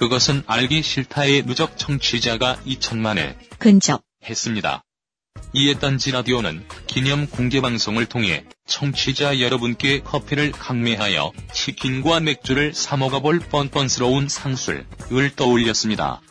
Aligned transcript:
그것은 0.00 0.42
알기 0.46 0.82
싫다의 0.82 1.44
누적 1.44 1.76
청취자가 1.76 2.56
2천만에 2.66 3.36
근접 3.58 4.02
했습니다. 4.24 4.82
이에 5.52 5.74
딴지 5.74 6.10
라디오는 6.10 6.64
기념 6.86 7.26
공개 7.26 7.60
방송을 7.60 8.06
통해 8.06 8.44
청취자 8.66 9.40
여러분께 9.40 10.00
커피를 10.00 10.52
강매하여 10.52 11.32
치킨과 11.52 12.20
맥주를 12.20 12.72
사 12.72 12.96
먹어볼 12.96 13.40
뻔뻔스러운 13.40 14.28
상술을 14.28 15.36
떠올렸습니다. 15.36 16.22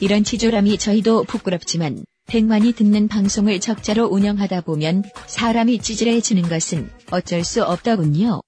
이런 0.00 0.24
치졸함이 0.24 0.78
저희도 0.78 1.24
부끄럽지만 1.24 2.04
100만이 2.28 2.74
듣는 2.74 3.08
방송을 3.08 3.60
적자로 3.60 4.06
운영하다 4.06 4.62
보면 4.62 5.04
사람이 5.26 5.78
찌질해지는 5.78 6.42
것은 6.48 6.90
어쩔 7.10 7.44
수 7.44 7.62
없더군요. 7.62 8.40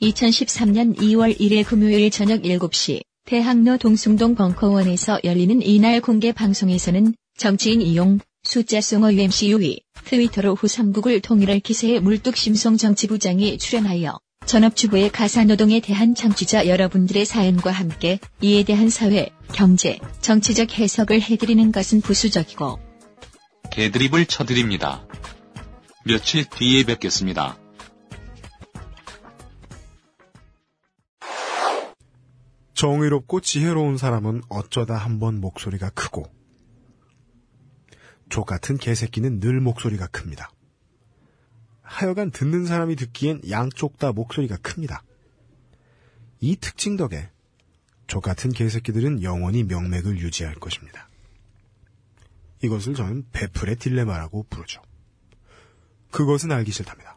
2013년 0.00 0.96
2월 0.98 1.38
1일 1.38 1.64
금요일 1.64 2.10
저녁 2.10 2.42
7시 2.42 3.00
대학로 3.24 3.76
동숭동 3.76 4.34
벙커원에서 4.34 5.20
열리는 5.24 5.60
이날 5.62 6.00
공개 6.00 6.32
방송에서는 6.32 7.14
정치인 7.36 7.82
이용, 7.82 8.18
숫자송어 8.44 9.12
UMC 9.12 9.50
유희, 9.50 9.80
트위터로 10.04 10.54
후삼국을 10.54 11.20
통일할 11.20 11.60
기세의 11.60 12.00
물뚝심송 12.00 12.76
정치부장이 12.76 13.58
출연하여 13.58 14.18
전업주부의 14.46 15.10
가사노동에 15.10 15.80
대한 15.80 16.14
청취자 16.14 16.68
여러분들의 16.68 17.24
사연과 17.24 17.72
함께 17.72 18.20
이에 18.40 18.62
대한 18.62 18.88
사회, 18.88 19.30
경제, 19.52 19.98
정치적 20.20 20.78
해석을 20.78 21.20
해드리는 21.20 21.72
것은 21.72 22.00
부수적이고 22.00 22.85
개드립을 23.76 24.24
쳐드립니다. 24.24 25.06
며칠 26.06 26.46
뒤에 26.48 26.84
뵙겠습니다. 26.84 27.58
정의롭고 32.72 33.42
지혜로운 33.42 33.98
사람은 33.98 34.40
어쩌다 34.48 34.96
한 34.96 35.18
번 35.18 35.42
목소리가 35.42 35.90
크고 35.90 36.24
족 38.30 38.46
같은 38.46 38.78
개새끼는 38.78 39.40
늘 39.40 39.60
목소리가 39.60 40.06
큽니다. 40.06 40.50
하여간 41.82 42.30
듣는 42.30 42.64
사람이 42.64 42.96
듣기엔 42.96 43.42
양쪽 43.50 43.98
다 43.98 44.10
목소리가 44.10 44.56
큽니다. 44.56 45.02
이 46.40 46.56
특징 46.56 46.96
덕에 46.96 47.28
족 48.06 48.22
같은 48.22 48.52
개새끼들은 48.52 49.22
영원히 49.22 49.64
명맥을 49.64 50.18
유지할 50.18 50.54
것입니다. 50.54 51.05
이것을 52.62 52.94
저는 52.94 53.26
베풀의 53.32 53.76
딜레마라고 53.76 54.46
부르죠. 54.48 54.82
그것은 56.10 56.52
알기 56.52 56.72
싫답니다. 56.72 57.15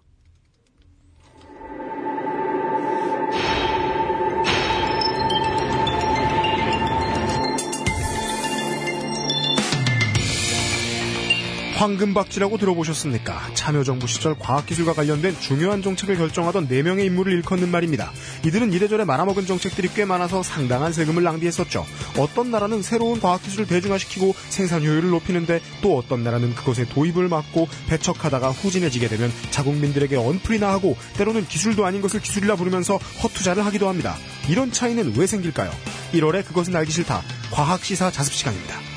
황금박쥐라고 11.80 12.58
들어보셨습니까? 12.58 13.52
참여정부 13.54 14.06
시절 14.06 14.38
과학기술과 14.38 14.92
관련된 14.92 15.40
중요한 15.40 15.82
정책을 15.82 16.18
결정하던 16.18 16.68
4명의 16.68 17.06
인물을 17.06 17.32
일컫는 17.32 17.70
말입니다. 17.70 18.12
이들은 18.46 18.74
이래저래 18.74 19.06
말아먹은 19.06 19.46
정책들이 19.46 19.88
꽤 19.96 20.04
많아서 20.04 20.44
상당한 20.44 20.92
세금을 20.92 21.24
낭비했었죠. 21.24 21.86
어떤 22.18 22.52
나라는 22.52 22.82
새로운 22.82 23.22
과학기술을 23.22 23.66
대중화시키고 23.68 24.36
생산 24.50 24.82
효율을 24.82 25.10
높이는데 25.10 25.62
또 25.82 25.98
어떤 25.98 26.22
나라는 26.22 26.54
그것의 26.54 26.90
도입을 26.90 27.30
막고 27.30 27.70
배척하다가 27.88 28.52
후진해지게 28.52 29.08
되면 29.08 29.32
자국민들에게 29.50 30.18
언플이나 30.18 30.70
하고 30.70 30.98
때로는 31.16 31.48
기술도 31.48 31.86
아닌 31.86 32.02
것을 32.02 32.20
기술이라 32.20 32.58
부르면서 32.58 32.98
허투자를 33.24 33.66
하기도 33.66 33.88
합니다. 33.88 34.18
이런 34.50 34.74
차이는 34.74 35.14
왜 35.16 35.26
생길까요? 35.26 35.72
1월에 36.12 36.46
그것은 36.46 36.76
알기 36.76 36.92
싫다. 36.92 37.22
과학시사 37.52 38.12
자습 38.12 38.34
시간입니다. 38.34 38.89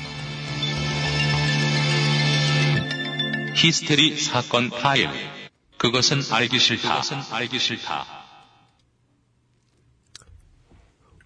히스테리 3.55 4.17
사건 4.17 4.69
파일. 4.69 5.09
그것은 5.77 6.21
알기 6.31 6.59
싫다. 6.59 6.89
그것은 6.89 7.17
알기 7.31 7.59
싫다. 7.59 8.05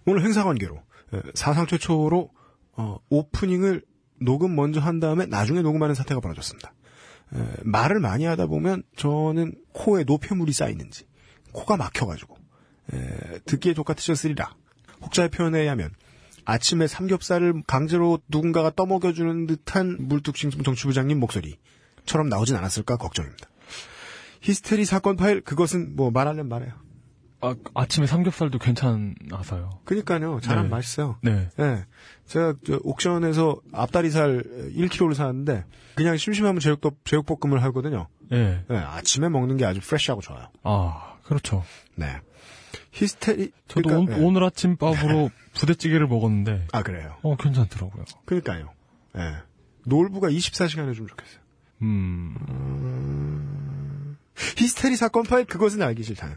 오늘 0.04 0.22
행사 0.24 0.44
관계로 0.44 0.82
에, 1.12 1.20
사상 1.34 1.66
최초로 1.66 2.30
어, 2.72 2.98
오프닝을 3.08 3.82
녹음 4.20 4.56
먼저 4.56 4.80
한 4.80 5.00
다음에 5.00 5.26
나중에 5.26 5.62
녹음하는 5.62 5.94
사태가 5.94 6.20
벌어졌습니다. 6.20 6.72
에, 7.34 7.38
말을 7.64 8.00
많이 8.00 8.24
하다 8.24 8.46
보면 8.46 8.82
저는 8.96 9.54
코에 9.72 10.04
노폐물이 10.04 10.52
쌓이는지 10.52 11.06
코가 11.52 11.76
막혀가지고 11.76 12.36
에, 12.92 13.38
듣기에 13.44 13.74
족같으셨으리라. 13.74 14.54
혹자의 15.02 15.28
표현에 15.30 15.60
의하면 15.60 15.90
아침에 16.44 16.86
삼겹살을 16.86 17.62
강제로 17.66 18.18
누군가가 18.28 18.70
떠먹여주는 18.70 19.46
듯한 19.46 19.96
물뚝심송 20.00 20.62
정치부장님 20.62 21.20
목소리 21.20 21.58
처럼 22.08 22.28
나오진 22.28 22.56
않았을까 22.56 22.96
걱정입니다. 22.96 23.48
히스테리 24.40 24.84
사건 24.84 25.16
파일 25.16 25.40
그것은 25.42 25.94
뭐 25.94 26.10
말하려면 26.10 26.48
말해요. 26.48 26.72
아, 27.40 27.54
아침에 27.74 28.06
삼겹살도 28.06 28.58
괜찮아서요. 28.58 29.80
그니까요. 29.84 30.40
잘하면 30.40 30.70
네. 30.70 30.70
맛있어요. 30.70 31.18
네. 31.22 31.48
예. 31.60 31.84
제가 32.26 32.54
저 32.66 32.80
옥션에서 32.82 33.60
앞다리살 33.72 34.72
1kg를 34.74 35.14
사는데 35.14 35.64
그냥 35.94 36.16
심심하면 36.16 36.58
제육도 36.58 36.92
제육볶음을 37.04 37.62
하거든요. 37.64 38.08
예. 38.32 38.64
예, 38.68 38.76
아침에 38.76 39.28
먹는 39.28 39.56
게 39.56 39.64
아주 39.64 39.80
프레시하고 39.80 40.20
좋아요. 40.20 40.48
아, 40.64 41.16
그렇죠. 41.24 41.62
네. 41.94 42.20
히스테리 42.90 43.52
저도 43.68 43.88
그러니까, 43.88 44.16
오, 44.16 44.28
예. 44.28 44.32
늘 44.32 44.42
아침 44.42 44.76
밥으로 44.76 45.30
부대찌개를 45.54 46.08
먹었는데, 46.08 46.66
아 46.72 46.82
그래요. 46.82 47.16
어, 47.22 47.36
괜찮더라고요. 47.36 48.04
그러니까요. 48.24 48.72
예. 49.16 49.36
놀부가 49.84 50.28
24시간 50.28 50.88
해주면 50.88 51.08
좋겠어요. 51.08 51.47
음, 51.82 52.34
히스테리 54.56 54.96
사건 54.96 55.24
파일 55.24 55.44
그것은 55.44 55.82
알기 55.82 56.02
싫다는 56.02 56.36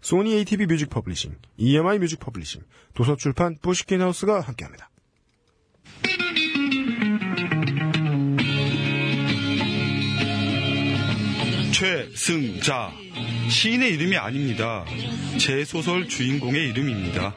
Sony 0.00 0.34
ATV 0.34 0.66
Music 0.66 0.90
Publishing, 0.90 1.36
EMI 1.56 1.98
Music 1.98 2.18
Publishing, 2.18 2.62
도서출판 2.94 3.58
뿌쉬낀하우스가 3.62 4.40
함께합니다. 4.40 4.90
최승자 11.72 12.92
시인의 13.48 13.94
이름이 13.94 14.16
아닙니다. 14.16 14.84
제 15.38 15.64
소설 15.64 16.08
주인공의 16.08 16.68
이름입니다. 16.68 17.34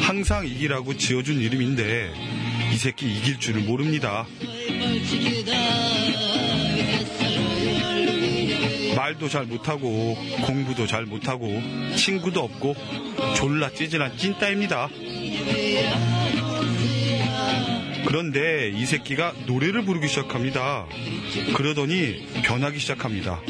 항상 0.00 0.46
이기라고 0.46 0.96
지어준 0.96 1.40
이름인데 1.40 2.12
이 2.72 2.76
새끼 2.76 3.06
이길 3.16 3.38
줄을 3.38 3.62
모릅니다. 3.62 4.26
말도 8.96 9.28
잘 9.28 9.44
못하고 9.44 10.16
공부도 10.46 10.86
잘 10.86 11.04
못하고 11.04 11.60
친구도 11.96 12.40
없고 12.40 12.74
졸라 13.36 13.70
찌질한 13.70 14.16
찐따입니다. 14.16 14.88
그런데 18.06 18.70
이 18.70 18.84
새끼가 18.84 19.32
노래를 19.46 19.84
부르기 19.84 20.08
시작합니다. 20.08 20.86
그러더니 21.56 22.26
변하기 22.44 22.78
시작합니다. 22.78 23.40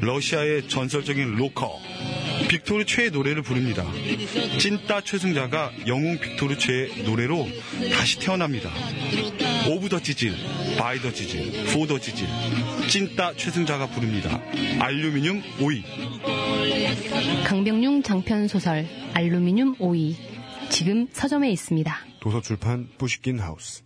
러시아의 0.00 0.68
전설적인 0.68 1.34
로커 1.36 1.80
빅토르 2.48 2.84
최의 2.84 3.10
노래를 3.10 3.42
부릅니다. 3.42 3.84
찐따 4.58 5.02
최승자가 5.02 5.72
영웅 5.86 6.18
빅토르 6.18 6.56
최의 6.58 7.02
노래로 7.04 7.46
다시 7.94 8.18
태어납니다. 8.20 8.70
of 9.68 9.88
the 9.88 10.00
찌질, 10.00 10.34
by 10.78 10.98
the 11.00 11.12
찌질, 11.12 11.64
for 11.74 11.86
the 11.86 11.98
찌질, 11.98 12.26
찐따 12.88 13.34
최승자가 13.36 13.88
부릅니다. 13.88 14.40
알루미늄 14.80 15.42
오이. 15.60 15.82
강병융 17.44 18.02
장편 18.02 18.48
소설 18.48 18.86
알루미늄 19.14 19.76
오이 19.78 20.16
지금 20.70 21.06
서점에 21.12 21.50
있습니다. 21.50 21.98
도서출판 22.20 22.88
뿌쉬낀하우스. 22.98 23.82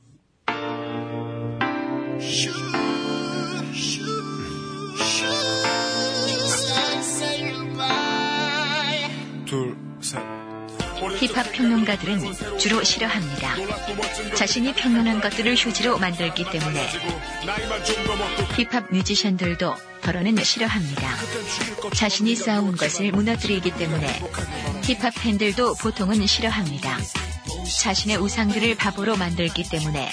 힙합 11.23 11.53
평론가들은 11.53 12.59
주로 12.59 12.83
싫어합니다. 12.83 13.55
자신이 14.35 14.75
평론한 14.75 15.21
것들을 15.21 15.55
휴지로 15.55 15.99
만들기 15.99 16.45
때문에 16.51 16.89
힙합 18.57 18.91
뮤지션들도 18.91 19.73
더러는 20.01 20.43
싫어합니다. 20.43 21.09
자신이 21.95 22.35
쌓아온 22.35 22.77
것을 22.77 23.13
무너뜨리기 23.13 23.71
때문에 23.71 24.21
힙합 24.83 25.15
팬들도 25.15 25.77
보통은 25.77 26.27
싫어합니다. 26.27 26.99
자신의 27.81 28.17
우상들을 28.17 28.75
바보로 28.75 29.17
만들기 29.17 29.69
때문에 29.69 30.11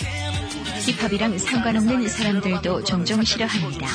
힙합이랑 0.90 1.38
상관없는 1.38 2.08
사람들도 2.08 2.84
종종 2.84 3.24
싫어합니다. 3.24 3.88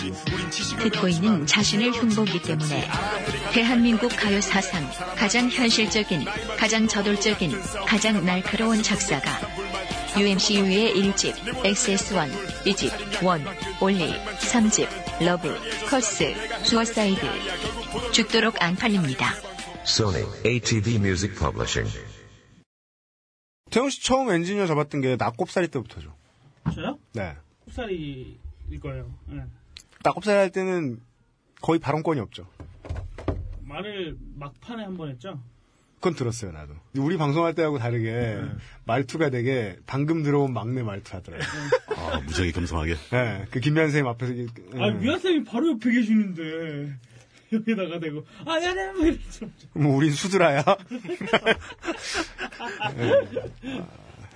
듣고 0.79 1.09
있는 1.09 1.45
자신을 1.45 1.91
흉보기 1.91 2.41
때문에 2.43 2.89
대한민국 3.53 4.11
가요 4.15 4.41
사상 4.41 4.89
가장 5.17 5.51
현실적인, 5.51 6.25
가장 6.57 6.87
저돌적인, 6.87 7.51
가장 7.87 8.25
날카로운 8.25 8.83
작사가 8.83 9.41
UMC/UW의 10.17 10.95
1집, 10.95 11.35
XSLP, 11.65 12.31
2집, 12.65 12.93
One, 13.41 13.47
Only, 13.81 14.15
3집, 14.39 14.89
Love, 15.25 15.53
Curse, 15.89 16.33
Suicide. 16.63 17.21
죽도록 18.13 18.63
안 18.63 18.77
팔립니다. 18.77 19.35
Sony 19.85 20.25
ATV 20.47 20.95
Music 20.97 21.37
Publishing. 21.37 21.93
태영 23.73 23.91
씨 23.91 24.01
처음 24.05 24.31
엔지니어 24.31 24.69
잡았던 24.69 25.01
게 25.01 25.17
나꼽살이 25.17 25.67
때부터죠. 25.69 26.15
저요? 26.73 26.99
네. 27.13 27.37
꼽살이일 27.65 28.39
거예요. 28.81 29.13
예. 29.33 29.45
나꼽살이 30.05 30.37
할 30.39 30.51
때는 30.51 31.01
거의 31.61 31.79
발언권이 31.81 32.21
없죠. 32.21 32.47
말을 33.63 34.17
막판에 34.37 34.85
한 34.85 34.97
번 34.97 35.11
했죠? 35.11 35.41
그건 35.97 36.15
들었어요, 36.15 36.53
나도. 36.53 36.75
우리 36.99 37.17
방송할 37.17 37.55
때하고 37.55 37.79
다르게 37.79 38.39
말투가 38.85 39.31
되게 39.31 39.79
방금 39.87 40.23
들어온 40.23 40.53
막내 40.53 40.83
말투 40.83 41.17
하더라고요. 41.17 41.49
아, 41.97 42.21
무지하게 42.21 42.53
겸손하게. 42.53 42.95
네, 43.11 43.47
그 43.51 43.61
김미안 43.61 43.87
선생님 43.87 44.07
앞에서. 44.11 44.33
이게, 44.35 44.53
아, 44.75 44.91
네. 44.91 44.99
미아쌤이 44.99 45.45
바로 45.45 45.71
옆에 45.73 45.91
계시는데. 45.91 46.95
여기다가 47.53 47.99
대고, 48.01 48.27
아, 48.45 48.59
야, 48.61 48.77
야, 48.77 48.93
뭐 48.93 49.07
이러죠. 49.07 49.49
뭐 49.75 49.97
우린 49.97 50.11
수드라야? 50.13 50.63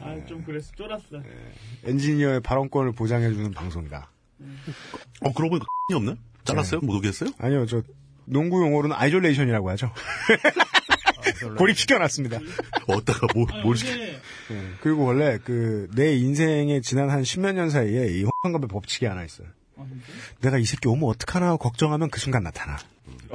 아, 0.01 0.17
좀 0.27 0.43
그랬어. 0.45 0.71
쫄았어. 0.77 1.23
엔지니어의 1.85 2.41
발언권을 2.41 2.93
보장해주는 2.93 3.51
방송이다. 3.53 4.11
어, 5.23 5.33
그러고 5.33 5.51
보니까 5.51 5.67
이 5.91 5.95
없네? 5.95 6.15
잘랐어요? 6.45 6.81
못 6.81 6.95
오게 6.97 7.09
했어요? 7.09 7.31
아니요, 7.39 7.67
저 7.67 7.83
농구 8.25 8.63
용어로는 8.63 8.95
isolation이라고 8.97 9.71
하죠. 9.71 9.93
고립시켜놨습니다. 11.57 12.39
어디다가 12.89 13.27
뭐, 13.35 13.47
아, 13.53 13.63
뭘 13.63 13.77
시켜. 13.77 13.93
네, 13.95 14.19
그리고 14.81 15.05
원래 15.05 15.39
그 15.39 15.89
내 15.95 16.15
인생에 16.15 16.81
지난 16.81 17.11
한 17.11 17.25
십몇 17.25 17.55
년 17.55 17.71
사이에 17.71 18.07
이 18.19 18.25
홍한갑의 18.25 18.69
법칙이 18.69 19.07
하나 19.07 19.25
있어요. 19.25 19.49
아? 19.77 19.85
내가 20.41 20.59
이 20.59 20.65
새끼 20.65 20.89
오면 20.89 21.05
어떡하나 21.09 21.57
걱정하면 21.57 22.11
그 22.11 22.21
순간 22.21 22.43
나타나. 22.43 22.77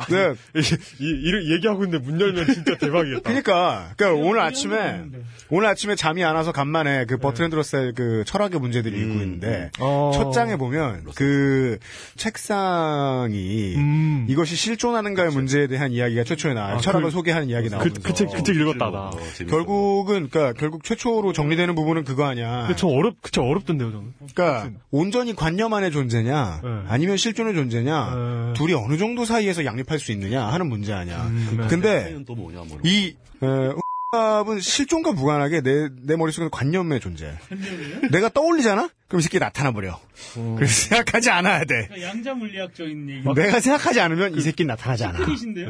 네, 0.09 0.33
이, 0.99 1.05
이, 1.05 1.53
얘기하고 1.53 1.83
있는데 1.85 2.03
문 2.05 2.19
열면 2.19 2.45
진짜 2.53 2.77
대박이겠다. 2.77 3.21
그러니까, 3.29 3.91
그러니까 3.97 4.27
오늘 4.27 4.39
아침에 4.41 4.77
했는데. 4.77 5.23
오늘 5.49 5.67
아침에 5.67 5.95
잠이 5.95 6.23
안 6.23 6.35
와서 6.35 6.51
간만에 6.51 7.05
그 7.05 7.17
버트랜드 7.17 7.55
러셀 7.55 7.93
그 7.93 8.23
철학의 8.25 8.59
문제들을 8.59 8.97
읽고 8.97 9.13
있는데 9.21 9.69
어. 9.79 10.11
첫 10.13 10.31
장에 10.31 10.55
보면 10.55 11.03
그 11.15 11.77
책상이 12.15 13.75
음. 13.75 14.25
이것이 14.29 14.55
실존하는가의 14.55 15.31
문제에 15.31 15.67
대한 15.67 15.91
이야기가 15.91 16.23
최초에 16.23 16.53
나와요. 16.53 16.75
아, 16.75 16.77
철학을 16.79 17.05
그- 17.07 17.11
소개하는 17.11 17.49
이야기 17.49 17.69
그, 17.69 17.73
나오면서 17.75 18.01
그 18.01 18.13
책, 18.13 18.29
그 18.31 18.43
책 18.43 18.55
읽었다, 18.55 18.89
나. 18.91 18.99
어, 19.09 19.11
재밌어. 19.35 19.55
결국은 19.55 20.29
그러니까 20.29 20.53
결국 20.53 20.83
최초로 20.83 21.33
정리되는 21.33 21.75
부분은 21.75 22.03
그거 22.03 22.25
아니야. 22.25 22.61
근데 22.61 22.75
저 22.75 22.87
어렵, 22.87 23.21
그쵸, 23.21 23.43
어렵던데요, 23.43 23.91
저는. 23.91 24.13
그러니까 24.33 24.69
온전히 24.91 25.35
관념 25.35 25.73
안의 25.73 25.91
존재냐 25.91 26.61
네. 26.63 26.69
아니면 26.87 27.17
실존의 27.17 27.53
존재냐 27.55 28.15
네. 28.15 28.53
둘이 28.53 28.73
어느 28.73 28.97
정도 28.97 29.25
사이에서 29.25 29.65
양립 29.65 29.82
할 29.91 29.99
수 29.99 30.11
있느냐 30.11 30.45
하는 30.45 30.67
문제 30.67 30.93
아니야. 30.93 31.29
네. 31.57 31.67
근데 31.67 32.01
차이는 32.03 32.25
또 32.25 32.35
뭐냐, 32.35 32.59
뭐. 32.67 32.79
이 32.83 33.15
어, 33.41 34.45
은 34.47 34.59
실존과 34.59 35.11
무관하게 35.13 35.61
내, 35.61 35.89
내 36.03 36.15
머릿속에는 36.15 36.51
관념의 36.51 36.99
존재. 36.99 37.33
관념이요? 37.49 38.09
내가 38.11 38.29
떠올리잖아? 38.29 38.87
그럼 39.07 39.19
이 39.19 39.23
새끼 39.23 39.39
나타나 39.39 39.71
버려. 39.71 39.99
어. 40.37 40.55
그래서 40.55 40.89
생각하지 40.89 41.31
않아야 41.31 41.65
돼. 41.65 41.87
그러니까 41.87 42.01
양자 42.09 42.33
물리학적인 42.35 43.09
얘기. 43.09 43.27
내가 43.33 43.59
생각하지 43.59 44.01
않으면 44.01 44.35
이 44.35 44.41
새끼 44.41 44.65
나타나지 44.65 45.05
않아. 45.05 45.17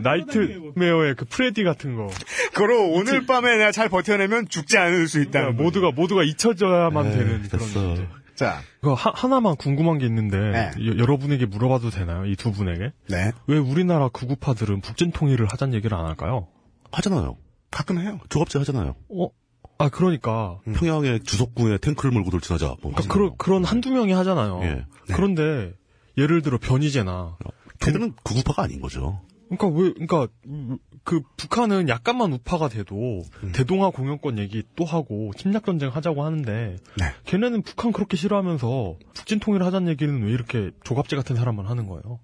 Nightmare의 0.02 1.16
그 1.16 1.26
프레디 1.26 1.64
같은 1.64 1.96
거. 1.96 2.10
그로 2.54 2.90
오늘 2.92 3.26
밤에 3.26 3.58
내가 3.58 3.72
잘 3.72 3.88
버텨내면 3.90 4.50
죽지 4.50 4.78
않을 4.78 5.08
수 5.08 5.22
있다는 5.22 5.56
그러니까 5.56 5.64
모두가, 5.64 5.92
모두가 5.92 6.24
잊혀져야만 6.24 7.08
에이, 7.08 7.12
되는 7.14 7.44
그런 7.44 7.50
됐어. 7.50 7.80
문제. 7.80 8.08
자, 8.36 8.62
하, 8.82 9.12
하나만 9.14 9.56
궁금한 9.58 9.98
게 10.00 10.06
있는데, 10.08 10.38
네. 10.38 10.72
여, 10.88 10.98
여러분에게 10.98 11.46
물어봐도 11.46 11.90
되나요? 11.92 12.26
이 12.26 12.36
두 12.36 12.52
분에게? 12.52 12.92
네. 13.10 13.32
왜 13.48 13.58
우리나라 13.58 14.10
극우파들은 14.10 14.82
북진 14.82 15.12
통일을 15.12 15.46
하자는 15.48 15.74
얘기를 15.76 15.96
안 15.98 16.06
할까요? 16.06 16.48
하잖아요. 16.92 17.38
가끔 17.72 18.00
해요. 18.00 18.20
조갑제 18.30 18.60
하잖아요. 18.60 18.96
어? 19.10 19.30
아, 19.78 19.90
그러니까. 19.90 20.60
평양의 20.76 21.22
주석궁에 21.24 21.78
탱크를 21.80 22.12
몰고 22.12 22.32
돌진하자. 22.32 22.66
뭐 22.82 22.92
그러니까. 22.92 23.14
그런, 23.14 23.32
그런 23.38 23.64
한두 23.64 23.92
명이 23.92 24.14
하잖아요. 24.14 24.62
예. 24.64 24.86
그런데, 25.14 25.74
예를 26.18 26.42
들어 26.42 26.58
변희재나, 26.60 27.38
걔들은 27.80 28.14
극우파가 28.24 28.64
아닌 28.64 28.82
거죠. 28.82 29.22
그러니까 29.58 29.80
왜, 29.80 29.94
그러니까, 29.94 30.28
그, 31.04 31.22
북한은 31.38 31.90
약간만 31.90 32.32
우파가 32.34 32.70
돼도, 32.70 33.24
대동아 33.54 33.90
공영권 33.90 34.40
얘기 34.40 34.64
또 34.76 34.86
하고, 34.86 35.32
침략 35.38 35.66
전쟁 35.66 35.90
하자고 35.90 36.24
하는데, 36.24 36.78
네. 36.98 37.06
걔네는 37.26 37.62
북한 37.64 37.92
그렇게 37.92 38.16
싫어하면서, 38.18 38.98
북진 39.14 39.40
통일 39.40 39.64
하자는 39.64 39.90
얘기는 39.90 40.24
왜 40.24 40.32
이렇게 40.32 40.72
조갑제 40.84 41.16
같은 41.16 41.36
사람만 41.36 41.66
하는 41.68 41.88
거예요? 41.88 42.20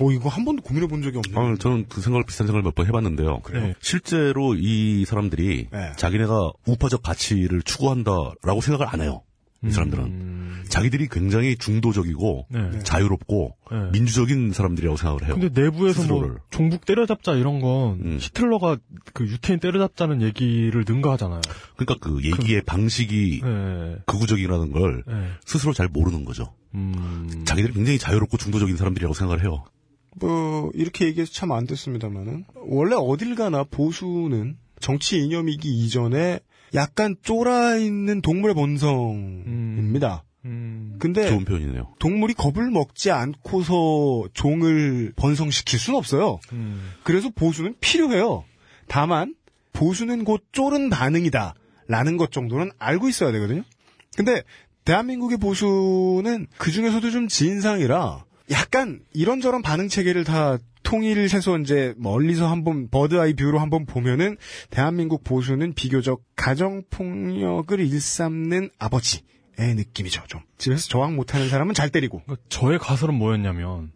어, 0.00 0.10
이거 0.10 0.28
한 0.28 0.44
번도 0.44 0.62
고민해 0.62 0.88
본 0.88 1.02
적이 1.02 1.18
없네요. 1.18 1.52
아, 1.52 1.56
저는 1.58 1.86
그 1.88 2.00
생각을 2.00 2.24
비슷한 2.24 2.46
생각을 2.46 2.62
몇 2.62 2.74
번 2.74 2.86
해봤는데요. 2.86 3.40
그래요? 3.40 3.74
실제로 3.80 4.54
이 4.54 5.04
사람들이 5.04 5.68
네. 5.70 5.92
자기네가 5.96 6.52
우파적 6.66 7.02
가치를 7.02 7.62
추구한다라고 7.62 8.60
생각을 8.62 8.86
안 8.92 9.02
해요. 9.02 9.22
이 9.62 9.70
사람들은 9.70 10.04
음, 10.04 10.64
자기들이 10.68 11.08
굉장히 11.08 11.54
중도적이고 11.56 12.46
네. 12.48 12.78
자유롭고 12.82 13.56
네. 13.70 13.90
민주적인 13.92 14.52
사람들이라고 14.52 14.96
생각을 14.96 15.24
해요. 15.26 15.36
근데 15.38 15.48
내부에서 15.60 16.02
뭐, 16.04 16.20
스스로를. 16.20 16.36
종북 16.50 16.86
때려잡자 16.86 17.34
이런 17.34 17.60
건, 17.60 18.00
음. 18.02 18.18
히틀러가 18.20 18.78
그 19.12 19.26
유태인 19.26 19.60
때려잡자는 19.60 20.22
얘기를 20.22 20.84
능가하잖아요. 20.88 21.42
그러니까 21.76 21.96
그 22.00 22.24
얘기의 22.24 22.62
방식이 22.62 23.40
네. 23.44 23.96
극우적이라는 24.06 24.72
걸 24.72 25.02
네. 25.06 25.14
스스로 25.44 25.74
잘 25.74 25.88
모르는 25.88 26.24
거죠. 26.24 26.54
음. 26.74 27.42
자기들이 27.44 27.74
굉장히 27.74 27.98
자유롭고 27.98 28.38
중도적인 28.38 28.76
사람들이라고 28.76 29.12
생각을 29.12 29.42
해요. 29.42 29.64
뭐 30.18 30.70
이렇게 30.74 31.04
얘기해서 31.06 31.32
참 31.32 31.52
안 31.52 31.66
됐습니다만은 31.66 32.44
원래 32.66 32.96
어딜 32.96 33.34
가나 33.34 33.64
보수는 33.64 34.56
정치 34.80 35.18
이념이기 35.18 35.68
이전에 35.84 36.40
약간 36.74 37.16
쫄아 37.22 37.76
있는 37.76 38.20
동물의 38.20 38.54
본성입니다. 38.54 40.24
음. 40.44 40.96
근데 40.98 41.28
좋은 41.28 41.44
표현이네요. 41.44 41.94
동물이 41.98 42.34
겁을 42.34 42.70
먹지 42.70 43.10
않고서 43.10 44.28
종을 44.32 45.12
번성시킬 45.16 45.78
수는 45.78 45.98
없어요. 45.98 46.40
음. 46.52 46.92
그래서 47.02 47.30
보수는 47.30 47.74
필요해요. 47.80 48.44
다만 48.86 49.34
보수는 49.72 50.24
곧 50.24 50.42
쫄은 50.52 50.90
반응이다. 50.90 51.54
라는 51.88 52.16
것 52.16 52.30
정도는 52.30 52.70
알고 52.78 53.08
있어야 53.08 53.32
되거든요. 53.32 53.62
근데 54.16 54.42
대한민국의 54.84 55.38
보수는 55.38 56.46
그 56.56 56.70
중에서도 56.70 57.10
좀 57.10 57.28
진상이라 57.28 58.24
약간 58.50 59.00
이런저런 59.12 59.62
반응 59.62 59.88
체계를 59.88 60.24
다 60.24 60.58
통일해서 60.90 61.58
이제 61.58 61.94
멀리서 61.98 62.48
한번 62.48 62.88
bird 62.88 63.20
eye 63.20 63.34
view로 63.34 63.60
한번 63.60 63.86
보면은 63.86 64.36
대한민국 64.70 65.22
보수는 65.22 65.72
비교적 65.74 66.24
가정 66.34 66.82
폭력을 66.90 67.78
일삼는 67.78 68.70
아버지의 68.76 69.22
느낌이죠. 69.76 70.24
좀 70.26 70.40
집에서 70.58 70.88
저항 70.88 71.14
못하는 71.14 71.48
사람은 71.48 71.74
잘 71.74 71.90
때리고 71.90 72.22
그러니까 72.24 72.44
저의 72.48 72.80
가설은 72.80 73.14
뭐였냐면 73.14 73.92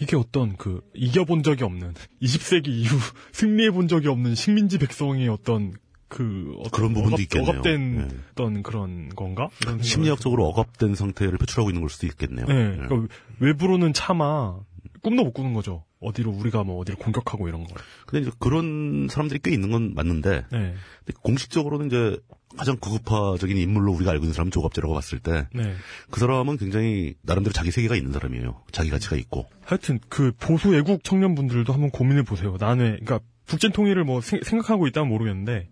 이게 0.00 0.16
어떤 0.16 0.56
그 0.56 0.80
이겨본 0.94 1.44
적이 1.44 1.62
없는 1.62 1.94
20세기 2.20 2.68
이후 2.70 2.96
승리해 3.30 3.70
본 3.70 3.86
적이 3.86 4.08
없는 4.08 4.34
식민지 4.34 4.78
백성의 4.78 5.28
어떤 5.28 5.74
그 6.08 6.54
어떤 6.58 6.70
그런 6.72 6.92
부분도 6.92 7.14
억압, 7.14 7.20
있겠네요. 7.20 7.50
억압된 7.50 7.96
네. 7.98 8.08
어떤 8.32 8.62
그런 8.64 9.08
건가? 9.10 9.48
심리학적으로 9.80 10.46
억압된 10.46 10.96
상태를 10.96 11.38
표출하고 11.38 11.70
있는 11.70 11.82
걸 11.82 11.90
수도 11.90 12.08
있겠네요. 12.08 12.46
네, 12.46 12.70
네. 12.70 12.76
그러니까 12.88 13.14
외부로는 13.38 13.92
차마 13.92 14.58
꿈도 15.02 15.22
못 15.22 15.32
꾸는 15.32 15.52
거죠. 15.52 15.84
어디로 16.00 16.30
우리가 16.30 16.62
뭐 16.64 16.78
어디를 16.80 16.98
공격하고 16.98 17.48
이런 17.48 17.64
걸. 17.64 17.76
근데 18.06 18.22
이제 18.26 18.36
그런 18.38 19.08
사람들이 19.10 19.40
꽤 19.42 19.50
있는 19.50 19.70
건 19.70 19.94
맞는데 19.94 20.44
네, 20.52 20.74
공식적으로는 21.22 21.86
이제 21.86 22.18
가장 22.56 22.76
극우파적인 22.76 23.56
인물로 23.56 23.92
우리가 23.92 24.10
알고 24.12 24.24
있는 24.24 24.32
사람은 24.34 24.50
조갑제라고 24.50 24.94
봤을 24.94 25.18
때그 25.18 25.46
네. 25.54 25.74
사람은 26.12 26.58
굉장히 26.58 27.14
나름대로 27.22 27.52
자기 27.52 27.70
세계가 27.70 27.96
있는 27.96 28.12
사람이에요. 28.12 28.62
자기 28.72 28.90
가치가 28.90 29.16
있고. 29.16 29.46
하여튼 29.64 29.98
그 30.08 30.32
보수 30.38 30.74
애국 30.74 31.02
청년분들도 31.04 31.72
한번 31.72 31.90
고민해 31.90 32.22
보세요. 32.22 32.56
나는 32.60 32.98
그러니까 33.04 33.20
북진 33.46 33.72
통일을 33.72 34.04
뭐 34.04 34.20
생- 34.20 34.42
생각하고 34.42 34.86
있다면 34.86 35.08
모르겠는데 35.08 35.68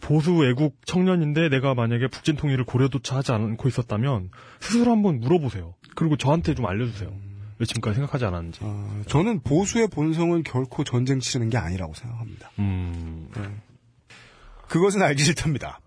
보수 0.00 0.44
애국 0.44 0.76
청년인데 0.86 1.48
내가 1.48 1.74
만약에 1.74 2.08
북진 2.08 2.36
통일을 2.36 2.64
고려조차 2.64 3.16
하지 3.16 3.32
않고 3.32 3.68
있었다면 3.68 4.30
스스로 4.60 4.92
한번 4.92 5.20
물어보세요. 5.20 5.74
그리고 5.96 6.16
저한테 6.16 6.54
좀 6.54 6.66
알려주세요. 6.66 7.10
왜 7.60 7.66
지금까지 7.66 7.96
생각하지 7.96 8.24
않았는지. 8.24 8.60
어, 8.62 9.02
저는 9.06 9.42
보수의 9.42 9.88
본성은 9.88 10.44
결코 10.44 10.82
전쟁 10.82 11.20
치르는 11.20 11.50
게 11.50 11.58
아니라고 11.58 11.92
생각합니다. 11.92 12.50
음, 12.58 13.28
그것은 14.66 15.02
알기 15.02 15.22
싫답니다. 15.22 15.78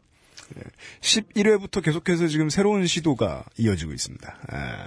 11회부터 1.01 1.83
계속해서 1.83 2.27
지금 2.27 2.49
새로운 2.49 2.85
시도가 2.85 3.45
이어지고 3.57 3.91
있습니다. 3.91 4.37
아, 4.49 4.85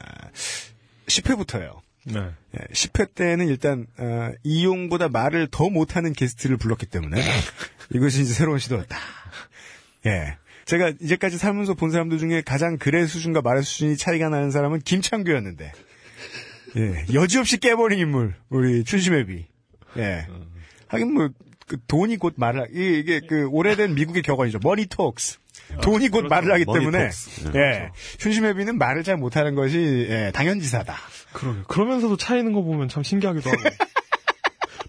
10회부터예요. 1.06 1.80
네. 2.04 2.30
10회 2.72 3.14
때는 3.16 3.48
일단 3.48 3.88
어, 3.98 4.30
이용보다 4.44 5.08
말을 5.08 5.48
더 5.50 5.68
못하는 5.68 6.12
게스트를 6.12 6.56
불렀기 6.56 6.86
때문에 6.86 7.20
이것이 7.92 8.22
이제 8.22 8.32
새로운 8.32 8.60
시도였다. 8.60 8.96
예. 10.06 10.36
제가 10.66 10.92
이제까지 11.00 11.36
살면서 11.36 11.74
본 11.74 11.90
사람들 11.90 12.18
중에 12.18 12.42
가장 12.42 12.76
글의 12.76 13.08
수준과 13.08 13.42
말의 13.42 13.64
수준이 13.64 13.96
차이가 13.96 14.28
나는 14.28 14.52
사람은 14.52 14.80
김창규였는데, 14.80 15.72
예, 16.76 17.04
여지없이 17.14 17.58
깨버린 17.58 17.98
인물, 18.00 18.34
우리 18.48 18.84
춘심회비. 18.84 19.46
예. 19.98 20.26
하긴 20.88 21.14
뭐, 21.14 21.28
그 21.66 21.78
돈이 21.88 22.16
곧 22.16 22.34
말을, 22.36 22.60
하- 22.60 22.66
이- 22.66 22.98
이게 23.00 23.20
그 23.26 23.46
오래된 23.48 23.94
미국의 23.94 24.22
격언이죠. 24.22 24.58
money 24.62 24.86
talks. 24.86 25.38
돈이 25.82 26.10
곧 26.10 26.26
말을 26.26 26.52
하기 26.52 26.64
money 26.66 26.78
때문에, 26.80 27.04
talks. 27.06 27.50
예. 27.56 27.90
춘심회비는 28.18 28.78
말을 28.78 29.02
잘 29.04 29.16
못하는 29.16 29.54
것이, 29.54 30.06
예, 30.08 30.30
당연지사다. 30.34 30.94
그러게. 31.32 31.60
그러면서도 31.66 32.16
차이는 32.16 32.52
거 32.52 32.62
보면 32.62 32.88
참 32.88 33.02
신기하기도 33.02 33.50
하고. 33.50 33.60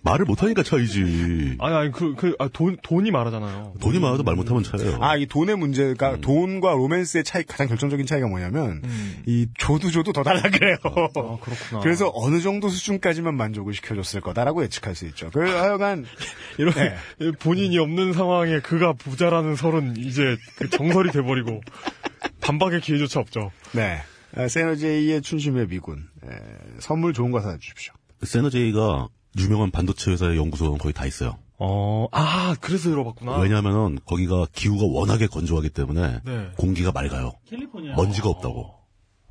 말을 0.03 0.25
못하니까 0.25 0.63
차이지. 0.63 1.57
아니, 1.59 1.75
아니, 1.75 1.91
그, 1.91 2.15
그, 2.15 2.35
아, 2.39 2.49
돈, 2.51 2.77
돈이 2.81 3.11
말하잖아요. 3.11 3.73
돈이 3.79 3.99
많아도 3.99 4.23
말 4.23 4.35
못하면 4.35 4.63
차예요. 4.63 4.97
아, 5.01 5.15
이 5.15 5.25
돈의 5.25 5.57
문제가, 5.57 6.15
음. 6.15 6.21
돈과 6.21 6.73
로맨스의 6.73 7.23
차이, 7.23 7.43
가장 7.43 7.67
결정적인 7.67 8.05
차이가 8.05 8.27
뭐냐면, 8.27 8.81
음. 8.83 9.23
이 9.25 9.47
줘도 9.57 9.91
줘도 9.91 10.13
더 10.13 10.23
달라 10.23 10.41
그래요. 10.41 10.77
아, 10.83 11.37
그렇구나. 11.41 11.81
그래서 11.81 12.11
어느 12.13 12.41
정도 12.41 12.69
수준까지만 12.69 13.35
만족을 13.35 13.73
시켜줬을 13.73 14.21
거다라고 14.21 14.63
예측할 14.63 14.95
수 14.95 15.05
있죠. 15.07 15.29
그 15.31 15.39
하여간 15.41 16.05
이런, 16.57 16.73
네. 16.73 16.95
본인이 17.39 17.77
없는 17.77 18.13
상황에 18.13 18.59
그가 18.59 18.93
부자라는 18.93 19.55
설은 19.55 19.97
이제 19.97 20.37
그 20.57 20.69
정설이 20.69 21.11
돼버리고, 21.11 21.61
반박의 22.41 22.81
기회조차 22.81 23.19
없죠. 23.19 23.51
네 23.73 23.99
아, 24.35 24.47
세너제이의 24.47 25.21
춘심의 25.21 25.67
미군 25.67 26.07
에, 26.23 26.29
선물 26.79 27.13
좋은 27.13 27.31
거 27.31 27.41
사주십시오. 27.41 27.93
세너제이가 28.23 29.07
유명한 29.37 29.71
반도체 29.71 30.11
회사의 30.11 30.37
연구소는 30.37 30.77
거의 30.77 30.93
다 30.93 31.05
있어요. 31.05 31.37
어, 31.59 32.07
아, 32.11 32.55
그래서 32.61 32.89
들어봤구나. 32.89 33.37
왜냐하면 33.39 33.99
거기가 34.05 34.45
기후가 34.53 34.85
워낙에 34.85 35.27
건조하기 35.27 35.69
때문에 35.69 36.19
네. 36.23 36.51
공기가 36.57 36.91
맑아요. 36.91 37.33
캘리포니아. 37.47 37.95
먼지가 37.95 38.29
없다고. 38.29 38.73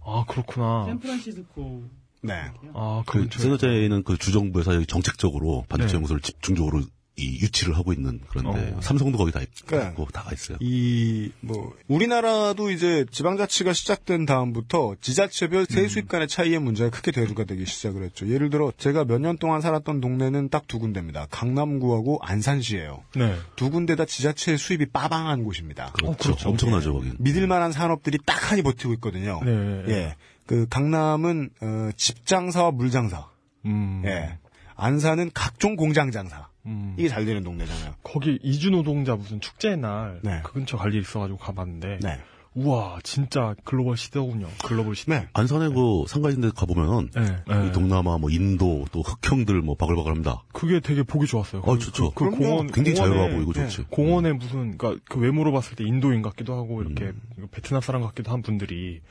아, 0.04 0.24
그렇구나. 0.28 0.86
샌프란시스코. 0.86 1.84
네. 2.22 2.34
아, 2.74 3.02
그. 3.06 3.28
세너제이는 3.30 4.02
그 4.02 4.16
주정부에서 4.16 4.84
정책적으로 4.84 5.64
반도체 5.68 5.92
네. 5.92 5.94
연구소를 5.96 6.20
집중적으로 6.20 6.82
이 7.18 7.40
유치를 7.40 7.74
하고 7.76 7.94
있는 7.94 8.20
그런데 8.28 8.74
어. 8.76 8.80
삼성도 8.82 9.16
거기 9.16 9.32
다 9.32 9.40
그러니까 9.66 9.90
있고 9.92 10.06
다가 10.12 10.32
있어요. 10.32 10.58
이 10.60 11.30
뭐 11.40 11.74
우리나라도 11.88 12.70
이제 12.70 13.06
지방자치가 13.10 13.72
시작된 13.72 14.26
다음부터 14.26 14.96
지자체별 15.00 15.60
음. 15.60 15.66
세수입 15.68 16.08
간의 16.08 16.28
차이의 16.28 16.58
문제가 16.58 16.90
크게 16.90 17.12
대두가 17.12 17.44
되기 17.44 17.64
시작을 17.66 18.02
했죠. 18.04 18.28
예를 18.28 18.50
들어 18.50 18.72
제가 18.76 19.04
몇 19.04 19.18
년 19.20 19.38
동안 19.38 19.60
살았던 19.62 20.00
동네는 20.00 20.50
딱 20.50 20.66
두 20.68 20.78
군데입니다. 20.78 21.26
강남구하고 21.30 22.18
안산시예요. 22.22 23.04
네. 23.16 23.36
두 23.56 23.70
군데 23.70 23.96
다 23.96 24.04
지자체 24.04 24.56
수입이 24.56 24.86
빠방한 24.86 25.44
곳입니다. 25.44 25.92
그렇죠. 25.92 26.16
그렇죠. 26.18 26.48
엄청나죠 26.50 26.92
거긴. 26.92 27.14
믿을 27.18 27.46
만한 27.46 27.72
산업들이 27.72 28.18
딱하니 28.26 28.62
버티고 28.62 28.92
있거든요. 28.94 29.40
네. 29.44 29.84
예. 29.88 30.16
그 30.46 30.66
강남은 30.68 31.50
어, 31.62 31.90
집장사와 31.96 32.72
물장사. 32.72 33.28
음. 33.64 34.02
예. 34.04 34.38
안산은 34.74 35.30
각종 35.32 35.76
공장 35.76 36.10
장사. 36.10 36.48
음. 36.66 36.94
이게 36.98 37.08
잘 37.08 37.24
되는 37.24 37.42
동네잖아요. 37.42 37.94
거기 38.02 38.38
이주 38.42 38.70
노동자 38.70 39.14
무슨 39.16 39.40
축제 39.40 39.76
날그 39.76 40.20
네. 40.22 40.40
근처 40.44 40.76
갈 40.76 40.92
일 40.92 41.00
있어가지고 41.00 41.38
가봤는데 41.38 41.98
네. 42.02 42.18
우와 42.54 43.00
진짜 43.02 43.54
글로벌 43.64 43.98
시대군요. 43.98 44.48
글로벌 44.64 44.94
시대. 44.96 45.14
네. 45.14 45.28
안산에 45.34 45.68
그 45.68 46.04
상가인데 46.08 46.52
가보면은 46.56 47.10
네. 47.14 47.36
네. 47.46 47.66
이 47.68 47.72
동남아 47.72 48.16
뭐 48.16 48.30
인도 48.30 48.86
또 48.92 49.02
흑형들 49.02 49.60
뭐 49.60 49.74
바글바글합니다. 49.74 50.42
그게 50.54 50.80
되게 50.80 51.02
보기 51.02 51.26
좋았어요. 51.26 51.60
어 51.66 51.76
좋죠. 51.76 52.12
그, 52.12 52.30
그 52.30 52.36
공원 52.36 52.68
굉장히 52.68 52.96
자유로워 52.96 53.28
보이고 53.28 53.52
네. 53.52 53.68
좋지. 53.68 53.88
공원에 53.90 54.32
무슨 54.32 54.78
그러니까 54.78 55.04
그 55.06 55.20
외모로 55.20 55.52
봤을 55.52 55.76
때 55.76 55.84
인도인 55.84 56.22
같기도 56.22 56.54
하고 56.54 56.80
이렇게 56.82 57.12
음. 57.36 57.46
베트남 57.50 57.82
사람 57.82 58.00
같기도 58.00 58.32
한 58.32 58.40
분들이 58.40 59.02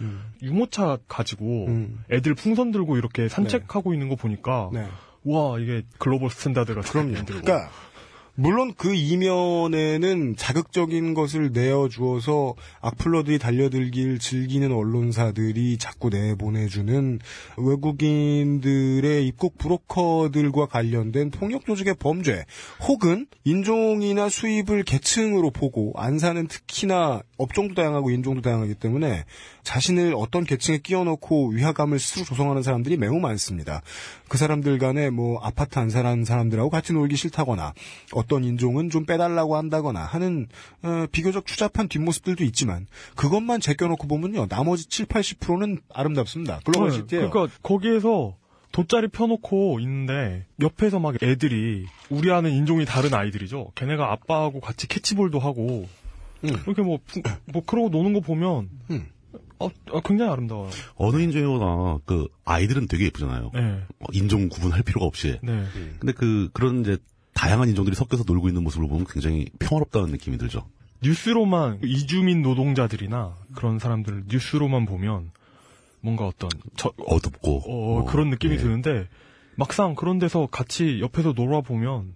유모차 0.42 0.98
가지고 1.08 1.68
음. 1.68 2.04
애들 2.12 2.34
풍선 2.34 2.72
들고 2.72 2.98
이렇게 2.98 3.30
산책하고 3.30 3.94
있는 3.94 4.10
거 4.10 4.16
보니까 4.16 4.72
네. 4.74 4.88
와 5.26 5.60
이게 5.60 5.84
global 5.98 6.30
standard가 6.30 6.82
그럼요. 6.82 7.14
들고. 7.26 7.42
그러니까 7.42 7.70
물론 8.38 8.74
그 8.76 8.94
이면에는 8.94 10.36
자극적인 10.36 11.14
것을 11.14 11.52
내어주어서 11.54 12.56
악플러들이 12.82 13.40
달려들길 13.40 14.20
즐기는 14.20 14.70
언론사들이 14.74 15.78
자꾸 15.78 16.10
내보내주는 16.10 17.20
외국인들의 17.58 19.26
입국 19.26 19.58
브로커들과 19.58 20.66
관련된 20.66 21.32
폭력 21.32 21.66
조직의 21.66 21.96
범죄 21.98 22.44
혹은 22.86 23.26
인종이나 23.46 24.28
수입을 24.28 24.84
계층으로 24.84 25.52
보고 25.52 25.94
안 25.96 26.20
사는 26.20 26.46
특히나 26.46 27.22
업종도 27.38 27.74
다양하고 27.74 28.12
인종도 28.12 28.42
다양하기 28.42 28.76
때문에 28.76 29.24
자신을 29.66 30.14
어떤 30.16 30.46
계층에 30.46 30.78
끼워넣고 30.78 31.50
위화감을 31.50 32.00
스스로 32.00 32.24
조성하는 32.24 32.64
사람들이 32.64 32.96
매우 32.98 33.20
많습니다. 33.20 33.82
그 34.30 34.38
사람들 34.38 34.78
간에 34.78 35.10
뭐 35.10 35.40
아파트 35.42 35.80
안 35.80 35.90
사는 35.90 36.24
사람들하고 36.24 36.70
같이 36.70 36.94
놀기 36.94 37.16
싫다거나 37.18 37.74
어떤 38.14 38.44
인종은 38.46 38.90
좀 38.92 39.06
빼달라고 39.06 39.58
한다거나 39.58 40.02
하는 40.06 40.48
어, 40.84 41.08
비교적 41.12 41.46
추잡한 41.46 41.90
뒷모습들도 41.90 42.44
있지만 42.46 42.86
그것만 43.16 43.60
제껴놓고 43.60 44.08
보면요 44.08 44.48
나머지 44.48 44.86
7, 44.88 45.08
80%는 45.08 45.80
아름답습니다. 45.94 46.60
글로벌 46.64 46.92
네, 46.92 46.96
시티예요. 46.98 47.30
그러니까 47.30 47.54
거기에서 47.64 48.36
돗자리 48.72 49.08
펴놓고 49.08 49.80
있는데 49.80 50.46
옆에서 50.62 51.00
막 51.00 51.16
애들이 51.24 51.86
우리 52.10 52.32
아는 52.32 52.52
인종이 52.52 52.86
다른 52.86 53.14
아이들이죠. 53.14 53.72
걔네가 53.76 54.12
아빠하고 54.12 54.60
같이 54.60 54.88
캐치볼도 54.88 55.40
하고 55.40 55.88
음. 56.44 56.50
이렇게 56.68 56.82
뭐, 56.84 57.00
부- 57.06 57.22
뭐 57.46 57.64
그러고 57.66 57.90
노는 57.90 58.14
거 58.14 58.20
보면 58.20 58.70
음. 58.92 59.08
어, 59.60 59.70
어, 59.92 60.02
굉장히 60.02 60.32
아름다워요. 60.32 60.70
어느 60.96 61.22
인종이거나 61.22 62.00
그 62.06 62.28
아이들은 62.44 62.88
되게 62.88 63.06
예쁘잖아요. 63.06 63.52
네, 63.54 63.84
어, 64.00 64.06
인종 64.12 64.50
구분할 64.50 64.84
필요가 64.84 65.06
없이. 65.06 65.40
네. 65.42 65.66
근데 66.00 66.14
그 66.14 66.50
그런 66.54 66.82
이제 66.82 66.98
다양한 67.34 67.70
인종들이 67.70 67.96
섞여서 67.96 68.24
놀고 68.26 68.48
있는 68.48 68.64
모습을 68.64 68.88
보면 68.88 69.06
굉장히 69.10 69.48
평화롭다는 69.60 70.10
느낌이 70.10 70.38
들죠. 70.38 70.68
뉴스로만 71.04 71.80
이주민 71.84 72.42
노동자들이나 72.42 73.36
그런 73.54 73.80
사람들을 73.80 74.24
뉴스로만 74.28 74.86
보면 74.86 75.32
뭔가 76.02 76.26
어떤 76.28 76.50
저, 76.76 76.94
어둡고 77.06 77.58
어, 77.68 78.00
어, 78.00 78.06
그런 78.06 78.30
느낌이 78.30 78.54
예. 78.54 78.58
드는데 78.58 79.08
막상 79.56 79.96
그런 79.96 80.20
데서 80.20 80.48
같이 80.48 81.00
옆에서 81.02 81.34
놀아 81.34 81.62
보면 81.62 82.14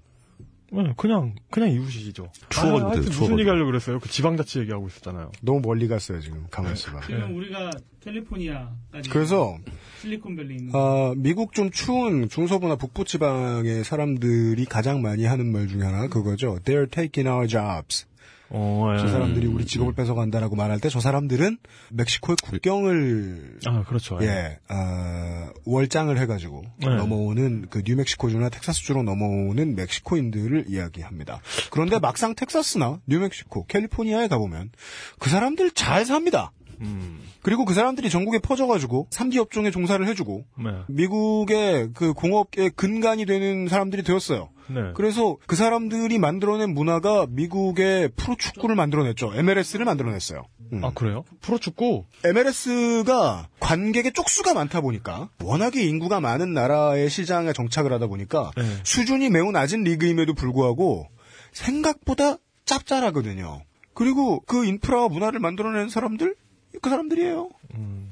네, 0.72 0.94
그냥 0.98 1.36
그냥 1.50 1.72
이웃이죠. 1.72 2.32
추억은 2.50 2.82
아, 2.82 2.86
하여튼 2.88 3.00
무슨 3.06 3.12
추억은. 3.12 3.40
얘기 3.40 3.50
하려 3.50 3.62
고 3.62 3.66
그랬어요? 3.68 4.00
그 4.00 4.10
지방자치 4.10 4.60
얘기하고 4.60 4.88
있었잖아요. 4.88 5.32
너무 5.42 5.62
멀리 5.62 5.88
갔어요 5.88 6.20
지금 6.22 6.46
강원 6.52 6.76
씨가. 6.76 7.02
지금 7.02 7.36
우리가 7.36 7.72
캘리포니아까지 8.02 9.10
그래서 9.10 9.58
실리콘밸리 10.02 10.56
있는 10.56 10.76
어, 10.76 11.14
미국 11.16 11.54
좀 11.54 11.72
추운 11.72 12.30
중서부나 12.30 12.76
북부 12.76 13.04
지방의 13.04 13.84
사람들이 13.84 14.66
가장 14.66 15.02
많이 15.02 15.26
하는 15.26 15.52
말 15.52 15.68
중에 15.68 15.82
하나 15.84 16.08
그거죠. 16.08 16.60
They're 16.64 16.90
taking 16.90 17.28
our 17.28 17.48
jobs. 17.48 18.06
어, 18.50 18.94
예. 18.96 19.00
저 19.00 19.08
사람들이 19.08 19.48
우리 19.48 19.66
직업을 19.66 19.94
뺏어간다라고 19.94 20.56
말할 20.56 20.80
때 20.82 20.90
저 20.90 21.00
사람들은 21.00 21.58
멕시코의 21.92 22.36
국경을 22.44 23.60
아, 23.68 23.84
그렇죠. 23.84 24.18
예, 24.22 24.58
어, 24.70 25.50
월장을 25.66 26.18
해가지고 26.18 26.64
네. 26.78 26.88
넘어오는 26.96 27.68
그 27.70 27.84
뉴멕시코주나 27.86 28.50
텍사스주로 28.50 29.04
넘어오는 29.04 29.76
멕시코인들을 29.76 30.66
이야기합니다. 30.68 31.42
그런데 31.70 32.00
막상 32.00 32.34
텍사스나 32.36 33.00
뉴멕시코, 33.06 33.66
캘리포니아에 33.68 34.28
가보면 34.28 34.72
그 35.20 35.30
사람들 35.30 35.72
잘 35.72 36.06
삽니다. 36.06 36.52
음, 36.82 37.20
그리고 37.42 37.66
그 37.66 37.74
사람들이 37.74 38.10
전국에 38.10 38.40
퍼져가지고 38.40 39.08
3D 39.10 39.38
업종에 39.38 39.72
종사를 39.72 40.06
해주고 40.08 40.46
네. 40.64 40.72
미국의 40.88 41.90
그 41.94 42.14
공업의 42.14 42.72
근간이 42.72 43.26
되는 43.26 43.68
사람들이 43.68 44.04
되었어요. 44.04 44.50
네. 44.68 44.92
그래서 44.94 45.38
그 45.48 45.56
사람들이 45.56 46.20
만들어낸 46.20 46.74
문화가 46.74 47.26
미국의 47.30 48.10
프로축구를 48.16 48.76
만들어냈죠. 48.76 49.34
MLS를 49.36 49.86
만들어냈어요. 49.86 50.44
음. 50.74 50.86
아, 50.86 50.92
그래요? 50.94 51.24
프로축구? 51.42 52.06
MLS가 52.24 53.48
관객의 53.60 54.14
쪽수가 54.14 54.54
많다 54.54 54.82
보니까 54.82 55.30
워낙에 55.44 55.82
인구가 55.84 56.20
많은 56.20 56.54
나라의 56.54 57.10
시장에 57.10 57.54
정착을 57.54 57.92
하다 57.94 58.08
보니까 58.08 58.52
네. 58.56 58.64
수준이 58.84 59.30
매우 59.30 59.52
낮은 59.52 59.84
리그임에도 59.84 60.34
불구하고 60.36 61.08
생각보다 61.52 62.38
짭짤하거든요. 62.66 63.64
그리고 63.94 64.42
그 64.42 64.66
인프라와 64.66 65.10
문화를 65.10 65.40
만들어낸 65.40 65.90
사람들 65.90 66.36
그 66.82 66.90
사람들이에요. 66.90 67.50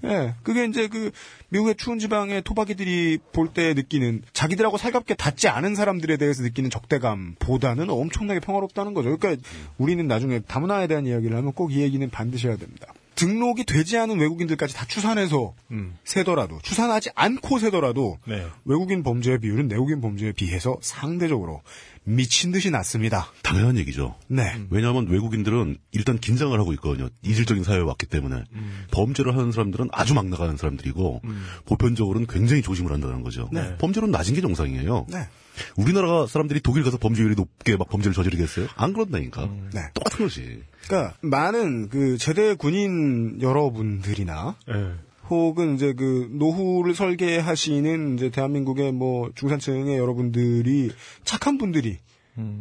예, 0.04 0.36
그게 0.44 0.66
이제 0.66 0.88
그 0.88 1.12
미국의 1.50 1.76
추운 1.76 2.00
지방의 2.00 2.44
토박이들이 2.44 3.18
볼 3.34 3.50
때 3.54 3.74
느끼는 3.74 4.22
자기들하고 4.34 4.78
살갑게 4.78 5.16
닿지 5.16 5.48
않은 5.48 5.74
사람들에 5.76 6.18
대해서 6.18 6.44
느끼는 6.44 6.70
적대감보다는 6.70 7.90
엄청나게 7.90 8.40
평화롭다는 8.40 8.94
거죠. 8.94 9.18
그러니까 9.18 9.42
우리는 9.78 10.06
나중에 10.08 10.40
다문화에 10.40 10.88
대한 10.88 11.06
이야기를 11.08 11.36
하면 11.38 11.54
꼭 11.54 11.72
이 11.72 11.82
얘기는 11.82 12.08
반드시 12.10 12.48
해야 12.48 12.56
됩니다. 12.58 12.88
등록이 13.16 13.64
되지 13.66 13.98
않은 13.98 14.20
외국인들까지 14.20 14.76
다 14.76 14.86
추산해서 14.86 15.56
세더라도 16.04 16.60
추산하지 16.62 17.10
않고 17.16 17.58
세더라도 17.58 18.20
네. 18.28 18.46
외국인 18.64 19.02
범죄의 19.02 19.40
비율은 19.40 19.68
내국인 19.68 20.02
범죄에 20.02 20.34
비해서 20.34 20.78
상대적으로 20.82 21.62
미친 22.08 22.54
듯이 22.54 22.72
낮습니다. 22.72 23.28
당연한 23.44 23.78
얘기죠. 23.78 24.16
네. 24.28 24.56
왜냐하면 24.70 25.08
외국인들은 25.08 25.78
일단 25.92 26.18
긴장을 26.18 26.58
하고 26.58 26.72
있거든요. 26.74 27.10
이질적인 27.22 27.66
사회에 27.66 27.82
왔기 27.82 28.06
때문에. 28.06 28.44
범죄를 28.92 29.36
하는 29.36 29.52
사람들은 29.52 29.90
아주 29.92 30.14
막 30.14 30.26
나가는 30.28 30.56
사람들이고, 30.56 31.22
보편적으로는 31.66 32.28
굉장히 32.28 32.62
조심을 32.62 32.94
한다는 32.94 33.24
거죠. 33.24 33.50
네. 33.52 33.76
범죄는 33.78 34.10
낮은 34.10 34.36
게 34.36 34.42
정상이에요. 34.42 35.08
네. 35.10 35.28
우리나라 35.76 36.28
사람들이 36.28 36.62
독일 36.62 36.84
가서 36.84 36.98
범죄율이 36.98 37.36
높게 37.36 37.76
막 37.76 37.90
범죄를 37.90 38.14
저지르겠어요? 38.14 38.68
안 38.76 38.94
그런다니까. 38.94 39.50
네. 39.74 39.82
똑같은 39.94 40.26
거지. 40.26 40.64
그러니까 40.88 41.16
많은 41.22 41.90
그 41.90 42.18
제대 42.18 42.54
군인 42.54 43.42
여러분들이나 43.42 44.56
예. 44.70 44.94
혹은 45.29 45.75
이제 45.75 45.93
그 45.93 46.29
노후를 46.31 46.96
설계하시는 46.96 48.15
이제 48.15 48.29
대한민국의 48.29 48.91
뭐 48.91 49.31
중산층의 49.36 49.98
여러분들이 49.98 50.91
착한 51.24 51.57
분들이 51.57 51.98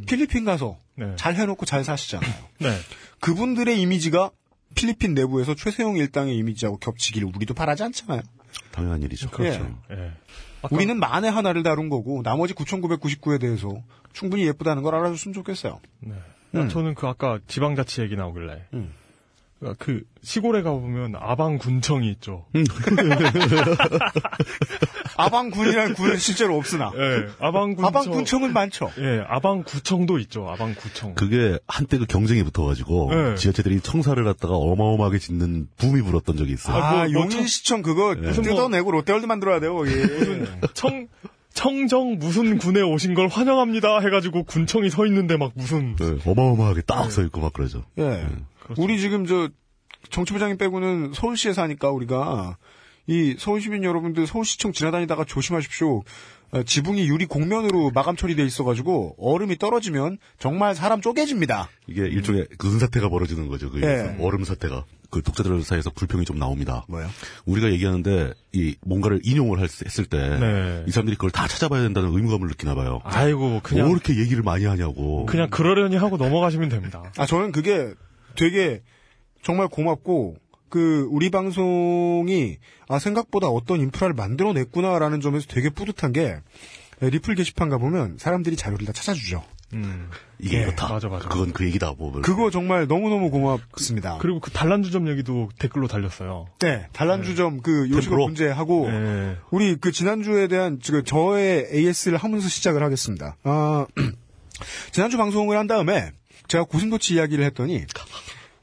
필리핀 0.06 0.44
가서 0.44 0.78
네. 0.94 1.14
잘 1.16 1.34
해놓고 1.34 1.66
잘 1.66 1.84
사시잖아요. 1.84 2.32
네. 2.60 2.70
그분들의 3.20 3.80
이미지가 3.80 4.30
필리핀 4.74 5.14
내부에서 5.14 5.54
최세용 5.54 5.96
일당의 5.96 6.36
이미지하고 6.36 6.78
겹치기를 6.78 7.28
우리도 7.34 7.54
바라지 7.54 7.82
않잖아요. 7.84 8.22
당연한 8.72 9.02
일이죠. 9.02 9.30
그렇죠. 9.30 9.78
예. 9.90 10.12
우리는 10.70 10.98
만에 10.98 11.28
하나를 11.28 11.62
다룬 11.62 11.88
거고 11.88 12.22
나머지 12.22 12.54
9,999에 12.54 13.40
대해서 13.40 13.82
충분히 14.12 14.46
예쁘다는 14.46 14.82
걸 14.82 14.94
알아줬으면 14.94 15.34
좋겠어요. 15.34 15.80
네. 16.00 16.14
음. 16.54 16.68
저는 16.68 16.94
그 16.94 17.06
아까 17.06 17.38
지방자치 17.46 18.00
얘기 18.02 18.16
나오길래 18.16 18.66
음. 18.74 18.92
그러니까 19.58 19.82
그 19.84 20.02
시골에 20.22 20.62
가보면 20.62 21.14
아방군청이 21.18 22.10
있죠. 22.12 22.44
아방군이라는 25.16 25.94
군은 25.94 26.16
실제로 26.18 26.56
없으나 26.56 26.92
예, 26.94 27.28
아방군청. 27.38 27.84
아방군청은 27.86 28.52
많죠. 28.52 28.90
예, 28.98 29.24
아방구청도 29.26 30.18
있죠. 30.20 30.46
아방구청. 30.48 31.14
그게 31.14 31.58
한때 31.66 31.96
그 31.98 32.04
경쟁이 32.06 32.42
붙어가지고 32.42 33.14
네. 33.14 33.34
지자체들이 33.36 33.80
청사를 33.80 34.22
갖다가 34.24 34.54
어마어마하게 34.56 35.18
짓는 35.18 35.68
붐이 35.78 36.02
불었던 36.02 36.36
적이 36.36 36.52
있어요. 36.52 36.76
아, 36.76 36.90
뭐, 37.06 37.12
뭐 37.12 37.22
용인시청 37.22 37.82
그거 37.82 38.14
무슨 38.14 38.42
뭐- 38.44 38.52
뜯어내고 38.54 38.90
롯데월드 38.90 39.26
만들어야 39.26 39.60
돼요, 39.60 39.74
거기. 39.74 39.90
청 40.74 41.08
청정 41.54 42.18
무슨 42.18 42.58
군에 42.58 42.82
오신 42.82 43.14
걸 43.14 43.28
환영합니다 43.28 44.00
해가지고 44.00 44.42
군청이 44.44 44.90
서 44.90 45.06
있는데 45.06 45.38
막 45.38 45.52
무슨 45.54 45.96
네, 45.96 46.18
어마어마하게 46.26 46.82
딱 46.82 47.10
서 47.10 47.22
있고 47.22 47.40
막 47.40 47.54
그러죠. 47.54 47.82
예. 47.98 48.26
우리 48.78 49.00
지금 49.00 49.26
저 49.26 49.48
정치부장님 50.10 50.58
빼고는 50.58 51.12
서울시에 51.14 51.52
사니까 51.52 51.90
우리가 51.90 52.56
이 53.06 53.36
서울 53.38 53.60
시민 53.60 53.84
여러분들 53.84 54.26
서울시청 54.26 54.72
지나다니다가 54.72 55.24
조심하십시오. 55.24 56.02
어, 56.52 56.62
지붕이 56.62 57.08
유리 57.08 57.26
곡면으로 57.26 57.90
마감 57.92 58.14
처리돼 58.16 58.44
있어가지고 58.44 59.16
얼음이 59.18 59.58
떨어지면 59.58 60.18
정말 60.38 60.74
사람 60.76 61.00
쪼개집니다. 61.00 61.68
이게 61.88 62.02
일종의 62.02 62.46
그 62.56 62.68
은사태가 62.68 63.08
벌어지는 63.08 63.48
거죠. 63.48 63.70
그 63.70 63.80
예. 63.82 64.16
얼음 64.20 64.44
사태가. 64.44 64.84
그 65.10 65.22
독자들 65.22 65.62
사이에서 65.62 65.90
불평이 65.90 66.24
좀 66.24 66.38
나옵니다. 66.38 66.84
뭐요? 66.88 67.08
우리가 67.46 67.70
얘기하는데 67.72 68.32
이 68.52 68.76
뭔가를 68.84 69.20
인용을 69.24 69.58
할- 69.60 69.64
했을 69.68 70.04
때이 70.04 70.40
네. 70.40 70.84
사람들이 70.90 71.16
그걸 71.16 71.30
다 71.30 71.46
찾아봐야 71.46 71.82
된다는 71.82 72.12
의무감을 72.12 72.48
느끼나 72.48 72.74
봐요. 72.74 73.00
아이고 73.04 73.60
그냥 73.62 73.86
뭐 73.86 73.96
이렇게 73.96 74.16
얘기를 74.18 74.42
많이 74.42 74.64
하냐고. 74.64 75.26
그냥 75.26 75.48
그러려니 75.48 75.94
하고 75.96 76.16
넘어가시면 76.16 76.68
됩니다. 76.70 77.02
아 77.16 77.24
저는 77.26 77.52
그게 77.52 77.92
되게 78.36 78.82
정말 79.42 79.68
고맙고 79.68 80.36
그 80.68 81.06
우리 81.10 81.30
방송이 81.30 82.58
아 82.88 82.98
생각보다 82.98 83.48
어떤 83.48 83.80
인프라를 83.80 84.14
만들어냈구나라는 84.14 85.20
점에서 85.20 85.46
되게 85.48 85.70
뿌듯한 85.70 86.12
게 86.12 86.36
리플 87.00 87.34
게시판 87.34 87.68
가보면 87.68 88.18
사람들이 88.18 88.56
자료를 88.56 88.86
다 88.86 88.92
찾아주죠. 88.92 89.44
음. 89.72 90.10
이게 90.38 90.58
예, 90.58 90.62
이렇다. 90.62 90.88
맞아, 90.88 91.08
맞아. 91.08 91.28
그건 91.28 91.52
그 91.52 91.66
얘기다. 91.66 91.94
뭐. 91.98 92.12
그거 92.22 92.50
정말 92.50 92.86
너무너무 92.86 93.30
고맙습니다. 93.30 94.18
그 94.18 94.26
리고 94.26 94.40
그 94.40 94.50
단란주점 94.50 95.08
얘기도 95.08 95.48
댓글로 95.58 95.88
달렸어요. 95.88 96.46
네, 96.60 96.86
단란주점 96.92 97.62
그 97.62 97.88
요식업 97.90 98.02
템프로? 98.02 98.26
문제하고 98.26 98.88
예. 98.88 99.36
우리 99.50 99.76
그 99.76 99.92
지난주에 99.92 100.46
대한 100.46 100.78
지금 100.80 101.04
저의 101.04 101.68
AS를 101.72 102.18
하면서 102.18 102.48
시작을 102.48 102.82
하겠습니다. 102.82 103.36
아, 103.42 103.86
지난주 104.92 105.16
방송을 105.16 105.58
한 105.58 105.66
다음에 105.66 106.12
제가 106.48 106.64
고슴도치 106.64 107.14
이야기를 107.14 107.44
했더니 107.46 107.84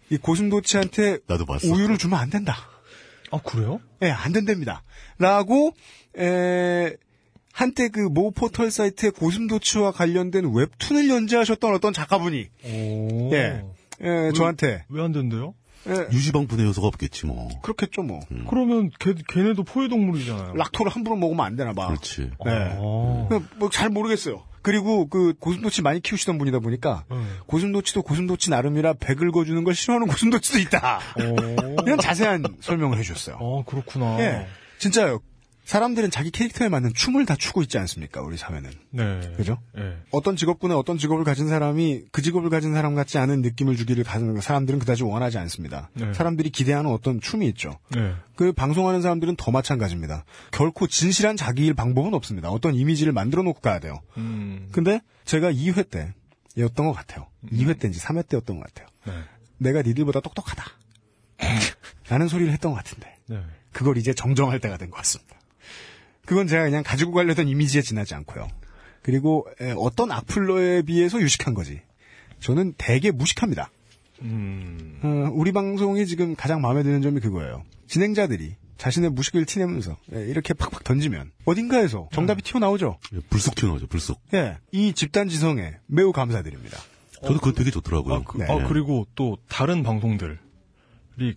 이 0.09 0.17
고슴도치한테 0.17 1.19
나도 1.27 1.45
봤어. 1.45 1.67
우유를 1.71 1.97
주면 1.97 2.19
안 2.19 2.29
된다. 2.29 2.55
아 3.31 3.39
그래요? 3.43 3.79
예, 4.01 4.09
안 4.09 4.31
된답니다. 4.31 4.83
라고 5.17 5.73
에 6.17 6.93
한때 7.51 7.89
그 7.89 8.09
모 8.09 8.31
포털 8.31 8.71
사이트에 8.71 9.09
고슴도치와 9.11 9.91
관련된 9.91 10.51
웹툰을 10.53 11.09
연재하셨던 11.09 11.73
어떤 11.73 11.93
작가분이 11.93 12.47
오. 12.65 13.29
예, 13.33 13.63
예, 14.01 14.31
저한테 14.35 14.85
왜 14.89 15.03
안 15.03 15.11
된대요? 15.11 15.53
예, 15.87 16.07
유지방 16.11 16.47
분해 16.47 16.63
요소가 16.63 16.87
없겠지 16.87 17.25
뭐. 17.25 17.49
그렇겠죠 17.61 18.01
뭐. 18.03 18.21
그러면 18.49 18.89
걔, 18.99 19.13
걔네도 19.27 19.63
포유동물이잖아요. 19.63 20.53
락토를 20.55 20.91
함부로 20.91 21.15
먹으면 21.15 21.45
안 21.45 21.55
되나 21.55 21.73
봐. 21.73 21.87
그렇지. 21.87 22.21
네. 22.45 22.75
어. 22.79 23.27
뭐잘 23.57 23.89
모르겠어요. 23.89 24.43
그리고 24.63 25.07
그 25.07 25.33
고슴도치 25.39 25.81
많이 25.81 25.99
키우시던 25.99 26.37
분이다 26.39 26.59
보니까 26.59 27.03
네. 27.11 27.17
고슴도치도 27.45 28.01
고슴도치 28.01 28.49
나름이라 28.49 28.93
백을 28.93 29.31
거주는 29.31 29.63
걸 29.63 29.75
싫어하는 29.75 30.07
고슴도치도 30.07 30.59
있다. 30.59 30.97
어. 30.97 31.81
이런 31.85 31.99
자세한 31.99 32.43
설명을 32.61 32.97
해주셨어요. 32.97 33.35
아 33.35 33.63
그렇구나. 33.69 34.19
예, 34.19 34.47
진짜요. 34.79 35.19
사람들은 35.65 36.11
자기 36.11 36.29
캐릭터에 36.29 36.67
맞는 36.67 36.93
춤을 36.93 37.25
다 37.25 37.35
추고 37.37 37.61
있지 37.61 37.77
않습니까? 37.77 38.21
우리 38.21 38.35
사회는. 38.37 38.69
네. 38.91 39.33
그죠? 39.37 39.57
예. 39.77 39.97
어떤 40.11 40.35
직업군에 40.35 40.73
어떤 40.73 40.97
직업을 40.97 41.23
가진 41.23 41.47
사람이 41.47 42.03
그 42.11 42.21
직업을 42.21 42.49
가진 42.49 42.73
사람 42.73 42.95
같지 42.95 43.17
않은 43.17 43.41
느낌을 43.41 43.77
주기를 43.77 44.03
가는 44.03 44.41
사람들은 44.41 44.79
그다지 44.79 45.03
원하지 45.03 45.37
않습니다. 45.37 45.89
네. 45.93 46.13
사람들이 46.13 46.49
기대하는 46.49 46.91
어떤 46.91 47.21
춤이 47.21 47.47
있죠. 47.49 47.79
네. 47.89 48.13
그 48.35 48.51
방송하는 48.51 49.01
사람들은 49.01 49.37
더 49.37 49.51
마찬가지입니다. 49.51 50.25
결코 50.51 50.85
진실한 50.87 51.37
자기일 51.37 51.73
방법은 51.75 52.13
없습니다. 52.13 52.49
어떤 52.49 52.75
이미지를 52.75 53.13
만들어 53.13 53.41
놓고 53.43 53.61
가야 53.61 53.79
돼요. 53.79 54.01
음. 54.17 54.67
근데 54.73 54.99
제가 55.23 55.51
2회 55.53 55.89
때였던 56.55 56.85
것 56.85 56.91
같아요. 56.91 57.27
2회 57.51 57.79
때인지 57.79 57.99
3회 58.01 58.27
때였던 58.27 58.59
것 58.59 58.65
같아요. 58.73 58.87
네. 59.05 59.13
내가 59.59 59.81
니들보다 59.81 60.19
똑똑하다. 60.19 60.63
라는 62.09 62.27
소리를 62.27 62.51
했던 62.51 62.71
것 62.73 62.77
같은데. 62.77 63.15
네. 63.27 63.39
그걸 63.71 63.97
이제 63.97 64.13
정정할 64.13 64.59
때가 64.59 64.77
된 64.77 64.89
것 64.89 64.97
같습니다. 64.97 65.37
그건 66.25 66.47
제가 66.47 66.63
그냥 66.63 66.83
가지고 66.85 67.11
가려던 67.13 67.47
이미지에 67.47 67.81
지나지 67.81 68.15
않고요. 68.15 68.47
그리고 69.01 69.45
에, 69.59 69.73
어떤 69.77 70.11
악플러에 70.11 70.83
비해서 70.83 71.19
유식한 71.19 71.53
거지. 71.53 71.81
저는 72.39 72.73
되게 72.77 73.11
무식합니다. 73.11 73.69
음. 74.21 74.99
어, 75.03 75.29
우리 75.33 75.51
방송이 75.51 76.05
지금 76.05 76.35
가장 76.35 76.61
마음에 76.61 76.83
드는 76.83 77.01
점이 77.01 77.19
그거예요. 77.19 77.63
진행자들이 77.87 78.55
자신의 78.77 79.11
무식을 79.11 79.45
티내면서 79.45 79.97
예, 80.13 80.25
이렇게 80.25 80.53
팍팍 80.53 80.83
던지면 80.83 81.31
어딘가에서 81.45 82.09
정답이 82.11 82.41
튀어나오죠. 82.41 82.97
예, 83.13 83.19
불쑥 83.29 83.55
튀어나오죠, 83.55 83.87
불쑥. 83.87 84.19
예, 84.33 84.57
이 84.71 84.93
집단 84.93 85.29
지성에 85.29 85.75
매우 85.87 86.11
감사드립니다. 86.11 86.77
저도 87.21 87.39
그거 87.39 87.53
되게 87.53 87.71
좋더라고요. 87.71 88.13
아, 88.13 88.23
그, 88.25 88.37
네. 88.37 88.45
아, 88.49 88.67
그리고 88.67 89.07
또 89.15 89.37
다른 89.47 89.83
방송들이 89.83 90.35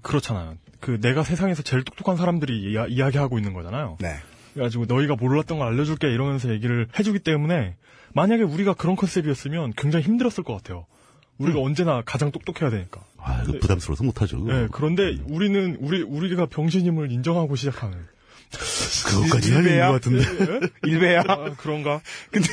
그렇잖아요. 0.03 0.57
그 0.81 1.01
내가 1.01 1.23
세상에서 1.23 1.63
제일 1.63 1.85
똑똑한 1.85 2.17
사람들이 2.17 2.73
이야, 2.73 2.87
이야기하고 2.87 3.39
있는 3.39 3.53
거잖아요. 3.53 3.97
네. 4.01 4.17
그래가지고 4.57 4.87
너희가 4.87 5.17
몰랐던 5.17 5.59
걸 5.59 5.69
알려줄게 5.69 6.09
이러면서 6.11 6.51
얘기를 6.51 6.89
해주기 6.99 7.19
때문에 7.19 7.77
만약에 8.15 8.43
우리가 8.43 8.73
그런 8.73 8.97
컨셉이었으면 8.97 9.75
굉장히 9.77 10.07
힘들었을 10.07 10.43
것 10.45 10.55
같아요. 10.55 10.87
우리가 11.37 11.61
언제나 11.61 12.03
가장 12.07 12.33
똑똑해야 12.33 12.71
되니까. 12.71 13.03
아, 13.19 13.43
이거 13.43 13.59
부담스러워서 13.59 14.03
못하죠. 14.05 14.39
네, 14.39 14.69
그런데 14.73 15.19
우리는 15.29 15.77
우리 15.81 16.01
우리가 16.03 16.47
병신임을 16.47 17.13
인정하고 17.13 17.55
시작하는. 17.55 17.99
그것까지는 19.05 19.59
아닌 19.59 19.71
일배야? 19.73 19.89
것 19.89 19.93
같은데. 19.95 20.69
일배야. 20.87 21.25
아, 21.29 21.55
그런가? 21.59 22.01
근데 22.31 22.49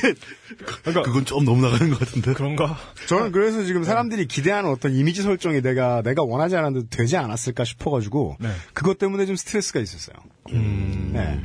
그러니까 0.82 1.02
그건 1.02 1.24
좀 1.24 1.46
너무 1.46 1.62
나가는 1.62 1.88
것 1.88 2.00
같은데. 2.00 2.34
그런가? 2.34 2.76
저는 3.06 3.32
그래서 3.32 3.64
지금 3.64 3.84
사람들이 3.84 4.26
기대하는 4.26 4.68
어떤 4.68 4.92
이미지 4.92 5.22
설정이 5.22 5.62
내가 5.62 6.02
내가 6.02 6.22
원하지 6.22 6.56
않았는데 6.56 6.88
되지 6.94 7.16
않았을까 7.16 7.64
싶어가지고 7.64 8.36
네. 8.40 8.50
그것 8.74 8.98
때문에 8.98 9.24
좀 9.24 9.36
스트레스가 9.36 9.80
있었어요. 9.80 10.16
음. 10.50 11.12
네. 11.14 11.40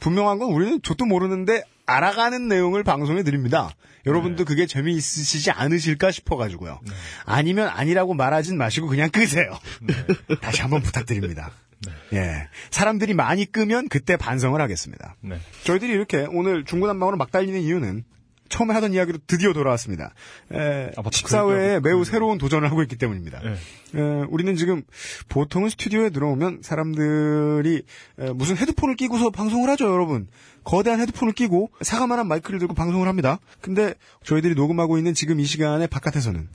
분명한 0.00 0.38
건 0.38 0.50
우리는 0.52 0.80
저도 0.82 1.04
모르는데 1.04 1.62
알아가는 1.86 2.48
내용을 2.48 2.84
방송에 2.84 3.22
드립니다. 3.22 3.70
여러분도 4.06 4.44
그게 4.44 4.66
재미있으시지 4.66 5.50
않으실까 5.50 6.10
싶어가지고요. 6.10 6.80
아니면 7.26 7.68
아니라고 7.68 8.14
말하진 8.14 8.56
마시고 8.56 8.86
그냥 8.86 9.10
끄세요. 9.10 9.58
다시 10.40 10.62
한번 10.62 10.82
부탁드립니다. 10.82 11.52
예. 12.12 12.48
사람들이 12.70 13.14
많이 13.14 13.44
끄면 13.44 13.88
그때 13.88 14.16
반성을 14.16 14.60
하겠습니다. 14.60 15.16
네. 15.20 15.38
저희들이 15.64 15.92
이렇게 15.92 16.26
오늘 16.30 16.64
중구난방으로 16.64 17.16
막 17.16 17.30
달리는 17.30 17.60
이유는 17.60 18.04
처음에 18.50 18.74
하던 18.74 18.92
이야기로 18.92 19.20
드디어 19.26 19.54
돌아왔습니다. 19.54 20.12
에, 20.52 20.90
아, 20.96 21.02
맞다. 21.02 21.10
식사회에 21.12 21.80
그 21.80 21.88
매우 21.88 22.04
새로운 22.04 22.36
도전을 22.36 22.70
하고 22.70 22.82
있기 22.82 22.96
때문입니다. 22.96 23.40
네. 23.40 23.52
에, 23.98 24.24
우리는 24.28 24.54
지금 24.56 24.82
보통은 25.30 25.70
스튜디오에 25.70 26.10
들어오면 26.10 26.60
사람들이 26.62 27.82
에, 28.18 28.30
무슨 28.32 28.56
헤드폰을 28.58 28.96
끼고서 28.96 29.30
방송을 29.30 29.70
하죠, 29.70 29.90
여러분. 29.90 30.28
거대한 30.64 31.00
헤드폰을 31.00 31.32
끼고 31.32 31.70
사과만한 31.80 32.28
마이크를 32.28 32.58
들고 32.58 32.74
방송을 32.74 33.08
합니다. 33.08 33.38
근데 33.62 33.94
저희들이 34.24 34.54
녹음하고 34.54 34.98
있는 34.98 35.14
지금 35.14 35.40
이 35.40 35.44
시간에 35.46 35.86
바깥에서는 35.86 36.48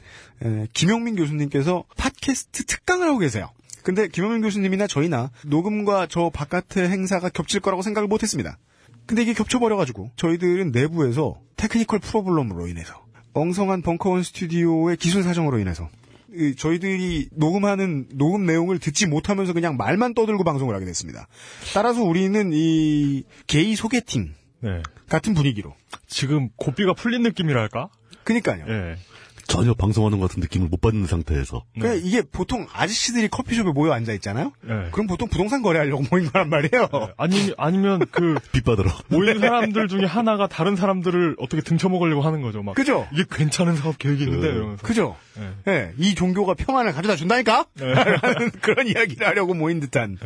에, 0.44 0.68
김영민 0.74 1.16
교수님께서 1.16 1.86
팟캐스트 1.98 2.66
특강을 2.66 3.08
하고 3.08 3.18
계세요. 3.18 3.50
근데 3.84 4.08
김영민 4.08 4.42
교수님이나 4.42 4.88
저희나 4.88 5.32
녹음과 5.46 6.08
저 6.10 6.30
바깥의 6.34 6.90
행사가 6.90 7.30
겹칠 7.30 7.62
거라고 7.62 7.82
생각을 7.82 8.08
못했습니다. 8.08 8.58
근데 9.06 9.22
이게 9.22 9.34
겹쳐버려가지고 9.34 10.12
저희들은 10.16 10.72
내부에서 10.72 11.40
technical 11.58 12.00
problem으로 12.00 12.68
인해서 12.68 13.06
엉성한 13.34 13.82
벙커원 13.82 14.24
스튜디오의 14.24 14.98
기술 14.98 15.24
사정으로 15.24 15.60
인해서 15.60 15.90
이 16.34 16.56
저희들이 16.56 17.30
녹음하는 17.34 18.08
녹음 18.14 18.46
내용을 18.46 18.80
듣지 18.80 19.06
못하면서 19.06 19.54
그냥 19.54 19.78
말만 19.78 20.14
떠들고 20.14 20.44
방송을 20.44 20.76
하게 20.76 20.86
됐습니다. 20.86 21.28
따라서 21.74 22.04
우리는 22.04 22.52
이 22.54 23.24
게이 23.48 23.76
소개팅 23.76 24.34
네. 24.60 24.82
같은 25.08 25.34
분위기로 25.34 25.74
지금 26.08 26.50
고삐가 26.58 26.94
풀린 26.94 27.24
느낌이랄까? 27.24 27.90
그니까요. 28.24 28.66
예. 28.68 28.98
전혀 29.48 29.74
방송하는 29.74 30.20
것 30.20 30.30
같은 30.30 30.42
느낌을 30.42 30.68
못 30.70 30.82
받는 30.82 31.06
상태에서. 31.06 31.64
그러니까 31.76 32.02
이게 32.06 32.22
보통 32.22 32.68
아저씨들이 32.74 33.28
커피숍에 33.28 33.72
모여 33.72 33.92
앉아 33.94 34.14
있잖아요. 34.14 34.52
네. 34.62 34.90
그럼 34.92 35.08
보통 35.08 35.28
부동산 35.28 35.62
거래하려고 35.62 36.04
모인 36.12 36.32
거란 36.32 36.50
말이에요. 36.50 36.90
아니, 37.18 37.54
아니면 37.58 38.06
그, 38.12 38.36
빚받으러. 38.52 38.92
모인 39.08 39.40
사람들 39.40 39.88
중에 39.88 40.06
하나가 40.06 40.48
다른 40.48 40.76
사람들을 40.76 41.36
어떻게 41.40 41.62
등쳐먹으려고 41.62 42.22
하는 42.22 42.42
거죠. 42.42 42.64
막. 42.64 42.76
그죠? 42.76 43.08
이게 43.14 43.24
괜찮은 43.30 43.76
사업 43.76 43.98
계획이 43.98 44.24
있는데, 44.24 44.48
이러면서. 44.48 44.86
그죠? 44.86 45.16
네. 45.36 45.52
예, 45.68 45.94
이 45.98 46.16
종교가 46.16 46.54
평안을 46.56 46.94
가져다 46.94 47.16
준다니까? 47.16 47.66
라는 47.78 48.52
그런 48.62 48.88
이야기를 48.88 49.26
하려고 49.28 49.54
모인 49.54 49.80
듯한. 49.80 50.18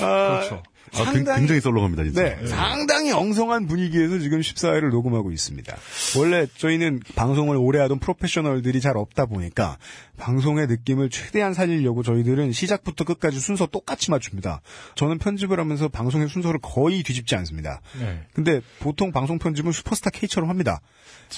아, 0.00 0.38
그렇죠. 0.38 0.62
아, 0.96 1.10
굉- 1.12 1.24
굉장히 1.24 1.60
썰렁합니다, 1.60 2.04
진짜. 2.04 2.22
네, 2.22 2.46
상당히 2.46 3.10
엉성한 3.12 3.66
분위기에서 3.66 4.18
지금 4.18 4.40
14회를 4.40 4.90
녹음하고 4.90 5.32
있습니다. 5.32 5.76
원래 6.18 6.46
저희는 6.56 7.00
방송을 7.16 7.56
오래 7.56 7.80
하던 7.80 7.98
프로페셔널들이 7.98 8.80
잘 8.80 8.96
없다 8.96 9.26
보니까 9.26 9.76
방송의 10.18 10.66
느낌을 10.68 11.10
최대한 11.10 11.52
살리려고 11.54 12.02
저희들은 12.02 12.52
시작부터 12.52 13.04
끝까지 13.04 13.40
순서 13.40 13.66
똑같이 13.66 14.10
맞춥니다. 14.10 14.60
저는 14.94 15.18
편집을 15.18 15.58
하면서 15.58 15.88
방송의 15.88 16.28
순서를 16.28 16.60
거의 16.62 17.02
뒤집지 17.02 17.34
않습니다. 17.36 17.80
네. 17.98 18.22
근데 18.32 18.60
보통 18.78 19.10
방송 19.10 19.38
편집은 19.38 19.72
슈퍼스타 19.72 20.10
K처럼 20.10 20.48
합니다. 20.50 20.80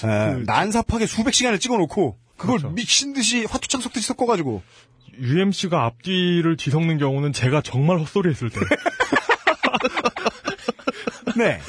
에, 0.03 0.43
난삽하게 0.45 1.07
수백 1.07 1.33
시간을 1.33 1.57
찍어놓고 1.59 2.17
그걸 2.37 2.57
그렇죠. 2.59 2.75
미친 2.75 3.13
듯이 3.13 3.45
화투창 3.45 3.81
섞듯이 3.81 4.05
섞어가지고 4.07 4.61
UMC가 5.19 5.85
앞뒤를 5.85 6.57
뒤섞는 6.57 6.99
경우는 6.99 7.33
제가 7.33 7.61
정말 7.63 7.97
헛소리 7.99 8.29
했을 8.29 8.51
때. 8.51 8.59
네. 11.37 11.59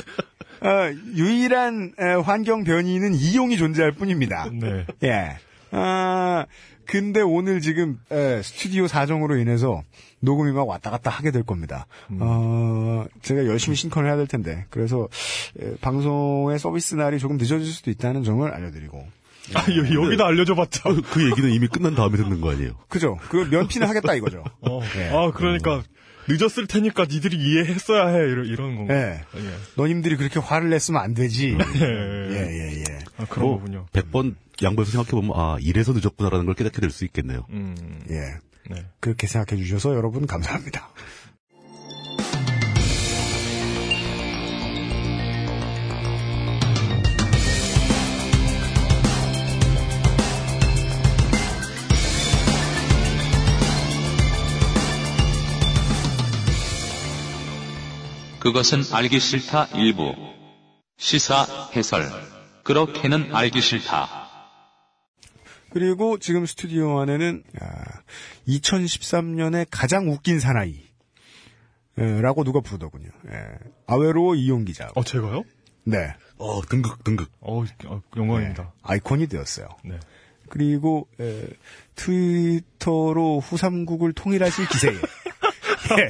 어, 0.61 0.93
유일한 1.15 1.93
에, 1.99 2.05
환경 2.15 2.65
변이는 2.65 3.15
이용이 3.15 3.57
존재할 3.57 3.93
뿐입니다. 3.93 4.51
네. 4.53 4.87
예. 5.05 5.37
아, 5.71 6.47
근데 6.85 7.21
오늘 7.21 7.61
지금 7.61 7.99
에, 8.11 8.43
스튜디오 8.43 8.87
사정으로 8.89 9.37
인해서 9.37 9.83
녹음이 10.21 10.51
막 10.53 10.67
왔다 10.67 10.91
갔다 10.91 11.11
하게 11.11 11.31
될 11.31 11.45
겁니다. 11.45 11.87
어, 12.19 13.05
제가 13.23 13.47
열심히 13.47 13.77
싱컨을 13.77 14.09
해야 14.09 14.17
될 14.17 14.27
텐데 14.27 14.65
그래서 14.71 15.07
에, 15.61 15.77
방송의 15.81 16.59
서비스 16.59 16.95
날이 16.97 17.19
조금 17.19 17.37
늦어질 17.37 17.67
수도 17.67 17.91
있다는 17.91 18.25
점을 18.25 18.51
알려드리고 18.51 19.07
아, 19.55 19.65
여, 19.71 20.03
여기다 20.03 20.27
알려줘봤자. 20.27 20.83
그 21.11 21.31
얘기는 21.31 21.51
이미 21.51 21.69
끝난 21.69 21.95
다음에 21.95 22.17
듣는 22.17 22.41
거 22.41 22.51
아니에요? 22.51 22.73
그죠? 22.89 23.17
그 23.29 23.49
면피는 23.51 23.87
하겠다 23.87 24.15
이거죠. 24.15 24.45
어. 24.61 24.81
예. 24.99 25.09
아, 25.11 25.31
그러니까, 25.33 25.83
늦었을 26.29 26.67
테니까 26.67 27.07
니들이 27.07 27.37
이해했어야 27.37 28.09
해. 28.09 28.19
이런, 28.19 28.47
이런 28.47 28.77
건가. 28.77 28.95
예. 28.95 29.21
예. 29.37 29.55
너님들이 29.77 30.17
그렇게 30.17 30.39
화를 30.41 30.71
냈으면 30.71 31.01
안 31.03 31.15
되지. 31.15 31.57
예. 31.81 31.85
예, 31.85 32.37
예, 32.51 32.81
예. 32.81 32.99
아, 33.17 33.25
그런 33.27 33.49
뭐, 33.49 33.59
거군요. 33.59 33.87
100번 33.93 34.35
양보해서 34.63 34.93
생각해 34.93 35.11
보면, 35.11 35.33
아, 35.35 35.57
이래서 35.61 35.93
늦었구나라는 35.93 36.47
걸 36.47 36.55
깨닫게 36.55 36.81
될 36.81 36.91
수 36.91 37.05
있겠네요. 37.05 37.47
음. 37.51 37.75
예. 38.11 38.21
네. 38.71 38.85
그렇게 39.01 39.27
생각해 39.27 39.63
주셔서 39.63 39.95
여러분 39.95 40.27
감사합니다. 40.27 40.91
그것은 58.41 58.83
알기 58.93 59.19
싫다 59.19 59.67
일부. 59.75 60.15
시사 60.97 61.71
해설. 61.75 62.09
그렇게는 62.63 63.35
알기 63.35 63.61
싫다. 63.61 64.29
그리고 65.71 66.19
지금 66.19 66.47
스튜디오 66.47 67.01
안에는 67.01 67.43
2013년에 68.49 69.67
가장 69.71 70.09
웃긴 70.09 70.41
사나이 70.41 70.89
예, 71.99 72.21
라고 72.21 72.45
누가 72.45 72.61
부르더군요. 72.61 73.09
예. 73.29 73.45
아웨로 73.87 74.37
이용 74.37 74.65
기자. 74.65 74.89
어, 74.95 75.03
제가요? 75.03 75.43
네. 75.83 76.15
어, 76.39 76.61
등극, 76.63 77.03
등극. 77.03 77.29
어, 77.41 77.65
어, 77.87 78.03
영광입니다. 78.17 78.63
네. 78.63 78.69
아이콘이 78.83 79.27
되었어요. 79.27 79.67
네. 79.85 79.99
그리고 80.49 81.09
에, 81.21 81.49
트위터로 81.97 83.41
후삼국을 83.41 84.13
통일하실 84.13 84.69
기세에 84.69 84.93
예. 85.99 86.09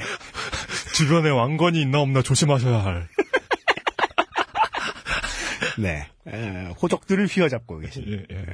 주변에 0.99 1.29
왕건이 1.29 1.81
있나 1.81 1.99
없나 2.01 2.21
조심하셔야 2.21 2.83
할. 2.83 3.07
네. 5.79 6.07
에, 6.27 6.65
호적들을 6.81 7.27
휘어잡고 7.27 7.79
계신 7.79 8.03
예, 8.07 8.25
예. 8.35 8.45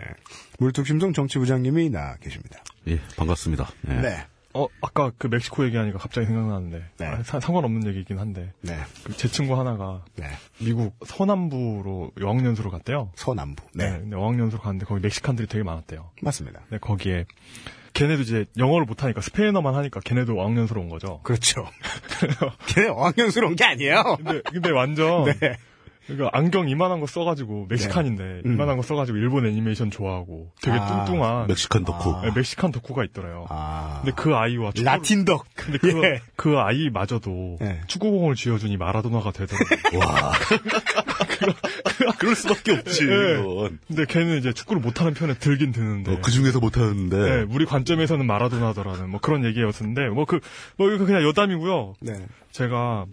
물뚝심송 0.59 1.13
정치부장님이 1.13 1.89
나 1.89 2.15
계십니다. 2.17 2.59
예, 2.87 2.99
반갑습니다. 3.17 3.67
예. 3.89 3.93
네. 3.95 4.25
어, 4.53 4.67
아까 4.81 5.11
그 5.17 5.27
멕시코 5.27 5.65
얘기하니까 5.65 5.97
갑자기 5.97 6.27
생각나는데. 6.27 6.83
네. 6.97 7.05
아, 7.07 7.23
사- 7.23 7.39
상관없는 7.41 7.87
얘기긴 7.87 8.19
한데. 8.19 8.53
네. 8.61 8.77
그 9.03 9.13
제 9.17 9.27
친구 9.27 9.59
하나가 9.59 10.05
네. 10.15 10.27
미국 10.59 10.95
서남부로 11.05 12.11
어학연수로 12.21 12.69
갔대요. 12.71 13.11
서남부. 13.15 13.63
네. 13.73 13.89
네. 13.91 13.99
근데 13.99 14.15
어학연수로 14.15 14.61
갔는데 14.61 14.85
거기 14.85 15.01
멕시칸들이 15.01 15.47
되게 15.47 15.63
많았대요. 15.63 16.11
맞습니다. 16.21 16.61
근데 16.69 16.77
거기에 16.77 17.25
걔네도 17.95 18.21
이제 18.21 18.45
영어를 18.57 18.85
못하니까 18.85 19.21
스페인어만 19.21 19.73
하니까 19.73 20.01
걔네도 20.01 20.35
온 20.81 20.89
거죠. 20.89 21.21
그렇죠. 21.23 21.67
걔네 22.67 22.89
어학연스러운 22.89 23.55
게 23.55 23.63
아니에요. 23.63 24.17
근데, 24.17 24.41
근데 24.51 24.69
완전 24.71 25.25
네. 25.25 25.57
그러니까 26.07 26.29
안경 26.33 26.69
이만한 26.69 26.99
거 26.99 27.07
써가지고 27.07 27.65
멕시칸인데 27.69 28.41
음. 28.45 28.53
이만한 28.53 28.77
거 28.77 28.83
써가지고 28.83 29.17
일본 29.17 29.45
애니메이션 29.47 29.89
좋아하고 29.89 30.51
되게 30.61 30.77
아, 30.77 31.05
뚱뚱한 31.05 31.47
멕시칸 31.47 31.83
덕후. 31.83 32.21
네, 32.23 32.31
멕시칸 32.35 32.71
덕후가 32.71 33.03
있더래요. 33.05 33.45
아. 33.49 34.01
근데 34.03 34.13
그 34.15 34.35
아이와 34.35 34.71
축구 34.71 34.85
라틴 34.85 35.25
덕. 35.25 35.45
근데 35.55 35.77
그, 35.79 36.03
예. 36.03 36.21
그 36.35 36.57
아이마저도 36.59 37.57
예. 37.61 37.81
축구공을 37.87 38.35
쥐어주니 38.35 38.77
마라도나가 38.77 39.31
되더라고요. 39.31 39.99
와. 39.99 40.31
그럴 42.19 42.35
수밖에 42.35 42.73
없지, 42.73 43.03
예. 43.03 43.39
이건. 43.39 43.79
근데 43.87 44.05
걔는 44.05 44.37
이제 44.37 44.53
축구를 44.53 44.81
못하는 44.81 45.13
편에 45.13 45.33
들긴 45.35 45.71
드는데. 45.71 46.13
어, 46.13 46.19
그 46.23 46.31
중에서 46.31 46.59
못하는데. 46.59 47.17
네, 47.17 47.45
우리 47.49 47.65
관점에서는 47.65 48.25
마라도나더라는 48.25 49.09
뭐 49.09 49.19
그런 49.19 49.43
얘기였었는데 49.45 50.09
뭐 50.09 50.25
그 50.25 50.39
뭐 50.77 50.91
이거 50.91 51.05
그냥 51.05 51.23
여담이고요. 51.23 51.95
네. 52.01 52.13
제가 52.51 53.05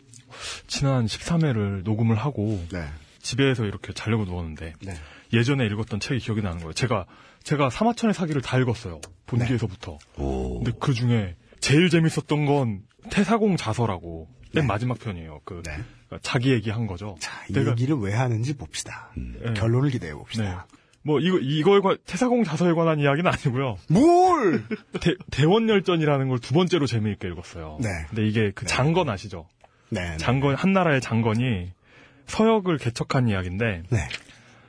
지난 0.66 1.06
13회를 1.06 1.82
녹음을 1.84 2.16
하고 2.16 2.62
네. 2.72 2.84
집에서 3.20 3.64
이렇게 3.64 3.92
자려고 3.92 4.24
누웠는데 4.24 4.72
네. 4.82 4.94
예전에 5.32 5.64
읽었던 5.66 6.00
책이 6.00 6.20
기억이 6.20 6.42
나는 6.42 6.58
거예요. 6.58 6.72
제가 6.72 7.06
제가 7.44 7.70
사마천의 7.70 8.14
사기를 8.14 8.42
다 8.42 8.58
읽었어요. 8.58 9.00
본기에서부터. 9.26 9.98
오. 10.18 10.62
근데 10.62 10.72
그 10.80 10.92
중에 10.94 11.36
제일 11.60 11.88
재밌었던 11.88 12.46
건 12.46 12.82
태사공 13.10 13.56
자서라고 13.56 14.28
맨 14.54 14.66
마지막 14.66 14.98
편이에요. 14.98 15.40
그 15.44 15.62
네. 15.64 15.72
그러니까 16.08 16.18
자기 16.22 16.50
얘기한 16.52 16.86
거죠. 16.86 17.16
자, 17.20 17.32
이 17.48 17.52
내가- 17.52 17.70
얘기를 17.70 17.96
왜 17.96 18.12
하는지 18.12 18.54
봅시다. 18.56 19.10
네. 19.16 19.54
결론을 19.54 19.90
기대해 19.90 20.12
네. 20.12 20.18
봅시다. 20.18 20.66
뭐 21.04 21.18
이거 21.18 21.38
이거에 21.38 21.80
관 21.80 21.96
태사공 22.06 22.44
자서에 22.44 22.72
관한 22.74 23.00
이야기는 23.00 23.28
아니고요. 23.28 23.76
뭘! 23.88 24.64
대, 25.00 25.14
대원열전이라는 25.32 26.28
걸 26.28 26.38
두 26.38 26.54
번째로 26.54 26.86
재미있게 26.86 27.26
읽었어요. 27.28 27.78
네. 27.80 27.88
근데 28.08 28.26
이게 28.28 28.52
그 28.54 28.66
장건 28.66 29.08
아시죠? 29.08 29.48
네. 29.92 30.16
장건 30.16 30.54
한 30.54 30.72
나라의 30.72 31.00
장건이 31.00 31.72
서역을 32.26 32.78
개척한 32.78 33.28
이야기인데 33.28 33.82
네. 33.90 33.98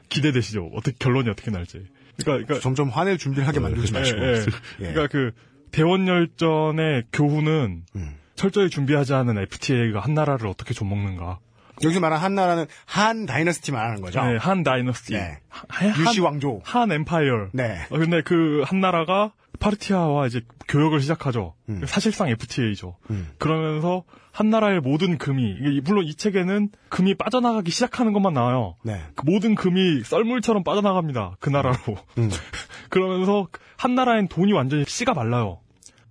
기대되시죠? 0.09 0.71
어떻게 0.73 0.95
결론이 0.99 1.29
어떻게 1.29 1.49
날지. 1.49 1.87
그러니까, 2.17 2.45
그러니까 2.45 2.59
점점 2.59 2.89
화낼 2.89 3.17
준비를 3.17 3.47
하게 3.47 3.59
만들지 3.59 3.93
마시고. 3.93 4.19
예, 4.19 4.27
예. 4.33 4.35
예. 4.35 4.93
그러니까 4.93 5.07
그 5.07 5.31
대원 5.71 6.07
열전의 6.07 7.05
교훈은 7.11 7.83
음. 7.95 8.15
철저히 8.35 8.69
준비하지 8.69 9.13
않은 9.13 9.37
FTA가 9.37 9.99
한 10.01 10.13
나라를 10.13 10.47
어떻게 10.47 10.73
좀먹는가. 10.73 11.39
여기서 11.83 11.99
말하는 11.99 12.23
한나라는 12.23 12.65
한 12.85 13.25
다이너스티 13.25 13.71
말하는 13.71 14.01
거죠. 14.01 14.23
네, 14.23 14.37
한 14.37 14.61
다이너스티. 14.63 15.13
네. 15.13 15.39
한, 15.49 15.89
유시 15.97 16.21
왕조. 16.21 16.61
한 16.63 16.91
엠파이어. 16.91 17.49
네. 17.53 17.85
어, 17.89 17.97
근데 17.97 18.21
그 18.21 18.63
한 18.65 18.79
나라가 18.79 19.31
파르티아와 19.59 20.27
이제 20.27 20.41
교역을 20.67 20.99
시작하죠. 21.01 21.53
음. 21.69 21.81
사실상 21.85 22.29
FTA죠. 22.29 22.95
음. 23.11 23.27
그러면서 23.37 24.03
한나라의 24.31 24.79
모든 24.81 25.17
금이 25.17 25.81
물론 25.83 26.05
이 26.05 26.15
책에는 26.15 26.69
금이 26.89 27.15
빠져나가기 27.15 27.69
시작하는 27.71 28.13
것만 28.13 28.33
나와요. 28.33 28.75
네. 28.83 29.01
그 29.15 29.23
모든 29.29 29.55
금이 29.55 30.03
썰물처럼 30.03 30.63
빠져나갑니다. 30.63 31.37
그 31.39 31.49
나라로. 31.49 31.77
음. 32.17 32.29
그러면서 32.89 33.47
한나라엔 33.77 34.27
돈이 34.27 34.53
완전히 34.53 34.85
씨가 34.87 35.13
말라요. 35.13 35.59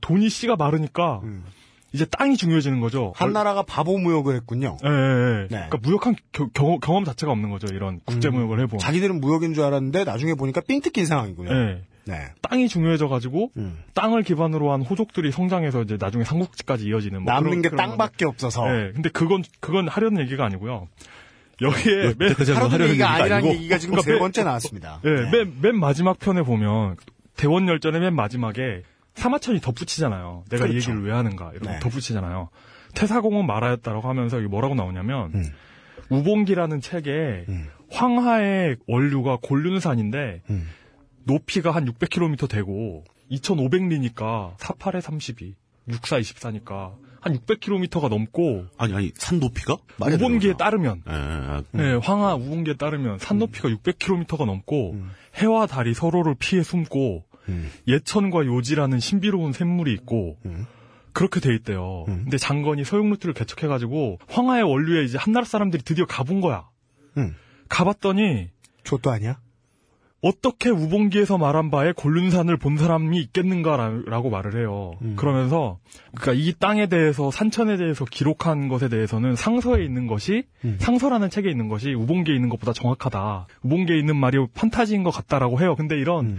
돈이 0.00 0.28
씨가 0.28 0.56
마르니까 0.56 1.20
음. 1.24 1.44
이제 1.92 2.06
땅이 2.06 2.36
중요해지는 2.38 2.80
거죠. 2.80 3.12
한나라가 3.16 3.62
바보 3.62 3.98
무역을 3.98 4.34
했군요. 4.36 4.78
예, 4.82 4.88
예, 4.88 4.92
예. 4.92 5.40
네. 5.42 5.66
그러니까 5.68 5.78
무역한 5.82 6.16
겨- 6.32 6.48
경험, 6.54 6.80
경험 6.80 7.04
자체가 7.04 7.30
없는 7.32 7.50
거죠. 7.50 7.66
이런 7.74 8.00
국제 8.06 8.30
무역을 8.30 8.60
해본. 8.60 8.78
자기들은 8.78 9.20
무역인 9.20 9.52
줄 9.52 9.64
알았는데 9.64 10.04
나중에 10.04 10.34
보니까 10.34 10.62
삥 10.62 10.80
뜯긴 10.80 11.04
상황이군요. 11.04 11.52
예. 11.52 11.82
네. 12.04 12.28
땅이 12.42 12.68
중요해져가지고 12.68 13.52
음. 13.56 13.78
땅을 13.94 14.22
기반으로 14.24 14.72
한 14.72 14.82
호족들이 14.82 15.30
성장해서 15.30 15.82
이제 15.82 15.96
나중에 16.00 16.24
삼국지까지 16.24 16.86
이어지는 16.86 17.22
뭐 17.22 17.32
남는 17.32 17.62
그런- 17.62 17.62
게 17.62 17.70
땅밖에 17.76 18.24
없어서. 18.24 18.66
예. 18.68 18.92
근데 18.92 19.08
그건 19.10 19.42
그건 19.60 19.88
하려는 19.88 20.20
얘기가 20.22 20.44
아니고요. 20.44 20.88
여기에 21.60 22.14
맨, 22.18 22.32
하려는 22.56 22.88
얘기가 22.88 23.10
아니라는 23.10 23.48
얘기가 23.54 23.78
지금 23.78 23.92
그러니까 23.92 24.02
세 24.06 24.12
매- 24.14 24.18
번째 24.18 24.42
나왔습니다. 24.44 25.00
예, 25.04 25.10
네. 25.10 25.30
맨, 25.30 25.54
맨 25.60 25.76
마지막 25.78 26.18
편에 26.18 26.42
보면 26.42 26.96
대원 27.36 27.68
열전의 27.68 28.00
맨 28.00 28.14
마지막에 28.16 28.82
사마천이 29.14 29.60
덧붙이잖아요. 29.60 30.44
내가 30.50 30.66
이 30.66 30.70
그렇죠. 30.70 30.90
얘기를 30.90 31.06
왜 31.08 31.12
하는가 31.14 31.50
이렇게 31.52 31.68
네. 31.70 31.78
덧붙이잖아요. 31.80 32.48
태사공은 32.94 33.46
말하였다라고 33.46 34.08
하면서 34.08 34.38
이게 34.40 34.48
뭐라고 34.48 34.74
나오냐면 34.74 35.30
음. 35.34 35.44
우봉기라는 36.08 36.80
책에 36.80 37.44
음. 37.48 37.68
황하의 37.90 38.76
원류가 38.86 39.38
곤륜산인데 39.42 40.42
음. 40.50 40.68
높이가 41.24 41.70
한 41.70 41.84
600km 41.86 42.48
되고 42.48 43.04
2,500리니까 43.30 44.56
48에 44.56 45.00
32, 45.00 45.54
64, 45.88 46.20
24니까 46.20 46.94
한 47.20 47.38
600km가 47.38 48.08
넘고 48.08 48.66
아니 48.76 48.94
아니 48.94 49.12
산 49.14 49.38
높이가 49.38 49.76
우봉기에. 50.00 50.54
따르면 50.54 51.02
예, 51.08 51.12
예, 51.12 51.62
예. 51.74 51.78
네, 51.78 51.94
황하 51.94 52.34
우봉기에 52.34 52.74
따르면 52.74 53.18
산 53.18 53.38
높이가 53.38 53.68
600km가 53.68 54.44
넘고 54.44 54.92
음. 54.92 55.10
해와 55.36 55.66
달이 55.66 55.94
서로를 55.94 56.34
피해 56.38 56.62
숨고 56.62 57.24
음. 57.48 57.70
예천과 57.86 58.46
요지라는 58.46 58.98
신비로운 58.98 59.52
샘물이 59.52 59.92
있고 59.94 60.36
음. 60.46 60.66
그렇게 61.12 61.40
돼 61.40 61.54
있대요. 61.54 62.06
음. 62.08 62.22
근데 62.24 62.38
장건이 62.38 62.84
서역 62.84 63.06
루트를 63.08 63.34
개척해 63.34 63.68
가지고 63.68 64.18
황하의 64.28 64.64
원류에 64.64 65.04
이제 65.04 65.16
한나라 65.18 65.44
사람들이 65.44 65.82
드디어 65.84 66.06
가본 66.06 66.40
거야. 66.40 66.68
음. 67.18 67.36
가봤더니 67.68 68.48
족도 68.82 69.10
아니야? 69.10 69.38
어떻게 70.22 70.70
우봉기에서 70.70 71.36
말한 71.36 71.70
바에 71.70 71.92
곤륜산을 71.92 72.56
본 72.56 72.76
사람이 72.76 73.20
있겠는가라고 73.20 74.30
말을 74.30 74.56
해요. 74.56 74.92
음. 75.02 75.14
그러면서 75.16 75.78
그러니까 76.14 76.32
이 76.40 76.54
땅에 76.56 76.86
대해서 76.86 77.32
산천에 77.32 77.76
대해서 77.76 78.04
기록한 78.04 78.68
것에 78.68 78.88
대해서는 78.88 79.34
상서에 79.34 79.84
있는 79.84 80.06
것이 80.06 80.44
음. 80.64 80.76
상서라는 80.78 81.28
책에 81.28 81.50
있는 81.50 81.68
것이 81.68 81.92
우봉기에 81.92 82.36
있는 82.36 82.48
것보다 82.50 82.72
정확하다. 82.72 83.48
우봉기에 83.64 83.98
있는 83.98 84.16
말이 84.16 84.38
판타지인 84.54 85.02
것 85.02 85.10
같다라고 85.10 85.60
해요. 85.60 85.74
근데 85.74 85.98
이런 85.98 86.26
음. 86.26 86.38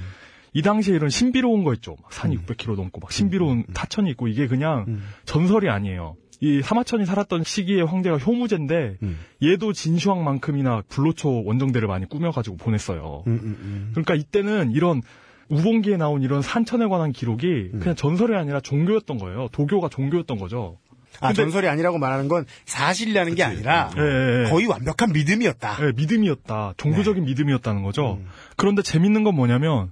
이 0.53 0.61
당시에 0.61 0.95
이런 0.95 1.09
신비로운 1.09 1.65
거 1.65 1.73
있죠. 1.73 1.97
막 2.01 2.13
산이 2.13 2.37
600km 2.37 2.77
넘고 2.77 3.01
막 3.01 3.11
신비로운 3.11 3.65
타천이 3.73 4.09
있고 4.11 4.29
이게 4.29 4.47
그냥 4.47 4.85
음. 4.87 5.03
전설이 5.25 5.67
아니에요. 5.67 6.15
이 6.43 6.61
사마천이 6.61 7.05
살았던 7.05 7.45
시기의 7.45 7.85
황제가 7.85 8.17
효무제인데 8.17 8.97
음. 9.01 9.17
얘도 9.41 9.71
진시황만큼이나 9.71 10.83
불로초 10.89 11.45
원정대를 11.45 11.87
많이 11.87 12.05
꾸며가지고 12.05 12.57
보냈어요. 12.57 13.23
음, 13.27 13.31
음, 13.31 13.57
음. 13.61 13.89
그러니까 13.91 14.13
이때는 14.15 14.71
이런 14.71 15.01
우봉기에 15.47 15.95
나온 15.95 16.21
이런 16.21 16.41
산천에 16.41 16.87
관한 16.87 17.13
기록이 17.13 17.69
음. 17.73 17.79
그냥 17.79 17.95
전설이 17.95 18.35
아니라 18.35 18.59
종교였던 18.59 19.19
거예요. 19.19 19.47
도교가 19.53 19.87
종교였던 19.87 20.37
거죠. 20.37 20.79
아, 21.21 21.31
전설이 21.31 21.69
아니라고 21.69 21.97
말하는 21.97 22.27
건 22.27 22.45
사실이라는 22.65 23.35
게 23.35 23.43
아니라 23.43 23.91
예. 23.95 24.49
거의 24.49 24.65
완벽한 24.65 25.13
믿음이었다. 25.13 25.77
예, 25.79 25.91
믿음이었다. 25.95 26.73
종교적인 26.75 27.23
믿음이었다는 27.23 27.83
거죠. 27.83 28.01
네. 28.19 28.25
음. 28.25 28.29
그런데 28.57 28.81
재밌는 28.81 29.23
건 29.23 29.35
뭐냐면 29.35 29.91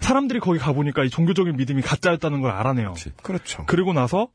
사람들이 0.00 0.40
거기 0.40 0.58
가보니까 0.58 1.04
이 1.04 1.10
종교적인 1.10 1.56
믿음이 1.56 1.82
가짜였다는 1.82 2.40
걸 2.40 2.50
알아내요. 2.50 2.94
그렇죠. 3.22 3.62
그리고 3.66 3.92
나서 3.92 4.28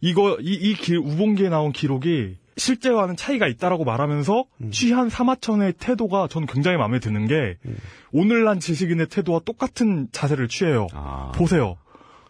이거 0.00 0.38
이, 0.40 0.52
이 0.54 0.74
기- 0.74 0.96
우봉기에 0.96 1.48
나온 1.48 1.72
기록이 1.72 2.36
실제와는 2.56 3.16
차이가 3.16 3.46
있다라고 3.46 3.84
말하면서 3.84 4.44
음. 4.62 4.70
취한 4.70 5.08
사마천의 5.08 5.74
태도가 5.74 6.28
전 6.28 6.46
굉장히 6.46 6.76
마음에 6.76 6.98
드는 6.98 7.26
게 7.26 7.56
음. 7.66 7.76
오늘날 8.12 8.58
지식인의 8.60 9.06
태도와 9.08 9.40
똑같은 9.44 10.08
자세를 10.12 10.48
취해요. 10.48 10.86
아. 10.92 11.32
보세요. 11.34 11.76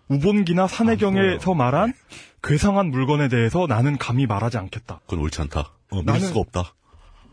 우본기나 0.08 0.66
산해경에서 0.66 1.54
말한 1.54 1.92
괴상한 2.42 2.90
물건에 2.90 3.28
대해서 3.28 3.66
나는 3.68 3.96
감히 3.98 4.26
말하지 4.26 4.58
않겠다. 4.58 5.00
그건 5.06 5.20
옳지 5.20 5.40
않다. 5.42 5.72
어, 5.90 5.96
믿을 6.00 6.14
나는- 6.14 6.20
수가 6.20 6.40
없다. 6.40 6.74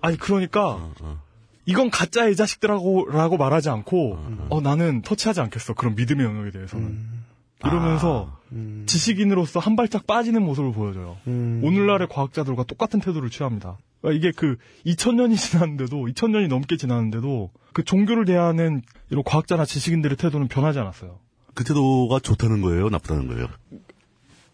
아니 0.02 0.18
그러니까 0.18 0.70
어, 0.74 0.94
어. 1.02 1.22
이건 1.66 1.90
가짜의 1.90 2.36
자식들하고 2.36 3.08
라고 3.12 3.36
말하지 3.38 3.70
않고 3.70 4.20
어 4.50 4.62
나는 4.62 5.02
터치하지 5.02 5.42
않겠어. 5.42 5.74
그런 5.74 5.96
믿음의 5.96 6.26
영역에 6.26 6.52
대해서는 6.52 6.86
음. 6.86 7.17
이러면서 7.64 8.38
지식인으로서 8.86 9.60
한 9.60 9.76
발짝 9.76 10.08
빠지는 10.08 10.42
모습을 10.44 10.72
보여줘요. 10.72 11.18
음. 11.28 11.62
오늘날의 11.64 12.08
과학자들과 12.10 12.64
똑같은 12.64 13.00
태도를 13.00 13.30
취합니다. 13.30 13.78
그러니까 14.02 14.18
이게 14.18 14.32
그 14.36 14.58
2000년이 14.86 15.36
지났는데도 15.38 16.06
2000년이 16.06 16.48
넘게 16.48 16.78
지났는데도 16.78 17.52
그 17.74 17.84
종교를 17.84 18.26
대하는 18.26 18.82
이런 19.10 19.24
과학자나 19.24 19.66
지식인들의 19.66 20.18
태도는 20.18 20.48
변하지 20.48 20.80
않았어요. 20.80 21.20
그 21.54 21.64
태도가 21.64 22.20
좋다는 22.20 22.62
거예요, 22.62 22.90
나쁘다는 22.90 23.28
거예요. 23.28 23.48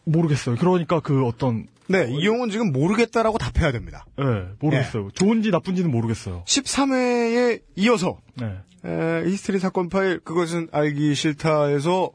모르겠어요. 0.05 0.55
그러니까 0.55 0.99
그 0.99 1.25
어떤 1.25 1.67
네, 1.87 2.09
이용은 2.09 2.49
지금 2.49 2.71
모르겠다라고 2.71 3.37
답해야 3.37 3.71
됩니다. 3.71 4.05
예 4.19 4.23
모르겠어요. 4.59 5.09
좋은지 5.13 5.51
나쁜지는 5.51 5.91
모르겠어요. 5.91 6.43
13회에 6.45 7.61
이어서 7.75 8.19
네. 8.35 8.57
에, 8.85 9.23
히스테리 9.25 9.59
사건 9.59 9.89
파일 9.89 10.19
그것은 10.19 10.69
알기 10.71 11.13
싫다에서 11.15 12.11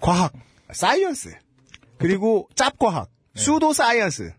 과학, 0.00 0.32
science 0.72 1.34
그리고 1.98 2.48
짭과학, 2.54 3.10
pseudo 3.34 3.72
science에 3.72 4.32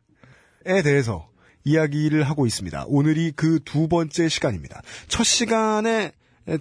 대해서 0.84 1.30
이야기를 1.64 2.24
하고 2.24 2.48
있습니다. 2.48 2.86
오늘이 2.88 3.32
그 3.32 3.60
두 3.64 3.88
번째 3.88 4.28
시간입니다. 4.28 4.82
첫 5.08 5.24
시간에 5.24 6.12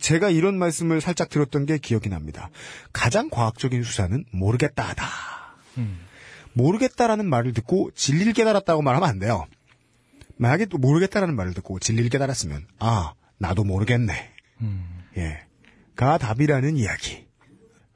제가 0.01 0.29
이런 0.29 0.59
말씀을 0.59 1.01
살짝 1.01 1.31
들었던 1.31 1.65
게 1.65 1.79
기억이 1.79 2.09
납니다. 2.11 2.51
가장 2.93 3.31
과학적인 3.31 3.83
수사는 3.83 4.25
모르겠다다. 4.31 5.07
모르겠다라는 6.53 7.27
말을 7.29 7.53
듣고 7.55 7.91
진리를 7.95 8.33
깨달았다고 8.35 8.83
말하면 8.83 9.09
안 9.09 9.19
돼요. 9.19 9.47
만약에 10.37 10.67
또 10.67 10.77
모르겠다라는 10.79 11.35
말을 11.35 11.55
듣고 11.55 11.79
진리를 11.79 12.11
깨달았으면 12.11 12.67
아 12.79 13.15
나도 13.39 13.65
모르겠네. 13.65 14.33
예. 15.17 15.41
가 15.97 16.19
답이라는 16.19 16.77
이야기. 16.77 17.27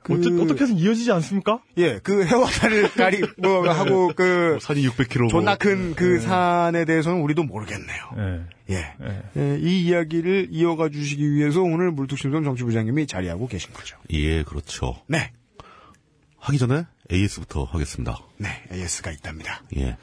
그- 0.04 0.14
어째, 0.18 0.28
어떻게 0.42 0.64
해서 0.64 0.72
이어지지 0.74 1.10
않습니까? 1.12 1.60
예, 1.78 1.98
그 2.02 2.24
해와 2.24 2.46
달을 2.50 2.90
가리 2.94 3.22
뭐 3.38 3.68
하고 3.68 4.12
그 4.14 4.50
뭐 4.52 4.58
산이 4.60 4.86
600km. 4.86 5.30
존나 5.30 5.56
큰그 5.56 6.20
산에 6.20 6.84
대해서는 6.84 7.20
우리도 7.22 7.42
모르겠네요. 7.44 7.98
예. 8.18 8.74
예. 8.74 8.94
예. 9.02 9.22
예, 9.36 9.58
이 9.60 9.82
이야기를 9.86 10.48
이어가 10.50 10.88
주시기 10.90 11.32
위해서 11.32 11.60
오늘 11.62 11.90
물뚝심송 11.90 12.44
정치부장님이 12.44 13.06
자리하고 13.06 13.48
계신 13.48 13.72
거죠. 13.72 13.96
예, 14.10 14.42
그렇죠. 14.44 15.00
네. 15.08 15.32
하기 16.38 16.58
전에 16.58 16.84
AS부터 17.10 17.64
하겠습니다. 17.64 18.18
네, 18.36 18.48
AS가 18.70 19.10
있답니다. 19.10 19.62
예. 19.78 19.96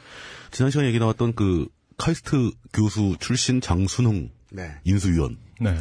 지난 0.51 0.71
시간에 0.71 0.87
얘기 0.89 0.97
나왔던 0.99 1.33
그 1.35 1.67
카이스트 1.97 2.51
교수 2.73 3.15
출신 3.19 3.61
장순흥 3.61 4.31
네. 4.51 4.71
인수위원. 4.83 5.37
네. 5.59 5.75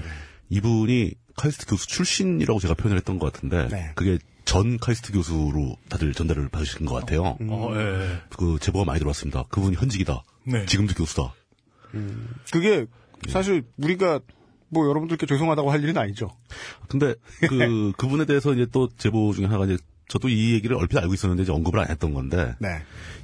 이분이 0.51 1.13
카이스트 1.41 1.65
교수 1.67 1.87
출신이라고 1.87 2.61
제가 2.61 2.75
표현을 2.75 2.99
했던 2.99 3.19
것 3.19 3.33
같은데 3.33 3.69
네. 3.69 3.93
그게 3.95 4.19
전 4.45 4.77
카이스트 4.79 5.11
교수로 5.13 5.77
다들 5.89 6.13
전달을 6.13 6.51
받으신 6.51 6.85
것 6.85 6.95
같아요. 6.95 7.39
어, 7.41 7.71
예, 7.75 7.79
예. 7.79 8.19
그 8.37 8.59
제보가 8.61 8.85
많이 8.85 8.99
들어왔습니다. 8.99 9.45
그분이 9.49 9.77
현직이다. 9.77 10.23
네. 10.45 10.67
지금도 10.67 10.95
교수다. 10.95 11.33
그게 12.53 12.85
사실 13.29 13.63
우리가 13.79 14.21
뭐 14.69 14.87
여러분들께 14.89 15.27
죄송하다고 15.27 15.71
할 15.71 15.83
일은 15.83 15.97
아니죠. 15.97 16.31
근데 16.89 17.15
그 17.49 17.93
그분에 17.97 18.27
대해서 18.27 18.53
이제 18.53 18.67
또 18.71 18.89
제보 18.99 19.33
중에 19.33 19.47
하나가 19.47 19.65
이제 19.65 19.79
저도 20.09 20.29
이 20.29 20.53
얘기를 20.53 20.77
얼핏 20.77 20.99
알고 20.99 21.15
있었는데 21.15 21.45
이제 21.45 21.53
언급을 21.53 21.81
안 21.81 21.89
했던 21.89 22.13
건데 22.13 22.55
네. 22.59 22.69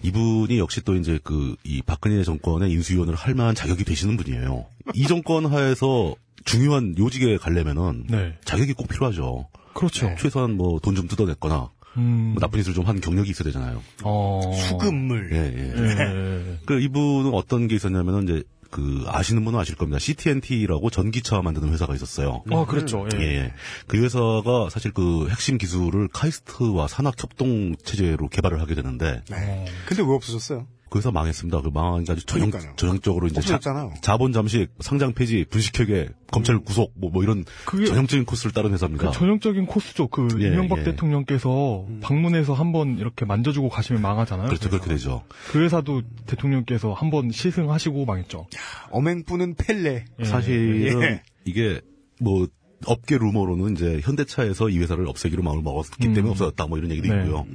이분이 0.03 0.59
역시 0.59 0.81
또 0.83 0.95
이제 0.95 1.19
그 1.23 1.57
이 1.65 1.83
박근혜 1.83 2.23
정권의 2.23 2.71
인수위원을 2.71 3.15
할 3.15 3.35
만한 3.35 3.55
자격이 3.55 3.85
되시는 3.85 4.17
분이에요. 4.17 4.67
이 4.95 5.07
정권 5.07 5.47
하에서 5.47 6.15
중요한 6.47 6.95
요직에 6.97 7.37
가려면은 7.37 8.07
네. 8.09 8.39
자격이 8.45 8.73
꼭 8.73 8.89
필요하죠. 8.89 9.49
그렇죠. 9.75 10.15
최소한 10.19 10.53
뭐 10.57 10.79
돈 10.81 10.95
좀 10.97 11.07
뜯어냈거나 11.09 11.71
음. 11.99 12.33
뭐 12.35 12.41
나쁜 12.41 12.61
짓을 12.61 12.73
좀 12.73 12.87
한 12.87 13.01
경력이 13.01 13.31
있어야 13.31 13.45
되잖아요. 13.45 13.83
어. 14.05 14.41
수금물. 14.55 15.31
예, 15.33 15.37
예. 15.37 15.75
예. 15.77 16.59
그 16.67 16.81
이분은 16.81 17.35
어떤 17.35 17.69
게 17.69 17.75
있었냐면은 17.75 18.23
이제 18.25 18.43
그 18.71 19.05
아시는 19.07 19.45
분은 19.45 19.59
아실 19.59 19.75
겁니다. 19.77 19.99
CT&T라고 19.99 20.91
전기차 20.91 21.41
만드는 21.41 21.73
회사가 21.73 21.95
있었어요. 21.95 22.43
아, 22.51 22.65
그랬죠. 22.67 23.07
예. 23.15 23.19
예, 23.21 23.25
예. 23.37 23.53
그 23.87 24.03
회사가 24.03 24.69
사실 24.71 24.93
그 24.93 25.29
핵심 25.29 25.57
기술을 25.59 26.09
카이스트와 26.09 26.87
산학 26.89 27.15
협동 27.23 27.75
체제로 27.85 28.29
개발을 28.29 28.61
하게 28.61 28.75
되는데 28.75 29.23
네. 29.31 29.65
근데 29.87 30.03
왜 30.03 30.09
없어졌어요? 30.15 30.67
그 30.89 30.99
회사 30.99 31.11
망했습니다. 31.11 31.63
그 31.63 31.69
망하니까 31.69 32.13
아주 32.13 32.25
전형, 32.27 32.51
그러니까요. 32.51 32.77
전형적으로 32.77 33.27
이제 33.27 33.35
자, 33.41 33.55
없어졌잖아요. 33.57 33.95
자본 34.03 34.33
잠식, 34.33 34.69
상장 34.81 35.13
폐지, 35.15 35.45
분식회계, 35.51 36.11
검찰 36.31 36.59
구속, 36.61 36.93
뭐, 36.95 37.11
뭐 37.11 37.23
이런 37.25 37.45
그게- 37.65 37.87
전형적인 37.87 38.25
코스를 38.25 38.53
따른 38.53 38.73
회사입니다. 38.73 39.11
그 39.11 39.17
전형적인 39.17 39.67
코스죠. 39.67 40.07
그 40.09 40.29
예, 40.41 40.47
이명박 40.47 40.79
예. 40.81 40.85
대통령께서 40.85 41.87
방문해서 42.03 42.55
한번 42.55 42.99
이렇게 42.99 43.25
만져주고 43.25 43.69
가시면 43.69 44.01
망하잖아요. 44.03 44.47
그렇죠. 44.49 44.71
그렇게 44.71 44.89
되죠. 44.89 45.25
그 45.51 45.63
회사도 45.63 46.03
대통령께서 46.27 46.93
한번 46.93 47.31
시승하시고 47.31 48.05
망했죠. 48.05 48.47
어맹부는 48.91 49.55
펠레. 49.57 50.05
예. 50.21 50.25
사실은 50.25 51.03
예. 51.03 51.23
이게 51.45 51.81
뭐 52.21 52.47
업계 52.85 53.17
루머로는 53.19 53.73
이제 53.75 54.01
현대차에서 54.03 54.69
이 54.69 54.79
회사를 54.79 55.09
없애기로 55.09 55.43
마음을 55.43 55.63
먹었기 55.63 55.99
때문에 55.99 56.21
음. 56.21 56.29
없어졌다 56.31 56.67
뭐 56.67 56.79
이런 56.79 56.91
얘기도 56.91 57.13
네. 57.15 57.23
있고요. 57.23 57.47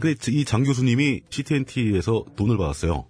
근데 0.00 0.16
이 0.30 0.44
장 0.44 0.62
교수님이 0.64 1.20
CT&T에서 1.30 2.24
돈을 2.36 2.56
받았어요. 2.56 3.04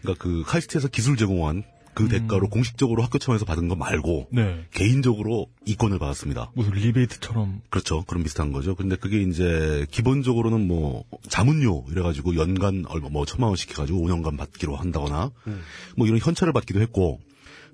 그러니까 0.00 0.22
그 0.22 0.42
카이스트에서 0.46 0.88
기술 0.88 1.16
제공한 1.16 1.64
그 1.94 2.08
대가로 2.08 2.48
공식적으로 2.48 3.04
학교 3.04 3.18
차원에서 3.18 3.44
받은 3.44 3.68
거 3.68 3.76
말고 3.76 4.26
음. 4.32 4.36
네. 4.36 4.64
개인적으로 4.72 5.46
이권을 5.64 6.00
받았습니다. 6.00 6.50
무슨 6.54 6.72
리베이트처럼. 6.72 7.60
그렇죠. 7.70 8.02
그런 8.08 8.24
비슷한 8.24 8.50
거죠. 8.50 8.74
근데 8.74 8.96
그게 8.96 9.22
이제 9.22 9.86
기본적으로는 9.92 10.66
뭐 10.66 11.04
자문료 11.28 11.84
이래가지고 11.90 12.34
연간 12.36 12.84
얼마 12.88 13.10
뭐 13.10 13.24
천만 13.24 13.48
원씩 13.48 13.70
해가지고 13.70 14.00
5년간 14.08 14.36
받기로 14.36 14.74
한다거나 14.74 15.30
뭐 15.96 16.06
이런 16.08 16.18
현찰을 16.18 16.52
받기도 16.52 16.80
했고 16.80 17.20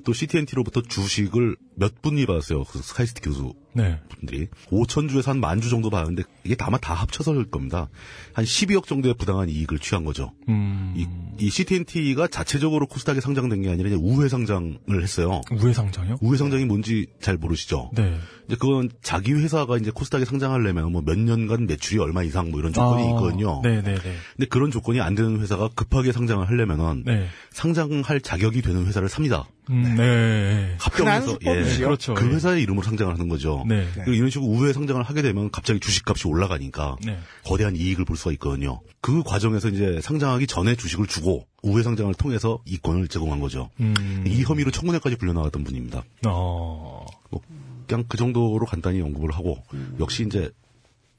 또 0.04 0.12
CT&T로부터 0.12 0.82
주식을 0.82 1.56
몇 1.76 2.02
분이 2.02 2.26
받았어요. 2.26 2.64
그 2.64 2.80
스카이스트 2.80 3.20
교수 3.20 3.54
네. 3.72 3.98
분들이 4.08 4.48
5천 4.70 5.08
주에서 5.08 5.30
한 5.30 5.40
만 5.40 5.60
주 5.60 5.68
정도 5.70 5.90
받았는데 5.90 6.22
이게 6.44 6.54
다마 6.54 6.78
다 6.78 6.94
합쳐서일 6.94 7.50
겁니다. 7.50 7.88
한 8.32 8.44
12억 8.44 8.86
정도의 8.86 9.14
부당한 9.18 9.48
이익을 9.48 9.78
취한 9.78 10.04
거죠. 10.04 10.32
음. 10.48 10.94
이, 10.96 11.06
이 11.38 11.50
CT&T가 11.50 12.28
자체적으로 12.28 12.86
코스닥에 12.86 13.20
상장된 13.20 13.62
게 13.62 13.70
아니라 13.70 13.90
우회 14.00 14.28
상장을 14.28 14.78
했어요. 15.02 15.40
우회 15.52 15.72
상장이요? 15.72 16.18
우회 16.20 16.36
상장이 16.38 16.64
뭔지 16.64 17.06
잘 17.20 17.36
모르시죠? 17.36 17.90
네. 17.94 18.18
이제 18.46 18.56
그건 18.58 18.90
자기 19.02 19.32
회사가 19.32 19.76
이제 19.76 19.90
코스닥에 19.90 20.24
상장하려면 20.24 20.90
뭐 20.92 21.02
몇 21.02 21.18
년간 21.18 21.66
매출이 21.66 21.98
얼마 22.00 22.22
이상 22.22 22.50
뭐 22.50 22.60
이런 22.60 22.72
조건이 22.72 23.02
아, 23.04 23.06
있거든요. 23.10 23.60
네네네. 23.62 23.94
근데 24.36 24.46
그런 24.48 24.70
조건이 24.70 25.00
안 25.00 25.14
되는 25.14 25.40
회사가 25.40 25.68
급하게 25.74 26.12
상장을 26.12 26.46
하려면은 26.48 27.02
네. 27.06 27.26
상장할 27.50 28.20
자격이 28.20 28.62
되는 28.62 28.86
회사를 28.86 29.08
삽니다. 29.08 29.46
음, 29.70 29.94
네. 29.96 30.74
합병해서 30.80 31.28
수법이지요. 31.32 31.86
그렇죠. 31.86 32.14
그 32.14 32.26
예. 32.26 32.34
회사의 32.34 32.62
이름으로 32.62 32.82
상장을 32.84 33.12
하는 33.12 33.28
거죠. 33.28 33.59
네. 33.66 33.86
그리고 33.94 34.12
이런 34.12 34.30
식으로 34.30 34.50
우회 34.50 34.72
상장을 34.72 35.02
하게 35.02 35.22
되면 35.22 35.50
갑자기 35.50 35.80
주식값이 35.80 36.28
올라가니까 36.28 36.96
네. 37.04 37.18
거대한 37.44 37.76
이익을 37.76 38.04
볼 38.04 38.16
수가 38.16 38.32
있거든요. 38.32 38.80
그 39.00 39.22
과정에서 39.22 39.68
이제 39.68 40.00
상장하기 40.02 40.46
전에 40.46 40.74
주식을 40.74 41.06
주고 41.06 41.46
우회 41.62 41.82
상장을 41.82 42.12
통해서 42.14 42.60
이권을 42.66 43.08
제공한 43.08 43.40
거죠. 43.40 43.70
음. 43.80 44.24
이 44.26 44.42
혐의로 44.42 44.70
청문회까지 44.70 45.16
불려나갔던 45.16 45.64
분입니다. 45.64 46.04
어. 46.26 47.04
뭐 47.30 47.40
그냥 47.86 48.04
그 48.08 48.16
정도로 48.16 48.64
간단히 48.66 49.00
언급을 49.00 49.32
하고 49.32 49.62
역시 49.98 50.24
이제 50.24 50.50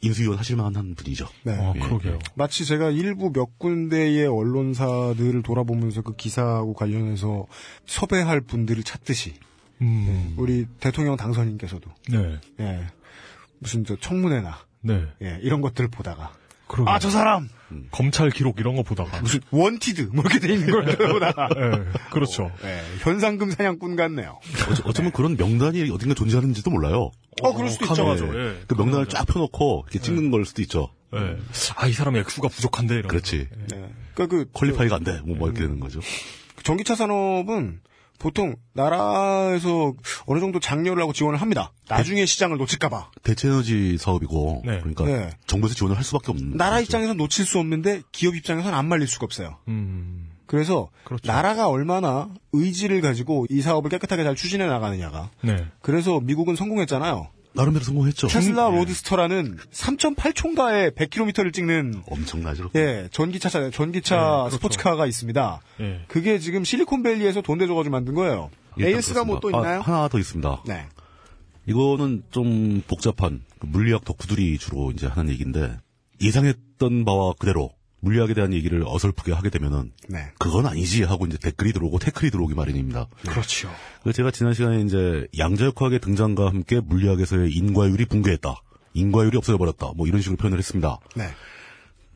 인수위원 0.01 0.37
하실 0.37 0.55
만한 0.55 0.95
분이죠. 0.95 1.27
네. 1.43 1.55
어, 1.57 1.73
예. 1.75 1.79
그러게요. 1.79 2.19
마치 2.35 2.65
제가 2.65 2.89
일부 2.89 3.31
몇 3.31 3.59
군데의 3.59 4.25
언론사들을 4.25 5.43
돌아보면서 5.43 6.01
그 6.01 6.15
기사하고 6.15 6.73
관련해서 6.73 7.45
섭외할 7.85 8.41
분들을 8.41 8.83
찾듯이 8.83 9.33
음. 9.81 10.33
우리 10.37 10.65
대통령 10.79 11.15
당선인께서도 11.17 11.89
네. 12.09 12.39
예 12.59 12.87
무슨 13.59 13.83
저 13.85 13.95
청문회나 13.95 14.57
네. 14.81 15.05
예 15.21 15.39
이런 15.41 15.61
것들을 15.61 15.89
보다가. 15.89 16.33
아 16.85 16.99
저 16.99 17.09
사람 17.09 17.49
검찰 17.91 18.29
기록 18.29 18.59
이런 18.59 18.75
거 18.77 18.83
보다가. 18.83 19.19
무슨 19.21 19.41
원티드 19.51 20.09
뭐 20.13 20.23
이렇게 20.23 20.39
돼 20.39 20.53
있는 20.53 20.71
걸 20.71 20.85
보다가 21.11 21.49
예, 21.57 21.99
그렇죠. 22.11 22.49
예, 22.63 22.81
현상금 22.99 23.51
사냥꾼 23.51 23.97
같네요. 23.97 24.39
어쩌, 24.69 24.83
어쩌 24.85 25.03
면 25.03 25.11
그런 25.11 25.35
명단이 25.35 25.89
어딘가 25.89 26.13
존재하는지도 26.13 26.69
몰라요. 26.71 27.11
어 27.41 27.53
그럴 27.53 27.69
수도 27.69 27.85
있죠. 27.85 28.05
카메라. 28.05 28.33
예. 28.33 28.47
예. 28.51 28.59
그 28.67 28.75
명단을 28.75 29.07
쫙 29.07 29.25
펴놓고 29.25 29.85
이렇게 29.89 29.99
찍는 29.99 30.31
걸 30.31 30.45
수도 30.45 30.61
있죠. 30.61 30.89
예. 31.13 31.37
아, 31.75 31.87
이 31.87 31.91
사람 31.91 32.15
액수가 32.15 32.47
부족한데, 32.47 32.95
이런. 32.95 33.07
그렇지. 33.09 33.49
예. 33.73 33.89
그러니까 34.13 34.27
그 34.27 34.45
퀄리파이가 34.53 34.95
안 34.95 35.03
돼. 35.03 35.19
뭐, 35.25 35.35
뭐 35.35 35.49
이렇게 35.49 35.61
되는 35.63 35.79
거죠. 35.81 35.99
그 36.55 36.63
전기차 36.63 36.95
산업은 36.95 37.81
보통 38.21 38.55
나라에서 38.73 39.93
어느 40.27 40.39
정도 40.39 40.59
장려를 40.59 41.01
하고 41.01 41.11
지원을 41.11 41.41
합니다. 41.41 41.73
나중에 41.89 42.27
시장을 42.27 42.57
놓칠까봐. 42.57 43.09
대체에너지 43.23 43.97
사업이고 43.97 44.61
네. 44.63 44.77
그러니까 44.77 45.05
네. 45.05 45.31
정부에서 45.47 45.73
지원을 45.73 45.97
할 45.97 46.03
수밖에 46.03 46.31
없는 46.31 46.55
나라 46.55 46.75
거죠. 46.75 46.83
입장에선 46.83 47.17
놓칠 47.17 47.45
수 47.45 47.57
없는데 47.57 48.03
기업 48.11 48.35
입장에선 48.35 48.75
안 48.75 48.87
말릴 48.87 49.07
수가 49.07 49.25
없어요. 49.25 49.57
음. 49.67 50.29
그래서 50.45 50.89
그렇죠. 51.03 51.31
나라가 51.31 51.67
얼마나 51.67 52.29
의지를 52.53 53.01
가지고 53.01 53.47
이 53.49 53.61
사업을 53.61 53.89
깨끗하게 53.89 54.23
잘 54.23 54.35
추진해 54.35 54.67
나가느냐가. 54.67 55.31
네. 55.41 55.65
그래서 55.81 56.19
미국은 56.19 56.55
성공했잖아요. 56.55 57.27
나름대로 57.53 57.83
성공했죠. 57.83 58.27
테슬라 58.27 58.71
예. 58.71 58.77
로드스터라는 58.77 59.57
3.8초인가에 59.71 60.95
100km를 60.95 61.53
찍는 61.53 62.03
엄청나죠. 62.07 62.71
예 62.75 63.07
전기차 63.11 63.49
전기차 63.71 64.15
네, 64.15 64.21
그렇죠. 64.21 64.49
스포츠카가 64.55 65.05
있습니다. 65.05 65.61
예. 65.81 66.01
그게 66.07 66.39
지금 66.39 66.63
실리콘밸리에서 66.63 67.41
돈 67.41 67.57
대줘가지고 67.57 67.91
만든 67.91 68.13
거예요. 68.13 68.49
AS가 68.79 69.25
뭐 69.25 69.39
또. 69.39 69.49
있나요? 69.49 69.79
아, 69.79 69.83
하나 69.83 70.07
더 70.07 70.17
있습니다. 70.17 70.63
네. 70.65 70.85
이거는 71.67 72.23
좀 72.31 72.81
복잡한 72.87 73.41
그 73.59 73.65
물리학 73.67 74.05
덕후들이 74.05 74.57
주로 74.57 74.91
이제 74.91 75.07
하는 75.07 75.31
얘기인데 75.31 75.77
예상했던 76.21 77.05
바와 77.05 77.33
그대로 77.37 77.71
물리학에 78.01 78.33
대한 78.33 78.53
얘기를 78.53 78.83
어설프게 78.85 79.31
하게 79.31 79.49
되면은 79.49 79.91
네. 80.09 80.31
그건 80.39 80.65
아니지 80.65 81.03
하고 81.03 81.25
이제 81.25 81.37
댓글이 81.37 81.71
들어오고 81.71 81.99
태클이 81.99 82.31
들어오기 82.31 82.53
마련입니다. 82.55 83.07
그렇죠. 83.27 83.69
그래서 84.01 84.17
제가 84.17 84.31
지난 84.31 84.53
시간에 84.53 84.81
이제 84.81 85.27
양자역학의 85.37 85.99
등장과 85.99 86.47
함께 86.47 86.79
물리학에서의 86.79 87.51
인과율이 87.51 88.05
붕괴했다. 88.05 88.55
인과율이 88.93 89.37
없어져 89.37 89.57
버렸다. 89.57 89.91
뭐 89.95 90.07
이런 90.07 90.21
식으로 90.21 90.37
표현을 90.37 90.57
했습니다. 90.57 90.97
네. 91.15 91.29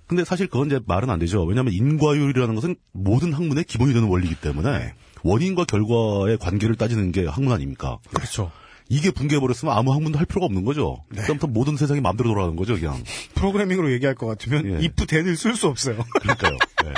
근데 0.08 0.24
사실 0.24 0.48
그건 0.48 0.68
이제 0.68 0.80
말은 0.86 1.10
안 1.10 1.20
되죠. 1.20 1.44
왜냐하면 1.44 1.74
인과율이라는 1.74 2.54
것은 2.56 2.76
모든 2.92 3.34
학문의 3.34 3.64
기본이 3.64 3.94
되는 3.94 4.08
원리이기 4.08 4.36
때문에 4.36 4.78
네. 4.78 4.94
원인과 5.24 5.66
결과의 5.66 6.38
관계를 6.38 6.76
따지는 6.76 7.12
게 7.12 7.26
학문 7.26 7.54
아닙니까? 7.54 7.98
그렇죠. 8.14 8.52
이게 8.90 9.12
붕괴해버렸으면 9.12 9.76
아무 9.76 9.94
학문도 9.94 10.20
할 10.20 10.26
필요가 10.26 10.46
없는 10.46 10.64
거죠. 10.66 11.04
그다음부터 11.10 11.48
모든 11.48 11.76
세상이 11.78 12.02
마음대로 12.02 12.30
돌아가는 12.30 12.56
거죠, 12.56 12.76
그냥. 12.76 13.02
프로그래밍으로 13.36 13.92
얘기할 13.94 14.16
것 14.16 14.28
같으면 14.28 14.66
예. 14.66 14.76
if 14.86 15.06
then을 15.06 15.36
쓸 15.36 15.56
수 15.56 15.68
없어요. 15.68 16.04
그러니까요. 16.22 16.58
네. 16.86 16.94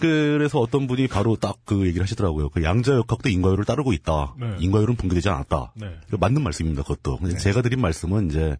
그래서 0.00 0.58
어떤 0.58 0.86
분이 0.86 1.06
바로 1.08 1.36
딱 1.36 1.58
그 1.68 1.86
얘기를 1.86 2.02
하시더라고요. 2.02 2.48
그 2.48 2.62
양자역학도 2.62 3.28
인과율을 3.28 3.66
따르고 3.66 3.92
있다. 3.92 4.34
네. 4.40 4.56
인과율은 4.58 4.96
붕괴되지 4.96 5.28
않았다. 5.28 5.72
네. 5.76 5.86
맞는 6.18 6.42
말씀입니다. 6.42 6.82
그것도. 6.82 7.18
근데 7.18 7.36
제가 7.36 7.60
드린 7.60 7.80
말씀은 7.82 8.30
이제 8.30 8.56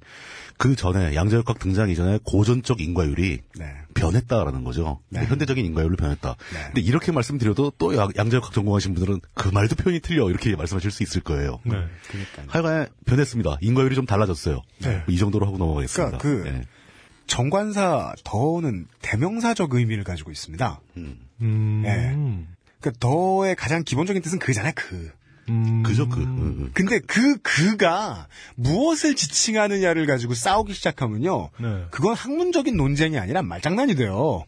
그 0.58 0.76
전에 0.76 1.14
양자역학 1.14 1.58
등장 1.58 1.88
이전에 1.88 2.18
고전적 2.22 2.82
인과율이 2.82 3.38
네. 3.58 3.64
변했다라는 3.98 4.64
거죠. 4.64 5.00
네. 5.08 5.24
현대적인 5.24 5.64
인과율로 5.66 5.96
변했다. 5.96 6.36
네. 6.52 6.62
근데 6.66 6.80
이렇게 6.80 7.12
말씀드려도 7.12 7.72
또 7.78 7.96
양- 7.96 8.10
양자역학 8.16 8.52
전공하신 8.52 8.94
분들은 8.94 9.20
그 9.34 9.48
말도 9.48 9.76
표현이 9.76 10.00
틀려 10.00 10.28
이렇게 10.30 10.54
말씀하실 10.56 10.90
수 10.90 11.02
있을 11.02 11.20
거예요. 11.22 11.60
네. 11.64 11.72
그러니까 12.08 12.42
하여간 12.46 12.88
변했습니다. 13.06 13.58
인과율이 13.60 13.94
좀 13.94 14.06
달라졌어요. 14.06 14.62
네. 14.80 15.02
이 15.08 15.16
정도로 15.18 15.46
하고 15.46 15.58
넘어가겠습니다. 15.58 16.18
그러니까 16.18 16.50
그 16.50 16.56
네. 16.56 16.62
정관사 17.26 18.14
더는 18.24 18.86
대명사적 19.02 19.74
의미를 19.74 20.02
가지고 20.04 20.30
있습니다. 20.30 20.80
음. 20.96 21.82
예. 21.84 22.16
그 22.80 22.92
더의 22.92 23.54
가장 23.56 23.82
기본적인 23.84 24.22
뜻은 24.22 24.38
그잖아요. 24.38 24.72
그. 24.76 25.10
음. 25.48 25.82
그죠 25.82 26.08
그. 26.08 26.20
음, 26.20 26.38
음. 26.38 26.70
근데 26.74 26.98
그 27.00 27.38
그가 27.38 28.28
무엇을 28.56 29.14
지칭하느냐를 29.14 30.06
가지고 30.06 30.34
싸우기 30.34 30.72
시작하면요. 30.74 31.50
네. 31.58 31.84
그건 31.90 32.14
학문적인 32.14 32.76
논쟁이 32.76 33.18
아니라 33.18 33.42
말장난이 33.42 33.94
돼요. 33.94 34.44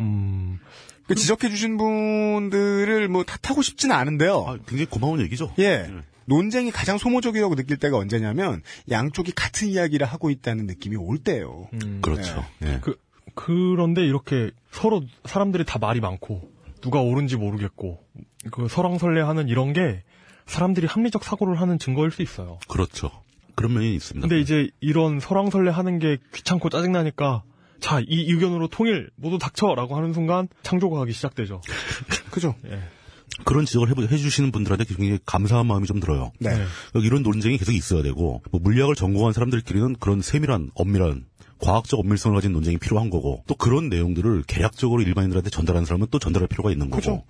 음. 0.00 0.58
그 1.06 1.14
지적해 1.14 1.48
주신 1.48 1.78
분들을 1.78 3.08
뭐 3.08 3.24
탓하고 3.24 3.62
싶지는 3.62 3.96
않은데요. 3.96 4.44
아, 4.46 4.56
굉장히 4.66 4.86
고마운 4.86 5.20
얘기죠. 5.20 5.54
예. 5.58 5.90
논쟁이 6.26 6.70
가장 6.70 6.98
소모적이라고 6.98 7.54
느낄 7.54 7.78
때가 7.78 7.96
언제냐면 7.96 8.62
양쪽이 8.90 9.32
같은 9.32 9.68
이야기를 9.68 10.06
하고 10.06 10.28
있다는 10.28 10.66
느낌이 10.66 10.96
올 10.96 11.16
때예요. 11.16 11.70
그렇죠. 12.02 12.44
예. 12.62 12.80
그, 12.82 12.98
그런데 13.34 14.02
이렇게 14.04 14.50
서로 14.70 15.02
사람들이 15.24 15.64
다 15.64 15.78
말이 15.78 16.00
많고 16.00 16.57
누가 16.80 17.00
옳은지 17.00 17.36
모르겠고 17.36 18.04
그 18.50 18.68
설왕설래하는 18.68 19.48
이런 19.48 19.72
게 19.72 20.02
사람들이 20.46 20.86
합리적 20.86 21.24
사고를 21.24 21.60
하는 21.60 21.78
증거일 21.78 22.10
수 22.10 22.22
있어요. 22.22 22.58
그렇죠. 22.68 23.10
그런 23.54 23.74
면이 23.74 23.94
있습니다. 23.96 24.26
근데 24.26 24.40
이제 24.40 24.70
이런 24.80 25.20
설왕설래하는 25.20 25.98
게 25.98 26.18
귀찮고 26.34 26.68
짜증나니까 26.70 27.42
자, 27.80 28.00
이 28.00 28.32
의견으로 28.32 28.68
통일 28.68 29.10
모두 29.16 29.38
닥쳐라고 29.38 29.96
하는 29.96 30.12
순간 30.12 30.48
창조과학이 30.62 31.12
시작되죠. 31.12 31.60
그죠? 32.30 32.54
예. 32.66 32.80
그런 33.44 33.64
지적을 33.66 33.88
해보- 33.90 34.02
해주시는 34.10 34.50
분들한테 34.50 34.84
굉장히 34.84 35.18
감사한 35.24 35.66
마음이 35.66 35.86
좀 35.86 36.00
들어요. 36.00 36.32
네. 36.40 36.50
이런 36.94 37.22
논쟁이 37.22 37.56
계속 37.58 37.72
있어야 37.72 38.02
되고 38.02 38.42
뭐 38.50 38.60
물리학을 38.60 38.94
전공한 38.96 39.32
사람들끼리는 39.32 39.96
그런 40.00 40.22
세밀한 40.22 40.70
엄밀한 40.74 41.24
과학적 41.60 42.00
엄밀성을 42.00 42.34
가진 42.34 42.52
논쟁이 42.52 42.78
필요한 42.78 43.10
거고 43.10 43.42
또 43.46 43.54
그런 43.54 43.88
내용들을 43.88 44.44
계략적으로 44.46 45.02
일반인들한테 45.02 45.50
전달하는 45.50 45.86
사람은 45.86 46.08
또 46.10 46.18
전달할 46.18 46.48
필요가 46.48 46.70
있는 46.70 46.90
거고 46.90 47.24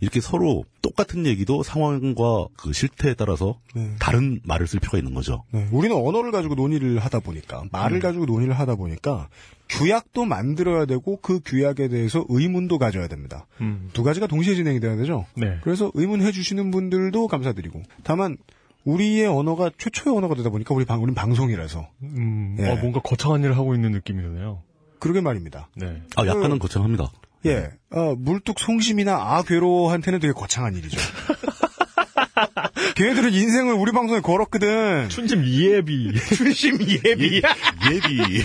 이렇게 0.00 0.20
서로 0.20 0.64
똑같은 0.82 1.26
얘기도 1.26 1.62
상황과 1.62 2.46
그 2.56 2.72
실태에 2.72 3.14
따라서 3.14 3.58
다른 3.98 4.40
말을 4.44 4.66
쓸 4.66 4.80
필요가 4.80 4.98
있는 4.98 5.14
거죠. 5.14 5.44
네, 5.50 5.68
우리는 5.70 5.94
언어를 5.96 6.32
가지고 6.32 6.54
논의를 6.54 6.98
하다 6.98 7.20
보니까 7.20 7.62
음. 7.62 7.68
말을 7.72 8.00
가지고 8.00 8.26
논의를 8.26 8.54
하다 8.54 8.76
보니까 8.76 9.28
규약도 9.68 10.24
만들어야 10.24 10.84
되고 10.84 11.18
그 11.20 11.40
규약에 11.44 11.88
대해서 11.88 12.24
의문도 12.28 12.78
가져야 12.78 13.08
됩니다. 13.08 13.46
음. 13.60 13.90
두 13.92 14.02
가지가 14.02 14.26
동시에 14.26 14.54
진행이 14.54 14.80
돼야 14.80 14.96
되죠. 14.96 15.26
네. 15.34 15.58
그래서 15.62 15.90
의문해 15.94 16.32
주시는 16.32 16.70
분들도 16.70 17.28
감사드리고 17.28 17.82
다만 18.02 18.36
우리의 18.84 19.26
언어가 19.26 19.70
최초의 19.76 20.16
언어가 20.16 20.34
되다 20.34 20.50
보니까 20.50 20.74
우리 20.74 20.84
방 20.84 21.02
우리 21.02 21.14
방송이라서 21.14 21.88
음, 22.02 22.56
예. 22.60 22.68
어, 22.68 22.76
뭔가 22.76 23.00
거창한 23.00 23.42
일을 23.42 23.56
하고 23.56 23.74
있는 23.74 23.92
느낌이 23.92 24.22
드네요. 24.22 24.62
그러게 24.98 25.20
말입니다. 25.20 25.68
네. 25.76 26.02
아 26.16 26.26
약간은 26.26 26.58
거창합니다. 26.58 27.10
예, 27.46 27.70
어, 27.90 28.14
물뚝 28.16 28.58
송심이나 28.58 29.14
아 29.14 29.42
괴로한테는 29.42 30.18
되게 30.20 30.32
거창한 30.32 30.74
일이죠. 30.76 30.98
걔네들은 32.96 33.32
인생을 33.32 33.74
우리 33.74 33.92
방송에 33.92 34.20
걸었거든. 34.20 35.08
춘심 35.08 35.44
이예비. 35.44 36.12
춘심 36.36 36.78
예비. 36.80 37.42
예비. 37.90 38.44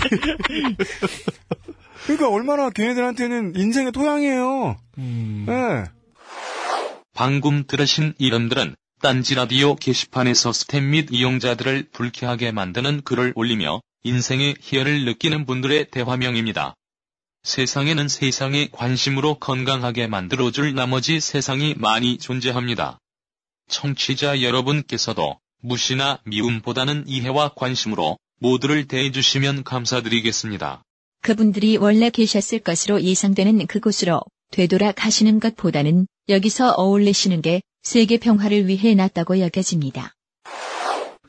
그러니까 2.04 2.30
얼마나 2.30 2.70
걔네들한테는 2.70 3.54
인생의 3.56 3.92
토양이에요. 3.92 4.76
음. 4.98 5.46
예. 5.48 5.84
방금 7.14 7.64
들으신 7.66 8.14
이름들은 8.18 8.74
딴지 9.00 9.34
라디오 9.34 9.76
게시판에서 9.76 10.50
스탭 10.50 10.82
및 10.82 11.08
이용자들을 11.10 11.88
불쾌하게 11.90 12.52
만드는 12.52 13.00
글을 13.00 13.32
올리며 13.34 13.80
인생의 14.02 14.56
희열을 14.60 15.06
느끼는 15.06 15.46
분들의 15.46 15.90
대화명입니다. 15.90 16.74
세상에는 17.42 18.08
세상의 18.08 18.68
관심으로 18.72 19.36
건강하게 19.38 20.06
만들어줄 20.06 20.74
나머지 20.74 21.18
세상이 21.18 21.76
많이 21.78 22.18
존재합니다. 22.18 22.98
청취자 23.70 24.42
여러분께서도 24.42 25.38
무시나 25.62 26.18
미움보다는 26.26 27.04
이해와 27.06 27.54
관심으로 27.56 28.18
모두를 28.38 28.86
대해주시면 28.86 29.64
감사드리겠습니다. 29.64 30.82
그분들이 31.22 31.78
원래 31.78 32.10
계셨을 32.10 32.58
것으로 32.58 33.00
예상되는 33.00 33.66
그곳으로 33.66 34.20
되돌아 34.50 34.92
가시는 34.92 35.40
것보다는 35.40 36.06
여기서 36.28 36.72
어울리시는 36.72 37.40
게 37.40 37.62
세계 37.82 38.18
평화를 38.18 38.68
위해 38.68 38.94
낫다고 38.94 39.40
여겨집니다. 39.40 40.14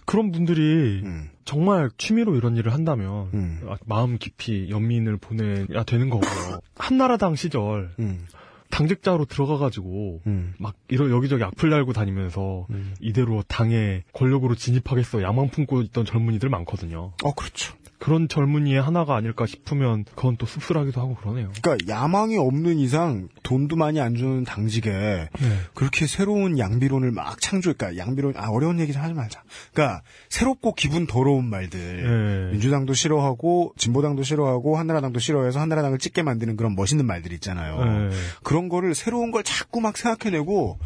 그런 0.06 0.32
분들이 0.32 1.02
음. 1.06 1.30
정말 1.46 1.90
취미로 1.98 2.36
이런 2.36 2.58
일을 2.58 2.74
한다면 2.74 3.30
음. 3.34 3.62
아, 3.68 3.78
마음 3.86 4.18
깊이 4.18 4.70
연민을 4.70 5.18
보내야 5.18 5.84
되는 5.86 6.10
거고요. 6.10 6.60
한나라당 6.76 7.36
시절 7.36 7.92
음. 8.00 8.26
당직자로 8.70 9.26
들어가가지고 9.26 10.22
음. 10.28 10.54
막 10.58 10.76
이런 10.88 11.12
여기저기 11.12 11.44
악플 11.44 11.70
달고 11.70 11.94
다니면서 11.94 12.68
음. 12.70 12.94
이대로 13.00 13.44
당에 13.48 14.04
권력으로 14.14 14.56
진입하겠어 14.56 15.22
야망 15.22 15.50
품고 15.50 15.82
있던 15.84 16.06
젊은이들 16.06 16.50
많거든요. 16.50 17.14
어, 17.24 17.34
그렇죠. 17.34 17.74
그런 18.02 18.28
젊은이의 18.28 18.82
하나가 18.82 19.16
아닐까 19.16 19.46
싶으면 19.46 20.06
그건 20.16 20.36
또 20.36 20.48
씁쓸하기도 20.48 21.00
하고 21.00 21.14
그러네요. 21.16 21.52
그러니까 21.62 21.88
야망이 21.88 22.36
없는 22.36 22.80
이상 22.80 23.30
돈도 23.44 23.76
많이 23.76 24.02
안 24.02 24.16
주는 24.16 24.44
당직에 24.44 24.90
네. 24.90 25.30
그렇게 25.76 26.08
새로운 26.08 26.58
양비론을 26.58 27.12
막 27.12 27.40
창조, 27.40 27.72
그러니까 27.72 28.04
양비론, 28.04 28.34
아, 28.38 28.50
어려운 28.50 28.80
얘기 28.80 28.92
좀 28.92 29.04
하지 29.04 29.14
말자. 29.14 29.44
그러니까 29.72 30.02
새롭고 30.30 30.74
기분 30.74 31.06
더러운 31.06 31.46
말들. 31.46 32.48
네. 32.50 32.52
민주당도 32.54 32.96
싫어하고, 32.96 33.74
진보당도 33.78 34.24
싫어하고, 34.24 34.80
한나라당도 34.80 35.20
싫어해서 35.20 35.60
한나라당을 35.60 36.00
찍게 36.00 36.24
만드는 36.24 36.58
그런 36.58 36.74
멋있는 36.76 37.06
말들 37.06 37.34
있잖아요. 37.34 37.86
네. 37.86 38.16
그런 38.42 38.68
거를 38.68 38.96
새로운 38.96 39.30
걸 39.30 39.44
자꾸 39.44 39.80
막 39.80 39.96
생각해내고, 39.96 40.80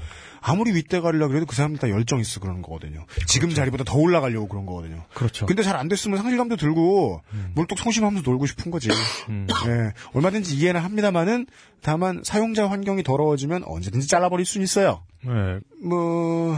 아무리 0.47 0.75
윗대 0.75 0.99
가리려 0.99 1.27
그래도 1.27 1.47
그 1.47 1.55
사람들 1.55 1.79
다 1.79 1.89
열정 1.89 2.19
있어 2.19 2.39
그러는 2.39 2.61
거거든요. 2.61 3.05
지금 3.25 3.49
자리보다 3.49 3.83
더 3.83 3.97
올라가려고 3.97 4.47
그런 4.47 4.67
거거든요. 4.67 5.03
그렇죠. 5.15 5.47
근데 5.47 5.63
잘 5.63 5.75
안 5.75 5.87
됐으면 5.87 6.19
상실감도 6.19 6.55
들고 6.55 7.21
물뚝 7.55 7.79
송심하면서 7.79 8.29
놀고 8.29 8.45
싶은 8.45 8.71
거지. 8.71 8.89
음. 9.29 9.47
예, 9.67 9.91
얼마든지 10.13 10.55
이해는 10.55 10.81
합니다만은 10.81 11.47
다만 11.81 12.21
사용자 12.23 12.69
환경이 12.69 13.01
더러워지면 13.01 13.63
언제든지 13.65 14.07
잘라버릴 14.07 14.45
수는 14.45 14.63
있어요. 14.63 15.03
네. 15.23 15.59
뭐, 15.83 16.57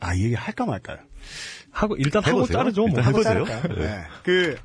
아, 0.00 0.14
이 0.14 0.24
얘기 0.24 0.34
할까 0.34 0.64
말까요? 0.64 0.98
하고 1.72 1.96
일단 1.96 2.22
하고 2.24 2.38
해보세요. 2.38 2.56
자르죠. 2.58 2.80
뭐. 2.82 2.88
일단 2.90 3.04
하고 3.04 3.18
해보세요. 3.18 3.44
자를까요? 3.44 3.78
네. 3.78 4.04
그, 4.22 4.56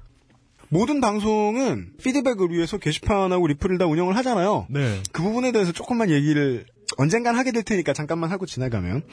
모든 0.69 1.01
방송은 1.01 1.93
피드백을 2.03 2.51
위해서 2.51 2.77
게시판하고 2.77 3.47
리플을 3.47 3.77
다 3.79 3.85
운영을 3.85 4.15
하잖아요. 4.17 4.67
네. 4.69 5.01
그 5.11 5.23
부분에 5.23 5.51
대해서 5.51 5.71
조금만 5.71 6.09
얘기를 6.09 6.65
언젠간 6.97 7.35
하게 7.35 7.51
될 7.51 7.63
테니까 7.63 7.93
잠깐만 7.93 8.31
하고 8.31 8.45
지나가면 8.45 9.03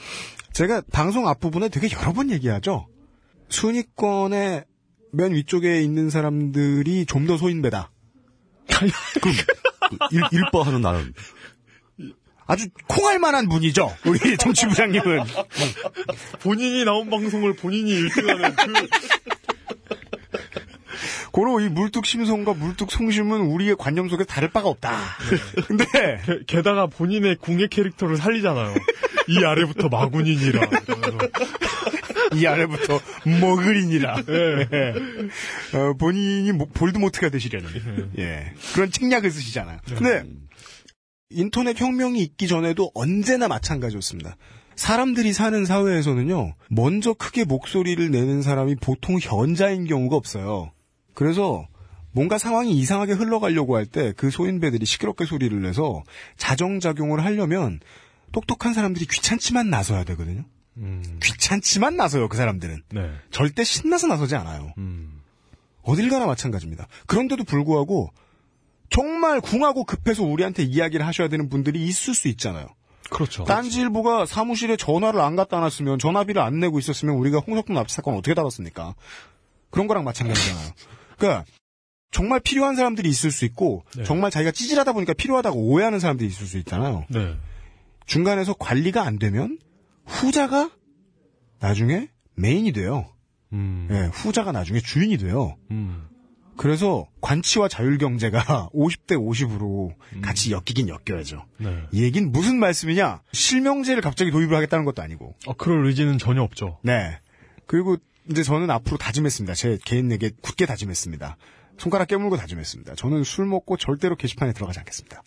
제가 0.52 0.82
방송 0.92 1.26
앞부분에 1.28 1.68
되게 1.68 1.88
여러 1.96 2.12
번 2.12 2.30
얘기하죠. 2.30 2.86
순위권의 3.48 4.64
맨 5.12 5.32
위쪽에 5.32 5.82
있는 5.82 6.10
사람들이 6.10 7.06
좀 7.06 7.26
더 7.26 7.36
소인배다. 7.36 7.90
일, 10.10 10.22
일빠하는 10.32 10.80
나는 10.80 11.12
아주 12.46 12.66
콩할 12.88 13.18
만한 13.18 13.48
분이죠. 13.48 13.94
우리 14.06 14.18
정치부장님은. 14.38 15.24
본인이 16.40 16.84
나온 16.84 17.08
방송을 17.10 17.54
본인이 17.54 17.92
1등하는 17.92 18.54
그 18.56 18.88
고로 21.32 21.60
이 21.60 21.68
물뚝 21.68 22.06
심송과 22.06 22.54
물뚝 22.54 22.90
송심은 22.90 23.40
우리의 23.40 23.76
관념 23.76 24.08
속에 24.08 24.24
다를 24.24 24.48
바가 24.50 24.68
없다. 24.68 24.98
근데 25.66 25.84
게, 25.84 26.18
게다가 26.46 26.86
본인의 26.86 27.36
궁예 27.36 27.66
캐릭터를 27.68 28.16
살리잖아요. 28.16 28.74
이 29.28 29.44
아래부터. 29.44 29.88
이러면서. 29.88 31.18
이 32.34 32.46
아래부터 32.46 33.00
머그린이라. 33.40 34.16
예. 34.28 35.78
어, 35.78 35.92
본인이 35.98 36.52
뭐- 36.52 36.66
볼드모트가 36.72 37.28
되시려는 37.30 38.12
예. 38.18 38.52
그런 38.74 38.90
책략을 38.90 39.30
쓰시잖아요. 39.30 39.78
근데 39.96 40.24
인터넷 41.30 41.80
혁명이 41.80 42.20
있기 42.22 42.48
전에도 42.48 42.90
언제나 42.94 43.48
마찬가지였습니다. 43.48 44.36
사람들이 44.76 45.32
사는 45.32 45.64
사회에서는요, 45.64 46.54
먼저 46.68 47.12
크게 47.14 47.44
목소리를 47.44 48.10
내는 48.10 48.42
사람이 48.42 48.76
보통 48.76 49.18
현자인 49.20 49.86
경우가 49.86 50.16
없어요. 50.16 50.72
그래서 51.14 51.66
뭔가 52.12 52.38
상황이 52.38 52.72
이상하게 52.78 53.12
흘러가려고 53.14 53.76
할 53.76 53.86
때 53.86 54.12
그 54.16 54.30
소인배들이 54.30 54.84
시끄럽게 54.86 55.24
소리를 55.24 55.60
내서 55.62 56.02
자정작용을 56.36 57.24
하려면 57.24 57.80
똑똑한 58.32 58.74
사람들이 58.74 59.06
귀찮지만 59.06 59.70
나서야 59.70 60.04
되거든요. 60.04 60.44
음, 60.76 61.18
귀찮지만 61.22 61.96
나서요, 61.96 62.28
그 62.28 62.36
사람들은. 62.36 62.82
네. 62.92 63.10
절대 63.30 63.62
신나서 63.64 64.06
나서지 64.08 64.34
않아요. 64.36 64.72
음. 64.78 65.20
어딜 65.82 66.08
가나 66.10 66.26
마찬가지입니다. 66.26 66.88
그런데도 67.06 67.44
불구하고 67.44 68.10
정말 68.90 69.40
궁하고 69.40 69.84
급해서 69.84 70.22
우리한테 70.24 70.62
이야기를 70.64 71.06
하셔야 71.06 71.28
되는 71.28 71.48
분들이 71.48 71.84
있을 71.86 72.14
수 72.14 72.28
있잖아요. 72.28 72.66
그렇죠. 73.10 73.44
딴지일보가 73.44 74.26
사무실에 74.26 74.76
전화를 74.76 75.20
안 75.20 75.36
갖다 75.36 75.60
놨으면 75.60 75.98
전화비를 75.98 76.40
안 76.42 76.58
내고 76.58 76.78
있었으면 76.78 77.16
우리가 77.16 77.38
홍석동 77.38 77.74
납치 77.76 77.94
사건 77.96 78.14
어떻게 78.16 78.34
다뤘습니까? 78.34 78.94
그런 79.70 79.86
거랑 79.86 80.04
마찬가지잖아요. 80.04 80.68
그러니까 81.18 81.44
정말 82.10 82.40
필요한 82.40 82.76
사람들이 82.76 83.08
있을 83.08 83.30
수 83.30 83.44
있고 83.44 83.84
네. 83.96 84.04
정말 84.04 84.30
자기가 84.30 84.52
찌질하다 84.52 84.92
보니까 84.92 85.14
필요하다고 85.14 85.58
오해하는 85.58 85.98
사람들이 85.98 86.28
있을 86.28 86.46
수 86.46 86.58
있잖아요. 86.58 87.04
네. 87.08 87.36
중간에서 88.06 88.54
관리가 88.54 89.02
안 89.02 89.18
되면 89.18 89.58
후자가 90.06 90.70
나중에 91.60 92.08
메인이 92.36 92.72
돼요. 92.72 93.08
음. 93.52 93.88
예, 93.90 94.10
후자가 94.12 94.52
나중에 94.52 94.80
주인이 94.80 95.16
돼요. 95.18 95.56
음. 95.70 96.08
그래서 96.56 97.08
관치와 97.20 97.68
자율경제가 97.68 98.70
50대 98.74 99.16
50으로 99.16 99.92
같이 100.22 100.52
엮이긴 100.52 100.88
엮여야죠. 100.88 101.44
네. 101.58 101.82
이 101.90 102.02
얘기는 102.04 102.30
무슨 102.30 102.58
말씀이냐? 102.60 103.22
실명제를 103.32 104.02
갑자기 104.02 104.30
도입을 104.30 104.54
하겠다는 104.54 104.84
것도 104.84 105.02
아니고. 105.02 105.34
어, 105.46 105.54
그럴 105.54 105.84
의지는 105.86 106.18
전혀 106.18 106.42
없죠. 106.42 106.78
네. 106.82 107.18
그리고 107.66 107.96
이제 108.30 108.42
저는 108.42 108.70
앞으로 108.70 108.96
다짐했습니다. 108.96 109.54
제 109.54 109.78
개인에게 109.84 110.32
굳게 110.40 110.66
다짐했습니다. 110.66 111.36
손가락 111.78 112.08
깨물고 112.08 112.36
다짐했습니다. 112.36 112.94
저는 112.94 113.24
술 113.24 113.46
먹고 113.46 113.76
절대로 113.76 114.16
게시판에 114.16 114.52
들어가지 114.52 114.78
않겠습니다. 114.78 115.22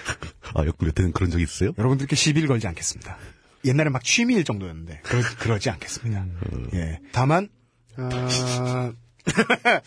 아, 0.54 0.66
역부려 0.66 0.92
때는 0.92 1.12
그런 1.12 1.30
적이 1.30 1.44
있어요? 1.44 1.72
여러분들께 1.78 2.16
시비를 2.16 2.48
걸지 2.48 2.66
않겠습니다. 2.66 3.16
옛날에 3.64 3.90
막 3.90 4.02
취미일 4.02 4.44
정도였는데 4.44 5.00
그러, 5.38 5.58
지 5.58 5.70
않겠습니다. 5.70 6.26
예. 6.74 6.98
다만 7.12 7.48
아, 7.96 8.92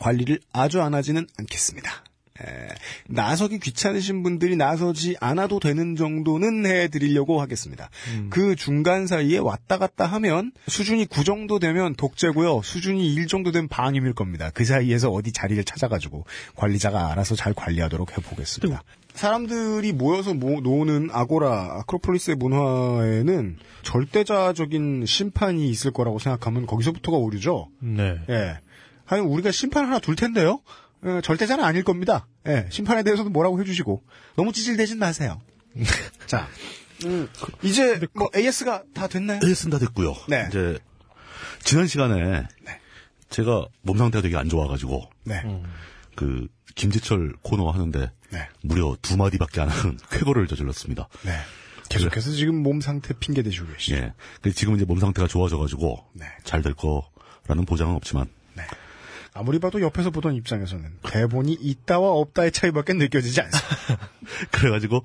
관리를 0.00 0.40
아주 0.52 0.80
안 0.80 0.94
하지는 0.94 1.26
않겠습니다. 1.38 2.04
에, 2.40 2.68
나서기 3.08 3.58
귀찮으신 3.58 4.22
분들이 4.22 4.56
나서지 4.56 5.16
않아도 5.20 5.60
되는 5.60 5.96
정도는 5.96 6.66
해드리려고 6.66 7.40
하겠습니다. 7.40 7.90
그 8.30 8.56
중간 8.56 9.06
사이에 9.06 9.38
왔다 9.38 9.78
갔다 9.78 10.06
하면 10.06 10.52
수준이 10.68 11.06
9 11.06 11.24
정도 11.24 11.58
되면 11.58 11.94
독재고요. 11.94 12.62
수준이 12.62 13.12
1 13.14 13.26
정도 13.26 13.52
되면 13.52 13.68
방임일 13.68 14.14
겁니다. 14.14 14.50
그 14.54 14.64
사이에서 14.64 15.10
어디 15.10 15.32
자리를 15.32 15.62
찾아가지고 15.64 16.24
관리자가 16.56 17.10
알아서 17.10 17.34
잘 17.34 17.52
관리하도록 17.54 18.16
해보겠습니다. 18.16 18.82
사람들이 19.14 19.92
모여서 19.92 20.34
모, 20.34 20.60
노는 20.60 21.10
아고라, 21.12 21.80
아크로폴리스의 21.80 22.36
문화에는 22.36 23.56
절대자적인 23.82 25.04
심판이 25.06 25.68
있을 25.68 25.90
거라고 25.92 26.18
생각하면 26.18 26.66
거기서부터가 26.66 27.16
오류죠. 27.18 27.68
네. 27.80 28.18
예. 28.28 28.58
아니, 29.06 29.22
우리가 29.22 29.50
심판 29.50 29.86
하나 29.86 29.98
둘 29.98 30.14
텐데요? 30.16 30.60
예, 31.06 31.20
절대자는 31.22 31.64
아닐 31.64 31.82
겁니다. 31.82 32.26
예, 32.46 32.66
심판에 32.70 33.02
대해서도 33.02 33.30
뭐라고 33.30 33.60
해주시고. 33.60 34.02
너무 34.36 34.52
찌질대진 34.52 34.98
마세요. 34.98 35.40
자, 36.26 36.48
음, 37.04 37.28
이제 37.62 38.00
뭐 38.12 38.28
AS가 38.36 38.82
다 38.94 39.08
됐나요? 39.08 39.40
AS는 39.44 39.70
다 39.70 39.78
됐고요. 39.78 40.14
네. 40.28 40.46
이제 40.48 40.78
지난 41.62 41.86
시간에 41.86 42.46
제가 43.30 43.66
몸 43.82 43.96
상태가 43.98 44.22
되게 44.22 44.36
안 44.36 44.48
좋아가지고 44.48 45.08
네. 45.24 45.42
그 46.16 46.48
김지철 46.74 47.34
코너 47.42 47.70
하는데 47.70 48.10
네. 48.30 48.48
무려 48.62 48.96
두 49.00 49.16
마디밖에 49.16 49.60
안 49.60 49.68
하는 49.68 49.98
쾌거를 50.10 50.46
저질렀습니다. 50.46 51.08
네. 51.24 51.32
계속해서 51.88 52.30
지금 52.32 52.62
몸 52.62 52.80
상태 52.80 53.12
핑계 53.18 53.42
대시고 53.42 53.66
계시죠. 53.72 53.96
예. 53.96 54.12
지금 54.54 54.76
이제 54.76 54.84
몸 54.84 55.00
상태가 55.00 55.26
좋아져가지고 55.26 56.04
네. 56.14 56.26
잘될 56.44 56.74
거라는 56.74 57.64
보장은 57.66 57.96
없지만 57.96 58.26
아무리 59.32 59.58
봐도 59.58 59.80
옆에서 59.80 60.10
보던 60.10 60.34
입장에서는 60.34 60.98
대본이 61.02 61.52
있다와 61.60 62.10
없다의 62.10 62.52
차이밖에 62.52 62.94
느껴지지 62.94 63.40
않습니다. 63.40 64.08
그래가지고 64.50 65.04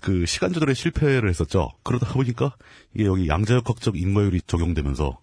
그 0.00 0.26
시간 0.26 0.52
조절에 0.52 0.74
실패를 0.74 1.28
했었죠. 1.28 1.70
그러다 1.82 2.12
보니까 2.12 2.54
이게 2.94 3.06
여기 3.06 3.28
양자역학적 3.28 3.96
인과율이 3.96 4.42
적용되면서 4.46 5.18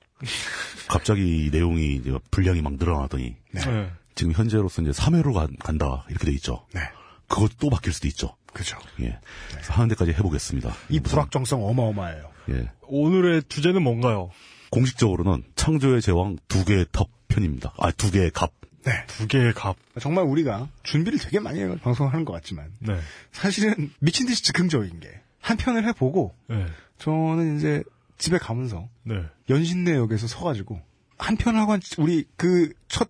갑자기 0.87 1.45
이 1.45 1.49
내용이 1.51 1.95
이제 1.95 2.17
분량이 2.31 2.61
막 2.61 2.73
늘어나더니 2.73 3.35
네. 3.51 3.91
지금 4.15 4.33
현재로서 4.33 4.81
이제 4.81 4.91
3회로 4.91 5.33
간, 5.33 5.77
다 5.77 6.05
이렇게 6.09 6.25
돼 6.25 6.31
있죠. 6.33 6.65
네. 6.73 6.81
그것도 7.27 7.53
또 7.59 7.69
바뀔 7.69 7.93
수도 7.93 8.07
있죠. 8.07 8.35
그죠. 8.53 8.77
예. 9.01 9.19
그래서 9.51 9.73
하는 9.73 9.87
데까지 9.89 10.11
해보겠습니다. 10.13 10.73
이 10.89 10.99
불확정성 10.99 11.63
어마어마해요. 11.63 12.29
예. 12.49 12.71
오늘의 12.87 13.43
주제는 13.47 13.83
뭔가요? 13.83 14.31
공식적으로는 14.71 15.43
창조의 15.55 16.01
제왕 16.01 16.37
두 16.47 16.65
개의 16.65 16.85
탑 16.91 17.07
편입니다. 17.29 17.73
아, 17.77 17.91
두 17.91 18.11
개의 18.11 18.31
갑. 18.31 18.51
네. 18.83 18.91
두 19.07 19.27
개의 19.27 19.53
갑. 19.53 19.75
정말 19.99 20.25
우리가 20.25 20.67
준비를 20.83 21.19
되게 21.19 21.39
많이 21.39 21.59
해서 21.61 21.75
방송을 21.81 22.11
하는 22.13 22.25
것 22.25 22.33
같지만 22.33 22.71
네. 22.79 22.99
사실은 23.31 23.91
미친 23.99 24.25
듯이 24.27 24.43
즉흥적인 24.43 24.99
게 24.99 25.21
한 25.41 25.55
편을 25.55 25.87
해보고 25.87 26.35
네. 26.47 26.65
저는 26.97 27.57
이제 27.57 27.81
집에 28.17 28.37
가면서 28.37 28.89
네. 29.03 29.23
연신내역에서 29.49 30.27
서가지고 30.27 30.81
한 31.17 31.37
편을 31.37 31.59
하고 31.61 31.71
한 31.71 31.81
우리 31.97 32.25
그 32.35 32.73
첫 32.89 33.09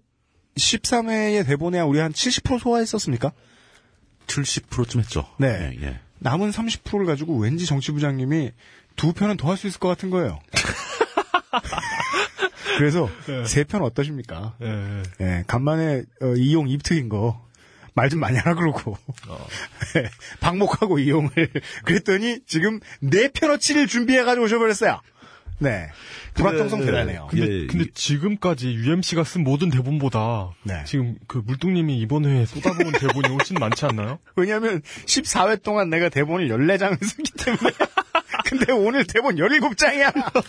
13회의 0.56 1.44
대본에 1.46 1.80
우리 1.82 1.98
한 2.00 2.12
70% 2.12 2.60
소화했었습니까? 2.60 3.32
70%쯤 4.28 5.00
했죠. 5.00 5.26
네. 5.40 5.76
예, 5.82 5.86
예. 5.88 6.00
남은 6.20 6.52
30%를 6.52 7.06
가지고 7.08 7.38
왠지 7.38 7.66
정치부장님이 7.66 8.52
두 8.96 9.14
편은 9.14 9.38
더 9.38 9.50
할 9.50 9.58
수 9.58 9.66
있을 9.68 9.80
것 9.80 9.88
같은 9.88 10.10
거예요. 10.12 10.40
그래서 12.80 13.10
세 13.46 13.64
편 13.66 13.82
어떠십니까? 13.84 14.56
예, 14.62 14.68
예. 14.68 15.04
예, 15.22 15.44
간만에 15.48 16.04
어, 16.22 16.34
이용 16.38 16.68
입트인 16.70 17.10
거. 17.10 17.46
말 17.96 18.08
좀 18.10 18.20
많이 18.22 18.38
하라 18.38 18.56
그러고 18.56 18.98
예, 19.98 20.10
방목하고 20.40 21.00
이용을 21.00 21.30
그랬더니 21.84 22.40
지금 22.48 22.80
네 23.02 23.28
편어치를 23.30 23.88
준비해 23.88 24.24
가지고 24.24 24.46
오셔버렸어요. 24.46 25.02
네, 25.62 25.90
불확정성 26.36 26.80
근데, 26.80 26.92
대단해요. 26.94 27.28
예, 27.34 27.38
근데, 27.40 27.68
근데 27.68 27.84
이- 27.86 27.92
지금까지 27.94 28.70
UMC가 28.74 29.26
쓴 29.26 29.44
모든 29.44 29.70
대본보다 29.70 30.52
네. 30.64 30.84
지금 30.86 31.16
그 31.28 31.40
물뚱님이 31.46 32.00
이번 32.00 32.24
회에 32.24 32.46
쏟아부은 32.46 32.94
대본이 32.94 33.34
훨씬 33.36 33.58
많지 33.60 33.86
않나요? 33.86 34.20
왜냐하면 34.38 34.82
14회 35.06 35.62
동안 35.62 35.90
내가 35.90 36.08
대본을 36.08 36.48
14장을 36.48 37.04
쓰기 37.04 37.32
때문에 37.34 37.72
근데 38.46 38.72
오늘 38.72 39.06
대본 39.06 39.36
17장이야. 39.36 40.44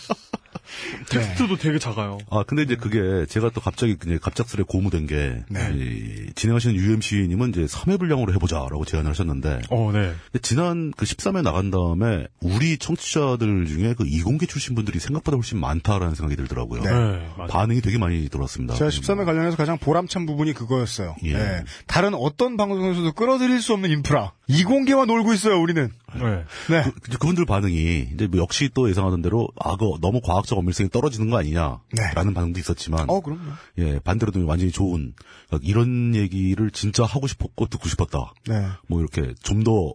텍스트도 1.09 1.57
되게 1.57 1.79
작아요. 1.79 2.17
아, 2.29 2.43
근데 2.43 2.63
이제 2.63 2.75
그게 2.75 3.25
제가 3.25 3.49
또 3.53 3.61
갑자기 3.61 3.95
그냥 3.95 4.19
갑작스레 4.21 4.63
고무된 4.67 5.07
게 5.07 5.43
네. 5.49 5.73
이 5.75 6.33
진행하시는 6.33 6.75
UMC님은 6.75 7.49
이제 7.49 7.65
3회 7.65 7.99
분량으로 7.99 8.33
해보자라고 8.33 8.85
제안을 8.85 9.09
하셨는데 9.09 9.61
어, 9.69 9.91
네. 9.91 10.13
지난 10.41 10.91
그 10.95 11.05
13회 11.05 11.41
나간 11.41 11.71
다음에 11.71 12.27
우리 12.41 12.77
청취자들 12.77 13.65
중에 13.67 13.93
그 13.97 14.05
이공계 14.07 14.45
출신 14.45 14.75
분들이 14.75 14.99
생각보다 14.99 15.37
훨씬 15.37 15.59
많다라는 15.59 16.15
생각이 16.15 16.35
들더라고요. 16.35 16.83
네. 16.83 16.91
네. 16.91 17.47
반응이 17.49 17.81
되게 17.81 17.97
많이 17.97 18.29
들어왔습니다. 18.29 18.75
제가 18.75 18.89
13회 18.89 19.25
관련해서 19.25 19.57
가장 19.57 19.77
보람찬 19.77 20.25
부분이 20.25 20.53
그거였어요. 20.53 21.15
예. 21.25 21.33
예. 21.33 21.63
다른 21.87 22.13
어떤 22.13 22.57
방송에서도 22.57 23.11
끌어들일 23.13 23.61
수 23.61 23.73
없는 23.73 23.89
인프라. 23.89 24.33
이공계와 24.51 25.05
놀고 25.05 25.33
있어요, 25.33 25.59
우리는. 25.61 25.89
네. 26.13 26.43
네. 26.69 26.83
그, 26.83 27.17
그분들 27.17 27.45
반응이 27.45 28.09
이제 28.13 28.27
뭐 28.27 28.39
역시 28.39 28.69
또 28.73 28.89
예상하던 28.89 29.21
대로 29.21 29.47
아, 29.59 29.75
그 29.77 29.85
너무 30.01 30.21
과학적 30.21 30.57
엄밀성이 30.57 30.89
떨어지는 30.89 31.29
거 31.29 31.37
아니냐라는 31.37 31.79
네. 31.93 32.33
반응도 32.33 32.59
있었지만 32.59 33.09
어, 33.09 33.21
그럼요. 33.21 33.41
예 33.77 33.99
반대로도 33.99 34.45
완전히 34.45 34.71
좋은 34.71 35.13
그러니까 35.47 35.69
이런 35.69 36.15
얘기를 36.15 36.69
진짜 36.71 37.05
하고 37.05 37.27
싶었고 37.27 37.67
듣고 37.67 37.87
싶었다. 37.87 38.33
네. 38.47 38.67
뭐 38.87 38.99
이렇게 38.99 39.33
좀 39.41 39.61
더 39.63 39.93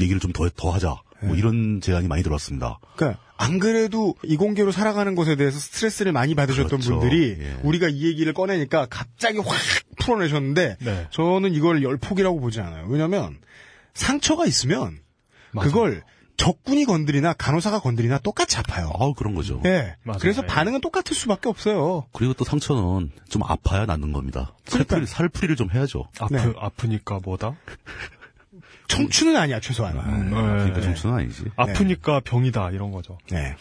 얘기를 0.00 0.20
좀 0.20 0.32
더더 0.32 0.70
하자. 0.70 0.96
뭐 1.22 1.32
네. 1.32 1.38
이런 1.38 1.80
제안이 1.80 2.08
많이 2.08 2.22
들어왔습니다. 2.22 2.78
그러니까 2.96 3.20
안 3.38 3.58
그래도 3.58 4.14
이공계로 4.22 4.72
살아가는 4.72 5.14
것에 5.14 5.36
대해서 5.36 5.58
스트레스를 5.58 6.12
많이 6.12 6.34
받으셨던 6.34 6.68
그렇죠. 6.80 6.98
분들이 7.00 7.36
예. 7.40 7.56
우리가 7.62 7.88
이 7.88 8.06
얘기를 8.06 8.32
꺼내니까 8.34 8.86
갑자기 8.90 9.38
확 9.38 9.56
풀어내셨는데 9.98 10.76
네. 10.80 11.06
저는 11.10 11.54
이걸 11.54 11.82
열폭이라고 11.82 12.40
보지 12.40 12.60
않아요. 12.60 12.86
왜냐하면 12.88 13.38
상처가 13.96 14.46
있으면 14.46 15.00
맞아요. 15.52 15.68
그걸 15.70 16.02
적군이 16.36 16.84
건드리나 16.84 17.32
간호사가 17.32 17.80
건드리나 17.80 18.18
똑같이 18.18 18.58
아파요. 18.58 18.90
아 18.98 19.12
그런 19.16 19.34
거죠. 19.34 19.60
예. 19.64 19.96
맞아요. 20.02 20.18
그래서 20.20 20.42
예. 20.42 20.46
반응은 20.46 20.82
똑같을 20.82 21.16
수밖에 21.16 21.48
없어요. 21.48 22.06
그리고 22.12 22.34
또 22.34 22.44
상처는 22.44 23.10
좀 23.30 23.42
아파야 23.42 23.86
낫는 23.86 24.12
겁니다. 24.12 24.54
그러니까요. 24.66 25.06
살풀이, 25.06 25.06
살풀이 25.06 25.46
를 25.48 25.56
좀 25.56 25.70
해야죠. 25.70 26.08
아프, 26.20 26.34
네. 26.34 26.52
아프니까 26.58 27.20
뭐다? 27.24 27.54
청춘은 28.88 29.36
아니야 29.36 29.60
최소한. 29.60 29.94
그러니까 30.30 30.74
네. 30.74 30.82
정치는 30.82 31.14
아니지. 31.14 31.44
아프니까 31.56 32.20
병이다, 32.20 32.70
이런 32.70 32.90
거죠. 32.92 33.18
네. 33.30 33.56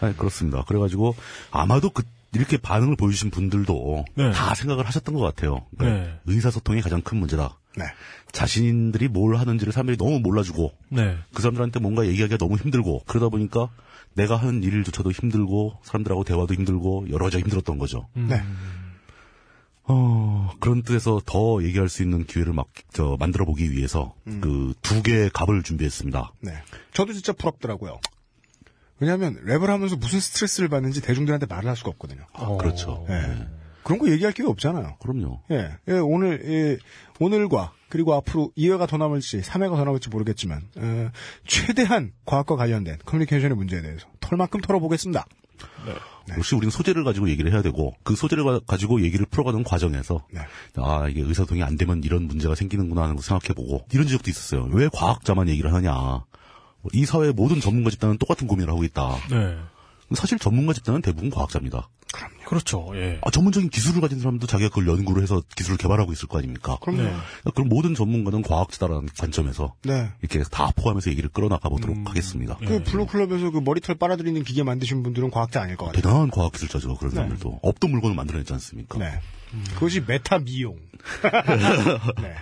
아, 0.00 0.12
그렇습니다. 0.16 0.64
그래가지고 0.64 1.14
아마도 1.50 1.90
그 1.90 2.02
이렇게 2.34 2.56
반응을 2.58 2.96
보여주신 2.96 3.30
분들도 3.30 4.04
네. 4.14 4.30
다 4.32 4.54
생각을 4.54 4.86
하셨던 4.86 5.14
것 5.14 5.20
같아요. 5.20 5.66
그러니까 5.76 6.04
네. 6.04 6.20
의사소통이 6.26 6.80
가장 6.82 7.00
큰 7.00 7.18
문제다. 7.18 7.58
네. 7.76 7.84
자신들이 8.32 9.08
뭘 9.08 9.36
하는지를 9.36 9.72
사람들이 9.72 9.96
너무 9.96 10.20
몰라주고 10.20 10.72
네. 10.90 11.16
그 11.32 11.42
사람들한테 11.42 11.80
뭔가 11.80 12.06
얘기하기가 12.06 12.36
너무 12.36 12.56
힘들고 12.56 13.04
그러다 13.06 13.28
보니까 13.28 13.70
내가 14.14 14.36
하는 14.36 14.62
일조차도 14.62 15.12
힘들고 15.12 15.78
사람들하고 15.82 16.24
대화도 16.24 16.54
힘들고 16.54 17.06
여러 17.10 17.24
가지가 17.26 17.40
힘들었던 17.40 17.78
거죠. 17.78 18.08
네. 18.14 18.42
어, 19.84 20.50
그런 20.60 20.82
뜻에서 20.82 21.22
더 21.24 21.62
얘기할 21.62 21.88
수 21.88 22.02
있는 22.02 22.24
기회를 22.24 22.52
막, 22.52 22.66
저, 22.92 23.16
만들어 23.18 23.46
보기 23.46 23.72
위해서 23.72 24.14
그두 24.24 25.02
개의 25.02 25.30
값을 25.30 25.62
준비했습니다. 25.62 26.32
네. 26.40 26.52
저도 26.92 27.14
진짜 27.14 27.32
부럽더라고요. 27.32 27.98
왜냐하면 29.00 29.36
랩을 29.46 29.66
하면서 29.66 29.96
무슨 29.96 30.20
스트레스를 30.20 30.68
받는지 30.68 31.00
대중들한테 31.00 31.46
말을 31.46 31.68
할 31.68 31.76
수가 31.76 31.90
없거든요. 31.90 32.24
그렇죠. 32.58 33.06
예. 33.10 33.46
그런 33.84 33.98
거 34.00 34.10
얘기할 34.10 34.32
기회 34.34 34.46
없잖아요. 34.46 34.96
그럼요. 35.00 35.40
예, 35.50 35.70
예, 35.88 35.92
오늘, 35.94 36.42
예, 36.44 36.78
오늘과, 37.20 37.72
그리고 37.88 38.12
앞으로 38.14 38.52
2회가 38.58 38.86
더 38.86 38.98
남을지, 38.98 39.40
3회가 39.40 39.76
더 39.76 39.84
남을지 39.84 40.10
모르겠지만, 40.10 40.62
어, 40.76 41.10
최대한 41.46 42.12
과학과 42.26 42.56
관련된 42.56 42.98
커뮤니케이션의 43.06 43.56
문제에 43.56 43.80
대해서 43.80 44.06
털만큼 44.20 44.60
털어보겠습니다. 44.60 45.24
역시 46.36 46.54
우리는 46.54 46.70
소재를 46.70 47.02
가지고 47.04 47.30
얘기를 47.30 47.50
해야 47.52 47.62
되고 47.62 47.94
그 48.04 48.14
소재를 48.14 48.44
가- 48.44 48.60
가지고 48.66 49.00
얘기를 49.02 49.24
풀어가는 49.26 49.64
과정에서 49.64 50.24
네. 50.30 50.40
아 50.76 51.08
이게 51.08 51.22
의사소통이 51.22 51.62
안 51.62 51.76
되면 51.78 52.02
이런 52.04 52.24
문제가 52.28 52.54
생기는구나 52.54 53.02
하는 53.04 53.16
거 53.16 53.22
생각해보고 53.22 53.86
이런 53.92 54.06
지적도 54.06 54.30
있었어요. 54.30 54.68
왜 54.70 54.88
과학자만 54.92 55.48
얘기를 55.48 55.72
하냐? 55.72 56.24
뭐이 56.82 57.04
사회 57.04 57.32
모든 57.32 57.60
전문가 57.60 57.90
집단은 57.90 58.18
똑같은 58.18 58.46
고민을 58.46 58.70
하고 58.70 58.84
있다. 58.84 59.16
네. 59.30 59.56
사실 60.14 60.38
전문가 60.38 60.72
집단은 60.72 61.02
대부분 61.02 61.30
과학자입니다. 61.30 61.88
그렇죠. 62.46 62.90
예. 62.94 63.18
아, 63.22 63.30
전문적인 63.30 63.68
기술을 63.68 64.00
가진 64.00 64.18
사람도 64.20 64.46
자기가 64.46 64.70
그걸 64.70 64.86
연구를 64.88 65.22
해서 65.22 65.42
기술을 65.56 65.76
개발하고 65.76 66.12
있을 66.12 66.28
거 66.28 66.38
아닙니까? 66.38 66.78
그럼요. 66.80 67.02
네. 67.02 67.12
그럼 67.54 67.68
모든 67.68 67.94
전문가는 67.94 68.40
과학자다라는 68.42 69.08
관점에서 69.18 69.74
네. 69.84 70.08
이렇게 70.22 70.42
다 70.50 70.70
포함해서 70.74 71.10
얘기를 71.10 71.28
끌어나가 71.28 71.68
보도록 71.68 71.96
음. 71.96 72.06
하겠습니다. 72.06 72.56
그 72.66 72.82
블루클럽에서 72.84 73.50
그 73.50 73.58
머리털 73.58 73.96
빨아들이는 73.96 74.44
기계 74.44 74.62
만드신 74.62 75.02
분들은 75.02 75.30
과학자 75.30 75.60
아닐 75.60 75.76
것 75.76 75.86
같아요. 75.86 76.00
대단한 76.02 76.30
과학 76.30 76.52
기술자죠, 76.52 76.96
그런 76.96 77.12
사람들도. 77.12 77.60
없던 77.62 77.90
물건을 77.90 78.16
만들어냈지 78.16 78.52
않습니까? 78.54 78.98
네. 78.98 79.20
그것이 79.74 80.00
메타 80.06 80.38
미용. 80.40 80.76
네. 82.22 82.34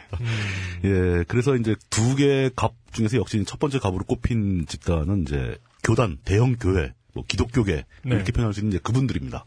예, 0.85 1.25
그래서 1.29 1.57
이제 1.57 1.75
두 1.91 2.15
개 2.17 2.51
갑 2.57 2.73
중에서 2.93 3.17
역시 3.19 3.43
첫 3.47 3.59
번째 3.59 3.79
갑으로 3.79 4.05
꼽힌 4.05 4.67
집단은 4.67 5.23
이제 5.23 5.59
교단, 5.83 6.19
대형 6.25 6.57
교회, 6.57 6.93
뭐 7.17 7.25
기독교계 7.27 7.85
네. 8.05 8.15
이렇게 8.15 8.31
표현할 8.31 8.53
수 8.53 8.61
있는 8.61 8.73
이제 8.73 8.79
그분들입니다. 8.79 9.47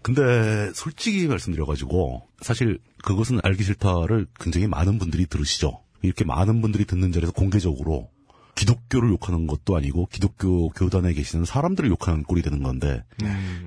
근데 0.00 0.70
솔직히 0.72 1.26
말씀드려가지고 1.26 2.28
사실 2.40 2.78
그것은 3.04 3.40
알기 3.42 3.64
싫다를 3.64 4.26
굉장히 4.38 4.68
많은 4.68 4.98
분들이 4.98 5.26
들으시죠. 5.26 5.82
이렇게 6.02 6.24
많은 6.24 6.62
분들이 6.62 6.84
듣는 6.84 7.10
자리에서 7.10 7.32
공개적으로 7.32 8.08
기독교를 8.54 9.10
욕하는 9.10 9.48
것도 9.48 9.76
아니고 9.76 10.06
기독교 10.06 10.68
교단에 10.70 11.12
계시는 11.12 11.44
사람들을 11.44 11.90
욕하는 11.90 12.22
꼴이 12.22 12.42
되는 12.42 12.62
건데 12.62 13.02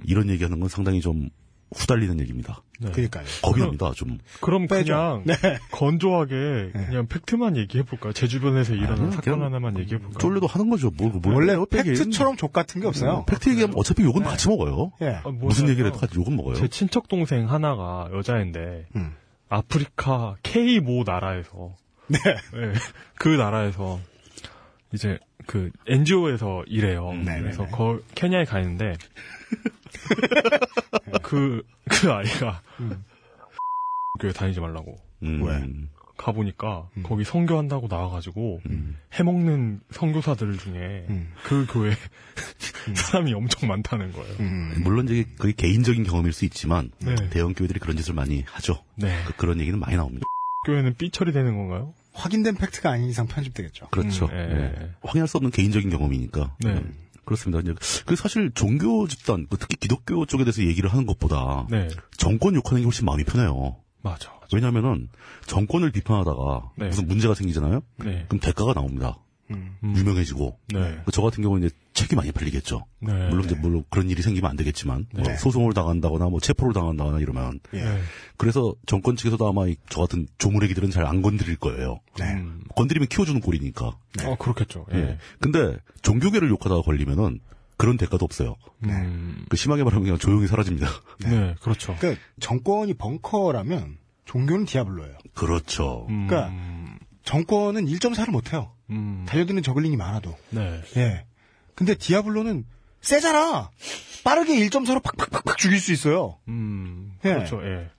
이런 0.06 0.30
얘기하는 0.30 0.62
건 0.62 0.70
상당히 0.70 1.02
좀 1.02 1.30
후달리는 1.76 2.20
얘기입니다. 2.20 2.62
네. 2.80 2.92
그러니까요. 2.92 3.26
겁이 3.44 3.60
납니다. 3.62 3.92
좀 3.96 4.18
그럼 4.42 4.68
빼죠. 4.68 5.24
그냥 5.24 5.60
건조하게 5.72 6.72
그냥 6.74 7.08
팩트만 7.08 7.56
얘기해 7.58 7.84
볼까요? 7.84 8.14
제 8.14 8.28
주변에서 8.28 8.74
일어난 8.74 8.98
아니요, 8.98 9.12
사건 9.12 9.44
하나만 9.44 9.80
얘기해 9.80 10.00
볼까요? 10.00 10.18
쫄려도 10.18 10.48
하는 10.48 10.70
거죠. 10.70 10.92
뭐, 10.98 11.10
뭐 11.10 11.34
원래. 11.34 11.56
팩트처럼 11.70 12.36
족 12.38 12.52
같은 12.52 12.82
게 12.82 12.88
없어요. 12.88 13.26
팩트 13.28 13.50
얘기하면 13.50 13.78
어차피 13.78 14.04
욕은 14.04 14.24
같이 14.24 14.50
먹어요. 14.50 14.92
예. 15.02 15.22
아, 15.24 15.30
무슨 15.30 15.70
얘기를 15.70 15.90
해도 15.90 16.00
같이 16.00 16.18
욕은 16.18 16.36
먹어요. 16.36 16.56
제 16.56 16.68
친척 16.68 17.08
동생 17.08 17.50
하나가 17.50 18.10
여자인데 18.14 18.88
음. 18.96 19.16
아프리카 19.50 20.36
K 20.44 20.80
모 20.80 21.04
나라에서 21.06 21.76
네. 22.08 22.18
예, 22.28 22.74
그 23.16 23.30
나라에서 23.30 24.00
이제 24.94 25.20
그 25.46 25.72
NGO에서 25.88 26.64
일해요. 26.68 27.10
음, 27.10 27.24
네네네. 27.24 27.42
그래서 27.42 27.66
거 27.68 28.00
케냐에 28.16 28.46
가 28.46 28.60
있는데 28.60 28.94
그 31.24 31.64
그 31.92 32.12
아이가 32.12 32.62
교회 34.20 34.32
다니지 34.32 34.60
말라고 34.60 34.98
음. 35.24 35.44
왜? 35.44 35.62
가 36.18 36.32
보니까 36.32 36.88
거기 37.04 37.24
선교한다고 37.24 37.88
나와가지고 37.88 38.62
음. 38.68 38.96
해먹는 39.14 39.82
선교사들 39.90 40.58
중에 40.58 41.06
음. 41.10 41.34
그 41.44 41.66
교회 41.70 41.92
사람이 42.96 43.34
엄청 43.34 43.68
많다는 43.68 44.12
거예요. 44.12 44.36
음. 44.40 44.82
물론 44.84 45.06
이제 45.06 45.26
그게 45.40 45.54
개인적인 45.54 46.04
경험일 46.04 46.32
수 46.32 46.46
있지만 46.46 46.92
네. 47.00 47.16
대형 47.32 47.54
교회들이 47.54 47.80
그런 47.80 47.98
짓을 47.98 48.14
많이 48.14 48.44
하죠. 48.48 48.84
네. 48.96 49.16
그, 49.38 49.46
런 49.46 49.60
얘기는 49.60 49.78
많이 49.80 49.96
나옵니다. 49.96 50.26
교회는 50.68 50.94
삐 50.96 51.10
처리되는 51.10 51.58
건가요? 51.58 51.94
확인된 52.14 52.56
팩트가 52.56 52.92
아닌 52.92 53.10
이상 53.10 53.26
편집되겠죠. 53.26 53.88
그렇죠. 53.90 54.26
음, 54.26 54.32
예. 54.34 54.84
예. 54.84 54.90
확인할 55.02 55.28
수 55.28 55.38
없는 55.38 55.50
개인적인 55.50 55.90
경험이니까. 55.90 56.56
그렇습니다. 57.26 57.62
이제 57.62 57.74
그 58.06 58.16
사실 58.16 58.52
종교 58.54 59.08
집단, 59.08 59.48
그 59.50 59.58
특히 59.58 59.78
기독교 59.78 60.26
쪽에 60.26 60.44
대해서 60.44 60.64
얘기를 60.64 60.92
하는 60.92 61.06
것보다 61.06 61.68
네. 61.70 61.88
정권 62.18 62.56
욕하는 62.56 62.82
게 62.82 62.86
훨씬 62.86 63.06
마음이 63.06 63.24
편해요. 63.24 63.78
맞아. 64.02 64.40
왜냐하면은 64.54 65.08
정권을 65.46 65.92
비판하다가 65.92 66.72
네. 66.78 66.88
무슨 66.88 67.08
문제가 67.08 67.34
생기잖아요. 67.34 67.82
네. 67.98 68.26
그럼 68.28 68.40
대가가 68.40 68.74
나옵니다. 68.74 69.18
음. 69.54 69.76
음. 69.84 69.96
유명해지고. 69.98 70.58
네. 70.74 71.00
그저 71.06 71.22
같은 71.22 71.44
경우는 71.44 71.68
이제 71.68 71.76
책이 71.94 72.16
많이 72.16 72.32
팔리겠죠. 72.32 72.86
네. 73.00 73.12
물론 73.30 73.46
이제 73.46 73.56
물론 73.56 73.84
그런 73.90 74.10
일이 74.10 74.22
생기면 74.22 74.50
안 74.50 74.56
되겠지만 74.58 75.08
뭐 75.14 75.24
네. 75.24 75.36
소송을 75.38 75.74
당한다거나 75.74 76.26
뭐 76.30 76.40
체포를 76.40 76.74
당한다거나 76.74 77.20
이러면 77.20 77.60
예. 77.74 77.84
네. 77.84 78.02
그래서 78.38 78.74
정권 78.86 79.16
측에서도 79.16 79.46
아마 79.48 79.68
이- 79.68 79.76
저 79.90 80.02
같은 80.02 80.28
조물애기들은 80.38 80.90
잘 80.92 81.06
안 81.06 81.22
건드릴 81.22 81.58
거예요. 81.58 82.00
네. 82.20 82.34
음. 82.34 82.64
건드리면 82.76 83.08
키워주는 83.10 83.42
꼴이니까. 83.42 83.98
아, 84.24 84.36
그렇겠죠. 84.40 84.86
예. 84.94 84.98
예. 84.98 85.18
근데 85.40 85.78
종교계를 86.02 86.50
욕하다가 86.50 86.82
걸리면은 86.84 87.40
그런 87.78 87.98
대가도 87.98 88.24
없어요. 88.24 88.56
음. 88.84 89.44
그 89.50 89.58
심하게 89.58 89.84
말하면 89.84 90.04
그냥 90.04 90.18
조용히 90.20 90.46
사라집니다. 90.48 90.88
네. 91.26 91.56
그렇죠. 91.62 91.96
그러니까 92.00 92.22
정권이 92.40 92.94
벙커라면 92.94 93.98
종교는 94.26 94.66
디아블로예요. 94.66 95.18
그렇죠. 95.34 96.06
음. 96.10 96.28
그러니까 96.28 96.54
정권은 97.24 97.86
1.4를 97.86 98.32
못해요. 98.32 98.72
음. 98.92 99.26
달려드는 99.28 99.64
저글링이 99.64 99.96
많아도. 99.98 100.36
네. 100.50 100.82
예. 100.98 101.26
근데 101.76 101.96
디아블로는 101.96 102.66
세잖아. 103.02 103.72
빠르게 104.24 104.54
1.4로 104.68 105.02
팍팍팍팍 105.02 105.58
죽일 105.58 105.80
수 105.80 105.92
있어요. 105.92 106.38
음. 106.48 107.14
예. 107.26 107.30
그렇죠. 107.30 107.62
예. 107.64 107.90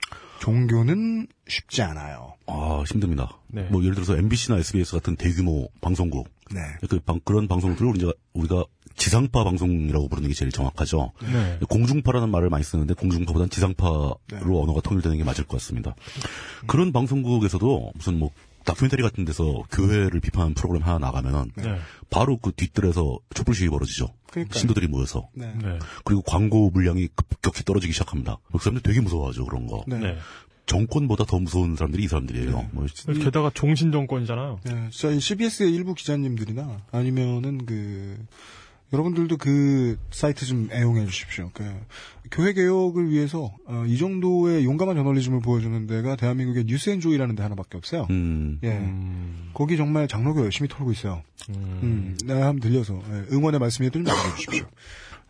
종교는 0.41 1.29
쉽지 1.49 1.83
않아요. 1.83 2.35
아 2.47 2.83
힘듭니다. 2.89 3.39
네. 3.49 3.63
뭐 3.71 3.83
예를 3.83 3.95
들어서 3.95 4.17
MBC나 4.17 4.59
SBS 4.59 4.93
같은 4.93 5.15
대규모 5.17 5.69
방송국 5.81 6.29
네. 6.53 6.61
그 6.89 6.99
방- 7.01 7.21
그런 7.25 7.47
방송들을 7.49 7.89
우리가 7.91 8.13
우리가 8.35 8.65
지상파 8.97 9.45
방송이라고 9.45 10.09
부르는 10.09 10.29
게 10.29 10.35
제일 10.35 10.51
정확하죠. 10.51 11.13
네. 11.23 11.59
공중파라는 11.69 12.29
말을 12.31 12.51
많이 12.51 12.63
쓰는데 12.65 12.95
공중파보다는 12.95 13.51
지상파로 13.51 14.19
네. 14.31 14.39
언어가 14.39 14.81
통일되는 14.81 15.17
게 15.17 15.25
맞을 15.25 15.45
것 15.45 15.59
같습니다. 15.59 15.95
그런 16.67 16.93
방송국에서도 16.93 17.93
무슨 17.95 18.19
뭐 18.19 18.31
다큐멘터리 18.65 19.03
같은 19.03 19.25
데서 19.25 19.63
교회를 19.71 20.21
비판하는 20.21 20.55
프로그램 20.55 20.83
하나 20.83 20.99
나가면은 20.99 21.51
네. 21.57 21.79
바로 22.11 22.37
그 22.39 22.53
뒷뜰에서 22.53 23.19
촛불 23.35 23.55
시위 23.55 23.69
벌어지죠. 23.69 24.09
그러니까요. 24.31 24.59
신도들이 24.59 24.87
모여서 24.89 25.29
네. 25.35 25.53
네. 25.63 25.79
그리고 26.05 26.23
광고 26.23 26.71
물량이 26.71 27.09
급격히 27.15 27.65
떨어지기 27.65 27.93
시작합니다. 27.93 28.39
그 28.51 28.59
사람들 28.59 28.83
되게 28.83 29.01
무서워하죠 29.01 29.45
그런 29.47 29.67
거. 29.67 29.85
네. 29.87 29.99
네. 29.99 30.19
정권보다 30.67 31.25
더 31.25 31.39
무서운 31.39 31.77
사람들이 31.77 32.05
이 32.05 32.09
사람들이에요. 32.09 32.71
뭐 32.73 32.87
게다가 33.23 33.51
종신 33.53 33.91
정권이잖아요. 33.91 34.61
네, 34.65 34.89
저희 34.93 35.21
CBS의 35.21 35.75
일부 35.75 35.93
기자님들이나 35.93 36.83
아니면은 36.93 37.67
그 37.67 38.17
여러분들도 38.93 39.39
그 39.39 39.99
사이트 40.11 40.45
좀 40.45 40.69
애용해 40.71 41.07
주십시오. 41.07 41.51
그 41.55 41.65
교회 42.31 42.53
개혁을 42.53 43.11
위해서 43.11 43.55
어, 43.67 43.85
이 43.87 43.97
정도의 43.97 44.65
용감한 44.65 44.97
저널리즘을 44.97 45.41
보여주는 45.41 45.87
데가 45.87 46.17
대한민국의 46.17 46.65
뉴스앤조이라는 46.65 47.35
데 47.35 47.43
하나밖에 47.43 47.79
없어요. 47.79 48.07
음, 48.11 48.59
예, 48.63 48.71
음. 48.73 49.51
거기 49.55 49.77
정말 49.77 50.09
장로교 50.09 50.43
열심히 50.45 50.69
털고 50.69 50.93
있어요. 50.93 51.23
음, 51.51 52.17
내가 52.25 52.49
한번 52.49 52.61
들려서 52.61 53.03
예, 53.11 53.35
응원의 53.35 53.61
말씀이라도 53.61 53.99
좀 53.99 54.03
남겨주십시오. 54.05 54.67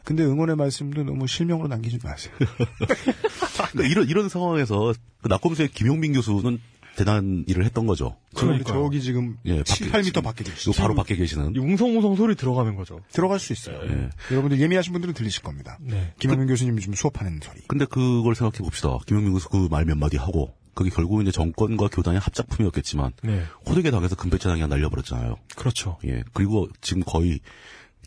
근데 0.04 0.24
응원의 0.24 0.56
말씀도 0.56 1.04
너무 1.04 1.28
실명으로 1.28 1.68
남기지 1.68 2.00
마세요. 2.02 2.34
그러니까 3.70 3.88
이런 3.88 4.08
이런 4.08 4.28
상황에서 4.28 4.92
그 5.22 5.28
낙검수의 5.28 5.68
김용민 5.68 6.12
교수는 6.14 6.58
대단한 6.97 7.45
일을 7.49 7.64
했던 7.64 7.86
거죠. 7.86 8.16
그런데 8.34 8.64
저기 8.64 9.01
지금 9.01 9.38
예, 9.47 9.62
7, 9.62 9.90
밖에 9.90 10.11
8m 10.11 10.22
밖에 10.22 10.45
계시죠. 10.45 10.70
요 10.70 10.74
바로 10.76 10.95
밖에 10.95 11.16
계시는 11.16 11.55
이 11.57 11.59
웅성웅성 11.59 12.16
소리 12.16 12.34
들어가는 12.34 12.74
거죠. 12.76 13.01
들어갈 13.12 13.38
수 13.38 13.53
있어요. 13.53 13.80
예. 13.84 14.11
여러분들 14.30 14.61
예민하신 14.61 14.93
분들은 14.93 15.14
들리실 15.14 15.43
겁니다. 15.43 15.78
네. 15.80 16.12
김영민 16.18 16.49
교수님이 16.49 16.80
좀 16.82 16.95
수업하는 16.95 17.40
소리. 17.43 17.61
근데 17.68 17.84
그걸 17.86 18.34
생각해 18.34 18.59
봅시다. 18.59 18.97
김용민 19.07 19.32
교수 19.32 19.49
그 19.49 19.68
말 19.70 19.84
몇 19.86 19.97
마디 19.97 20.16
하고 20.18 20.55
그게 20.74 20.90
결국 20.90 21.20
이제 21.22 21.30
정권과 21.30 21.88
교단의 21.88 22.20
합작품이었겠지만 22.20 23.12
네. 23.22 23.43
호되게 23.68 23.90
당해서 23.90 24.14
금배차장이 24.16 24.66
날려버렸잖아요. 24.66 25.36
그렇죠. 25.57 25.99
예. 26.07 26.22
그리고 26.34 26.68
지금 26.80 27.03
거의 27.07 27.40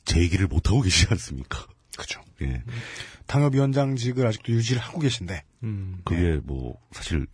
재기를 0.05 0.47
못 0.47 0.67
하고 0.69 0.81
계시지 0.81 1.07
않습니까? 1.11 1.65
그죠. 1.97 2.21
예. 2.41 2.61
당협위원장직을 3.27 4.25
아직도 4.27 4.51
유지를 4.53 4.81
하고 4.81 4.99
계신데 4.99 5.43
음. 5.63 5.97
그게 6.05 6.39
뭐 6.43 6.77
사실 6.91 7.25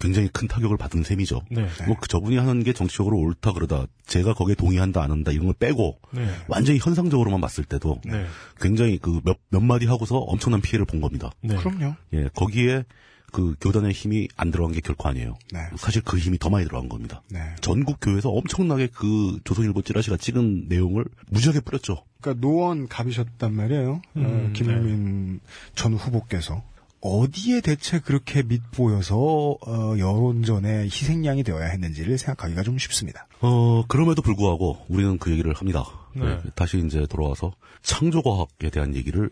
굉장히 0.00 0.28
큰 0.28 0.48
타격을 0.48 0.76
받은 0.78 1.04
셈이죠. 1.04 1.42
네. 1.50 1.68
뭐그 1.86 2.08
저분이 2.08 2.36
하는 2.36 2.64
게 2.64 2.72
정치적으로 2.72 3.18
옳다 3.18 3.52
그러다 3.52 3.84
제가 4.06 4.34
거기에 4.34 4.54
동의한다 4.54 5.02
안 5.02 5.10
한다 5.10 5.30
이런 5.30 5.44
걸 5.46 5.54
빼고 5.54 6.00
네. 6.12 6.26
완전히 6.48 6.78
현상적으로만 6.78 7.40
봤을 7.40 7.64
때도 7.64 8.00
네. 8.04 8.24
굉장히 8.60 8.98
그 8.98 9.20
몇몇 9.50 9.64
마디 9.64 9.86
하고서 9.86 10.16
엄청난 10.16 10.60
피해를 10.60 10.86
본 10.86 11.00
겁니다. 11.00 11.30
네. 11.42 11.54
그럼요. 11.56 11.94
예, 12.14 12.28
거기에 12.34 12.84
그 13.30 13.54
교단의 13.60 13.92
힘이 13.92 14.28
안 14.36 14.50
들어간 14.50 14.72
게 14.72 14.80
결코 14.80 15.08
아니에요. 15.08 15.36
네. 15.52 15.60
사실 15.76 16.02
그 16.02 16.18
힘이 16.18 16.38
더 16.38 16.50
많이 16.50 16.64
들어간 16.64 16.88
겁니다. 16.88 17.22
네. 17.30 17.40
전국 17.60 17.98
교회에서 18.00 18.30
엄청나게 18.30 18.88
그 18.88 19.38
조선일보 19.44 19.82
찌라시가 19.82 20.16
찍은 20.16 20.66
내용을 20.68 21.04
무지하게 21.28 21.60
뿌렸죠. 21.60 22.04
그러니까 22.20 22.40
노원 22.40 22.88
갑이셨단 22.88 23.52
말이에요. 23.52 23.92
어, 23.92 24.00
음, 24.16 24.52
김용민 24.54 25.40
전 25.74 25.94
후보께서 25.94 26.62
어디에 27.00 27.60
대체 27.60 27.98
그렇게 27.98 28.42
밑보여서 28.42 29.16
어, 29.16 29.94
여론전의 29.98 30.84
희생양이 30.84 31.42
되어야 31.42 31.66
했는지를 31.66 32.18
생각하기가 32.18 32.62
좀 32.62 32.78
쉽습니다. 32.78 33.26
어, 33.40 33.84
그럼에도 33.88 34.20
불구하고 34.22 34.78
우리는 34.88 35.18
그 35.18 35.30
얘기를 35.30 35.52
합니다. 35.54 35.84
네. 36.14 36.38
다시 36.54 36.78
이제 36.78 37.06
돌아와서 37.08 37.52
창조과학에 37.82 38.70
대한 38.70 38.94
얘기를 38.94 39.30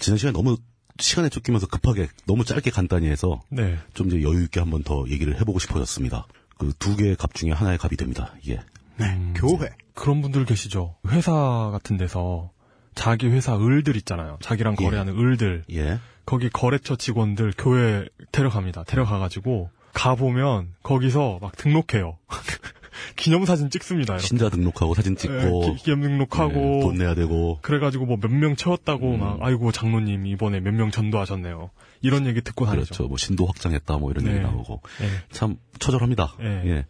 지난 0.00 0.16
시간에 0.16 0.32
너무 0.32 0.56
시간에 0.98 1.28
쫓기면서 1.28 1.66
급하게 1.66 2.08
너무 2.26 2.44
짧게 2.44 2.70
간단히 2.70 3.08
해서 3.08 3.42
네. 3.50 3.76
좀 3.94 4.08
이제 4.08 4.22
여유 4.22 4.42
있게 4.44 4.60
한번 4.60 4.82
더 4.82 5.04
얘기를 5.08 5.38
해보고 5.40 5.58
싶어졌습니다. 5.58 6.26
그 6.58 6.72
두 6.78 6.96
개의 6.96 7.16
갑 7.16 7.34
중에 7.34 7.50
하나의 7.50 7.76
갑이 7.78 7.96
됩니다. 7.96 8.34
이게 8.42 8.60
네, 8.96 9.32
교회. 9.34 9.70
그런 9.94 10.22
분들 10.22 10.44
계시죠. 10.44 10.96
회사 11.08 11.32
같은 11.72 11.96
데서 11.96 12.50
자기 12.94 13.26
회사 13.26 13.56
을들 13.58 13.96
있잖아요. 13.96 14.38
자기랑 14.40 14.76
예. 14.80 14.84
거래하는 14.84 15.18
을들. 15.18 15.64
예. 15.72 15.98
거기 16.24 16.48
거래처 16.48 16.96
직원들 16.96 17.52
교회 17.58 18.06
데려갑니다. 18.30 18.84
데려가가지고 18.84 19.70
가보면 19.92 20.74
거기서 20.82 21.38
막 21.42 21.56
등록해요. 21.56 22.16
기념사진 23.16 23.70
찍습니다. 23.70 24.14
이렇게. 24.14 24.26
신자 24.26 24.48
등록하고 24.48 24.94
사진 24.94 25.16
찍고 25.16 25.34
예, 25.66 25.72
기- 25.74 25.82
기념 25.84 26.00
등록하고 26.02 26.76
예, 26.78 26.80
돈 26.80 26.94
내야 26.96 27.14
되고 27.14 27.58
그래가지고 27.62 28.06
뭐 28.06 28.16
몇 28.16 28.30
명 28.30 28.56
채웠다고 28.56 29.14
음. 29.14 29.20
막 29.20 29.38
아이고 29.42 29.72
장로님 29.72 30.26
이번에 30.26 30.60
몇 30.60 30.72
명 30.74 30.90
전도하셨네요. 30.90 31.70
이런 32.00 32.26
얘기 32.26 32.40
듣고 32.42 32.64
다니죠. 32.66 32.86
그렇죠. 32.86 33.08
뭐 33.08 33.16
신도 33.16 33.46
확장했다 33.46 33.96
뭐 33.98 34.10
이런 34.10 34.24
네. 34.24 34.32
얘기 34.32 34.40
나오고 34.42 34.80
예. 35.02 35.08
참 35.30 35.56
처절합니다. 35.78 36.34
예. 36.40 36.46
예. 36.66 36.86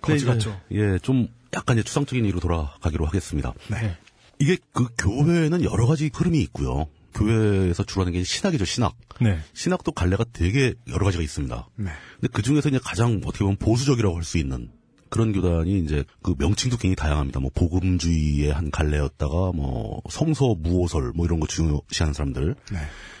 거지 0.00 0.24
같죠. 0.24 0.58
예, 0.72 0.98
좀 1.00 1.28
약간 1.54 1.76
이제 1.76 1.82
추상적인 1.84 2.24
얘기로 2.24 2.40
돌아가기로 2.40 3.06
하겠습니다. 3.06 3.52
네. 3.68 3.96
이게 4.38 4.56
그 4.72 4.86
교회는 4.96 5.64
여러 5.64 5.86
가지 5.86 6.10
흐름이 6.14 6.40
있고요. 6.42 6.86
교회에서 7.14 7.84
주로 7.84 8.02
하는 8.02 8.12
게 8.12 8.22
신학이죠, 8.22 8.64
신학. 8.64 8.94
네. 9.20 9.38
신학도 9.54 9.92
갈래가 9.92 10.24
되게 10.32 10.74
여러 10.88 11.04
가지가 11.04 11.22
있습니다. 11.22 11.68
네. 11.76 11.90
근데 12.20 12.28
그 12.32 12.42
중에서 12.42 12.68
이제 12.68 12.78
가장 12.82 13.20
어떻게 13.24 13.44
보면 13.44 13.56
보수적이라고 13.56 14.16
할 14.16 14.22
수 14.22 14.38
있는 14.38 14.70
그런 15.10 15.32
교단이 15.32 15.78
이제 15.80 16.04
그 16.22 16.34
명칭도 16.38 16.76
굉장히 16.76 16.96
다양합니다. 16.96 17.40
뭐 17.40 17.50
복음주의의 17.54 18.52
한 18.52 18.70
갈래였다가 18.70 19.52
뭐 19.54 20.02
성서 20.10 20.54
무오설 20.54 21.12
뭐 21.14 21.24
이런 21.24 21.40
거 21.40 21.46
중요시하는 21.46 22.12
사람들. 22.12 22.54
네. 22.72 22.78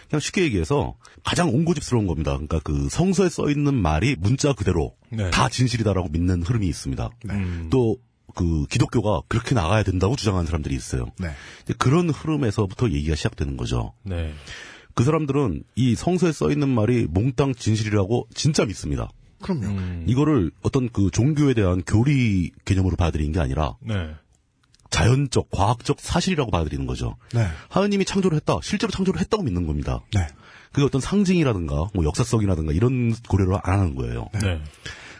그냥 0.08 0.20
쉽게 0.20 0.42
얘기해서 0.42 0.96
가장 1.22 1.48
옹고집스러운 1.48 2.06
겁니다. 2.06 2.32
그러니까 2.32 2.60
그 2.60 2.88
성서에 2.90 3.28
써 3.28 3.50
있는 3.50 3.74
말이 3.74 4.16
문자 4.18 4.52
그대로 4.52 4.96
네. 5.10 5.30
다 5.30 5.48
진실이다라고 5.48 6.08
믿는 6.08 6.42
흐름이 6.42 6.66
있습니다. 6.66 7.10
음. 7.30 7.68
또 7.70 7.96
그 8.38 8.66
기독교가 8.66 9.22
그렇게 9.26 9.56
나가야 9.56 9.82
된다고 9.82 10.14
주장하는 10.14 10.46
사람들이 10.46 10.72
있어요. 10.76 11.10
네. 11.18 11.32
이제 11.64 11.74
그런 11.76 12.08
흐름에서부터 12.08 12.90
얘기가 12.90 13.16
시작되는 13.16 13.56
거죠. 13.56 13.94
네. 14.04 14.32
그 14.94 15.02
사람들은 15.02 15.64
이 15.74 15.96
성서에 15.96 16.30
써 16.30 16.52
있는 16.52 16.68
말이 16.68 17.08
몽땅 17.10 17.56
진실이라고 17.56 18.28
진짜 18.32 18.64
믿습니다. 18.64 19.10
그럼요. 19.42 19.66
음. 19.66 20.04
이거를 20.06 20.52
어떤 20.62 20.88
그 20.88 21.10
종교에 21.10 21.52
대한 21.54 21.82
교리 21.84 22.52
개념으로 22.64 22.94
받아들이는 22.94 23.32
게 23.32 23.40
아니라 23.40 23.76
네. 23.80 24.14
자연적, 24.90 25.50
과학적 25.50 25.98
사실이라고 25.98 26.52
받아들이는 26.52 26.86
거죠. 26.86 27.16
네. 27.34 27.44
하느님이 27.68 28.04
창조를 28.04 28.36
했다. 28.36 28.58
실제로 28.62 28.92
창조를 28.92 29.20
했다고 29.20 29.42
믿는 29.42 29.66
겁니다. 29.66 30.00
네. 30.14 30.28
그게 30.70 30.84
어떤 30.84 31.00
상징이라든가 31.00 31.88
뭐 31.92 32.04
역사성이라든가 32.04 32.72
이런 32.72 33.12
고려를 33.28 33.58
안 33.64 33.80
하는 33.80 33.94
거예요. 33.96 34.28
네. 34.40 34.62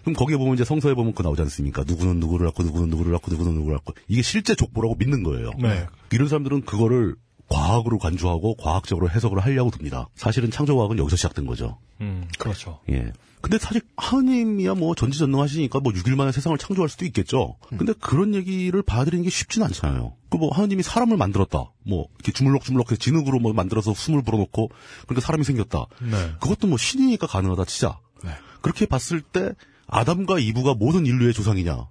그럼 0.09 0.15
거기에 0.15 0.39
보면 0.39 0.55
이제 0.55 0.65
성서에 0.65 0.95
보면 0.95 1.13
그 1.13 1.23
나오지 1.23 1.43
않습니까? 1.43 1.85
누구는 1.87 2.19
누구를 2.19 2.47
낳고 2.47 2.63
누구는 2.63 2.89
누구를 2.89 3.13
낳고 3.13 3.31
누구는 3.31 3.55
누구를 3.55 3.75
낳고 3.75 3.93
이게 4.09 4.23
실제 4.23 4.55
족보라고 4.55 4.95
믿는 4.99 5.23
거예요. 5.23 5.51
네. 5.59 5.87
이런 6.13 6.29
사람들은 6.29 6.63
그거를 6.63 7.15
과학으로 7.51 7.99
간주하고 7.99 8.57
과학적으로 8.57 9.11
해석을 9.11 9.39
하려고 9.39 9.71
듭니다. 9.71 10.09
사실은 10.15 10.51
창조과학은 10.51 10.99
여기서 10.99 11.17
시작된 11.17 11.47
거죠. 11.47 11.79
음, 12.01 12.27
그렇죠. 12.39 12.81
예. 12.91 13.13
근데 13.43 13.59
사실 13.59 13.83
하느님이야 13.97 14.75
뭐 14.75 14.95
전지전능하시니까 14.95 15.81
뭐 15.81 15.93
6일 15.93 16.17
만에 16.17 16.33
세상을 16.33 16.57
창조할 16.57 16.89
수도 16.89 17.05
있겠죠. 17.05 17.57
근데 17.69 17.93
그런 18.01 18.35
얘기를 18.35 18.83
받아들이는 18.83 19.25
게 19.25 19.31
쉽진 19.31 19.63
않잖아요. 19.63 20.15
그 20.31 20.39
뭐 20.39 20.51
하느님이 20.55 20.83
사람을 20.83 21.17
만들었다. 21.17 21.71
뭐 21.87 22.09
이렇게 22.17 22.33
주물럭주물럭 22.33 22.91
해서 22.91 22.99
진흙으로 22.99 23.39
뭐 23.41 23.53
만들어서 23.53 23.95
숨을 23.95 24.23
불어넣고 24.23 24.71
그러니까 25.07 25.25
사람이 25.27 25.45
생겼다. 25.45 25.87
네. 26.03 26.33
그것도 26.41 26.67
뭐 26.67 26.77
신이니까 26.79 27.27
가능하다 27.27 27.65
치자. 27.67 27.99
네. 28.25 28.31
그렇게 28.61 28.87
봤을 28.87 29.21
때 29.21 29.53
아담과 29.89 30.39
이브가 30.39 30.75
모든 30.75 31.07
인류의 31.07 31.33
조상이냐? 31.33 31.89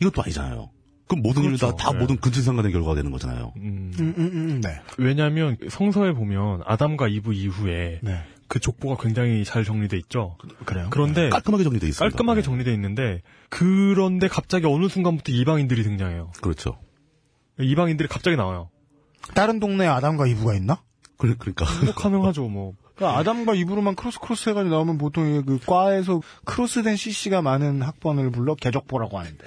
이것도 0.00 0.22
아니잖아요. 0.22 0.70
그럼 1.06 1.22
모든 1.22 1.44
인류 1.44 1.56
다, 1.56 1.68
그렇죠. 1.68 1.82
다 1.82 1.92
네. 1.92 1.98
모든 1.98 2.16
근친상간의 2.18 2.70
결과가 2.72 2.94
되는 2.94 3.10
거잖아요. 3.10 3.52
음. 3.56 3.92
음, 3.98 4.14
음, 4.18 4.30
음, 4.32 4.60
네. 4.60 4.80
왜냐하면 4.98 5.56
성서에 5.70 6.12
보면 6.12 6.62
아담과 6.66 7.08
이브 7.08 7.32
이후에 7.32 8.00
네. 8.02 8.22
그 8.46 8.60
족보가 8.60 9.02
굉장히 9.02 9.44
잘 9.44 9.64
정리돼 9.64 9.96
있죠. 9.98 10.36
그래요. 10.64 10.88
그런데 10.90 11.28
깔끔하게 11.30 11.64
정리돼 11.64 11.86
있습니다. 11.86 12.04
네. 12.04 12.10
깔끔하게 12.10 12.40
네. 12.40 12.44
정리돼 12.44 12.72
있는데 12.74 13.22
그런데 13.48 14.28
갑자기 14.28 14.66
어느 14.66 14.88
순간부터 14.88 15.32
이방인들이 15.32 15.82
등장해요. 15.82 16.32
그렇죠. 16.42 16.78
이방인들이 17.58 18.08
갑자기 18.08 18.36
나와요. 18.36 18.70
다른 19.34 19.60
동네에 19.60 19.88
아담과 19.88 20.26
이브가 20.26 20.54
있나? 20.54 20.82
그래, 21.16 21.34
그러니까. 21.38 21.66
뭐 21.84 21.92
가능하죠, 21.94 22.48
뭐. 22.48 22.74
그러니까 22.98 23.18
아담과 23.18 23.54
이브로만 23.54 23.94
크로스 23.94 24.18
크로스 24.18 24.50
해가지고 24.50 24.74
나오면 24.74 24.98
보통 24.98 25.44
그 25.46 25.58
과에서 25.64 26.20
크로스된 26.44 26.96
CC가 26.96 27.42
많은 27.42 27.80
학번을 27.80 28.30
불러 28.30 28.56
개족보라고 28.56 29.18
하는데. 29.18 29.44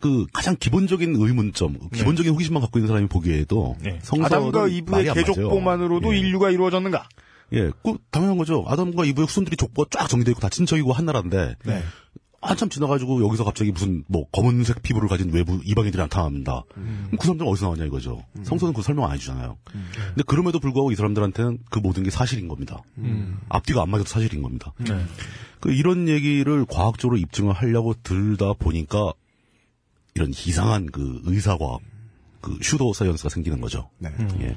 그 0.00 0.26
가장 0.32 0.56
기본적인 0.58 1.14
의문점, 1.16 1.78
기본적인 1.92 2.32
호기심만 2.32 2.60
갖고 2.60 2.78
있는 2.78 2.88
사람이 2.88 3.08
보기에도 3.08 3.76
네. 3.82 3.98
아담과 4.22 4.68
이브의 4.68 5.10
안 5.10 5.14
개족보만으로도. 5.14 6.14
예. 6.14 6.18
인류가 6.18 6.50
이루어졌는가? 6.50 7.08
예, 7.52 7.70
그 7.82 7.96
당연한 8.10 8.36
거죠. 8.36 8.64
아담과 8.66 9.04
이브의 9.06 9.26
후손들이 9.26 9.56
족보가 9.56 9.88
쫙 9.90 10.08
정리되어 10.08 10.32
있고 10.32 10.40
다 10.40 10.48
친척이고 10.48 10.92
한 10.92 11.06
나라인데 11.06 11.56
네. 11.64 11.82
한참 12.40 12.68
지나가지고 12.68 13.24
여기서 13.24 13.44
갑자기 13.44 13.72
무슨 13.72 14.04
뭐 14.06 14.28
검은색 14.30 14.82
피부를 14.82 15.08
가진 15.08 15.32
외부 15.32 15.60
이방인들이 15.64 16.00
나타납니다. 16.00 16.62
그럼 16.72 17.10
그 17.18 17.24
사람들은 17.24 17.50
어디서 17.50 17.66
나왔냐 17.66 17.84
이거죠. 17.86 18.24
성서는 18.44 18.74
그 18.74 18.82
설명 18.82 19.06
안 19.06 19.12
해주잖아요. 19.14 19.58
근데 19.64 20.22
그럼에도 20.26 20.60
불구하고 20.60 20.92
이 20.92 20.94
사람들한테는 20.94 21.58
그 21.68 21.80
모든 21.80 22.04
게 22.04 22.10
사실인 22.10 22.46
겁니다. 22.46 22.82
앞뒤가 23.48 23.82
안 23.82 23.90
맞아도 23.90 24.08
사실인 24.08 24.42
겁니다. 24.42 24.72
네. 24.78 25.04
그 25.60 25.72
이런 25.72 26.08
얘기를 26.08 26.64
과학적으로 26.64 27.16
입증을 27.18 27.52
하려고 27.52 27.94
들다 28.04 28.52
보니까 28.52 29.12
이런 30.14 30.30
이상한 30.30 30.86
그 30.86 31.20
의사과학, 31.24 31.80
그 32.40 32.56
슈도 32.62 32.92
사이언스가 32.92 33.28
생기는 33.28 33.60
거죠. 33.60 33.90
네. 33.98 34.10
예. 34.42 34.56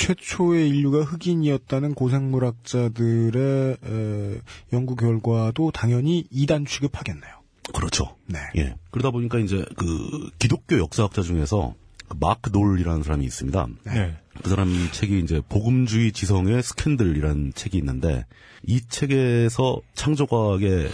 최초의 0.00 0.68
인류가 0.70 1.02
흑인이었다는 1.02 1.94
고생물학자들의 1.94 3.76
에, 3.84 4.40
연구 4.72 4.96
결과도 4.96 5.70
당연히 5.72 6.24
이단 6.30 6.64
취급하겠네요. 6.64 7.40
그렇죠. 7.74 8.16
네. 8.26 8.38
예. 8.56 8.74
그러다 8.90 9.10
보니까 9.10 9.38
이제 9.38 9.64
그 9.76 10.30
기독교 10.38 10.78
역사학자 10.78 11.20
중에서 11.20 11.74
그 12.08 12.16
마크 12.18 12.50
놀이라는 12.50 13.02
사람이 13.02 13.24
있습니다. 13.26 13.66
네. 13.84 14.16
그 14.42 14.48
사람 14.48 14.72
책이 14.90 15.20
이제 15.20 15.42
복음주의 15.48 16.12
지성의 16.12 16.62
스캔들이라는 16.62 17.52
책이 17.54 17.76
있는데 17.76 18.24
이 18.66 18.80
책에서 18.80 19.80
창조과학의 19.94 20.90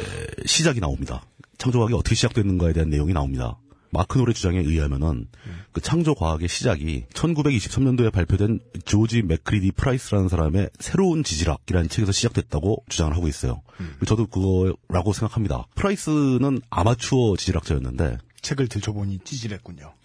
시작이 0.47 0.81
나옵니다. 0.81 1.23
창조과학이 1.59 1.95
어떻게 1.95 2.17
시작됐는가에 2.17 2.73
대한 2.73 2.91
내용이 2.91 3.13
나옵니다. 3.13 3.57
마크 3.91 4.19
놀의 4.19 4.35
주장에 4.35 4.59
의하면은 4.59 5.29
그 5.73 5.81
창조 5.81 6.15
과학의 6.15 6.49
시작이 6.49 7.05
1923년도에 7.13 8.13
발표된 8.13 8.61
조지 8.85 9.23
맥크리디 9.23 9.73
프라이스라는 9.73 10.29
사람의 10.29 10.71
새로운 10.79 11.25
지질학이라는 11.25 11.89
책에서 11.89 12.13
시작됐다고 12.13 12.85
주장을 12.89 13.15
하고 13.15 13.29
있어요. 13.29 13.63
저도 14.07 14.27
그거라고 14.27 15.13
생각합니다. 15.13 15.67
프라이스는 15.75 16.61
아마추어 16.71 17.37
지질학자였는데 17.37 18.19
책을 18.43 18.69
들춰보니 18.69 19.21
찌질했군요. 19.25 19.93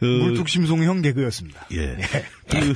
그 0.00 0.04
물뚝심송 0.04 0.82
형 0.82 1.00
개그였습니다. 1.00 1.66
예. 1.72 1.96
그, 2.50 2.74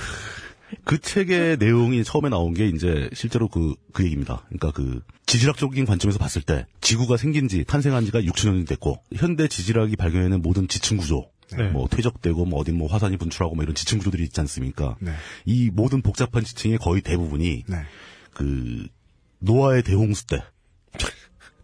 그 0.85 0.99
책의 0.99 1.59
내용이 1.59 2.05
처음에 2.05 2.29
나온 2.29 2.55
게 2.55 2.67
이제 2.67 3.09
실제로 3.13 3.49
그, 3.49 3.75
그 3.93 4.05
얘기입니다. 4.05 4.45
그러니까 4.49 4.71
그 4.73 5.03
지질학적인 5.27 5.85
관점에서 5.85 6.19
봤을 6.19 6.43
때 6.43 6.67
지구가 6.81 7.17
생긴 7.17 7.49
지, 7.49 7.65
탄생한 7.65 8.05
지가 8.07 8.21
6천 8.21 8.49
년이 8.49 8.65
됐고 8.65 9.03
현대 9.15 9.49
지질학이 9.49 9.97
발견해낸 9.97 10.43
모든 10.43 10.69
지층 10.69 10.97
구조, 10.97 11.31
네. 11.57 11.69
뭐 11.69 11.89
퇴적되고 11.89 12.45
뭐 12.47 12.61
어디 12.61 12.73
뭐 12.73 12.89
화산이 12.89 13.17
분출하고 13.17 13.55
뭐 13.55 13.63
이런 13.63 13.75
지층 13.75 13.99
구조들이 13.99 14.23
있지 14.25 14.41
않습니까? 14.41 14.97
네. 15.01 15.13
이 15.45 15.71
모든 15.71 16.03
복잡한 16.03 16.45
지층의 16.45 16.79
거의 16.79 17.03
대부분이 17.03 17.65
네. 17.67 17.77
그 18.33 18.87
노아의 19.41 19.83
대홍수 19.83 20.27
때 20.27 20.43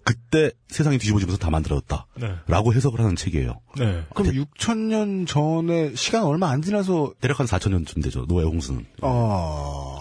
그때 0.08 0.50
세상이 0.68 0.96
뒤집어지면서 0.96 1.38
다 1.38 1.50
만들어졌다. 1.50 2.06
네. 2.14 2.34
라고 2.46 2.72
해석을 2.72 2.98
하는 3.00 3.14
책이에요. 3.14 3.60
네. 3.76 4.02
그럼 4.14 4.32
6천 4.32 4.78
년 4.78 5.26
전에 5.26 5.94
시간 5.94 6.24
얼마 6.24 6.48
안 6.48 6.62
지나서 6.62 7.12
대략 7.20 7.40
한 7.40 7.46
4천 7.46 7.70
년쯤 7.72 8.00
되죠. 8.00 8.24
노아의 8.26 8.48
홍수는. 8.48 8.86
어 9.02 9.97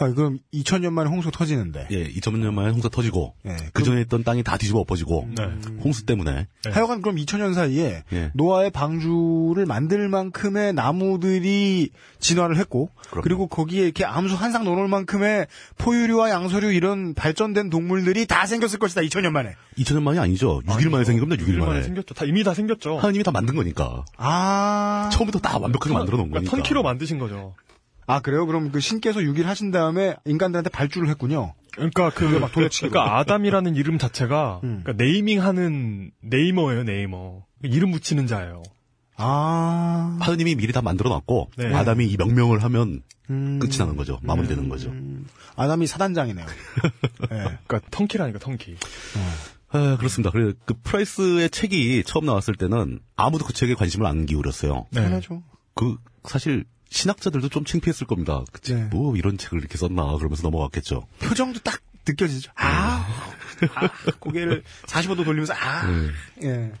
아, 0.00 0.08
그럼 0.12 0.38
2000년 0.52 0.90
만에 0.92 1.08
홍수 1.08 1.30
터지는데. 1.30 1.86
예, 1.92 2.08
2000년 2.10 2.52
만에 2.52 2.70
홍수 2.70 2.90
터지고 2.90 3.34
예, 3.46 3.56
그 3.72 3.84
전에 3.84 4.00
있던 4.02 4.24
땅이 4.24 4.42
다 4.42 4.56
뒤집어 4.56 4.80
엎어지고 4.80 5.28
네. 5.36 5.44
홍수 5.84 6.04
때문에 6.04 6.48
하여간 6.68 7.00
그럼 7.00 7.16
2000년 7.16 7.54
사이에 7.54 8.02
예. 8.12 8.30
노아의 8.34 8.70
방주를 8.70 9.66
만들 9.66 10.08
만큼의 10.08 10.72
나무들이 10.72 11.90
진화를 12.18 12.56
했고 12.56 12.90
그럼요. 13.10 13.22
그리고 13.22 13.46
거기에 13.46 13.84
이렇게 13.84 14.04
암수 14.04 14.34
한상 14.34 14.64
넣어놓을 14.64 14.88
만큼의 14.88 15.46
포유류와 15.78 16.30
양서류 16.30 16.72
이런 16.72 17.14
발전된 17.14 17.70
동물들이 17.70 18.26
다 18.26 18.46
생겼을 18.46 18.78
것이다 18.80 19.02
2000년 19.02 19.30
만에 19.30 19.54
2000년 19.78 20.02
만이 20.02 20.18
아니죠. 20.18 20.60
6일 20.66 20.90
만에 20.90 21.04
생긴 21.04 21.20
겁니다. 21.28 21.44
6일 21.44 21.54
6일 21.54 21.58
만에 21.58 21.70
만에. 21.70 21.82
생겼죠. 21.82 22.14
다 22.14 22.24
이미 22.24 22.42
다 22.42 22.52
생겼죠. 22.54 22.98
하나님이 22.98 23.22
다 23.22 23.30
만든 23.30 23.54
거니까. 23.54 24.04
아 24.16 25.08
처음부터 25.12 25.38
다 25.38 25.58
완벽하게 25.58 25.94
만들어 25.94 26.16
놓은 26.16 26.30
그러니까 26.30 26.50
거니까. 26.50 26.56
턴키로 26.64 26.82
만드신 26.82 27.18
거죠. 27.18 27.54
아 28.06 28.20
그래요? 28.20 28.46
그럼 28.46 28.70
그 28.70 28.80
신께서 28.80 29.20
6일 29.20 29.44
하신 29.44 29.70
다음에 29.70 30.16
인간들한테 30.24 30.70
발주를 30.70 31.08
했군요. 31.08 31.54
그러니까 31.72 32.10
그막 32.10 32.52
도래치기로. 32.52 32.90
그러니까 32.90 33.18
아담이라는 33.18 33.74
이름 33.76 33.98
자체가 33.98 34.60
음. 34.62 34.82
그러니까 34.84 35.04
naming하는 35.04 36.12
namer예요, 36.20 36.84
namer. 36.84 37.42
이름 37.62 37.90
붙이는 37.92 38.26
자예요. 38.26 38.62
아 39.16 40.18
하느님이 40.20 40.56
미리 40.56 40.72
다 40.72 40.82
만들어 40.82 41.08
놨고 41.10 41.50
네. 41.56 41.72
아담이 41.72 42.06
이 42.06 42.16
명명을 42.16 42.62
하면 42.64 43.02
음. 43.30 43.58
끝이 43.58 43.78
나는 43.78 43.96
거죠. 43.96 44.18
마무리되는 44.22 44.68
거죠. 44.68 44.92
아담이 45.56 45.86
사단장이네요. 45.86 46.46
예. 47.30 47.36
그러니까 47.66 47.80
턴키라니까 47.90 48.38
턴키. 48.40 48.76
아, 49.70 49.96
그렇습니다. 49.96 50.30
그래 50.30 50.52
그 50.64 50.74
프라이스의 50.82 51.50
책이 51.50 52.04
처음 52.04 52.26
나왔을 52.26 52.54
때는 52.54 53.00
아무도 53.16 53.44
그 53.44 53.52
책에 53.52 53.74
관심을 53.74 54.06
안 54.06 54.26
기울였어요. 54.26 54.86
네. 54.90 55.20
그 55.74 55.96
사실 56.24 56.64
신학자들도 56.94 57.48
좀 57.48 57.64
창피했을 57.64 58.06
겁니다. 58.06 58.44
그치? 58.52 58.72
네. 58.72 58.84
뭐 58.84 59.16
이런 59.16 59.36
책을 59.36 59.58
이렇게 59.58 59.76
썼나 59.76 60.16
그러면서 60.16 60.44
넘어갔겠죠. 60.44 61.08
표정도 61.18 61.58
딱 61.60 61.80
느껴지죠. 62.06 62.52
아, 62.54 63.04
아 63.74 63.88
고개를 64.20 64.62
45도 64.86 65.24
돌리면서 65.24 65.54
아, 65.54 65.82
예. 66.44 66.72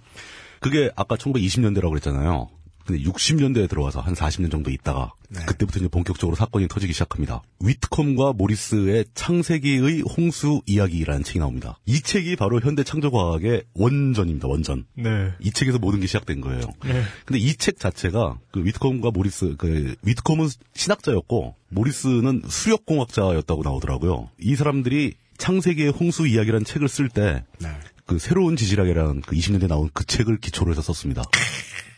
그게 0.60 0.90
아까 0.94 1.16
1920년대라고 1.16 1.90
그랬잖아요. 1.90 2.48
근데 2.86 3.02
60년대에 3.02 3.68
들어와서 3.68 4.00
한 4.00 4.14
40년 4.14 4.50
정도 4.50 4.70
있다가 4.70 5.12
네. 5.30 5.40
그때부터 5.46 5.78
이제 5.80 5.88
본격적으로 5.88 6.36
사건이 6.36 6.68
터지기 6.68 6.92
시작합니다. 6.92 7.42
위트컴과 7.60 8.34
모리스의 8.34 9.06
창세기의 9.14 10.02
홍수 10.02 10.60
이야기라는 10.66 11.24
책이 11.24 11.38
나옵니다. 11.38 11.78
이 11.86 12.00
책이 12.00 12.36
바로 12.36 12.60
현대 12.60 12.84
창조과학의 12.84 13.64
원전입니다. 13.74 14.46
원전. 14.48 14.84
네. 14.94 15.32
이 15.40 15.50
책에서 15.50 15.78
모든 15.78 16.00
게 16.00 16.06
시작된 16.06 16.40
거예요. 16.40 16.60
네. 16.84 17.02
근데 17.24 17.38
이 17.40 17.54
책 17.56 17.78
자체가 17.78 18.38
그 18.50 18.62
위트컴과 18.64 19.10
모리스 19.12 19.54
그 19.56 19.94
위트컴은 20.02 20.48
신학자였고 20.74 21.54
모리스는 21.70 22.42
수력공학자였다고 22.46 23.62
나오더라고요. 23.62 24.28
이 24.38 24.54
사람들이 24.54 25.14
창세기의 25.38 25.90
홍수 25.92 26.26
이야기라는 26.26 26.64
책을 26.64 26.88
쓸때그 26.88 27.42
네. 27.60 28.18
새로운 28.18 28.56
지질학이라는 28.56 29.22
그 29.22 29.34
20년대 29.34 29.66
나온 29.68 29.88
그 29.94 30.04
책을 30.04 30.38
기초로 30.38 30.72
해서 30.72 30.82
썼습니다. 30.82 31.22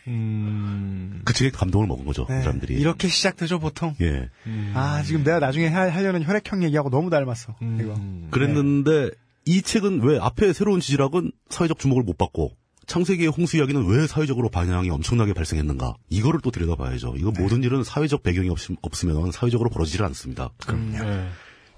음. 0.07 1.21
그 1.25 1.33
책에 1.33 1.51
감동을 1.51 1.87
먹은 1.87 2.05
거죠. 2.05 2.25
네, 2.29 2.37
그 2.37 2.43
사람들이. 2.43 2.75
이렇게 2.75 3.07
시작되죠 3.07 3.59
보통. 3.59 3.95
예. 4.01 4.29
아 4.73 5.03
지금 5.03 5.23
내가 5.23 5.39
나중에 5.39 5.67
하, 5.67 5.89
하려는 5.89 6.23
혈액형 6.23 6.63
얘기하고 6.63 6.89
너무 6.89 7.09
닮았어. 7.09 7.55
음. 7.61 7.77
이거. 7.81 8.29
그랬는데 8.31 9.11
이 9.45 9.61
책은 9.61 10.01
왜 10.01 10.19
앞에 10.19 10.53
새로운 10.53 10.79
지질학은 10.79 11.31
사회적 11.49 11.79
주목을 11.79 12.03
못 12.03 12.17
받고 12.17 12.51
창세기의 12.87 13.29
홍수 13.29 13.57
이야기는 13.57 13.85
왜 13.87 14.07
사회적으로 14.07 14.49
반향이 14.49 14.89
엄청나게 14.89 15.33
발생했는가? 15.33 15.95
이거를 16.09 16.39
또 16.41 16.51
들여다봐야죠. 16.51 17.15
이거 17.17 17.31
네. 17.31 17.41
모든 17.41 17.63
일은 17.63 17.83
사회적 17.83 18.23
배경이 18.23 18.49
없, 18.49 18.59
없으면 18.81 19.31
사회적으로 19.31 19.69
벌어지질 19.69 20.03
않습니다. 20.03 20.51
네. 20.69 21.29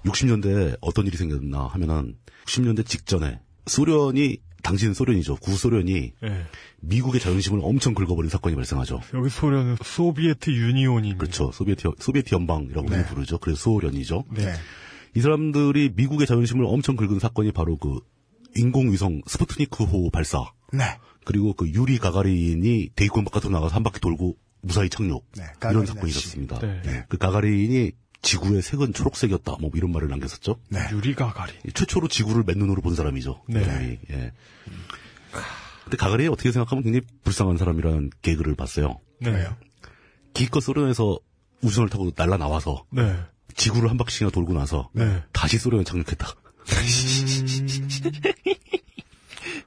60년대에 0.04 0.78
어떤 0.80 1.06
일이 1.06 1.16
생겼나 1.16 1.66
하면은 1.66 2.16
60년대 2.46 2.86
직전에 2.86 3.40
소련이 3.66 4.38
당시는 4.62 4.94
소련이죠. 4.94 5.36
구소련이 5.36 6.12
네. 6.22 6.46
미국의 6.80 7.20
자존심을 7.20 7.60
엄청 7.62 7.94
긁어버린 7.94 8.28
사건이 8.30 8.56
발생하죠. 8.56 9.00
여기 9.14 9.28
소련은 9.28 9.76
Soviet 9.82 10.50
Union이 10.50 11.18
그렇죠. 11.18 11.50
소비에트 11.52 11.90
소비에트 11.98 12.34
연방이라고 12.34 12.86
우리 12.86 13.04
부르죠. 13.04 13.38
그래서 13.38 13.60
소련이죠. 13.60 14.24
네. 14.32 14.52
이 15.14 15.20
사람들이 15.20 15.92
미국의 15.94 16.26
자존심을 16.26 16.64
엄청 16.66 16.96
긁은 16.96 17.18
사건이 17.18 17.52
바로 17.52 17.76
그 17.76 18.00
인공위성 18.56 19.22
스푸트니크호 19.26 20.10
발사 20.10 20.52
네. 20.72 20.84
그리고 21.24 21.52
그 21.54 21.68
유리 21.70 21.98
가가린이 21.98 22.90
대기권 22.96 23.24
바깥으로 23.24 23.50
나가서 23.50 23.74
한 23.74 23.82
바퀴 23.82 24.00
돌고 24.00 24.36
무사히 24.62 24.88
착륙 24.88 25.26
네, 25.36 25.44
이런 25.70 25.86
사건이 25.86 26.10
씨. 26.12 26.18
있었습니다. 26.18 26.58
네. 26.58 26.82
네, 26.84 27.04
그 27.08 27.16
가가린이 27.16 27.92
지구의 28.22 28.62
색은 28.62 28.92
초록색이었다 28.92 29.56
뭐 29.60 29.70
이런 29.74 29.92
말을 29.92 30.08
남겼었죠. 30.08 30.56
네. 30.68 30.80
유리 30.92 31.14
가가리. 31.14 31.52
최초로 31.74 32.08
지구를 32.08 32.44
맨눈으로 32.46 32.82
본 32.82 32.94
사람이죠. 32.94 33.42
네. 33.48 33.60
그 33.60 33.64
사람이. 33.64 33.98
예. 34.10 34.32
근데 35.84 35.96
가가린이 35.96 36.28
어떻게 36.28 36.52
생각하면 36.52 36.84
굉장히 36.84 37.06
불쌍한 37.24 37.56
사람이라는 37.56 38.10
개그를 38.22 38.54
봤어요. 38.54 39.00
네. 39.20 39.48
기껏 40.34 40.60
소련에서 40.60 41.18
우주선을 41.62 41.88
타고 41.88 42.10
날라 42.14 42.36
나와서 42.36 42.84
네. 42.90 43.16
지구를 43.56 43.90
한 43.90 43.98
바퀴나 43.98 44.30
돌고 44.30 44.52
나서 44.52 44.90
네. 44.92 45.22
다시 45.32 45.58
소련에 45.58 45.84
착륙했다. 45.84 46.34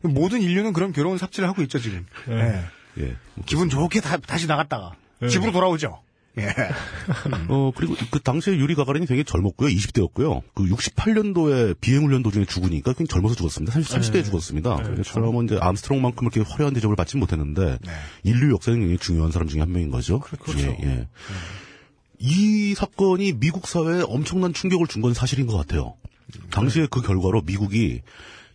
모든 0.02 0.42
인류는 0.42 0.74
그런 0.74 0.92
괴로운 0.92 1.18
삽질을 1.18 1.50
하고 1.50 1.62
있죠 1.64 1.80
지금. 1.80 2.06
네. 2.28 2.64
예. 2.98 3.04
예. 3.04 3.18
기분 3.46 3.70
좋게 3.70 4.02
다, 4.02 4.18
다시 4.18 4.48
나갔다가 4.48 4.94
네. 5.20 5.28
집으로 5.28 5.52
돌아오죠. 5.52 6.02
예. 6.40 6.48
어, 7.50 7.72
그리고 7.76 7.96
그 8.12 8.20
당시에 8.20 8.56
유리 8.56 8.74
가가린이 8.76 9.06
되게 9.06 9.24
젊었고요. 9.24 9.70
20대였고요. 9.70 10.42
그 10.56 10.64
68년도에 10.66 11.80
비행 11.80 12.04
훈련 12.06 12.24
도중에 12.24 12.46
죽으니까 12.46 12.94
굉장히 12.94 13.08
젊어서 13.08 13.36
죽었습니다. 13.36 13.72
30, 13.72 13.98
30대에 13.98 14.14
네. 14.14 14.24
죽었습니다. 14.24 14.78
네, 14.78 15.04
그러면 15.14 15.46
이제 15.46 15.58
암스트롱만큼 15.62 16.30
이렇게 16.34 16.50
화려한 16.50 16.74
대접을 16.74 16.96
받지 16.96 17.18
못했는데 17.18 17.78
네. 17.82 17.92
인류 18.24 18.52
역사에 18.54 18.76
굉장히 18.76 18.98
중요한 18.98 19.32
사람 19.32 19.48
중에 19.48 19.60
한 19.60 19.72
명인 19.72 19.92
거죠. 19.92 20.20
그렇죠. 20.20 20.60
예, 20.60 20.78
예. 20.84 21.08
이 22.20 22.74
사건이 22.74 23.34
미국 23.40 23.68
사회에 23.68 24.04
엄청난 24.08 24.54
충격을 24.54 24.88
준 24.88 25.02
건 25.02 25.14
사실인 25.14 25.46
것 25.48 25.58
같아요. 25.58 25.96
당시에 26.50 26.88
그 26.90 27.02
결과로 27.02 27.42
미국이 27.42 28.02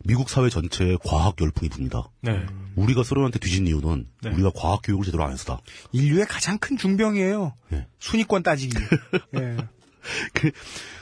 미국 0.05 0.31
사회 0.31 0.49
전체에 0.49 0.97
과학 1.05 1.41
열풍이 1.41 1.69
붑니다. 1.71 2.09
네. 2.23 2.45
우리가 2.77 3.03
소련한테 3.03 3.39
뒤진 3.39 3.67
이유는 3.67 4.07
네. 4.23 4.31
우리가 4.31 4.51
과학 4.55 4.81
교육을 4.85 5.05
제대로 5.05 5.25
안 5.25 5.33
해서다. 5.33 5.61
인류의 5.93 6.27
가장 6.27 6.59
큰 6.59 6.77
중병이에요. 6.77 7.55
예. 7.73 7.87
순위권 7.99 8.43
따지기. 8.43 8.77
예. 9.37 9.57
그, 10.33 10.51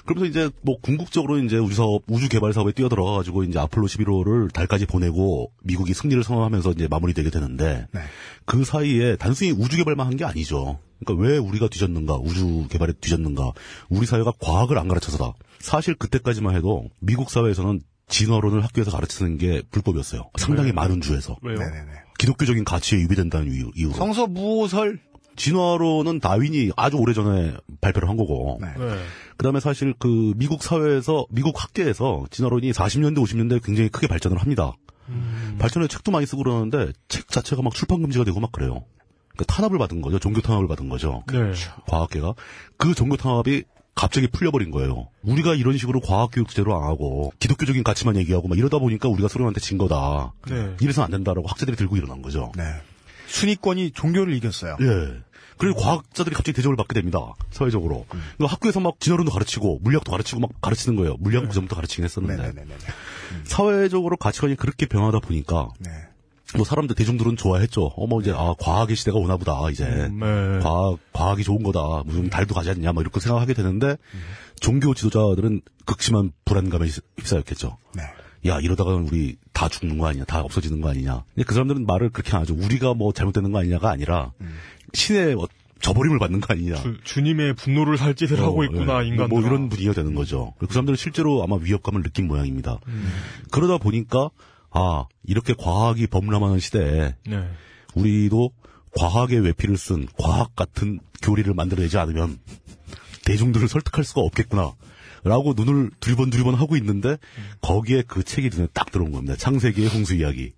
그러면서 0.04 0.26
이제 0.30 0.50
뭐 0.62 0.80
궁극적으로 0.80 1.38
이제 1.38 1.58
우주 1.58 1.76
사업, 1.76 2.02
우주 2.08 2.28
개발 2.28 2.52
사업에 2.52 2.72
뛰어들어가지고 2.72 3.44
이제 3.44 3.58
아폴로 3.58 3.86
11호를 3.86 4.52
달까지 4.52 4.86
보내고 4.86 5.52
미국이 5.62 5.94
승리를 5.94 6.20
선언하면서 6.24 6.72
이제 6.72 6.88
마무리되게 6.88 7.30
되는데 7.30 7.86
네. 7.92 8.00
그 8.46 8.64
사이에 8.64 9.16
단순히 9.16 9.52
우주 9.52 9.76
개발만 9.76 10.06
한 10.06 10.16
게 10.16 10.24
아니죠. 10.24 10.80
그러니까 11.04 11.28
왜 11.28 11.36
우리가 11.36 11.68
뒤졌는가, 11.68 12.14
우주 12.16 12.66
개발에 12.70 12.94
뒤졌는가, 12.94 13.52
우리 13.90 14.06
사회가 14.06 14.32
과학을 14.40 14.78
안 14.78 14.88
가르쳐서다. 14.88 15.34
사실 15.60 15.94
그때까지만 15.94 16.56
해도 16.56 16.88
미국 17.00 17.30
사회에서는 17.30 17.80
진화론을 18.08 18.62
학교에서 18.62 18.90
가르치는 18.90 19.38
게 19.38 19.62
불법이었어요. 19.70 20.30
상당히 20.38 20.72
많은 20.72 21.00
주에서. 21.00 21.36
왜요? 21.42 21.58
네네네. 21.58 21.92
기독교적인 22.18 22.64
가치에 22.64 23.00
유배된다는 23.00 23.52
이유, 23.52 23.70
이유로. 23.74 23.94
성서 23.94 24.26
무호설. 24.26 25.00
진화론은 25.36 26.20
다윈이 26.20 26.70
아주 26.76 26.96
오래전에 26.96 27.56
발표를 27.82 28.08
한 28.08 28.16
거고. 28.16 28.58
네. 28.60 28.68
네. 28.78 28.96
그다음에 29.36 29.60
사실 29.60 29.92
그 29.98 30.32
미국 30.36 30.62
사회에서 30.62 31.26
미국 31.30 31.62
학계에서 31.62 32.24
진화론이 32.30 32.72
40년대 32.72 33.18
50년대에 33.18 33.62
굉장히 33.62 33.90
크게 33.90 34.06
발전을 34.06 34.38
합니다. 34.38 34.72
발전해 35.58 35.88
책도 35.88 36.10
많이 36.10 36.26
쓰고 36.26 36.42
그러는데 36.42 36.92
책 37.08 37.28
자체가 37.28 37.62
막 37.62 37.74
출판 37.74 38.00
금지가 38.00 38.24
되고 38.24 38.40
막 38.40 38.50
그래요. 38.50 38.84
그러니까 39.34 39.54
탄압을 39.54 39.78
받은 39.78 40.00
거죠. 40.00 40.18
종교 40.18 40.40
탄압을 40.40 40.66
받은 40.68 40.88
거죠. 40.88 41.22
네. 41.30 41.52
과학계가 41.86 42.34
그 42.78 42.94
종교 42.94 43.16
탄압이 43.16 43.64
갑자기 43.96 44.28
풀려버린 44.28 44.70
거예요. 44.70 45.08
우리가 45.22 45.54
이런 45.54 45.76
식으로 45.76 46.00
과학 46.00 46.30
교육 46.30 46.48
제대로 46.50 46.76
안 46.76 46.84
하고 46.84 47.32
기독교적인 47.40 47.82
가치만 47.82 48.16
얘기하고 48.16 48.46
막 48.46 48.56
이러다 48.56 48.78
보니까 48.78 49.08
우리가 49.08 49.26
소련한테 49.26 49.58
진 49.60 49.78
거다. 49.78 50.34
네. 50.48 50.76
이래서 50.80 51.02
안 51.02 51.10
된다라고 51.10 51.48
학자들이 51.48 51.76
들고 51.76 51.96
일어난 51.96 52.20
거죠. 52.22 52.52
네. 52.56 52.62
순위권이 53.26 53.92
종교를 53.92 54.34
이겼어요. 54.34 54.76
예. 54.80 55.22
그리고 55.56 55.80
과학자들이 55.80 56.36
갑자기 56.36 56.54
대접을 56.54 56.76
받게 56.76 56.92
됩니다. 56.92 57.32
사회적으로. 57.50 58.04
그러니까 58.08 58.46
학교에서 58.46 58.80
막 58.80 59.00
진화론도 59.00 59.32
가르치고 59.32 59.80
물리학도 59.82 60.12
가르치고 60.12 60.40
막 60.40 60.50
가르치는 60.60 60.96
거예요. 60.96 61.16
물리학은 61.18 61.48
그 61.48 61.54
전부터 61.54 61.74
가르치긴 61.76 62.04
했었는데. 62.04 62.36
네네네네. 62.36 62.76
사회적으로 63.44 64.18
가치관이 64.18 64.56
그렇게 64.56 64.84
변하다 64.84 65.20
보니까 65.20 65.70
네. 65.78 65.90
뭐 66.54 66.64
사람들 66.64 66.94
대중들은 66.94 67.36
좋아했죠. 67.36 67.92
어머 67.96 68.20
이제 68.20 68.32
아 68.32 68.54
과학의 68.58 68.94
시대가 68.96 69.18
오나 69.18 69.36
보다 69.36 69.68
이제 69.70 69.84
네. 69.84 70.58
과학 70.62 70.98
과학이 71.12 71.42
좋은 71.42 71.62
거다. 71.62 72.02
무슨 72.06 72.30
달도 72.30 72.54
가지 72.54 72.70
않냐 72.70 72.92
뭐 72.92 73.02
이렇게 73.02 73.18
생각하게 73.20 73.52
되는데 73.54 73.96
종교 74.60 74.94
지도자들은 74.94 75.60
극심한 75.84 76.30
불안감에 76.44 76.86
휩- 76.86 77.04
휩싸였겠죠. 77.18 77.76
네. 77.96 78.02
야 78.48 78.60
이러다가 78.60 78.94
우리 78.94 79.36
다 79.52 79.68
죽는 79.68 79.98
거 79.98 80.06
아니냐, 80.06 80.24
다 80.24 80.40
없어지는 80.40 80.80
거 80.80 80.88
아니냐. 80.90 81.24
근데 81.34 81.44
그 81.44 81.52
사람들은 81.54 81.84
말을 81.84 82.10
그렇게 82.10 82.32
안 82.36 82.42
하죠. 82.42 82.54
우리가 82.54 82.94
뭐 82.94 83.12
잘못되는 83.12 83.50
거 83.50 83.58
아니냐가 83.58 83.90
아니라 83.90 84.32
신의 84.94 85.34
어- 85.34 85.48
저버림을 85.80 86.18
받는 86.20 86.40
거 86.40 86.54
아니냐. 86.54 86.76
주, 87.04 87.20
님의 87.20 87.54
분노를 87.54 87.98
살 87.98 88.14
짓을 88.14 88.40
하고 88.40 88.64
있구나, 88.64 89.02
예. 89.04 89.08
인간. 89.08 89.28
뭐 89.28 89.40
이런 89.40 89.68
분위기가 89.68 89.92
되는 89.92 90.14
거죠. 90.14 90.54
그 90.58 90.66
사람들은 90.70 90.96
실제로 90.96 91.42
아마 91.42 91.56
위협감을 91.60 92.02
느낀 92.02 92.26
모양입니다. 92.28 92.78
음. 92.86 93.12
그러다 93.50 93.76
보니까 93.78 94.30
아 94.76 95.06
이렇게 95.24 95.54
과학이 95.54 96.06
범람하는 96.06 96.58
시대에 96.58 97.14
네. 97.26 97.48
우리도 97.94 98.50
과학의 98.98 99.40
외피를 99.40 99.78
쓴 99.78 100.06
과학 100.18 100.54
같은 100.54 101.00
교리를 101.22 101.52
만들어내지 101.54 101.96
않으면 101.96 102.38
대중들을 103.24 103.68
설득할 103.68 104.04
수가 104.04 104.20
없겠구나. 104.20 104.74
라고 105.24 105.54
눈을 105.56 105.90
두리번 105.98 106.28
두리번 106.30 106.54
하고 106.54 106.76
있는데 106.76 107.16
거기에 107.62 108.02
그 108.06 108.22
책이 108.22 108.50
눈에 108.50 108.68
딱 108.74 108.92
들어온 108.92 109.12
겁니다. 109.12 109.34
창세기의 109.34 109.88
홍수 109.88 110.14
이야기. 110.14 110.52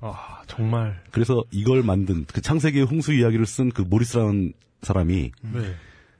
아, 0.00 0.42
정말. 0.46 1.02
그래서 1.10 1.42
이걸 1.50 1.82
만든 1.82 2.26
그 2.26 2.42
창세기의 2.42 2.84
홍수 2.84 3.14
이야기를 3.14 3.46
쓴 3.46 3.70
그 3.70 3.80
모리스라는 3.80 4.52
사람이 4.82 5.32
네. 5.40 5.74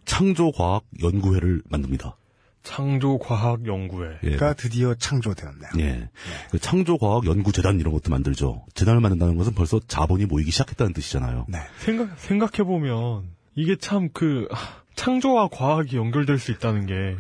창조과학 0.07 0.83
연구회를 1.03 1.63
만듭니다. 1.69 2.17
창조과학연구회. 2.65 4.19
예. 4.25 4.37
가 4.37 4.55
드디어 4.55 4.95
창조되었네요. 4.95 5.71
예. 5.79 6.09
그 6.51 6.59
창조과학연구재단 6.59 7.79
이런 7.79 7.93
것도 7.93 8.11
만들죠. 8.11 8.65
재단을 8.75 9.01
만든다는 9.01 9.37
것은 9.37 9.55
벌써 9.55 9.81
자본이 9.87 10.27
모이기 10.27 10.51
시작했다는 10.51 10.95
뜻이잖아요. 10.95 11.47
네. 11.49 11.59
생각, 11.79 12.19
생각해보면, 12.19 13.29
이게 13.55 13.77
참 13.77 14.09
그, 14.13 14.49
아, 14.51 14.57
창조와 14.97 15.49
과학이 15.49 15.97
연결될 15.97 16.39
수 16.39 16.51
있다는 16.51 16.87
게, 16.87 17.17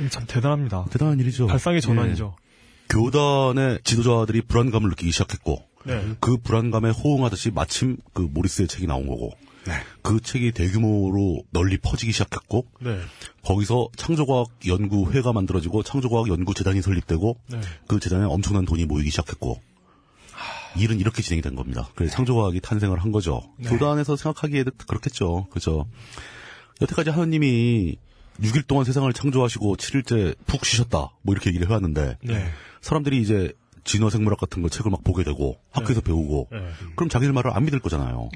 이게 0.00 0.08
참 0.08 0.24
대단합니다. 0.26 0.86
대단한 0.90 1.20
일이죠. 1.20 1.46
발상의 1.46 1.80
전환이죠. 1.80 2.36
예. 2.38 2.44
교단의 2.88 3.80
지도자들이 3.84 4.42
불안감을 4.42 4.90
느끼기 4.90 5.10
시작했고, 5.10 5.62
네. 5.86 6.14
그 6.20 6.36
불안감에 6.38 6.90
호응하듯이 6.90 7.50
마침 7.50 7.96
그 8.12 8.22
모리스의 8.22 8.68
책이 8.68 8.86
나온 8.86 9.06
거고, 9.06 9.32
네. 9.66 9.72
그 10.02 10.20
책이 10.20 10.52
대규모로 10.52 11.44
널리 11.50 11.78
퍼지기 11.78 12.12
시작했고, 12.12 12.66
네. 12.80 12.98
거기서 13.44 13.88
창조과학 13.96 14.48
연구회가 14.66 15.32
만들어지고 15.32 15.82
창조과학 15.82 16.28
연구재단이 16.28 16.82
설립되고 16.82 17.38
네. 17.50 17.60
그 17.86 18.00
재단에 18.00 18.24
엄청난 18.24 18.64
돈이 18.64 18.86
모이기 18.86 19.10
시작했고 19.10 19.60
일은 20.76 20.98
이렇게 20.98 21.22
진행이 21.22 21.42
된 21.42 21.54
겁니다. 21.54 21.88
그래서 21.94 22.16
창조과학이 22.16 22.60
탄생을 22.60 22.98
한 22.98 23.12
거죠. 23.12 23.42
네. 23.58 23.68
교단에서 23.68 24.16
생각하기에도 24.16 24.72
그렇겠죠. 24.88 25.46
그죠. 25.50 25.86
여태까지 26.80 27.10
하나님이 27.10 27.96
6일 28.40 28.66
동안 28.66 28.84
세상을 28.84 29.12
창조하시고 29.12 29.76
7일째 29.76 30.36
푹 30.46 30.64
쉬셨다. 30.64 31.12
뭐 31.22 31.32
이렇게 31.32 31.50
얘기를 31.50 31.68
해왔는데 31.68 32.18
네. 32.22 32.46
사람들이 32.80 33.20
이제 33.20 33.52
진화생물학 33.84 34.40
같은 34.40 34.62
거 34.62 34.68
책을 34.68 34.90
막 34.90 35.04
보게 35.04 35.22
되고 35.22 35.58
학교에서 35.70 36.00
배우고 36.00 36.48
네. 36.50 36.58
그럼 36.96 37.08
자기들 37.08 37.32
말을 37.32 37.52
안 37.54 37.64
믿을 37.64 37.78
거잖아요. 37.80 38.30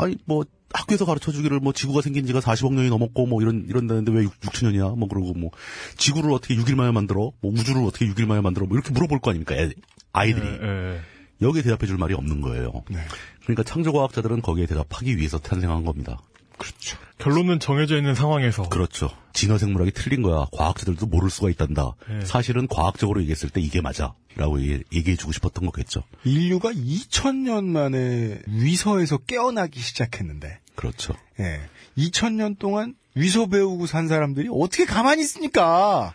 네. 0.00 0.06
아니 0.06 0.16
뭐 0.24 0.44
학교에서 0.72 1.04
가르쳐 1.04 1.32
주기를 1.32 1.60
뭐 1.60 1.72
지구가 1.72 2.00
생긴 2.00 2.26
지가 2.26 2.40
40억 2.40 2.74
년이 2.74 2.88
넘었고 2.90 3.26
뭐 3.26 3.42
이런 3.42 3.66
이런다는데 3.68 4.12
왜 4.12 4.22
6, 4.22 4.40
6천 4.40 4.66
년이야? 4.66 4.94
뭐 4.96 5.08
그러고 5.08 5.32
뭐 5.34 5.50
지구를 5.96 6.32
어떻게 6.32 6.54
6일 6.54 6.76
만에 6.76 6.92
만들어? 6.92 7.32
뭐 7.40 7.52
우주를 7.52 7.82
어떻게 7.84 8.06
6일 8.06 8.26
만에 8.26 8.40
만들어? 8.40 8.66
뭐 8.66 8.76
이렇게 8.76 8.92
물어볼 8.92 9.20
거 9.20 9.30
아닙니까? 9.30 9.56
애, 9.56 9.70
아이들이 10.12 10.44
네, 10.44 10.58
네. 10.58 11.00
여기에 11.42 11.62
대답해 11.62 11.86
줄 11.86 11.96
말이 11.96 12.14
없는 12.14 12.40
거예요. 12.40 12.84
네. 12.88 12.98
그러니까 13.42 13.62
창조과학자들은 13.62 14.42
거기에 14.42 14.66
대답하기 14.66 15.16
위해서 15.16 15.38
탄생한 15.38 15.84
겁니다. 15.84 16.18
그렇죠. 16.58 16.98
결론은 17.20 17.60
정해져 17.60 17.96
있는 17.96 18.14
상황에서. 18.14 18.62
그렇죠. 18.68 19.10
진화생물학이 19.32 19.92
틀린 19.92 20.22
거야. 20.22 20.46
과학자들도 20.52 21.06
모를 21.06 21.30
수가 21.30 21.50
있단다. 21.50 21.94
네. 22.08 22.24
사실은 22.24 22.66
과학적으로 22.66 23.20
얘기했을 23.20 23.50
때 23.50 23.60
이게 23.60 23.80
맞아. 23.80 24.14
라고 24.36 24.60
얘기해 24.60 25.16
주고 25.16 25.32
싶었던 25.32 25.66
거겠죠. 25.66 26.02
인류가 26.24 26.70
2000년 26.70 27.64
만에 27.64 28.40
위서에서 28.46 29.18
깨어나기 29.18 29.80
시작했는데, 29.80 30.60
그렇죠. 30.74 31.14
예. 31.40 31.60
2000년 31.98 32.58
동안 32.58 32.94
위서 33.14 33.46
배우고 33.46 33.86
산 33.86 34.08
사람들이 34.08 34.48
어떻게 34.50 34.84
가만히 34.84 35.22
있습니까? 35.22 36.14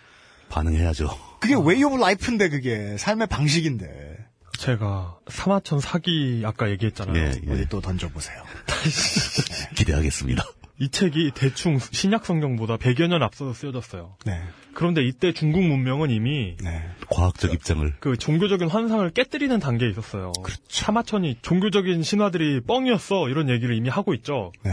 반응해야죠. 0.50 1.10
그게 1.40 1.56
way 1.56 1.84
of 1.84 1.98
life인데, 1.98 2.50
그게. 2.50 2.98
삶의 2.98 3.28
방식인데. 3.28 4.18
제가 4.58 5.18
사마천 5.28 5.82
사기 5.82 6.42
아까 6.46 6.70
얘기했잖아요. 6.70 7.16
예, 7.18 7.34
예. 7.48 7.52
어디 7.52 7.68
또 7.70 7.82
던져보세요. 7.82 8.44
기대하겠습니다. 9.76 10.44
이 10.78 10.90
책이 10.90 11.32
대충 11.36 11.80
신약 11.80 12.26
성경보다 12.26 12.78
100여 12.78 13.08
년 13.08 13.24
앞서서 13.24 13.54
쓰여졌어요. 13.54 14.16
네. 14.26 14.42
그런데 14.74 15.04
이때 15.06 15.32
중국 15.32 15.64
문명은 15.64 16.10
이미 16.12 16.58
네. 16.62 16.84
과학적 17.10 17.54
입장을 17.54 17.94
그 18.00 18.18
종교적인 18.18 18.68
환상을 18.68 19.10
깨뜨리는 19.12 19.58
단계에 19.60 19.90
있었어요. 19.90 20.34
사마천이 20.68 21.38
종교적인 21.42 22.04
신화들이 22.04 22.62
뻥이었어 22.68 23.30
이런 23.30 23.50
얘기를 23.50 23.76
이미 23.76 23.88
하고 23.90 24.14
있죠. 24.14 24.52
네. 24.64 24.72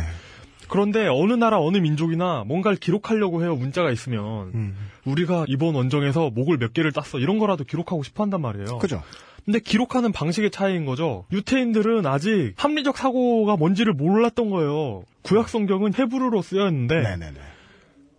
그런데 0.68 1.06
어느 1.06 1.34
나라 1.34 1.60
어느 1.60 1.76
민족이나 1.76 2.44
뭔가를 2.46 2.78
기록하려고 2.78 3.42
해요 3.42 3.54
문자가 3.54 3.90
있으면 3.90 4.50
음. 4.54 4.76
우리가 5.04 5.44
이번 5.46 5.74
원정에서 5.74 6.30
목을 6.30 6.56
몇 6.56 6.72
개를 6.72 6.92
땄어 6.92 7.18
이런 7.20 7.38
거라도 7.38 7.64
기록하고 7.64 8.02
싶어 8.02 8.22
한단 8.22 8.40
말이에요. 8.40 8.78
그죠? 8.78 9.02
근데 9.44 9.58
기록하는 9.58 10.12
방식의 10.12 10.50
차이인 10.50 10.84
거죠. 10.84 11.26
유태인들은 11.32 12.06
아직 12.06 12.52
합리적 12.56 12.96
사고가 12.96 13.56
뭔지를 13.56 13.92
몰랐던 13.92 14.50
거예요. 14.50 15.04
구약 15.22 15.48
성경은 15.48 15.94
헤브르로 15.94 16.42
쓰였는데 16.42 17.02
네네네. 17.02 17.40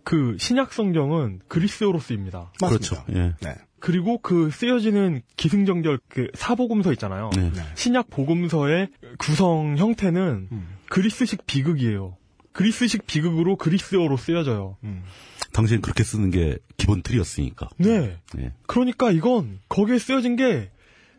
그 0.04 0.36
신약 0.38 0.72
성경은 0.72 1.40
그리스어로 1.48 1.98
쓰입니다. 1.98 2.52
맞습니다. 2.60 2.68
그렇죠. 2.68 3.04
예. 3.18 3.34
네. 3.40 3.54
그리고 3.80 4.18
그 4.18 4.50
쓰여지는 4.50 5.22
기승전결 5.36 5.98
그 6.08 6.28
사복음서 6.34 6.92
있잖아요. 6.92 7.30
네. 7.34 7.50
신약 7.74 8.10
복음서의 8.10 8.88
구성 9.18 9.76
형태는 9.76 10.48
음. 10.52 10.68
그리스식 10.88 11.46
비극이에요. 11.46 12.16
그리스식 12.52 13.06
비극으로 13.06 13.56
그리스어로 13.56 14.16
쓰여져요. 14.16 14.76
음. 14.84 15.02
당신 15.52 15.80
그렇게 15.80 16.02
쓰는 16.02 16.30
게 16.30 16.58
기본 16.76 17.02
틀이었으니까. 17.02 17.68
네. 17.78 18.18
예. 18.38 18.52
그러니까 18.66 19.10
이건 19.10 19.60
거기에 19.68 19.98
쓰여진 19.98 20.36
게 20.36 20.70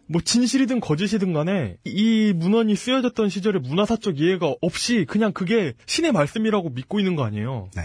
뭐 0.07 0.21
진실이든 0.21 0.79
거짓이든 0.79 1.33
간에 1.33 1.77
이 1.83 2.33
문헌이 2.35 2.75
쓰여졌던 2.75 3.29
시절의 3.29 3.61
문화사적 3.61 4.19
이해가 4.19 4.55
없이 4.61 5.05
그냥 5.07 5.33
그게 5.33 5.73
신의 5.85 6.11
말씀이라고 6.11 6.69
믿고 6.69 6.99
있는 6.99 7.15
거 7.15 7.23
아니에요. 7.25 7.69
네. 7.75 7.81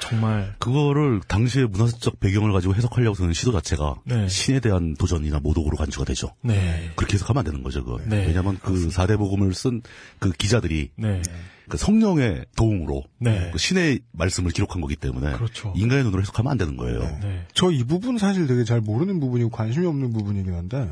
정말 0.00 0.54
그거를 0.58 1.20
당시의 1.26 1.66
문화적 1.68 2.20
배경을 2.20 2.52
가지고 2.52 2.74
해석하려고 2.74 3.22
하는 3.22 3.32
시도 3.32 3.52
자체가 3.52 3.94
네. 4.04 4.28
신에 4.28 4.60
대한 4.60 4.94
도전이나 4.96 5.38
모독으로 5.38 5.78
간주가 5.78 6.04
되죠. 6.04 6.34
네. 6.42 6.90
그렇게 6.94 7.14
해석하면 7.14 7.38
안 7.38 7.44
되는 7.44 7.62
거죠, 7.62 7.82
그거. 7.82 7.98
네. 8.04 8.26
왜냐하면 8.26 8.58
그 8.62 8.90
사대복음을 8.90 9.54
쓴 9.54 9.80
그 10.18 10.30
기자들이 10.32 10.90
네. 10.96 11.22
그 11.68 11.76
성령의 11.76 12.44
도움으로 12.56 13.04
네. 13.18 13.50
그 13.52 13.58
신의 13.58 14.00
말씀을 14.12 14.50
기록한 14.50 14.80
거기 14.80 14.96
때문에 14.96 15.32
그렇죠. 15.32 15.72
인간의 15.76 16.04
눈으로 16.04 16.22
해석하면 16.22 16.50
안 16.50 16.58
되는 16.58 16.76
거예요. 16.76 17.00
네. 17.22 17.46
저이 17.54 17.84
부분 17.84 18.18
사실 18.18 18.46
되게 18.46 18.64
잘 18.64 18.80
모르는 18.80 19.20
부분이고 19.20 19.50
관심이 19.50 19.86
없는 19.86 20.12
부분이긴 20.12 20.54
한데 20.54 20.88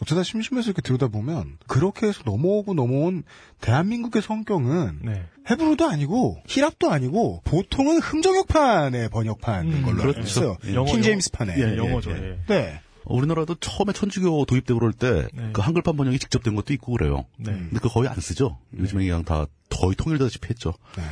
어쩌다 0.00 0.22
심심해서 0.22 0.70
이렇게 0.70 0.82
들여다보면 0.82 1.58
그렇게 1.66 2.06
해서 2.06 2.22
넘어오고 2.24 2.74
넘어온 2.74 3.24
대한민국의 3.60 4.22
성경은 4.22 5.00
네. 5.02 5.24
헤브루도 5.50 5.86
아니고 5.86 6.42
히랍도 6.46 6.90
아니고 6.90 7.42
보통은 7.44 7.98
흥정역판의 8.00 9.10
번역판인 9.10 9.72
음, 9.72 9.82
걸로 9.82 10.00
알고 10.02 10.12
그렇죠. 10.14 10.20
있어요. 10.28 10.56
예. 10.66 10.74
영어, 10.74 10.90
킹제임스판에. 10.90 11.54
예, 11.58 11.76
영어죠. 11.76 12.10
예. 12.10 12.14
예. 12.14 12.38
네. 12.48 12.80
어, 13.06 13.14
우리나라도 13.16 13.54
처음에 13.56 13.92
천주교 13.92 14.44
도입되고 14.44 14.78
그럴 14.78 14.92
때그 14.92 15.30
네. 15.34 15.52
한글판 15.54 15.96
번역이 15.96 16.18
직접 16.18 16.42
된 16.42 16.54
것도 16.54 16.74
있고 16.74 16.92
그래요. 16.92 17.24
네. 17.38 17.52
근데 17.52 17.78
그 17.80 17.88
거의 17.88 18.08
안 18.08 18.20
쓰죠. 18.20 18.58
요즘에 18.76 19.04
그냥 19.04 19.24
다 19.24 19.46
거의 19.70 19.94
통일되다시피 19.96 20.48
했죠. 20.50 20.74
네. 20.96 21.04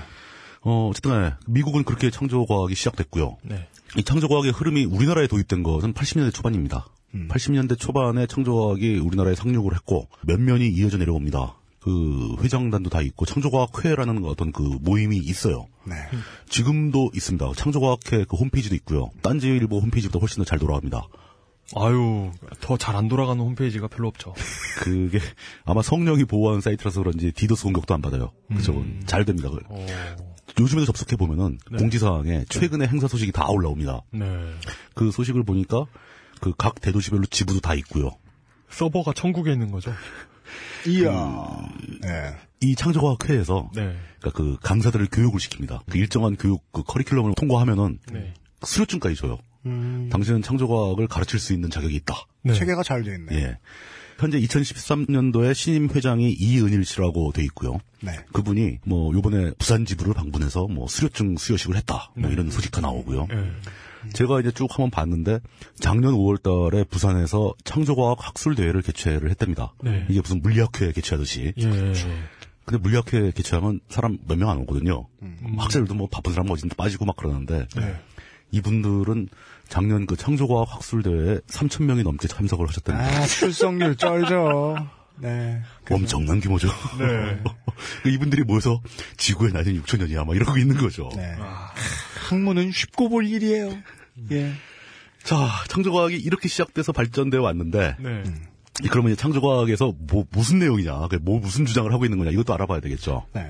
어, 0.62 0.88
어쨌든 0.90 1.10
간에 1.12 1.34
미국은 1.46 1.84
그렇게 1.84 2.10
창조과학이 2.10 2.74
시작됐고요. 2.74 3.36
네. 3.42 3.68
이 3.96 4.02
창조과학의 4.02 4.52
흐름이 4.52 4.86
우리나라에 4.86 5.28
도입된 5.28 5.62
것은 5.62 5.94
80년대 5.94 6.34
초반입니다. 6.34 6.86
음. 7.14 7.28
80년대 7.30 7.78
초반에 7.78 8.26
창조과학이 8.26 8.98
우리나라에 8.98 9.34
상륙을 9.34 9.74
했고 9.74 10.08
몇 10.22 10.40
면이 10.40 10.68
이어져 10.68 10.98
내려옵니다. 10.98 11.54
그 11.80 12.36
회장단도 12.40 12.88
다 12.88 13.02
있고 13.02 13.26
창조과학회라는 13.26 14.24
어떤 14.24 14.52
그 14.52 14.62
모임이 14.62 15.18
있어요. 15.18 15.66
네. 15.86 15.94
지금도 16.48 17.10
있습니다. 17.14 17.52
창조과학회 17.56 18.24
그 18.24 18.36
홈페이지도 18.36 18.74
있고요. 18.76 19.10
딴지일보 19.22 19.78
홈페이지보다 19.78 20.18
훨씬 20.18 20.42
더 20.42 20.44
잘 20.44 20.58
돌아갑니다. 20.58 21.06
아유, 21.76 22.30
더 22.60 22.76
잘 22.76 22.94
안 22.96 23.08
돌아가는 23.08 23.42
홈페이지가 23.42 23.88
별로 23.88 24.08
없죠. 24.08 24.34
그게 24.82 25.18
아마 25.64 25.82
성령이 25.82 26.24
보호하는 26.24 26.60
사이트라서 26.60 27.00
그런지 27.02 27.32
디도스 27.32 27.64
공격도 27.64 27.94
안 27.94 28.00
받아요. 28.02 28.32
그죠? 28.48 28.72
음. 28.72 29.02
잘 29.06 29.24
됩니다. 29.24 29.48
그- 29.50 29.60
어, 29.68 29.86
요즘에도 30.60 30.86
접속해 30.86 31.16
보면은 31.16 31.58
네. 31.70 31.78
공지사항에 31.78 32.44
최근의 32.48 32.88
행사 32.88 33.08
소식이 33.08 33.32
다 33.32 33.48
올라옵니다. 33.48 34.02
네. 34.12 34.26
그 34.94 35.10
소식을 35.10 35.42
보니까 35.42 35.86
그 36.40 36.52
각 36.56 36.80
대도시별로 36.80 37.24
지부도 37.26 37.60
다 37.60 37.74
있고요. 37.74 38.10
서버가 38.70 39.12
천국에 39.14 39.52
있는 39.52 39.70
거죠. 39.72 39.92
이야. 40.86 41.68
네. 42.02 42.36
이 42.60 42.74
창조과학 42.76 43.28
회에서 43.28 43.70
네. 43.74 43.96
그러니까 44.20 44.30
그 44.32 44.56
강사들을 44.62 45.08
교육을 45.10 45.40
시킵니다. 45.40 45.80
그 45.90 45.98
일정한 45.98 46.36
교육 46.36 46.62
그 46.72 46.82
커리큘럼을 46.82 47.34
통과하면은 47.36 47.98
네. 48.12 48.34
수료증까지 48.62 49.16
줘요. 49.16 49.38
음. 49.66 50.08
당신은 50.12 50.42
창조과학을 50.42 51.06
가르칠 51.08 51.38
수 51.38 51.52
있는 51.52 51.70
자격이 51.70 51.94
있다. 51.96 52.14
네. 52.42 52.54
체계가 52.54 52.82
잘돼 52.82 53.14
있네. 53.14 53.34
예. 53.36 53.58
현재 54.18 54.38
2013년도에 54.40 55.54
신임 55.54 55.88
회장이 55.90 56.32
이은일 56.32 56.84
씨라고 56.84 57.32
돼 57.32 57.42
있고요. 57.44 57.78
네. 58.00 58.12
그분이 58.32 58.78
뭐 58.84 59.12
요번에 59.12 59.52
부산 59.58 59.84
지부를 59.84 60.14
방문해서 60.14 60.68
뭐 60.68 60.86
수료증 60.86 61.36
수여식을 61.36 61.76
했다. 61.76 62.12
뭐 62.16 62.30
이런 62.30 62.50
소식가 62.50 62.80
나오고요. 62.80 63.26
예. 63.32 64.10
제가 64.12 64.38
이제 64.40 64.50
쭉 64.52 64.68
한번 64.70 64.90
봤는데 64.90 65.40
작년 65.80 66.12
5월 66.14 66.42
달에 66.42 66.84
부산에서 66.84 67.54
창조과학 67.64 68.18
학술 68.20 68.54
대회를 68.54 68.82
개최를 68.82 69.30
했답니다. 69.30 69.72
네. 69.82 70.06
이게 70.08 70.20
무슨 70.20 70.42
물리학회 70.42 70.92
개최하듯이. 70.92 71.52
예. 71.56 71.62
근데 72.66 72.78
물리학회 72.78 73.32
개최하면 73.32 73.80
사람 73.88 74.18
몇 74.28 74.36
명 74.38 74.48
안 74.50 74.58
오거든요. 74.58 75.08
학생들도 75.56 75.94
뭐 75.94 76.06
바쁜 76.10 76.32
사람 76.34 76.50
어딘데 76.50 76.76
빠지고 76.76 77.04
막 77.06 77.16
그러는데 77.16 77.66
네. 77.76 77.96
이분들은 78.52 79.28
작년 79.68 80.06
그 80.06 80.16
창조과학 80.16 80.72
학술 80.72 81.02
대회에 81.02 81.38
3천 81.48 81.84
명이 81.84 82.02
넘게 82.02 82.28
참석을 82.28 82.68
하셨답니다. 82.68 83.06
아, 83.06 83.26
출석률 83.26 83.96
쩔죠. 83.96 84.76
네. 85.16 85.62
엄청난 85.90 86.40
규모죠. 86.40 86.68
네. 86.98 87.40
그 88.02 88.08
이분들이 88.10 88.42
모여서 88.42 88.80
지구의 89.16 89.52
나이는 89.52 89.80
6천 89.82 89.98
년이야, 90.00 90.24
막 90.24 90.34
이러고 90.34 90.58
있는 90.58 90.76
거죠. 90.76 91.08
네. 91.16 91.36
학문은 92.28 92.72
쉽고 92.72 93.08
볼 93.08 93.26
일이에요. 93.26 93.76
예. 94.32 94.52
자, 95.22 95.48
창조과학이 95.68 96.16
이렇게 96.16 96.48
시작돼서 96.48 96.92
발전되어 96.92 97.40
왔는데, 97.40 97.96
네. 97.98 98.22
그러면 98.90 99.12
이제 99.12 99.20
창조과학에서 99.20 99.94
뭐, 99.98 100.24
무슨 100.30 100.58
내용이냐, 100.58 101.08
그 101.08 101.18
뭐, 101.22 101.38
무슨 101.38 101.64
주장을 101.64 101.90
하고 101.92 102.04
있는 102.04 102.18
거냐, 102.18 102.30
이것도 102.30 102.52
알아봐야 102.52 102.80
되겠죠. 102.80 103.26
네. 103.32 103.48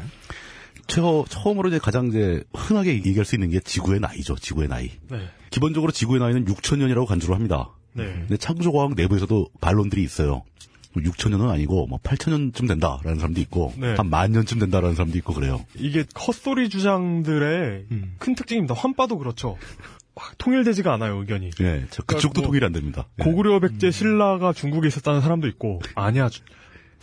처, 0.86 1.24
처음으로 1.28 1.68
이제 1.68 1.78
가장 1.78 2.08
이제 2.08 2.42
흔하게 2.54 2.94
얘기할 2.94 3.24
수 3.24 3.34
있는 3.34 3.50
게 3.50 3.60
지구의 3.60 4.00
나이죠, 4.00 4.36
지구의 4.36 4.68
나이. 4.68 4.90
네. 5.10 5.28
기본적으로 5.50 5.92
지구의 5.92 6.20
나이는 6.20 6.44
6천 6.46 6.78
년이라고 6.78 7.06
간주를 7.06 7.34
합니다. 7.34 7.70
네. 7.92 8.04
근데 8.04 8.36
창조과학 8.36 8.94
내부에서도 8.94 9.48
반론들이 9.60 10.02
있어요. 10.02 10.42
6천 10.96 11.30
년은 11.30 11.48
아니고 11.48 11.86
뭐 11.86 11.98
8천 11.98 12.30
년쯤 12.30 12.68
된다라는 12.68 13.16
사람도 13.16 13.40
있고 13.42 13.72
네. 13.76 13.94
한만 13.96 14.32
년쯤 14.32 14.60
된다라는 14.60 14.94
사람도 14.94 15.18
있고 15.18 15.34
그래요. 15.34 15.64
이게 15.74 16.04
헛소리 16.26 16.68
주장들의 16.68 17.86
음. 17.90 18.14
큰 18.18 18.34
특징입니다. 18.34 18.74
환빠도 18.74 19.18
그렇죠. 19.18 19.58
막 20.14 20.38
통일되지가 20.38 20.92
않아요, 20.94 21.16
의견이. 21.16 21.50
예, 21.60 21.86
저 21.90 22.02
그쪽도 22.04 22.42
뭐 22.42 22.48
통일이 22.48 22.64
안 22.64 22.72
됩니다. 22.72 23.08
예. 23.18 23.24
고구려 23.24 23.58
백제 23.58 23.90
신라가 23.90 24.52
중국에 24.52 24.86
있었다는 24.86 25.20
사람도 25.20 25.48
있고, 25.48 25.80
아니야. 25.96 26.28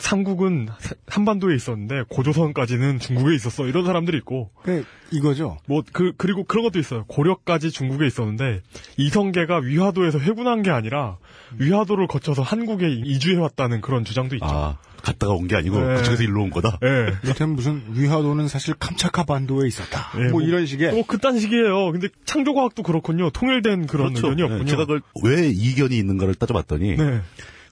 주- 0.01 0.07
삼국은 0.09 0.67
사- 0.79 0.95
한반도에 1.07 1.55
있었는데 1.55 2.03
고조선까지는 2.09 2.99
중국에 2.99 3.35
있었어. 3.35 3.65
이런 3.67 3.85
사람들이 3.85 4.17
있고, 4.17 4.49
그, 4.63 4.83
이거죠. 5.11 5.57
뭐 5.67 5.83
그 5.93 6.13
그리고 6.17 6.43
그런 6.43 6.63
것도 6.63 6.79
있어요. 6.79 7.05
고려까지 7.07 7.71
중국에 7.71 8.07
있었는데 8.07 8.61
이성계가 8.97 9.57
위화도에서 9.59 10.19
회군한 10.19 10.61
게 10.63 10.71
아니라 10.71 11.17
위화도를 11.57 12.07
거쳐서 12.07 12.41
한국에 12.41 12.89
이주해 12.89 13.37
왔다는 13.37 13.81
그런 13.81 14.03
주장도 14.05 14.35
있죠. 14.35 14.45
아, 14.45 14.77
갔다가 15.03 15.33
온 15.33 15.47
게 15.47 15.55
아니고 15.55 15.79
네. 15.79 15.95
그쪽에서 15.97 16.23
일로 16.23 16.43
온 16.43 16.49
거다. 16.49 16.77
예. 16.83 17.13
이를테면 17.23 17.55
무슨 17.55 17.81
위화도는 17.89 18.47
사실 18.47 18.73
캄차카 18.75 19.23
반도에 19.25 19.67
있었다. 19.67 20.11
예, 20.17 20.23
뭐, 20.29 20.31
뭐- 20.33 20.41
이런 20.43 20.65
식의. 20.65 20.91
뭐 20.93 21.05
그딴 21.05 21.39
식이에요. 21.39 21.91
근데 21.91 22.07
창조과학도 22.25 22.83
그렇군요. 22.83 23.29
통일된 23.31 23.87
그런 23.87 24.13
그렇죠. 24.13 24.27
의견이 24.29 24.43
없군요. 24.43 24.61
예, 24.61 24.65
제가 24.65 24.85
그걸 24.85 25.01
왜 25.23 25.47
이견이 25.49 25.97
있는가를 25.97 26.35
따져봤더니 26.35 26.95
네. 26.97 27.21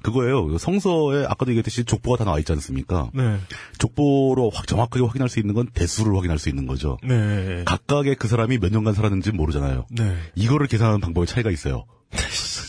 그거예요. 0.02 0.58
성서에 0.58 1.26
아까도 1.26 1.52
얘기했듯이 1.52 1.84
족보가 1.84 2.18
다 2.18 2.26
나와 2.26 2.40
있지 2.40 2.52
않습니까? 2.54 3.10
네. 3.14 3.38
족보로 3.78 4.50
확 4.54 4.68
정확하게 4.68 5.06
확인할 5.06 5.30
수 5.30 5.40
있는 5.40 5.54
건 5.54 5.68
대수를 5.74 6.16
확인할 6.16 6.40
수 6.40 6.50
있는 6.50 6.68
거죠. 6.68 6.98
네. 7.04 7.64
각각의 7.66 8.16
그 8.16 8.28
사람이 8.28 8.60
몇 8.60 8.72
년간 8.72 8.94
살았는지 8.94 9.32
모르잖아요. 9.32 9.86
네. 9.92 10.18
이거를 10.36 10.68
계산하는 10.68 11.02
방법에 11.02 11.26
차이가 11.26 11.52
있어요. 11.52 11.86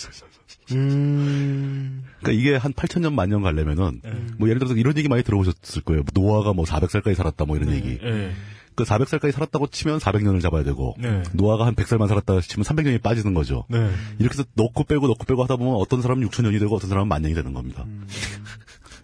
음, 0.72 2.04
그러니까 2.20 2.40
이게 2.40 2.56
한 2.56 2.72
8천 2.72 3.00
년 3.00 3.14
만년 3.14 3.42
가려면은 3.42 4.00
네. 4.04 4.12
뭐 4.38 4.48
예를 4.48 4.60
들어서 4.60 4.74
이런 4.76 4.96
얘기 4.96 5.08
많이 5.08 5.22
들어보셨을 5.22 5.82
거예요. 5.82 6.02
노아가 6.14 6.52
뭐 6.52 6.64
400살까지 6.64 7.14
살았다 7.14 7.44
뭐 7.44 7.56
이런 7.56 7.72
얘기. 7.72 7.98
예. 8.02 8.32
그 8.74 8.84
400살까지 8.84 9.32
살았다고 9.32 9.68
치면 9.68 9.98
400년을 9.98 10.40
잡아야 10.40 10.64
되고 10.64 10.94
네. 10.98 11.22
노아가 11.32 11.66
한 11.66 11.74
100살만 11.74 12.08
살았다 12.08 12.40
치면 12.40 12.64
300년이 12.64 13.02
빠지는 13.02 13.34
거죠. 13.34 13.64
네. 13.68 13.90
이렇게 14.18 14.34
해서 14.34 14.44
넣고 14.54 14.84
빼고 14.84 15.06
넣고 15.08 15.24
빼고 15.24 15.42
하다 15.42 15.56
보면 15.56 15.74
어떤 15.74 16.02
사람은 16.02 16.26
6천년이 16.28 16.58
되고 16.58 16.74
어떤 16.74 16.88
사람은 16.88 17.08
만 17.08 17.22
년이 17.22 17.34
되는 17.34 17.52
겁니다. 17.52 17.84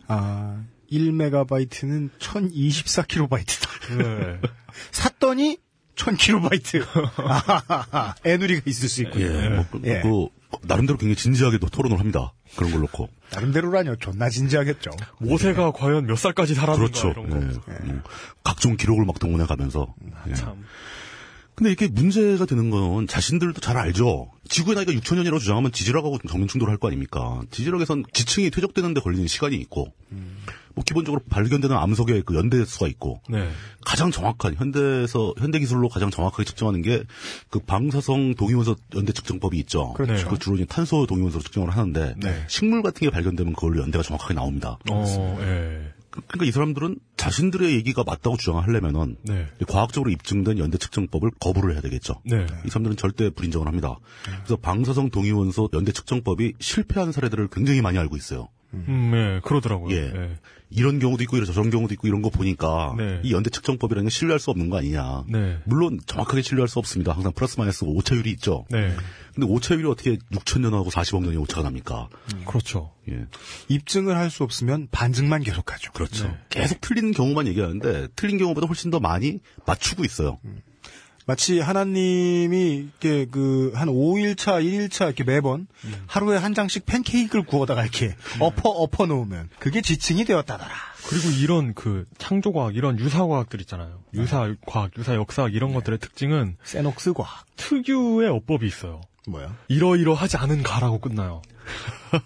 아, 0.08 0.62
1메가바이트는 0.90 2.10
1024kb이트다. 2.18 3.98
네. 3.98 4.40
샀더니 4.92 5.58
1000kb. 5.96 6.86
아, 7.24 8.14
애누리가 8.24 8.62
있을 8.66 8.88
수 8.88 9.02
있군요. 9.02 9.26
예, 9.26 9.48
뭐, 9.48 9.64
그, 9.70 9.80
예. 9.84 10.00
그, 10.02 10.28
나름대로 10.62 10.98
굉장히 10.98 11.16
진지하게 11.16 11.58
또 11.58 11.68
토론을 11.68 11.98
합니다. 11.98 12.32
그런 12.56 12.70
걸 12.70 12.80
놓고. 12.82 13.08
나름대로라뇨. 13.32 13.96
존나 13.96 14.30
진지하겠죠. 14.30 14.90
모세가 15.18 15.72
과연 15.72 16.06
몇 16.06 16.16
살까지 16.16 16.54
살았는가 16.54 16.90
그렇죠. 16.90 17.08
이런 17.10 17.30
거. 17.30 17.72
예, 17.72 17.86
뭐 17.86 18.02
각종 18.44 18.76
기록을 18.76 19.04
막 19.04 19.18
동원해 19.18 19.46
가면서. 19.46 19.94
예. 20.28 20.34
참. 20.34 20.64
근데 21.54 21.72
이게 21.72 21.88
문제가 21.88 22.44
되는 22.44 22.70
건 22.70 23.06
자신들도 23.06 23.60
잘 23.60 23.78
알죠. 23.78 24.30
지구의 24.46 24.76
나이가 24.76 24.92
6천 24.92 25.14
년이라고 25.14 25.38
주장하면 25.38 25.72
지질학하고 25.72 26.18
정면 26.28 26.48
충돌할 26.48 26.76
거 26.76 26.88
아닙니까? 26.88 27.40
지질학에선 27.50 28.04
지층이 28.12 28.50
퇴적되는데 28.50 29.00
걸리는 29.00 29.26
시간이 29.26 29.56
있고, 29.56 29.90
뭐 30.76 30.84
기본적으로 30.84 31.22
발견되는 31.28 31.74
암석의 31.74 32.22
그 32.26 32.34
연대 32.36 32.62
수가 32.64 32.86
있고, 32.86 33.22
네. 33.30 33.48
가장 33.84 34.10
정확한 34.10 34.54
현대에서 34.56 35.34
현대 35.38 35.58
기술로 35.58 35.88
가장 35.88 36.10
정확하게 36.10 36.44
측정하는 36.44 36.82
게 36.82 37.02
그 37.50 37.60
방사성 37.60 38.34
동위원소 38.34 38.76
연대 38.94 39.12
측정법이 39.12 39.58
있죠. 39.60 39.94
그렇죠. 39.94 40.28
그 40.28 40.38
주로 40.38 40.56
이제 40.56 40.66
탄소 40.66 41.06
동위원소로 41.06 41.42
측정을 41.42 41.70
하는데 41.70 42.14
네. 42.22 42.44
식물 42.48 42.82
같은 42.82 43.00
게 43.00 43.10
발견되면 43.10 43.54
그걸로 43.54 43.80
연대가 43.80 44.02
정확하게 44.04 44.34
나옵니다. 44.34 44.78
어, 44.90 45.38
예. 45.40 45.92
그- 46.10 46.20
그러니까 46.26 46.44
이 46.46 46.50
사람들은 46.50 46.98
자신들의 47.16 47.72
얘기가 47.74 48.02
맞다고 48.04 48.36
주장하려면은 48.36 49.16
네. 49.22 49.46
과학적으로 49.68 50.10
입증된 50.10 50.58
연대 50.58 50.76
측정법을 50.78 51.30
거부를 51.40 51.72
해야 51.74 51.80
되겠죠. 51.80 52.20
네. 52.24 52.46
이 52.66 52.68
사람들은 52.68 52.96
절대 52.96 53.30
불인정을 53.30 53.66
합니다. 53.66 53.98
그래서 54.24 54.56
방사성 54.56 55.10
동위원소 55.10 55.70
연대 55.72 55.92
측정법이 55.92 56.54
실패한 56.58 57.12
사례들을 57.12 57.48
굉장히 57.48 57.80
많이 57.82 57.98
알고 57.98 58.16
있어요. 58.16 58.48
음, 58.88 59.10
네, 59.12 59.40
그러더라고요. 59.42 59.94
예. 59.94 60.00
예. 60.14 60.36
이런 60.68 60.98
경우도 60.98 61.22
있고 61.22 61.36
이런 61.36 61.46
저런 61.46 61.70
경우도 61.70 61.94
있고 61.94 62.08
이런 62.08 62.22
거 62.22 62.28
보니까 62.28 62.94
네. 62.98 63.20
이 63.22 63.32
연대 63.32 63.50
측정법이라는 63.50 64.08
게 64.08 64.10
신뢰할 64.10 64.40
수 64.40 64.50
없는 64.50 64.68
거 64.68 64.78
아니냐. 64.78 65.22
네. 65.28 65.58
물론 65.64 66.00
정확하게 66.06 66.42
신뢰할 66.42 66.66
수 66.66 66.80
없습니다. 66.80 67.12
항상 67.12 67.32
플러스 67.32 67.56
마이너스 67.58 67.84
오차율이 67.84 68.30
있죠. 68.32 68.64
네. 68.70 68.92
근데 69.32 69.46
오차율이 69.48 69.86
어떻게 69.86 70.16
6천 70.32 70.62
년하고 70.62 70.90
40억 70.90 71.22
년이 71.22 71.36
오차가 71.36 71.62
납니까? 71.62 72.08
그렇죠. 72.46 72.92
예. 73.08 73.26
입증을 73.68 74.16
할 74.16 74.30
수 74.30 74.42
없으면 74.42 74.88
반증만 74.90 75.44
계속하죠. 75.44 75.92
그렇죠. 75.92 76.26
네. 76.26 76.36
계속 76.48 76.80
틀린 76.80 77.12
경우만 77.12 77.46
얘기하는데 77.46 78.08
틀린 78.16 78.36
경우보다 78.38 78.66
훨씬 78.66 78.90
더 78.90 78.98
많이 78.98 79.38
맞추고 79.66 80.04
있어요. 80.04 80.38
마치 81.26 81.58
하나님이 81.60 82.88
이렇게 83.00 83.26
그 83.26 83.56
한 83.74 83.88
5일차, 83.88 84.62
1일차 84.64 85.06
이렇게 85.06 85.24
매번 85.24 85.66
하루에 86.06 86.36
한 86.36 86.54
장씩 86.54 86.86
팬케이크를 86.86 87.44
구워다가 87.44 87.82
이렇게 87.82 88.14
엎어 88.38 88.68
엎어 88.68 89.06
놓으면 89.06 89.50
그게 89.58 89.80
지층이 89.80 90.24
되었다더라. 90.24 90.70
그리고 91.08 91.28
이런 91.30 91.74
그 91.74 92.04
창조과학, 92.18 92.74
이런 92.74 92.98
유사과학들 92.98 93.60
있잖아요. 93.60 94.00
유사과학, 94.14 94.92
유사역사학 94.98 95.54
이런 95.54 95.72
것들의 95.72 95.98
특징은 96.00 96.56
세녹스 96.64 97.12
과학 97.12 97.44
특유의 97.56 98.28
어법이 98.28 98.66
있어요. 98.66 99.00
뭐야? 99.28 99.56
이러이러하지 99.68 100.36
않은가라고 100.36 101.00
끝나요. 101.00 101.42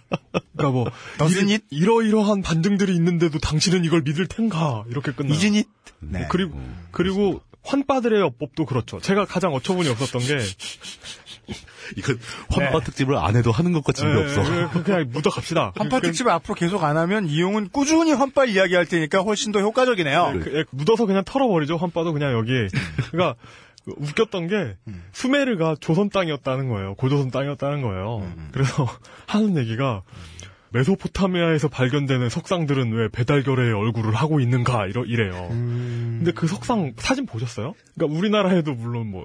그러니까 0.56 0.70
뭐 0.70 0.90
it? 1.20 1.64
이러이러한 1.70 2.42
반증들이 2.42 2.94
있는데도 2.94 3.38
당신은 3.38 3.84
이걸 3.84 4.02
믿을 4.02 4.26
텐가 4.26 4.84
이렇게 4.88 5.12
끝나요. 5.12 5.34
이진잇. 5.34 5.66
네. 6.00 6.26
그리고 6.30 6.58
그리고 6.90 7.40
환빠들의 7.62 8.22
어법도 8.22 8.64
그렇죠. 8.66 9.00
제가 9.00 9.24
가장 9.24 9.52
어처구니 9.54 9.88
없었던 9.88 10.22
게 10.22 10.38
이건 11.96 12.18
환파 12.48 12.78
네. 12.78 12.84
특집을 12.84 13.16
안 13.16 13.36
해도 13.36 13.50
하는 13.50 13.72
것과 13.72 13.92
예, 13.96 14.00
재미 14.00 14.20
없어. 14.20 14.40
예, 14.42 14.82
그냥 14.82 15.08
묻어갑시다. 15.10 15.72
환파 15.76 16.00
특집을 16.00 16.30
앞으로 16.32 16.54
계속 16.54 16.84
안 16.84 16.96
하면 16.96 17.26
이용은 17.26 17.68
꾸준히 17.70 18.12
환파 18.12 18.44
이야기할 18.44 18.86
테니까 18.86 19.20
훨씬 19.20 19.50
더 19.52 19.60
효과적이네요. 19.60 20.40
그, 20.42 20.58
예, 20.58 20.64
묻어서 20.70 21.06
그냥 21.06 21.24
털어버리죠. 21.24 21.76
환빠도 21.76 22.12
그냥 22.12 22.32
여기. 22.32 22.52
그러니까 23.10 23.34
웃겼던 23.86 24.46
게 24.46 24.76
수메르가 25.12 25.76
조선 25.80 26.10
땅이었다는 26.10 26.68
거예요. 26.68 26.94
고조선 26.94 27.30
땅이었다는 27.30 27.82
거예요. 27.82 28.30
그래서 28.52 28.86
하는 29.26 29.56
얘기가 29.56 30.02
메소포타미아에서 30.72 31.68
발견되는 31.68 32.28
석상들은 32.28 32.92
왜 32.92 33.08
배달결의 33.08 33.72
얼굴을 33.72 34.14
하고 34.14 34.40
있는가 34.40 34.86
이러 34.86 35.04
이래요. 35.04 35.48
근데 35.50 36.32
그 36.32 36.46
석상 36.46 36.92
사진 36.96 37.26
보셨어요? 37.26 37.74
그러니까 37.94 38.18
우리나라에도 38.18 38.74
물론 38.74 39.10
뭐 39.10 39.24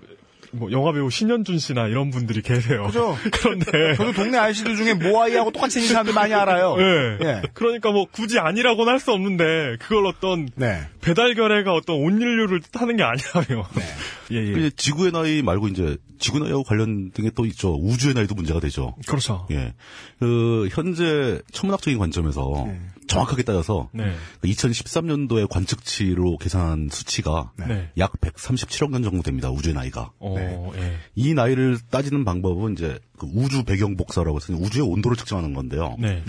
뭐 0.55 0.71
영화배우 0.71 1.09
신현준 1.09 1.59
씨나 1.59 1.87
이런 1.87 2.09
분들이 2.11 2.41
계세요. 2.41 2.83
그죠? 2.87 3.17
그런데 3.31 3.95
저도 3.95 4.13
동네 4.13 4.37
아저씨들 4.37 4.75
중에 4.75 4.93
모아이하고 4.93 5.51
똑같이 5.51 5.75
생긴 5.75 5.89
사람들 5.91 6.13
많이 6.13 6.33
알아요. 6.33 6.75
예. 6.79 7.17
예. 7.25 7.41
그러니까 7.53 7.91
뭐 7.91 8.05
굳이 8.11 8.39
아니라고는 8.39 8.91
할 8.91 8.99
수 8.99 9.11
없는데 9.11 9.77
그걸 9.79 10.05
어떤 10.07 10.49
네. 10.55 10.81
배달 11.01 11.35
결례가 11.35 11.73
어떤 11.73 11.97
온 11.97 12.19
인류를 12.19 12.61
뜻하는 12.61 12.97
게 12.97 13.03
아니라요. 13.03 13.65
예, 14.31 14.37
예. 14.37 14.51
이제 14.51 14.71
지구의 14.75 15.11
나이 15.11 15.41
말고 15.43 15.67
이제 15.67 15.97
지구 16.17 16.39
나이하고 16.39 16.63
관련된 16.63 17.11
게 17.25 17.29
또 17.35 17.45
있죠. 17.45 17.75
우주의 17.75 18.13
나이도 18.13 18.33
문제가 18.33 18.59
되죠. 18.61 18.95
그렇죠. 19.05 19.45
예. 19.51 19.73
그 20.19 20.69
현재 20.71 21.39
천문학적인 21.51 21.99
관점에서 21.99 22.63
네. 22.67 22.79
정확하게 23.07 23.43
따져서 23.43 23.89
네. 23.93 24.13
2013년도에 24.43 25.47
관측치로 25.49 26.37
계산한 26.37 26.89
수치가 26.91 27.51
네. 27.57 27.89
약 27.97 28.13
137억 28.21 28.91
년 28.91 29.03
정도 29.03 29.21
됩니다. 29.21 29.49
우주의 29.49 29.73
나이가. 29.75 30.11
어, 30.19 30.71
예. 30.75 30.97
이 31.15 31.33
나이를 31.33 31.77
따지는 31.89 32.25
방법은 32.25 32.73
이제 32.73 32.99
그 33.17 33.27
우주 33.33 33.63
배경 33.63 33.95
복사라고 33.95 34.37
해서 34.37 34.53
우주의 34.53 34.87
온도를 34.87 35.17
측정하는 35.17 35.53
건데요. 35.53 35.95
네. 35.99 36.23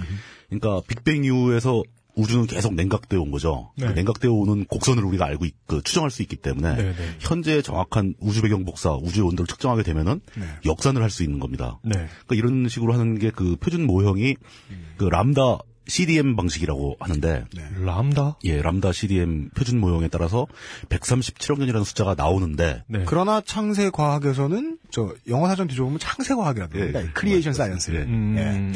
그러니까 0.48 0.80
빅뱅 0.88 1.24
이후에서 1.24 1.82
우주는 2.18 2.46
계속 2.46 2.74
냉각되어 2.74 3.20
온 3.20 3.30
거죠. 3.30 3.72
네. 3.76 3.88
그 3.88 3.92
냉각되어 3.92 4.32
오는 4.32 4.64
곡선을 4.64 5.04
우리가 5.04 5.26
알고 5.26 5.44
있, 5.44 5.54
그 5.66 5.82
추정할 5.82 6.10
수 6.10 6.22
있기 6.22 6.36
때문에 6.36 6.74
네, 6.74 6.82
네. 6.82 6.94
현재 7.20 7.60
정확한 7.60 8.14
우주 8.20 8.40
배경 8.40 8.64
복사, 8.64 8.92
우주의 8.94 9.26
온도를 9.26 9.46
측정하게 9.46 9.82
되면은 9.82 10.20
역산을 10.64 11.02
할 11.02 11.10
수 11.10 11.22
있는 11.24 11.38
겁니다. 11.40 11.78
네. 11.84 11.92
그러니까 12.26 12.34
이런 12.34 12.68
식으로 12.68 12.94
하는 12.94 13.18
게 13.18 13.30
그 13.30 13.56
표준 13.56 13.86
모형이 13.86 14.34
그 14.96 15.04
람다 15.04 15.58
CDM 15.88 16.36
방식이라고 16.36 16.96
하는데 17.00 17.44
람다? 17.84 18.38
예, 18.44 18.60
람다 18.60 18.92
CDM 18.92 19.50
표준 19.50 19.78
모형에 19.80 20.08
따라서 20.08 20.46
137억 20.88 21.58
년이라는 21.58 21.84
숫자가 21.84 22.14
나오는데 22.16 22.82
네. 22.88 23.02
그러나 23.06 23.40
창세 23.44 23.90
과학에서는 23.90 24.78
저 24.90 25.14
영어 25.28 25.48
사전 25.48 25.68
뒤져보면 25.68 25.98
창세 25.98 26.34
과학이라고 26.34 26.76
합니다. 26.78 27.02
예, 27.02 27.08
creation 27.14 27.52
science. 27.52 27.90
예. 27.92 27.98
음, 27.98 28.72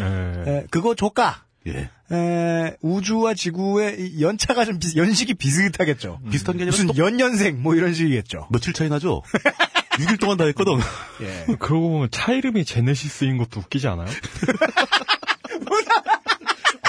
예. 0.47 0.53
예, 0.53 0.67
그거 0.71 0.95
조까. 0.95 1.45
예. 1.67 1.91
에, 2.13 2.77
우주와 2.81 3.35
지구의 3.35 3.97
이 4.01 4.23
연차가 4.23 4.65
좀 4.65 4.79
비, 4.79 4.97
연식이 4.97 5.35
비슷하겠죠. 5.35 6.21
비슷한 6.31 6.57
게 6.57 6.65
무슨 6.65 6.87
똑- 6.87 6.97
연년생 6.97 7.61
뭐 7.63 7.75
이런 7.75 7.93
식이겠죠. 7.93 8.49
며칠 8.51 8.73
차이 8.73 8.89
나죠? 8.89 9.23
6일 10.01 10.19
동안 10.19 10.39
다 10.39 10.45
했거든. 10.45 10.79
예. 11.21 11.45
그러고 11.59 11.91
보면 11.91 12.09
차 12.11 12.33
이름이 12.33 12.65
제네시스인 12.65 13.37
것도 13.37 13.61
웃기지 13.61 13.87
않아요? 13.89 14.09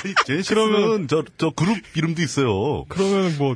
아니, 0.04 0.14
제네시스는 0.26 1.08
저, 1.08 1.24
저 1.38 1.50
그룹 1.52 1.78
이름도 1.96 2.22
있어요. 2.22 2.86
그러면 2.90 3.36
뭐, 3.38 3.56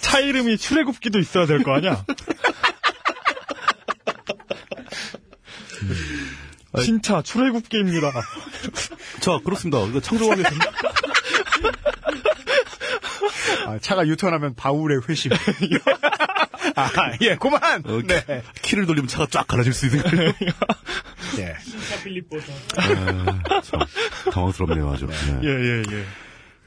차 0.00 0.18
이름이 0.20 0.58
출애굽기도 0.58 1.18
있어야 1.18 1.46
될 1.46 1.62
거 1.62 1.74
아니야? 1.74 2.04
신차 6.82 7.22
출애굽기입니다. 7.22 8.12
자, 9.20 9.38
그렇습니다. 9.44 10.00
창조왕의 10.00 10.44
아, 13.66 13.78
차가 13.80 14.06
유턴하면 14.06 14.54
바울의 14.54 15.00
회심. 15.08 15.32
아, 16.76 16.90
예, 17.20 17.36
그만! 17.36 17.82
어, 17.84 18.00
네. 18.06 18.42
키를 18.62 18.86
돌리면 18.86 19.08
차가 19.08 19.26
쫙 19.30 19.46
갈라질 19.46 19.72
수 19.72 19.86
있는 19.86 20.02
거예요. 20.02 20.32
예. 21.38 21.56
필리포사. 22.02 22.52
아, 22.76 23.60
참, 23.62 23.80
당황스럽네요, 24.32 24.90
아주. 24.90 25.06
네. 25.06 25.40
예, 25.42 25.48
예, 25.48 25.82
예. 25.92 26.04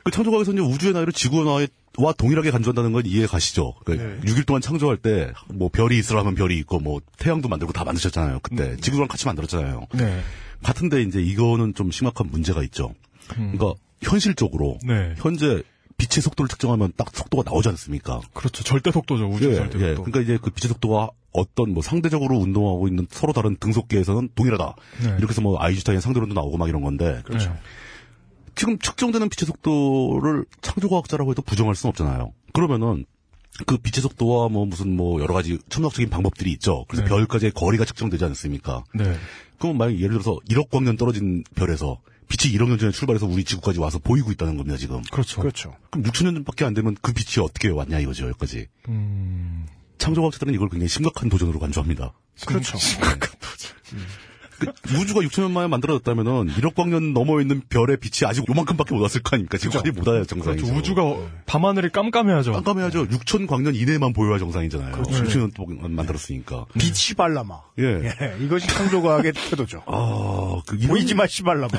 그 0.04 0.12
창조과학에서 0.12 0.52
이제 0.52 0.62
우주의 0.62 0.94
나이를 0.94 1.14
지구의 1.14 1.46
나이와 1.46 2.14
동일하게 2.18 2.52
간주한다는 2.52 2.92
건 2.92 3.06
이해 3.06 3.26
가시죠? 3.26 3.76
그 3.86 3.94
네. 3.94 4.20
6일 4.32 4.46
동안 4.46 4.62
창조할 4.62 4.98
때, 4.98 5.32
뭐, 5.48 5.70
별이 5.70 5.98
있으라면 5.98 6.36
별이 6.36 6.58
있고, 6.60 6.80
뭐, 6.80 7.02
태양도 7.18 7.48
만들고 7.48 7.74
다 7.74 7.84
만드셨잖아요, 7.84 8.40
그때. 8.44 8.76
지구랑 8.78 9.08
같이 9.08 9.26
만들었잖아요. 9.26 9.88
네. 9.94 10.22
같은데, 10.62 11.02
이제 11.02 11.22
이거는 11.22 11.74
좀 11.74 11.92
심각한 11.92 12.28
문제가 12.30 12.64
있죠. 12.64 12.94
그러니까, 13.30 13.74
현실적으로, 14.02 14.78
네. 14.86 15.14
현재 15.18 15.64
빛의 15.98 16.22
속도를 16.22 16.50
측정하면 16.50 16.94
딱 16.98 17.16
속도가 17.16 17.44
나오지 17.50 17.70
않습니까? 17.70 18.22
그렇죠. 18.34 18.64
절대 18.64 18.92
속도죠. 18.92 19.28
우주 19.28 19.52
예, 19.52 19.56
절대 19.56 19.80
예. 19.80 19.96
속도. 19.96 20.04
그러니까 20.04 20.22
이제 20.22 20.40
그 20.42 20.50
빛의 20.50 20.70
속도가 20.70 21.10
어떤 21.32 21.74
뭐 21.74 21.82
상대적으로 21.82 22.38
운동하고 22.38 22.88
있는 22.88 23.08
서로 23.10 23.34
다른 23.34 23.58
등속계에서는 23.58 24.30
동일하다. 24.36 24.76
네. 25.04 25.10
이렇게 25.18 25.30
해서 25.30 25.42
뭐 25.42 25.60
아인슈타인 25.60 26.00
상대론도 26.00 26.36
나오고 26.36 26.58
막 26.58 26.70
이런 26.70 26.82
건데 26.82 27.22
그렇죠. 27.26 27.56
지금 28.56 28.78
측정되는 28.78 29.30
빛의 29.30 29.48
속도를 29.48 30.46
창조과학자라고 30.62 31.32
해도 31.32 31.42
부정할 31.42 31.76
수는 31.76 31.90
없잖아요. 31.90 32.34
그러면은 32.54 33.06
그 33.66 33.78
빛의 33.78 34.02
속도와 34.02 34.50
뭐 34.50 34.66
무슨 34.66 34.96
뭐 34.96 35.22
여러 35.22 35.34
가지 35.34 35.60
천문학적인 35.70 36.10
방법들이 36.10 36.52
있죠. 36.54 36.86
그래서 36.88 37.04
네. 37.04 37.10
별까지의 37.10 37.52
거리가 37.52 37.86
측정되지 37.86 38.24
않습니까? 38.26 38.84
네. 38.94 39.16
그럼 39.60 39.78
만약 39.78 39.96
예를 39.96 40.10
들어서 40.10 40.38
1억 40.50 40.70
광년 40.70 40.98
떨어진 40.98 41.44
별에서 41.56 42.00
빛이 42.34 42.58
1억 42.58 42.68
년 42.68 42.80
전에 42.80 42.92
출발해서 42.92 43.28
우리 43.28 43.44
지구까지 43.44 43.80
와서 43.80 44.00
보이고 44.00 44.32
있다는 44.32 44.58
겁니다, 44.58 44.76
지금. 44.76 45.04
그렇죠. 45.12 45.40
그렇죠. 45.40 45.76
그럼 45.92 46.06
6천 46.06 46.24
년 46.24 46.44
밖에 46.44 46.66
안 46.66 46.74
되면 46.74 46.98
그 47.00 47.14
빛이 47.14 47.44
어떻게 47.46 47.70
왔냐 47.70 48.00
이거죠, 48.00 48.28
여기까지. 48.30 48.68
음, 48.90 49.68
창조과학자들은 50.00 50.52
이걸 50.56 50.70
굉장히 50.70 50.90
심각한 50.90 51.30
도전으로 51.30 51.60
간주합니다. 51.60 52.14
그렇죠. 52.48 52.80
그 53.20 53.30
우주가 55.00 55.22
6천 55.22 55.42
년 55.42 55.52
만에 55.54 55.68
만들어졌다면은 55.68 56.48
1억 56.56 56.76
광년 56.76 57.14
넘어 57.14 57.42
있는 57.42 57.62
별의 57.70 57.98
빛이 57.98 58.28
아직 58.28 58.44
요만큼밖에 58.48 58.96
못 58.96 59.02
왔을 59.02 59.22
거 59.22 59.36
아닙니까? 59.36 59.58
지금까지 59.58 59.92
못 59.92 60.08
와야 60.08 60.24
정상이죠. 60.24 60.66
그렇죠. 60.66 60.80
우주가 60.80 61.02
밤하늘이 61.46 61.90
깜깜해야죠. 61.90 62.54
깜깜해야죠. 62.54 63.08
6천 63.08 63.48
광년 63.48 63.76
이내만 63.76 64.14
보여야 64.14 64.40
정상이잖아요. 64.40 64.92
그렇죠. 64.94 65.24
6천 65.24 65.38
년 65.40 65.52
동안 65.52 65.92
만들었으니까. 65.96 66.66
빛이 66.78 67.16
발라마. 67.18 67.62
예. 67.80 67.84
예, 68.04 68.38
이것이 68.40 68.68
창조과학의 68.68 69.34
태도죠. 69.34 69.84
아, 69.86 70.62
그 70.68 70.76
이런, 70.76 70.90
보이지 70.90 71.16
마, 71.16 71.28
씨발라마. 71.28 71.70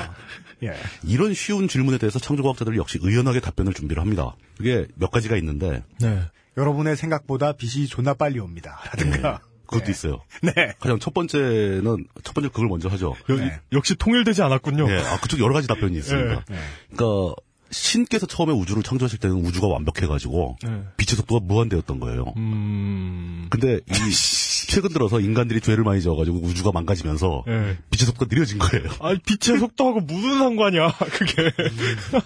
예. 0.63 0.73
이런 1.03 1.33
쉬운 1.33 1.67
질문에 1.67 1.97
대해서 1.97 2.19
창조과학자들이 2.19 2.77
역시 2.77 2.99
의연하게 3.01 3.39
답변을 3.39 3.73
준비를 3.73 4.01
합니다. 4.01 4.35
그게 4.57 4.87
몇 4.95 5.11
가지가 5.11 5.35
있는데 5.37 5.83
네. 5.99 6.21
여러분의 6.57 6.95
생각보다 6.95 7.51
빛이 7.53 7.87
존나 7.87 8.13
빨리 8.13 8.39
옵니다. 8.39 8.79
라든가. 8.85 9.41
그것도 9.67 9.91
있어요. 9.91 10.21
네. 10.41 10.73
가장 10.79 10.99
첫 10.99 11.13
번째는 11.13 12.05
첫 12.23 12.33
번째 12.33 12.49
그걸 12.49 12.67
먼저 12.67 12.89
하죠. 12.89 13.15
여- 13.29 13.35
네. 13.35 13.59
역시 13.73 13.95
통일되지 13.95 14.41
않았군요. 14.41 14.89
예, 14.89 14.97
아, 14.99 15.19
그쪽 15.19 15.39
여러 15.39 15.53
가지 15.53 15.67
답변이 15.67 15.97
있습니다. 15.97 16.45
네. 16.47 16.55
그러니까 16.95 17.35
신께서 17.75 18.25
처음에 18.25 18.53
우주를 18.53 18.83
창조하실 18.83 19.19
때는 19.19 19.35
우주가 19.45 19.67
완벽해가지고 19.67 20.57
네. 20.63 20.69
빛의 20.97 21.17
속도가 21.17 21.45
무한대였던 21.45 21.99
거예요. 21.99 22.33
음, 22.37 23.47
근데 23.49 23.79
이 23.87 24.65
최근 24.67 24.89
들어서 24.89 25.19
인간들이 25.19 25.61
죄를 25.61 25.83
많이 25.83 26.01
지어가지고 26.01 26.39
우주가 26.41 26.71
망가지면서 26.73 27.43
예. 27.47 27.77
빛의 27.91 28.07
속도가 28.07 28.27
느려진 28.33 28.57
거예요. 28.57 28.89
아, 28.99 29.13
빛의 29.25 29.59
속도하고 29.59 30.01
무슨 30.01 30.39
상관이야, 30.39 30.91
그게. 31.11 31.51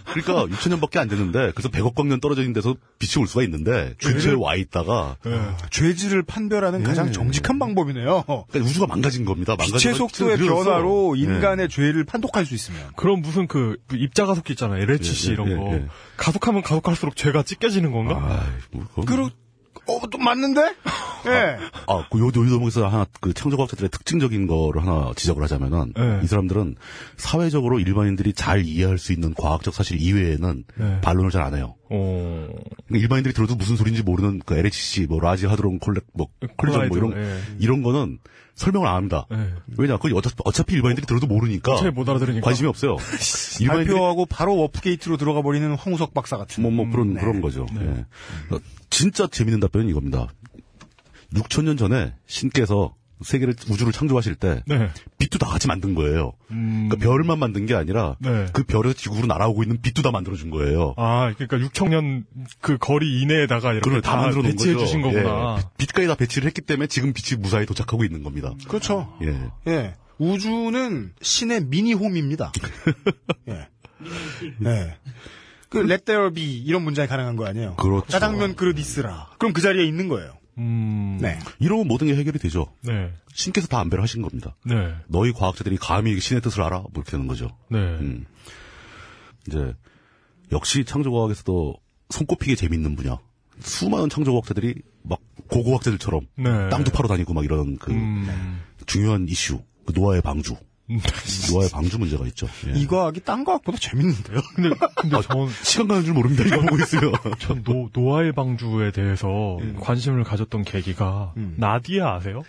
그러니까 0.05 0.45
6천 0.55 0.69
년밖에 0.69 0.99
안 0.99 1.07
됐는데 1.09 1.51
그래서 1.53 1.69
100억 1.69 1.95
광년 1.95 2.19
떨어져 2.21 2.41
있는 2.41 2.53
데서 2.53 2.75
빛이 2.99 3.21
올 3.21 3.27
수가 3.27 3.43
있는데 3.43 3.95
근처에 4.01 4.35
와 4.37 4.55
있다가 4.55 5.17
예. 5.25 5.39
죄질을 5.69 6.23
판별하는 6.23 6.83
가장 6.83 7.09
예. 7.09 7.11
정직한 7.11 7.59
방법이네요. 7.59 8.23
그러니까 8.25 8.59
우주가 8.59 8.87
망가진 8.87 9.25
겁니다. 9.25 9.55
빛의 9.55 9.71
망가진 9.71 9.93
속도의 9.95 10.37
건 10.37 10.45
늘어서. 10.45 10.63
변화로 10.69 11.15
예. 11.17 11.21
인간의 11.23 11.69
죄를 11.69 12.03
판독할 12.05 12.45
수 12.45 12.55
있으면. 12.55 12.79
그럼 12.95 13.21
무슨 13.21 13.47
그, 13.47 13.77
그 13.87 13.97
입자가속기 13.97 14.53
있잖아요. 14.53 14.81
LHC 14.81 15.31
예, 15.31 15.35
이런 15.47 15.51
예, 15.51 15.55
거. 15.55 15.73
예. 15.75 15.85
가속하면 16.17 16.61
가속할수록 16.61 17.15
죄가 17.15 17.43
찢겨지는 17.43 17.91
건가? 17.91 18.17
아, 18.21 18.45
뭐, 18.71 18.85
그건 18.89 19.05
그러, 19.05 19.29
어, 19.85 19.99
또 20.11 20.17
맞는데? 20.17 20.61
예. 21.27 21.57
아, 21.87 22.07
그 22.11 22.19
요, 22.19 22.27
요 22.27 22.31
대목에서 22.31 22.87
하나, 22.87 23.05
그 23.19 23.33
창조과학자들의 23.33 23.89
특징적인 23.89 24.47
거를 24.47 24.81
하나 24.81 25.11
지적을 25.15 25.41
하자면은, 25.43 25.93
네. 25.95 26.19
이 26.23 26.27
사람들은 26.27 26.75
사회적으로 27.17 27.79
일반인들이 27.79 28.33
잘 28.33 28.63
이해할 28.65 28.97
수 28.97 29.13
있는 29.13 29.33
과학적 29.33 29.73
사실 29.73 29.99
이외에는 29.99 30.63
네. 30.75 31.01
반론을 31.01 31.31
잘 31.31 31.43
안 31.43 31.55
해요. 31.55 31.75
어, 31.89 32.47
일반인들이 32.91 33.33
들어도 33.33 33.55
무슨 33.55 33.75
소리인지 33.75 34.03
모르는 34.03 34.41
그 34.45 34.55
LHC, 34.55 35.07
뭐, 35.07 35.19
large 35.19 35.45
hadron 35.47 35.79
collec, 35.79 36.03
뭐, 36.13 36.27
collision 36.57 36.89
뭐 36.89 36.97
이런, 36.97 37.13
예. 37.13 37.39
이런 37.59 37.81
거는 37.81 38.19
설명을 38.59 38.87
안 38.87 38.95
합니다. 38.95 39.25
예. 39.31 39.53
왜냐, 39.77 39.97
그 39.97 40.13
어차피, 40.13 40.35
어차피 40.43 40.73
일반인들이 40.75 41.07
들어도 41.07 41.27
모르니까. 41.27 41.73
어차피 41.73 41.91
못 41.91 42.07
알아들으니까. 42.09 42.43
관심이 42.43 42.67
없어요. 42.67 42.97
일반인들이 43.61 43.95
발표하고 43.95 44.25
바로 44.25 44.57
warp 44.57 44.81
gate로 44.81 45.15
들어가 45.15 45.41
버리는 45.41 45.73
황우석 45.75 46.13
박사 46.13 46.35
같은. 46.35 46.61
뭐, 46.61 46.69
뭐, 46.69 46.89
그런, 46.89 47.13
네. 47.13 47.21
그런 47.21 47.39
거죠. 47.39 47.65
예. 47.79 48.05
어, 48.53 48.59
진짜 48.89 49.27
재밌는 49.27 49.61
답변은 49.61 49.87
이겁니다. 49.87 50.27
6천년 51.33 51.77
전에 51.77 52.13
신께서 52.27 52.93
세계를, 53.21 53.53
우주를 53.69 53.91
창조하실 53.91 54.35
때, 54.35 54.63
네. 54.65 54.89
빛도 55.17 55.37
다 55.39 55.47
같이 55.47 55.67
만든 55.67 55.93
거예요. 55.95 56.33
음, 56.51 56.87
그러니까 56.89 56.97
별만 57.09 57.37
만든 57.39 57.65
게 57.65 57.75
아니라, 57.75 58.15
네. 58.19 58.45
그 58.53 58.63
별에서 58.63 58.93
지구로 58.95 59.27
날아오고 59.27 59.63
있는 59.63 59.81
빛도 59.81 60.01
다 60.01 60.11
만들어 60.11 60.35
준 60.35 60.49
거예요. 60.49 60.93
아, 60.97 61.33
그러니까 61.37 61.57
6청년 61.57 62.23
그 62.61 62.77
거리 62.77 63.21
이내에다가 63.21 63.73
이렇게 63.73 63.81
그걸 63.89 64.01
다, 64.01 64.11
다 64.11 64.21
만들어 64.21 64.41
놓은 64.43 64.51
배치해 64.51 64.73
거죠. 64.73 64.85
주신 64.85 65.01
거구나. 65.01 65.55
예, 65.57 65.61
빛- 65.77 65.87
빛까지 65.87 66.07
다 66.07 66.15
배치를 66.15 66.47
했기 66.47 66.61
때문에 66.61 66.87
지금 66.87 67.13
빛이 67.13 67.39
무사히 67.39 67.65
도착하고 67.65 68.03
있는 68.03 68.23
겁니다. 68.23 68.53
그렇죠. 68.67 69.13
예. 69.21 69.37
예. 69.71 69.95
우주는 70.17 71.13
신의 71.21 71.65
미니홈입니다. 71.65 72.51
예. 73.49 73.67
예. 74.65 74.97
그, 75.69 75.79
let 75.79 76.03
there 76.05 76.31
be, 76.33 76.43
이런 76.61 76.81
문장이 76.83 77.07
가능한 77.07 77.35
거 77.35 77.45
아니에요? 77.45 77.75
그렇죠. 77.75 78.07
짜장면 78.07 78.55
그릇 78.55 78.79
있으라. 78.79 79.29
그럼 79.37 79.53
그 79.53 79.61
자리에 79.61 79.85
있는 79.85 80.07
거예요. 80.07 80.33
음. 80.59 81.17
네. 81.21 81.39
이러면 81.59 81.87
모든 81.87 82.07
게 82.07 82.15
해결이 82.15 82.37
되죠. 82.39 82.67
네. 82.81 83.11
신께서 83.33 83.67
다 83.67 83.79
안배를 83.79 84.03
하신 84.03 84.21
겁니다. 84.21 84.55
네. 84.65 84.93
너희 85.07 85.31
과학자들이 85.31 85.77
감히 85.77 86.19
신의 86.19 86.41
뜻을 86.41 86.61
알아? 86.61 86.79
뭐 86.79 86.91
이렇게 86.95 87.11
되는 87.11 87.27
거죠. 87.27 87.57
네. 87.69 87.77
음. 87.79 88.25
이제 89.47 89.73
역시 90.51 90.83
창조과학에서도 90.85 91.75
손꼽히게 92.09 92.55
재밌는 92.55 92.95
분야. 92.95 93.17
수많은 93.59 94.09
창조과학자들이 94.09 94.75
막 95.03 95.19
고고학자들처럼 95.47 96.27
네. 96.37 96.69
땅도 96.69 96.91
파러 96.91 97.07
다니고 97.07 97.33
막 97.33 97.43
이런 97.45 97.77
그 97.77 97.91
음. 97.91 98.61
중요한 98.85 99.27
이슈, 99.27 99.61
그 99.85 99.93
노아의 99.95 100.21
방주. 100.21 100.55
노아의 101.51 101.69
방주 101.71 101.99
문제가 101.99 102.25
있죠. 102.27 102.47
예. 102.67 102.79
이 102.79 102.87
과학이 102.87 103.21
딴 103.23 103.43
과학보다 103.43 103.77
재밌는데요. 103.77 104.41
근데 104.55 104.75
근데 104.95 105.21
전 105.21 105.47
시간 105.63 105.87
가는 105.87 106.03
줄 106.03 106.13
모릅니다. 106.13 106.43
이거 106.45 106.61
보고 106.61 106.77
있으면. 106.77 107.13
전 107.37 107.63
노, 107.63 107.89
노아의 107.93 108.31
방주에 108.31 108.91
대해서 108.91 109.57
관심을 109.81 110.23
가졌던 110.23 110.63
계기가 110.63 111.33
나디아 111.57 112.15
아세요? 112.15 112.41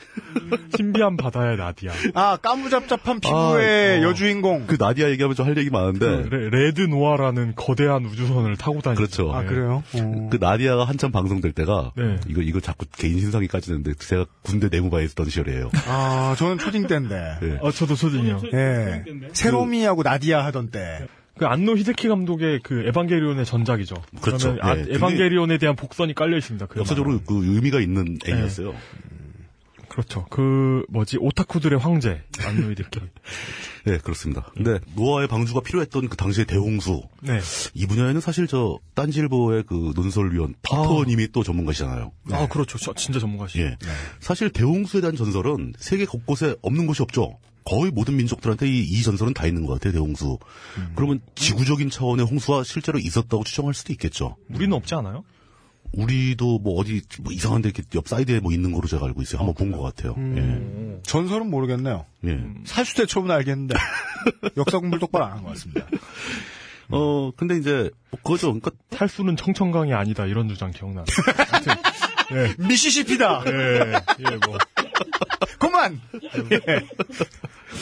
신비한 0.76 1.18
바다의 1.18 1.58
나디아. 1.58 1.92
아, 2.14 2.36
까무잡잡한 2.36 3.20
피부의 3.20 3.98
아, 3.98 4.06
어. 4.06 4.08
여주인공. 4.08 4.66
그 4.66 4.76
나디아 4.78 5.10
얘기하면 5.10 5.36
좀할 5.36 5.56
얘기 5.58 5.68
많은데. 5.68 6.24
레, 6.30 6.48
레드 6.48 6.80
노아라는 6.82 7.54
거대한 7.56 8.06
우주선을 8.06 8.56
타고 8.56 8.80
다니죠. 8.80 8.96
그렇죠. 8.96 9.32
아, 9.34 9.42
그래요? 9.44 9.82
어. 9.94 10.28
그 10.30 10.38
나디아가 10.40 10.84
한참 10.84 11.12
방송될 11.12 11.52
때가 11.52 11.92
네. 11.96 12.16
이거 12.26 12.40
이거 12.40 12.60
자꾸 12.60 12.86
개인 12.96 13.20
신상이 13.20 13.48
까지는데 13.48 13.94
제가 13.98 14.24
군대 14.42 14.68
내무반에 14.70 15.04
있었던 15.04 15.26
시절이에요. 15.28 15.70
아, 15.88 16.34
저는 16.38 16.58
초딩 16.58 16.86
때인데. 16.86 17.38
예. 17.42 17.58
아, 17.62 17.70
저도 17.70 17.94
초딩 17.94 18.30
이요. 18.31 18.40
예. 18.52 19.05
세로미하고 19.32 20.02
나디아 20.02 20.44
하던 20.47 20.70
때. 20.70 21.07
그 21.39 21.47
안노 21.47 21.77
히데키 21.78 22.09
감독의 22.09 22.61
그 22.62 22.86
에반게리온의 22.86 23.47
전작이죠. 23.47 23.94
그렇죠. 24.20 24.59
아, 24.61 24.77
예, 24.77 24.85
에반게리온에 24.90 25.57
대한 25.57 25.74
복선이 25.74 26.15
깔려 26.15 26.36
있습니다. 26.36 26.66
그 26.66 26.81
역사적으로 26.81 27.19
만화는. 27.19 27.27
그 27.27 27.55
의미가 27.55 27.81
있는 27.81 28.19
애니였어요. 28.27 28.74
그렇죠. 29.89 30.24
그 30.31 30.85
뭐지 30.89 31.19
오타쿠들의 31.19 31.78
황제 31.78 32.23
안노 32.44 32.70
히데키. 32.70 33.01
네, 33.86 33.98
그렇습니다. 33.98 34.51
근데 34.55 34.78
노아의 34.94 35.27
방주가 35.28 35.61
필요했던 35.61 36.09
그 36.09 36.16
당시의 36.16 36.47
대홍수 36.47 37.02
네. 37.23 37.40
이 37.74 37.86
분야에는 37.86 38.20
사실 38.20 38.47
저 38.47 38.78
딴지일보의 38.94 39.65
그 39.66 39.93
논설위원 39.97 40.55
파퍼님이 40.62 41.32
또 41.32 41.43
전문가시잖아요. 41.43 42.12
아 42.31 42.48
그렇죠. 42.48 42.78
저 42.78 42.94
진짜 42.94 43.19
전문가시죠. 43.19 43.65
예. 43.65 43.78
사실 44.20 44.51
대홍수에 44.51 45.01
대한 45.01 45.16
전설은 45.16 45.73
세계 45.78 46.05
곳곳에 46.05 46.55
없는 46.62 46.86
곳이 46.86 47.02
없죠. 47.02 47.39
거의 47.65 47.91
모든 47.91 48.16
민족들한테 48.16 48.66
이, 48.69 48.81
이 48.81 49.03
전설은 49.03 49.35
다 49.35 49.47
있는 49.47 49.66
것 49.66 49.74
같아요, 49.74 49.93
대홍수. 49.93 50.39
그러면 50.95 51.20
지구적인 51.35 51.91
차원의 51.91 52.27
홍수가 52.27 52.65
실제로 52.65 52.99
있었다고 52.99 53.45
추정할 53.45 53.74
수도 53.74 53.93
있겠죠. 53.93 54.37
우리는 54.53 54.73
없지 54.74 54.95
않아요? 54.95 55.24
우리도 55.93 56.61
뭐 56.61 56.78
어디 56.81 57.03
뭐 57.20 57.32
이상한 57.32 57.62
데 57.62 57.69
이렇게 57.70 57.82
옆 57.97 58.07
사이드에 58.07 58.39
뭐 58.41 58.53
있는 58.53 58.70
거로 58.73 58.87
제가 58.87 59.07
알고 59.07 59.23
있어요. 59.23 59.41
한번 59.41 59.55
본 59.57 59.73
것 59.73 59.82
같아요. 59.82 60.15
전설은 61.03 61.51
모르겠네요. 61.51 62.07
예. 62.27 62.31
예. 62.31 62.41
살수대 62.65 63.07
초은 63.07 63.31
알겠는데. 63.31 63.74
역사 64.57 64.78
공부를 64.78 65.01
똑바로 65.01 65.24
안 65.24 65.32
한 65.32 65.43
것 65.43 65.49
같습니다. 65.51 65.87
어, 66.93 67.31
근데 67.37 67.57
이제, 67.57 67.89
뭐 68.11 68.19
그거죠. 68.23 68.49
그러니까 68.49 68.70
탈수는 68.91 69.37
청천강이 69.37 69.93
아니다 69.93 70.27
이런 70.27 70.49
주장 70.49 70.70
기억나. 70.73 71.05
미시시피다! 72.59 73.43
예, 73.47 73.93
예, 74.20 74.37
뭐 74.47 74.57
그만! 75.59 76.01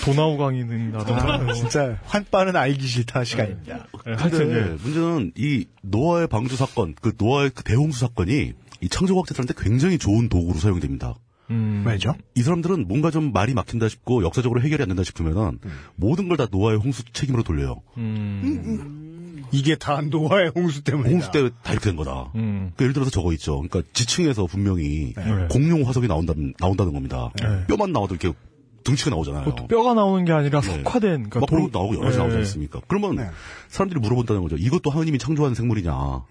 도나우강이라든가. 0.04 1.34
아, 1.48 1.52
진짜 1.54 1.98
환빠는 2.04 2.56
알기 2.56 2.86
싫다 2.86 3.24
시간입니다. 3.24 3.76
예, 3.76 3.82
근데 4.04 4.22
하여튼 4.22 4.50
예. 4.50 4.82
문제는 4.82 5.32
이 5.36 5.66
노아의 5.82 6.28
방주 6.28 6.56
사건, 6.56 6.94
그 7.00 7.12
노아의 7.18 7.50
그 7.54 7.62
대홍수 7.64 8.00
사건이 8.00 8.52
이 8.80 8.88
창조과학자들한테 8.88 9.54
굉장히 9.56 9.98
좋은 9.98 10.28
도구로 10.28 10.58
사용됩니다. 10.58 11.14
음, 11.50 11.82
왜죠? 11.86 12.14
이 12.34 12.42
사람들은 12.42 12.86
뭔가 12.88 13.10
좀 13.10 13.32
말이 13.32 13.54
막힌다 13.54 13.88
싶고 13.88 14.22
역사적으로 14.22 14.60
해결이 14.60 14.82
안 14.82 14.88
된다 14.88 15.02
싶으면은 15.02 15.58
모든 15.96 16.28
걸 16.28 16.36
다 16.36 16.46
노아의 16.50 16.78
홍수 16.78 17.02
책임으로 17.12 17.42
돌려요. 17.42 17.80
음, 17.96 19.07
이게 19.52 19.76
다 19.76 20.00
노아의 20.00 20.52
홍수 20.54 20.82
때문이다. 20.82 21.10
홍수 21.10 21.30
때다 21.30 21.72
이렇게 21.72 21.84
된 21.84 21.96
거다. 21.96 22.30
음. 22.34 22.72
그 22.76 22.84
예를 22.84 22.92
들어서 22.94 23.10
저거 23.10 23.32
있죠. 23.34 23.60
그러니까 23.62 23.82
지층에서 23.92 24.46
분명히 24.46 25.14
네. 25.16 25.46
공룡 25.50 25.86
화석이 25.86 26.06
나온다, 26.08 26.34
나온다는 26.58 26.92
겁니다. 26.92 27.30
네. 27.40 27.66
뼈만 27.66 27.92
나와도 27.92 28.14
이렇게 28.16 28.36
등치가 28.84 29.10
나오잖아요. 29.10 29.54
뼈가 29.68 29.94
나오는 29.94 30.24
게 30.24 30.32
아니라 30.32 30.60
네. 30.60 30.66
석화된 30.82 31.10
그러니까 31.30 31.40
막 31.40 31.48
그런 31.48 31.70
도- 31.70 31.78
나오고 31.78 31.94
여러 31.96 32.04
가지 32.06 32.16
예. 32.18 32.22
나오지 32.22 32.36
않습니까? 32.36 32.80
그러면 32.88 33.16
네. 33.16 33.28
사람들이 33.68 34.00
물어본다는 34.00 34.42
거죠. 34.42 34.56
이것도 34.56 34.90
하느님이 34.90 35.18
창조한 35.18 35.54
생물이냐. 35.54 36.24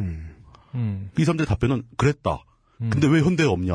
음, 0.76 1.10
이 1.18 1.24
사람들의 1.24 1.48
답변은 1.48 1.84
그랬다. 1.98 2.44
근데 2.80 3.08
왜 3.08 3.22
현대에 3.22 3.48
없냐? 3.48 3.74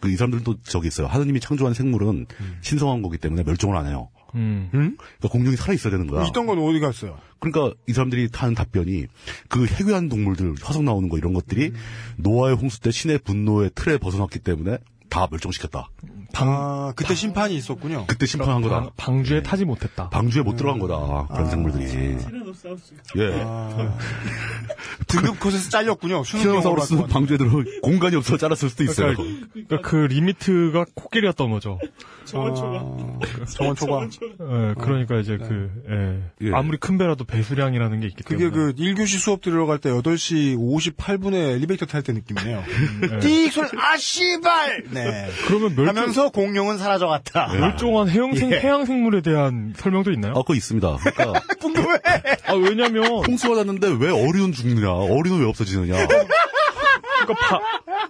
그 0.00 0.08
이 0.08 0.16
사람들도 0.16 0.56
저기 0.64 0.88
있어요. 0.88 1.06
하느님이 1.06 1.38
창조한 1.38 1.74
생물은 1.74 2.26
신성한 2.62 3.02
거기 3.02 3.18
때문에 3.18 3.44
멸종을 3.44 3.76
안 3.76 3.86
해요. 3.86 4.08
음. 4.34 4.68
그러니까 4.72 5.28
공룡이 5.30 5.56
살아 5.56 5.74
있어야 5.74 5.90
되는 5.90 6.06
거야. 6.06 6.26
있던 6.26 6.46
건 6.46 6.58
어디 6.58 6.80
갔어요? 6.80 7.18
그러니까 7.40 7.76
이 7.88 7.92
사람들이 7.92 8.28
하는 8.32 8.54
답변이 8.54 9.06
그 9.48 9.66
해괴한 9.66 10.08
동물들 10.08 10.54
화석 10.62 10.84
나오는 10.84 11.08
거 11.08 11.18
이런 11.18 11.32
것들이 11.32 11.72
노아의 12.16 12.56
홍수 12.56 12.80
때 12.80 12.90
신의 12.90 13.18
분노의 13.18 13.70
틀에 13.74 13.98
벗어났기 13.98 14.38
때문에 14.38 14.78
다 15.08 15.28
멸종시켰다. 15.30 15.90
아, 16.34 16.92
그때 16.96 17.14
심판이 17.14 17.54
있었군요. 17.54 18.06
그때 18.06 18.26
심판한 18.26 18.62
거다. 18.62 18.80
방, 18.80 18.90
방주에 18.96 19.42
타지 19.42 19.64
못했다. 19.64 20.08
방주에 20.10 20.42
못 20.42 20.56
들어간 20.56 20.78
거다. 20.78 21.26
그런 21.32 21.50
생물들이. 21.50 21.86
티라노 22.18 22.52
사우스. 22.54 22.94
예. 23.18 23.44
등급 25.08 25.38
컷에서 25.40 25.70
잘렸군요. 25.70 26.24
수능 26.24 26.44
티라노사우루스는 26.44 27.06
방주에 27.08 27.36
들어 27.36 27.50
공간이 27.82 28.16
없어서 28.16 28.36
잘랐을 28.38 28.70
수도 28.70 28.84
있어요. 28.84 29.14
그러니까 29.16 29.80
그 29.82 29.96
리미트가 29.96 30.86
코끼리였던 30.94 31.50
거죠. 31.50 31.78
정원 32.24 32.54
초과. 32.54 33.46
정원 33.46 33.76
초과. 33.76 34.04
예, 34.04 34.74
그러니까 34.78 35.18
이제 35.18 35.36
그 35.36 35.70
예. 35.90 36.46
예. 36.48 36.52
아무리 36.54 36.78
큰 36.78 36.98
배라도 36.98 37.24
배수량이라는 37.24 38.00
게 38.00 38.06
있기 38.06 38.22
그게 38.22 38.50
때문에. 38.50 38.72
그 38.72 38.74
1교시 38.74 39.18
수업 39.18 39.40
들어갈 39.42 39.78
때 39.78 39.90
8시 39.90 40.56
58분에 40.56 41.34
엘리베이터 41.34 41.86
탈 41.86 42.02
때 42.02 42.12
느낌이네요. 42.12 42.62
예. 43.02 43.18
띡 43.18 43.50
소리, 43.50 43.68
아, 43.78 43.96
씨발! 43.96 44.84
네. 44.90 45.28
그러면 45.46 45.74
멸종, 45.76 45.88
하면서 45.88 46.21
공룡은 46.30 46.78
사라져갔다. 46.78 47.52
멸종한 47.54 48.08
해양 48.08 48.34
생 48.34 48.52
예. 48.52 48.58
해양 48.60 48.84
생물에 48.84 49.20
대한 49.22 49.72
설명도 49.76 50.12
있나요? 50.12 50.32
아, 50.32 50.42
그거 50.42 50.54
있습니다. 50.54 50.96
그러니까 51.02 51.40
궁금해! 51.60 51.98
아 52.46 52.54
왜냐면 52.54 53.04
홍수가 53.26 53.56
났는데 53.56 53.88
왜 53.98 54.10
어류는 54.10 54.52
죽느냐? 54.52 54.90
어류는 54.92 55.40
왜 55.40 55.46
없어지느냐? 55.46 56.06
그러니까 56.06 57.34
바, 57.48 57.60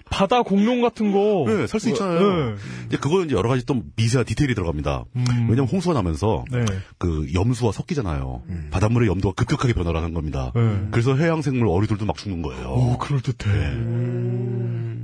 바다 0.09 0.43
공룡 0.43 0.81
같은 0.81 1.13
거. 1.13 1.45
네, 1.47 1.67
살 1.67 1.79
수 1.81 1.91
있잖아요. 1.91 2.19
네. 2.21 2.55
이제 2.89 2.97
그거는 2.97 3.27
이제 3.27 3.35
여러 3.35 3.49
가지 3.51 3.65
또 3.67 3.83
미세한 3.97 4.25
디테일이 4.25 4.55
들어갑니다. 4.55 5.05
음. 5.17 5.25
왜냐면 5.51 5.67
홍수가 5.67 5.93
나면서 5.95 6.45
네. 6.51 6.65
그 6.99 7.27
염수와 7.35 7.73
섞이잖아요. 7.73 8.43
바닷물의 8.71 9.09
염도가 9.11 9.35
급격하게 9.35 9.75
변화를 9.75 10.01
하는 10.01 10.15
겁니다. 10.15 10.51
네. 10.55 10.79
그래서 10.91 11.15
해양 11.17 11.43
생물 11.43 11.69
어류들도 11.69 12.07
막 12.07 12.17
죽는 12.17 12.41
거예요. 12.43 12.69
오 12.71 12.97
그럴 12.99 13.21
듯해. 13.21 13.51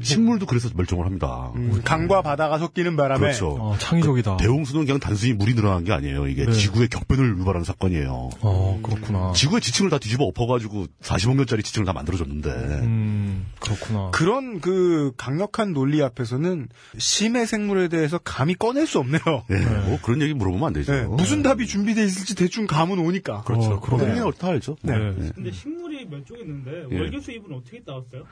식물도 0.02 0.46
그래서 0.46 0.68
멸종을 0.74 1.06
합니다. 1.06 1.52
음, 1.56 1.80
강과 1.84 2.22
바다가 2.22 2.58
섞이는 2.58 2.96
바람에. 2.96 3.20
그렇죠. 3.20 3.58
아 3.74 3.78
창의적이다. 3.78 4.36
대홍수는 4.38 4.84
그냥 4.86 5.00
단순히 5.00 5.32
물이 5.32 5.54
늘어나는 5.54 5.84
게 5.84 5.92
아니에요. 5.92 6.26
이게 6.28 6.44
네. 6.46 6.52
지구의 6.52 6.88
격변을 6.88 7.38
유발하는 7.38 7.64
사건이에요. 7.64 8.30
어 8.40 8.80
그렇구나. 8.82 9.32
지구의 9.32 9.60
지층을 9.60 9.90
다 9.90 9.98
뒤집어 9.98 10.24
엎어가지고 10.24 10.86
40억 11.02 11.36
년짜리 11.36 11.62
지층을 11.62 11.86
다 11.86 11.92
만들어줬는데 11.92 12.50
음 12.50 13.46
그렇구나. 13.60 14.10
그런 14.12 14.60
그 14.60 15.12
강력한 15.16 15.72
논리 15.72 16.02
앞에서는 16.02 16.68
심해 16.98 17.46
생물에 17.46 17.88
대해서 17.88 18.18
감히 18.18 18.54
꺼낼 18.54 18.86
수 18.86 18.98
없네요. 18.98 19.20
예, 19.50 19.54
뭐 19.88 19.98
그런 20.02 20.22
얘기 20.22 20.34
물어보면 20.34 20.66
안 20.66 20.72
되죠. 20.72 20.92
네, 20.92 21.04
무슨 21.04 21.42
답이 21.42 21.66
준비돼 21.66 22.04
있을지 22.04 22.34
대충 22.34 22.66
감은 22.66 22.98
오니까. 22.98 23.42
그렇죠. 23.42 23.72
어, 23.74 23.80
그러네요. 23.80 23.98
그런 24.06 24.10
얘기는 24.16 24.32
다 24.38 24.48
알죠. 24.48 24.76
네. 24.82 24.94
예. 24.94 25.30
근데 25.34 25.50
식물이 25.50 26.06
멸종했는데 26.06 26.86
예. 26.92 26.98
월계 26.98 27.20
수입은 27.20 27.52
어떻게 27.54 27.82
따왔어요? 27.82 28.24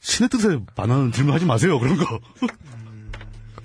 신의 0.00 0.28
뜻에 0.30 0.58
반하는 0.74 1.12
질문하지 1.12 1.44
마세요. 1.46 1.78
그런 1.78 1.96
거. 1.96 2.18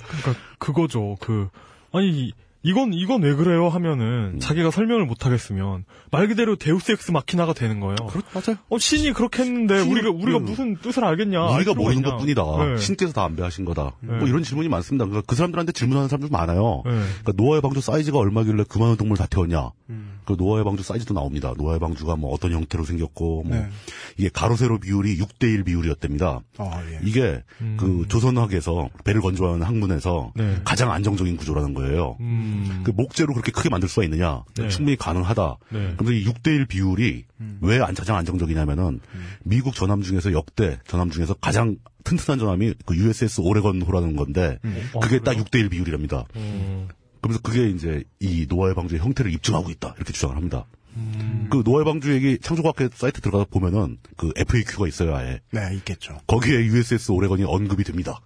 그러니까 0.07 0.36
그거죠. 0.60 1.18
그 1.20 1.49
아니 1.91 2.32
이건 2.62 2.94
이건 2.94 3.22
왜 3.22 3.36
그래요 3.36 3.70
하면은 3.70 4.40
자기가 4.40 4.72
설명을 4.72 5.06
못 5.06 5.26
하겠으면 5.26 5.86
말 6.12 6.28
그대로 6.28 6.56
데우스 6.56 6.91
엑스 6.91 7.12
마키나가 7.12 7.53
되는 7.53 7.80
거예요. 7.80 7.95
맞아요. 8.34 8.57
어 8.70 8.78
신이 8.80 9.14
그렇게 9.14 9.44
했는데 9.44 9.76
신이- 9.84 9.91
우리가 9.91 10.10
우리가 10.10 10.38
음. 10.40 10.45
무슨 10.45 10.76
뜻을 10.78 11.06
알겠냐? 11.06 11.41
알 11.48 11.56
우리가 11.57 11.74
모르는 11.76 11.98
있냐. 11.98 12.10
것뿐이다. 12.12 12.44
네. 12.66 12.78
신께서 12.78 13.14
다 13.14 13.24
안배하신 13.24 13.66
거다. 13.66 13.91
네. 14.02 14.18
뭐 14.18 14.28
이런 14.28 14.41
질문이 14.44 14.68
많습니다. 14.68 15.06
그러니까 15.06 15.26
그 15.28 15.36
사람들한테 15.36 15.72
질문하는 15.74 16.10
사람들 16.10 16.30
많아요. 16.32 16.82
네. 16.86 16.91
그러니까 16.91 17.34
노아의 17.36 17.62
방주 17.62 17.82
사이즈가 17.82 18.18
얼마길래 18.18 18.64
그만한 18.68 18.98
동물 18.98 19.18
다 19.18 19.28
태웠냐? 19.28 19.70
그 20.26 20.36
노아의 20.38 20.64
방주 20.64 20.84
사이즈도 20.84 21.14
나옵니다. 21.14 21.54
노아의 21.58 21.80
방주가 21.80 22.16
뭐 22.16 22.34
어떤 22.34 22.52
형태로 22.52 22.84
생겼고 22.86 23.44
뭐 23.44 23.56
네. 23.56 23.70
이게 24.18 24.30
가로 24.34 24.56
세로 24.56 24.80
비율이 24.80 25.18
6대 25.18 25.44
1 25.44 25.64
비율이었답니다. 25.64 26.42
아, 26.58 26.84
예. 26.92 27.00
이게 27.04 27.44
그 27.78 28.06
조선학에서 28.10 28.90
배를 29.04 29.22
건조하는 29.22 29.66
학문에서 29.66 30.32
네. 30.36 30.58
가장 30.66 30.92
안정적인 30.92 31.38
구조라는 31.38 31.74
거예요. 31.74 32.18
음. 32.20 32.82
그 32.84 32.92
목재로 32.92 33.34
그렇게 33.34 33.52
크게 33.52 33.70
만들 33.70 33.88
수가 33.90 34.04
있느냐? 34.06 34.44
네. 34.58 34.68
충분히 34.70 34.98
가능하다. 34.98 35.58
네. 35.72 35.94
그런데 35.98 36.18
이 36.20 36.26
6대 36.26 36.48
1 36.48 36.66
비율이 36.68 37.26
왜 37.62 37.80
안- 37.82 37.94
가장 37.94 38.16
안정적이냐면은 38.18 39.00
미국 39.44 39.74
전함 39.76 40.02
중에서 40.02 40.32
역대 40.34 40.80
전함 40.88 41.10
중에서 41.12 41.34
가장 41.36 41.78
튼튼한 42.04 42.40
전함이 42.40 42.74
그 42.86 42.96
USS 42.96 43.42
오레건호라는 43.42 44.16
건데 44.16 44.60
그게 45.02 45.20
딱 45.20 45.36
6대 45.38 45.60
1 45.60 45.70
비율이랍니다. 45.70 46.26
음. 47.26 47.38
그러면서 47.38 47.42
그게 47.42 47.70
이제 47.70 48.04
이 48.20 48.46
노아의 48.50 48.76
방주의 48.76 49.02
형태를 49.02 49.34
입증하고 49.34 49.70
있다 49.72 49.94
이렇게 49.98 50.14
주장을 50.14 50.36
합니다. 50.36 50.66
음. 50.96 51.48
그 51.52 51.62
노아의 51.66 51.86
방주 51.86 52.14
얘기 52.14 52.38
창조과학회 52.40 52.90
사이트 52.94 53.20
들어가서 53.22 53.46
보면은 53.50 53.98
그 54.16 54.32
FAQ가 54.36 54.88
있어요 54.88 55.16
아예. 55.16 55.40
네, 55.52 55.70
있겠죠. 55.76 56.18
거기에 56.28 56.56
USS 56.66 57.12
오레건이 57.12 57.44
언급이 57.44 57.84
됩니다. 57.84 58.20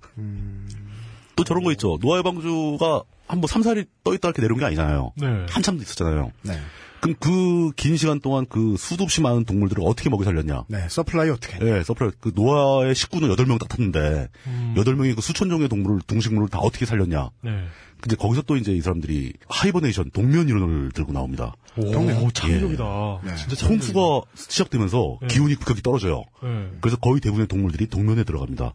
또 1.35 1.43
저런 1.43 1.63
거 1.63 1.71
있죠. 1.71 1.97
노아의 2.01 2.23
방주가 2.23 3.03
한번 3.27 3.47
3, 3.47 3.61
4일 3.61 3.87
떠있다 4.03 4.27
이렇게 4.29 4.41
내려온 4.41 4.59
게 4.59 4.65
아니잖아요. 4.65 5.13
네. 5.15 5.45
한참 5.49 5.77
있었잖아요. 5.77 6.31
네. 6.43 6.59
그럼 7.01 7.15
그 7.19 7.71
긴 7.77 7.95
시간 7.95 8.19
동안 8.19 8.45
그 8.49 8.75
수도 8.77 9.05
없이 9.05 9.21
많은 9.21 9.45
동물들을 9.45 9.81
어떻게 9.85 10.09
먹여 10.09 10.25
살렸냐? 10.25 10.65
네, 10.67 10.85
supply 10.89 11.29
어떻게? 11.29 11.57
예, 11.65 11.81
supply 11.83 12.11
그 12.19 12.33
노아의 12.35 12.93
식구는 12.93 13.29
8명 13.29 13.57
딱 13.57 13.69
탔는데 13.69 14.27
여덟 14.75 14.95
명이그 14.97 15.21
수천 15.21 15.49
종의 15.49 15.69
동물을 15.69 16.01
동식물을 16.07 16.49
다 16.49 16.59
어떻게 16.59 16.85
살렸냐? 16.85 17.29
네. 17.41 17.63
근데 18.01 18.15
거기서 18.15 18.43
또 18.43 18.55
이제 18.55 18.71
이 18.71 18.81
사람들이 18.81 19.33
hibernation 19.49 20.11
동면 20.11 20.47
이론을 20.47 20.91
들고 20.93 21.11
나옵니다. 21.11 21.53
오, 21.77 21.91
동면. 21.91 22.15
창의적이다. 22.33 23.19
네. 23.23 23.35
진짜. 23.35 23.67
홍수가 23.67 24.21
시작되면서 24.35 25.19
기온이 25.29 25.55
급격히 25.55 25.81
떨어져요. 25.81 26.23
네. 26.41 26.69
그래서 26.81 26.97
거의 26.97 27.19
대부분의 27.19 27.47
동물들이 27.47 27.87
동면에 27.87 28.23
들어갑니다. 28.23 28.73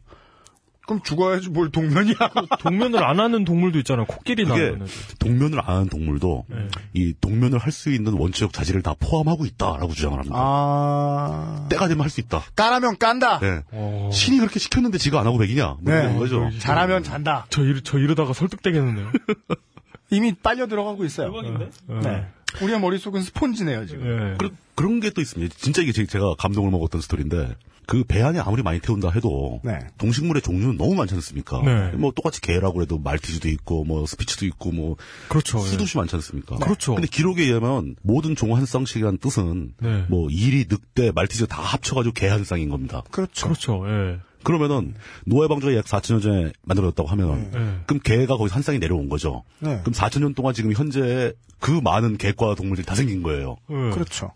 그럼 0.86 1.00
죽어야지 1.02 1.48
뭘 1.50 1.70
동면이야. 1.70 2.14
동면을 2.60 3.02
안 3.04 3.18
하는 3.20 3.44
동물도 3.44 3.78
있잖아요. 3.78 4.04
코끼리나. 4.06 4.54
동면을 5.18 5.60
안 5.60 5.76
하는 5.76 5.88
동물도 5.88 6.44
네. 6.48 6.56
이 6.92 7.14
동면을 7.20 7.58
할 7.58 7.72
수 7.72 7.90
있는 7.90 8.12
원초적 8.12 8.52
자질을 8.52 8.82
다 8.82 8.94
포함하고 9.00 9.44
있다라고 9.46 9.92
주장을 9.94 10.16
합니다. 10.18 10.36
아. 10.38 11.66
때가 11.70 11.88
되면 11.88 12.02
할 12.02 12.10
수 12.10 12.20
있다. 12.20 12.42
까라면 12.54 12.98
깐다. 12.98 13.40
네. 13.40 13.62
어. 13.72 14.10
신이 14.12 14.38
그렇게 14.38 14.58
시켰는데 14.60 14.98
지가 14.98 15.18
안 15.20 15.26
하고 15.26 15.38
백이냐? 15.38 15.76
뭐 15.80 15.92
네. 15.92 16.00
이런 16.02 16.18
거죠. 16.18 16.48
잘하면 16.60 17.02
잔다. 17.02 17.46
저, 17.50 17.64
이러, 17.64 17.80
저 17.80 17.98
이러다가 17.98 18.32
설득되겠는데요. 18.32 19.08
이미 20.10 20.32
빨려 20.34 20.66
들어가고 20.68 21.04
있어요. 21.04 21.32
대박인데? 21.32 21.70
네. 22.02 22.26
우리의 22.62 22.80
머릿속은 22.80 23.22
스폰지네요, 23.22 23.86
지금. 23.86 24.04
네. 24.04 24.34
그, 24.38 24.54
그런 24.74 25.00
게 25.00 25.10
또 25.10 25.20
있습니다. 25.20 25.54
진짜 25.58 25.82
이게 25.82 25.92
제- 25.92 26.06
제가 26.06 26.34
감동을 26.38 26.70
먹었던 26.70 27.00
스토리인데 27.00 27.54
그 27.86 28.02
배 28.04 28.22
안에 28.22 28.38
아무리 28.40 28.62
많이 28.62 28.80
태운다 28.80 29.10
해도 29.10 29.60
네. 29.62 29.78
동식물의 29.98 30.40
종류는 30.42 30.78
너무 30.78 30.94
많지 30.94 31.14
않습니까? 31.14 31.60
네. 31.62 31.90
뭐 31.96 32.12
똑같이 32.12 32.40
개라고 32.40 32.80
해도 32.82 32.98
말티즈도 32.98 33.48
있고 33.50 33.84
뭐 33.84 34.06
스피치도 34.06 34.46
있고 34.46 34.72
뭐 34.72 34.96
그렇죠. 35.28 35.58
예. 35.58 35.62
수도시 35.64 35.98
많지 35.98 36.16
않습니까? 36.16 36.56
그렇죠. 36.56 36.94
근데 36.94 37.06
기록에 37.08 37.44
의하면 37.44 37.94
모든 38.02 38.34
종 38.36 38.54
한 38.56 38.64
쌍씩이라는 38.66 39.18
뜻은 39.18 39.74
네. 39.80 40.04
뭐 40.08 40.28
이리 40.30 40.64
늑대 40.68 41.12
말티즈 41.14 41.46
다 41.46 41.60
합쳐가지고 41.62 42.14
개 42.14 42.28
한 42.28 42.42
쌍인 42.44 42.70
겁니다. 42.70 43.02
그렇죠. 43.10 43.46
그렇죠. 43.48 43.84
예. 43.86 44.18
그러면은 44.44 44.94
노예 45.26 45.48
방주가 45.48 45.74
약 45.74 45.84
4천 45.86 46.12
년 46.14 46.20
전에 46.20 46.52
만들어졌다고 46.62 47.08
하면 47.08 47.50
네. 47.50 47.80
그럼 47.86 48.00
개가 48.04 48.36
거기서 48.36 48.54
한 48.54 48.62
쌍이 48.62 48.78
내려온 48.78 49.08
거죠. 49.08 49.42
네. 49.58 49.80
그럼 49.80 49.92
4천 49.92 50.20
년 50.20 50.34
동안 50.34 50.54
지금 50.54 50.72
현재 50.72 51.32
그 51.58 51.70
많은 51.72 52.16
개과 52.18 52.54
동물들이 52.54 52.86
다 52.86 52.94
생긴 52.94 53.22
거예요. 53.22 53.56
예. 53.70 53.74
그렇죠. 53.90 54.30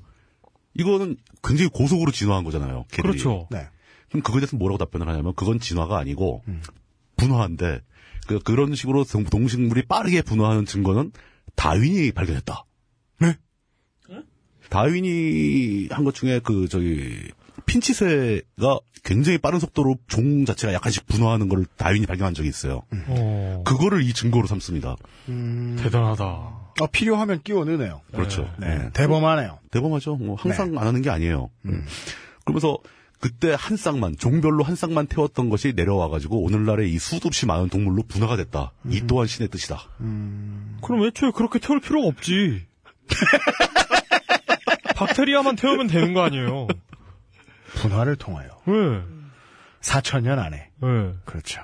이거는 0.74 1.16
굉장히 1.42 1.70
고속으로 1.70 2.10
진화한 2.10 2.42
거잖아요. 2.44 2.84
개들이. 2.90 3.02
그렇죠. 3.02 3.46
네. 3.50 3.66
그럼 4.08 4.22
그거에 4.22 4.40
대해서 4.40 4.56
뭐라고 4.56 4.78
답변을 4.78 5.06
하냐면 5.08 5.34
그건 5.34 5.60
진화가 5.60 5.98
아니고 5.98 6.42
음. 6.48 6.62
분화인데 7.16 7.80
그, 8.26 8.38
그런 8.40 8.74
식으로 8.74 9.04
동- 9.04 9.24
동식물이 9.24 9.86
빠르게 9.86 10.22
분화하는 10.22 10.64
증거는 10.66 11.12
다윈이 11.56 12.12
발견했다. 12.12 12.64
네? 13.20 13.36
다윈이 14.70 15.88
한 15.90 16.04
것 16.04 16.14
중에 16.14 16.40
그 16.40 16.68
저기 16.68 17.16
핀치새가 17.68 18.80
굉장히 19.04 19.38
빠른 19.38 19.60
속도로 19.60 19.96
종 20.08 20.44
자체가 20.44 20.72
약간씩 20.72 21.06
분화하는 21.06 21.48
걸 21.48 21.64
다윈이 21.76 22.06
발견한 22.06 22.34
적이 22.34 22.48
있어요. 22.48 22.82
어, 23.06 23.62
그거를 23.64 24.02
이 24.02 24.12
증거로 24.12 24.46
삼습니다. 24.46 24.96
대단하다. 25.78 26.24
어, 26.24 26.86
필요하면 26.90 27.42
끼워 27.42 27.64
넣네요. 27.64 28.00
그렇죠. 28.12 28.50
네. 28.58 28.90
대범하네요. 28.92 29.58
대범하죠. 29.70 30.16
뭐 30.16 30.36
항상 30.36 30.72
네. 30.72 30.78
안 30.78 30.86
하는 30.86 31.02
게 31.02 31.10
아니에요. 31.10 31.50
음. 31.66 31.84
그러면서 32.44 32.78
그때 33.20 33.54
한 33.58 33.76
쌍만 33.76 34.16
종별로 34.16 34.62
한 34.62 34.76
쌍만 34.76 35.06
태웠던 35.08 35.50
것이 35.50 35.72
내려와가지고 35.74 36.42
오늘날의 36.42 36.92
이 36.92 36.98
수도 36.98 37.28
없이 37.28 37.46
많은 37.46 37.68
동물로 37.68 38.04
분화가 38.08 38.36
됐다. 38.36 38.72
이 38.88 39.02
또한 39.06 39.26
신의 39.26 39.48
뜻이다. 39.48 39.80
그럼 40.82 41.04
애초에 41.04 41.32
그렇게 41.34 41.58
태울 41.58 41.80
필요가 41.80 42.06
없지. 42.08 42.64
박테리아만 44.94 45.56
태우면 45.56 45.88
되는 45.88 46.14
거 46.14 46.22
아니에요. 46.22 46.68
분화를 47.74 48.16
통하여. 48.16 48.48
예. 48.68 49.02
4천년 49.80 50.38
안에. 50.38 50.70
예. 50.82 51.14
그렇죠. 51.24 51.60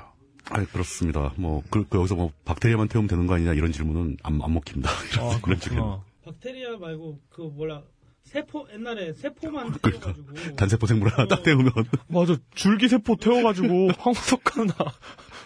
아 0.51 0.65
그렇습니다. 0.65 1.33
뭐 1.37 1.63
그, 1.71 1.87
그 1.89 1.99
여기서 1.99 2.15
뭐 2.17 2.31
박테리아만 2.45 2.89
태우면 2.89 3.09
되는 3.09 3.27
거 3.27 3.35
아니냐 3.35 3.55
이런 3.55 3.73
질문은 3.73 4.19
안, 4.23 4.41
안 4.43 4.53
먹힙니다. 4.53 4.91
아, 5.21 5.41
그런 5.43 5.59
질문. 5.59 5.83
그렇구나. 5.83 6.05
박테리아 6.25 6.77
말고 6.77 7.21
그 7.31 7.43
뭐라 7.43 7.83
세포 8.23 8.67
옛날에 8.73 9.13
세포만 9.13 9.73
그러니까 9.73 10.13
태워가지고 10.13 10.57
단세포 10.57 10.87
생물 10.87 11.11
하나 11.11 11.29
딱 11.29 11.43
태우면 11.43 11.73
맞아. 12.09 12.37
줄기세포 12.55 13.17
태워가지고 13.17 13.91
황소석 13.99 14.57
하나, 14.57 14.75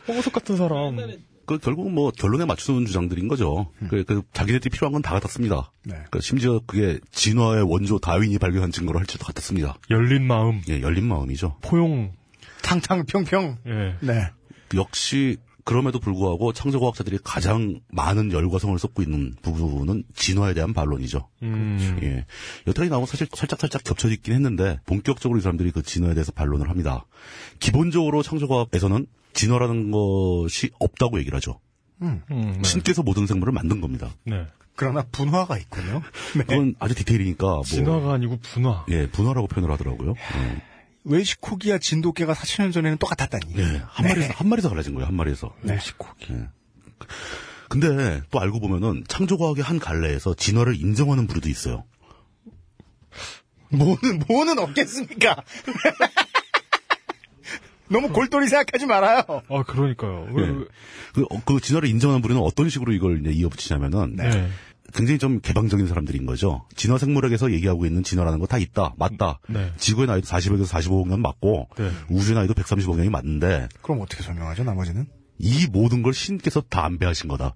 황소석 0.07 0.33
같은 0.33 0.57
사람. 0.57 0.99
옛날에 0.99 1.19
그 1.49 1.59
결국 1.59 1.91
뭐 1.91 2.11
결론에 2.11 2.45
맞추는 2.45 2.85
주장들인 2.85 3.27
거죠. 3.27 3.73
그, 3.89 4.05
그 4.05 4.23
자기네들이 4.35 4.69
필요한 4.71 4.93
건 4.93 5.03
다 5.03 5.15
같았습니다. 5.15 5.73
네. 5.85 5.95
그 6.11 6.21
심지어 6.21 6.61
그게 6.67 7.01
진화의 7.11 7.63
원조 7.63 7.99
다윈이 7.99 8.39
발견한 8.39 8.71
증거로 8.71 8.99
할지도 8.99 9.25
같았습니다. 9.25 9.79
열린 9.91 10.27
마음, 10.27 10.61
예, 10.69 10.83
열린 10.83 11.07
마음이죠. 11.07 11.57
포용. 11.63 12.13
탕탕평평. 12.63 13.59
예. 13.67 13.95
네. 14.01 14.29
역시 14.75 15.39
그럼에도 15.65 15.99
불구하고 16.01 16.53
창조과학자들이 16.53 17.19
가장 17.25 17.81
많은 17.89 18.33
열과성을 18.33 18.79
쏟고 18.79 19.03
있는 19.03 19.35
부분은 19.43 20.05
진화에 20.15 20.53
대한 20.55 20.73
반론이죠. 20.75 21.29
음. 21.43 21.99
예. 22.03 22.27
여태까지 22.67 22.91
나오고 22.91 23.07
사실 23.07 23.27
살짝 23.35 23.61
살짝 23.61 23.85
겹쳐 23.85 24.09
있긴 24.09 24.35
했는데 24.35 24.81
본격적으로 24.87 25.39
이 25.39 25.43
사람들이 25.43 25.71
그 25.71 25.83
진화에 25.83 26.15
대해서 26.15 26.33
반론을 26.33 26.69
합니다. 26.69 27.07
기본적으로 27.61 28.23
창조과학에서는 28.23 29.07
진화라는 29.33 29.91
것이 29.91 30.71
없다고 30.79 31.19
얘기를 31.21 31.37
하죠. 31.37 31.61
음, 32.03 32.23
네. 32.31 32.63
신께서 32.63 33.03
모든 33.03 33.27
생물을 33.27 33.53
만든 33.53 33.81
겁니다. 33.81 34.11
네. 34.25 34.47
그러나 34.77 35.05
분화가 35.11 35.59
있군요. 35.59 36.03
네. 36.37 36.45
그건 36.45 36.75
아주 36.79 36.95
디테일이니까 36.95 37.47
뭐 37.47 37.63
진화가 37.63 38.13
아니고 38.15 38.39
분화. 38.41 38.87
예, 38.91 39.09
분화라고 39.09 39.49
표현을 39.49 39.73
하더라고요. 39.73 40.15
예. 40.15 40.63
외식코기와 41.05 41.79
진돗개가 41.79 42.35
4천년 42.35 42.73
전에는 42.73 42.99
똑같았다니. 42.99 43.55
예, 43.57 43.83
한 43.87 44.07
마리에서 44.07 44.33
한 44.35 44.49
마리에서 44.49 44.69
갈라진 44.69 44.95
거예요. 44.95 45.07
한 45.07 45.15
마리에서. 45.15 45.53
네. 45.63 45.79
시코기. 45.81 46.33
예. 46.33 46.49
근데 47.69 48.23
또 48.31 48.41
알고 48.41 48.61
보면은 48.61 49.05
창조과학의 49.09 49.63
한 49.63 49.79
갈래에서 49.79 50.35
진화를 50.35 50.81
인정하는 50.81 51.27
부류도 51.27 51.49
있어요. 51.49 51.85
뭐는, 53.71 54.23
뭐는 54.27 54.59
없겠습니까? 54.59 55.37
너무 57.91 58.09
골똘히 58.13 58.49
생각하지 58.49 58.87
말아요. 58.87 59.23
아, 59.49 59.63
그러니까요. 59.65 60.29
왜- 60.33 60.45
예. 60.49 60.55
그, 61.15 61.23
어, 61.31 61.41
그 61.45 61.61
진화를 61.61 61.89
인정하는 61.89 62.21
부류는 62.23 62.43
어떤 62.43 62.69
식으로 62.69 62.93
이걸 62.93 63.21
이제 63.21 63.31
이어붙이냐면은 63.31 64.17
네. 64.17 64.49
굉장히 64.95 65.19
좀 65.19 65.41
개방적인 65.41 65.87
사람들인 65.87 66.25
거죠. 66.27 66.65
진화 66.75 66.97
생물학에서 66.99 67.53
얘기하고 67.53 67.85
있는 67.87 68.03
진화라는 68.03 68.39
거 68.39 68.47
다 68.47 68.57
있다. 68.59 68.95
맞다. 68.97 69.39
네. 69.49 69.73
지구의 69.77 70.07
나이도 70.07 70.27
40에서 70.27 70.65
45억 70.67 71.09
년 71.09 71.21
맞고 71.21 71.69
네. 71.79 71.91
우주의 72.09 72.35
나이도 72.37 72.55
130억 72.55 72.97
년이 72.97 73.11
맞는데 73.11 73.69
그럼 73.83 74.01
어떻게 74.01 74.23
설명하죠, 74.23 74.65
나머지는? 74.65 75.07
이 75.39 75.67
모든 75.71 76.03
걸 76.03 76.15
신께서 76.15 76.61
다 76.63 76.85
안배하신 76.87 77.29
거다. 77.29 77.55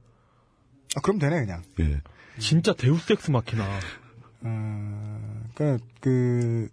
아, 0.95 1.01
그럼 1.01 1.19
되네, 1.19 1.41
그냥. 1.41 1.63
예. 1.81 2.01
진짜 2.39 2.75
데우스 2.75 3.13
엑스 3.13 3.31
마키나. 3.31 3.65
어, 4.45 5.43
그러니까, 5.55 5.85
그, 6.01 6.69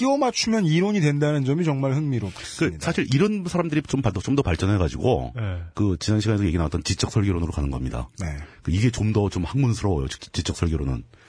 끼워 0.00 0.16
맞추면 0.16 0.64
이론이 0.64 1.02
된다는 1.02 1.44
점이 1.44 1.62
정말 1.62 1.90
그 1.90 1.98
흥미롭습니다. 1.98 2.82
사실 2.86 3.06
이런 3.12 3.44
사람들이 3.46 3.82
좀좀더 3.82 4.40
발전해가지고 4.40 5.34
네. 5.36 5.58
그 5.74 5.98
지난 6.00 6.20
시간에서 6.22 6.46
얘기 6.46 6.56
나왔던 6.56 6.84
지적 6.84 7.12
설계론으로 7.12 7.52
가는 7.52 7.70
겁니다. 7.70 8.08
네. 8.18 8.28
그 8.62 8.70
이게 8.70 8.90
좀 8.90 9.12
더좀 9.12 9.44
학문스러워요. 9.44 10.08
지- 10.08 10.18
지적 10.32 10.56
설계론은 10.56 11.02
그- 11.02 11.19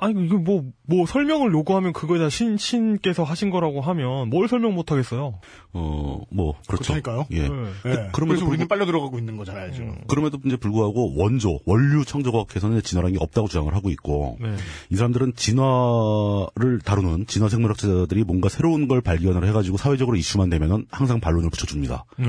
아니 0.00 0.24
이거 0.26 0.36
뭐 0.38 0.62
뭐 0.86 1.06
설명을 1.06 1.52
요구하면 1.52 1.92
그거에 1.94 2.18
다 2.18 2.28
신 2.28 2.56
신께서 2.58 3.24
하신 3.24 3.50
거라고 3.50 3.80
하면 3.80 4.28
뭘 4.28 4.48
설명 4.48 4.74
못 4.74 4.92
하겠어요. 4.92 5.40
어, 5.72 6.20
뭐, 6.30 6.54
그렇죠. 6.68 6.92
그렇다니까요. 6.92 7.26
예. 7.32 7.48
네. 7.48 7.54
예. 7.86 7.90
그럼에도 8.12 8.26
그래서 8.26 8.44
우리는 8.46 8.58
불구- 8.58 8.68
빨려 8.68 8.86
들어가고 8.86 9.18
있는 9.18 9.36
거잖아요, 9.36 9.72
지금. 9.72 9.96
그럼에도 10.06 10.38
이제 10.44 10.56
불구하고 10.56 11.14
원조, 11.16 11.58
원류 11.64 12.04
창조과학에서는 12.04 12.82
진화라는 12.82 13.16
게 13.18 13.24
없다고 13.24 13.48
주장을 13.48 13.74
하고 13.74 13.90
있고, 13.90 14.36
네. 14.40 14.54
이 14.90 14.96
사람들은 14.96 15.32
진화를 15.36 16.80
다루는 16.84 17.26
진화 17.26 17.48
생물학자들이 17.48 18.24
뭔가 18.24 18.48
새로운 18.48 18.88
걸 18.88 19.00
발견을 19.00 19.46
해가지고 19.48 19.76
사회적으로 19.76 20.16
이슈만 20.16 20.50
되면은 20.50 20.86
항상 20.90 21.20
반론을 21.20 21.50
붙여줍니다. 21.50 22.04
네. 22.18 22.26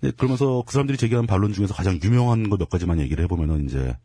네, 0.00 0.10
그러면서 0.16 0.62
그 0.66 0.72
사람들이 0.72 0.98
제기한 0.98 1.26
반론 1.26 1.52
중에서 1.52 1.72
가장 1.74 1.98
유명한 2.02 2.48
거 2.50 2.56
몇 2.56 2.68
가지만 2.68 2.98
얘기를 3.00 3.22
해보면은 3.24 3.64
이제 3.66 3.96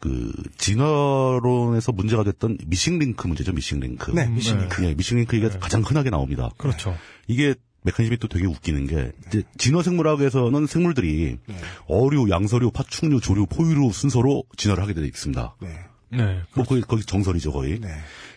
그 0.00 0.32
진화론에서 0.56 1.92
문제가 1.92 2.24
됐던 2.24 2.58
missing 2.66 3.04
link 3.04 3.26
문제죠, 3.26 3.52
missing 3.52 3.86
link. 3.86 4.10
네, 4.12 4.26
missing 4.26 4.60
link. 4.60 4.84
예, 4.84 4.94
missing 4.94 5.21
link 5.21 5.36
얘기가 5.36 5.58
가장 5.58 5.82
흔하게 5.82 6.10
나옵니다. 6.10 6.50
그렇죠. 6.56 6.96
이게 7.28 7.54
메커니즘이 7.82 8.18
또 8.18 8.28
되게 8.28 8.46
웃기는 8.46 8.86
게 8.86 9.12
이제 9.28 9.42
진화 9.56 9.82
생물학에서는 9.82 10.66
생물들이 10.66 11.38
어류, 11.86 12.28
양서류, 12.30 12.70
파충류, 12.72 13.20
조류, 13.20 13.46
포유류 13.46 13.92
순서로 13.92 14.44
진화를 14.56 14.82
하게 14.82 14.94
되어 14.94 15.04
있습니다. 15.04 15.56
네. 15.62 15.68
네. 16.12 16.42
뭐 16.54 16.64
거기 16.64 16.80
거기 16.80 17.04
정설이죠 17.04 17.52
거의. 17.52 17.78
네. 17.80 17.88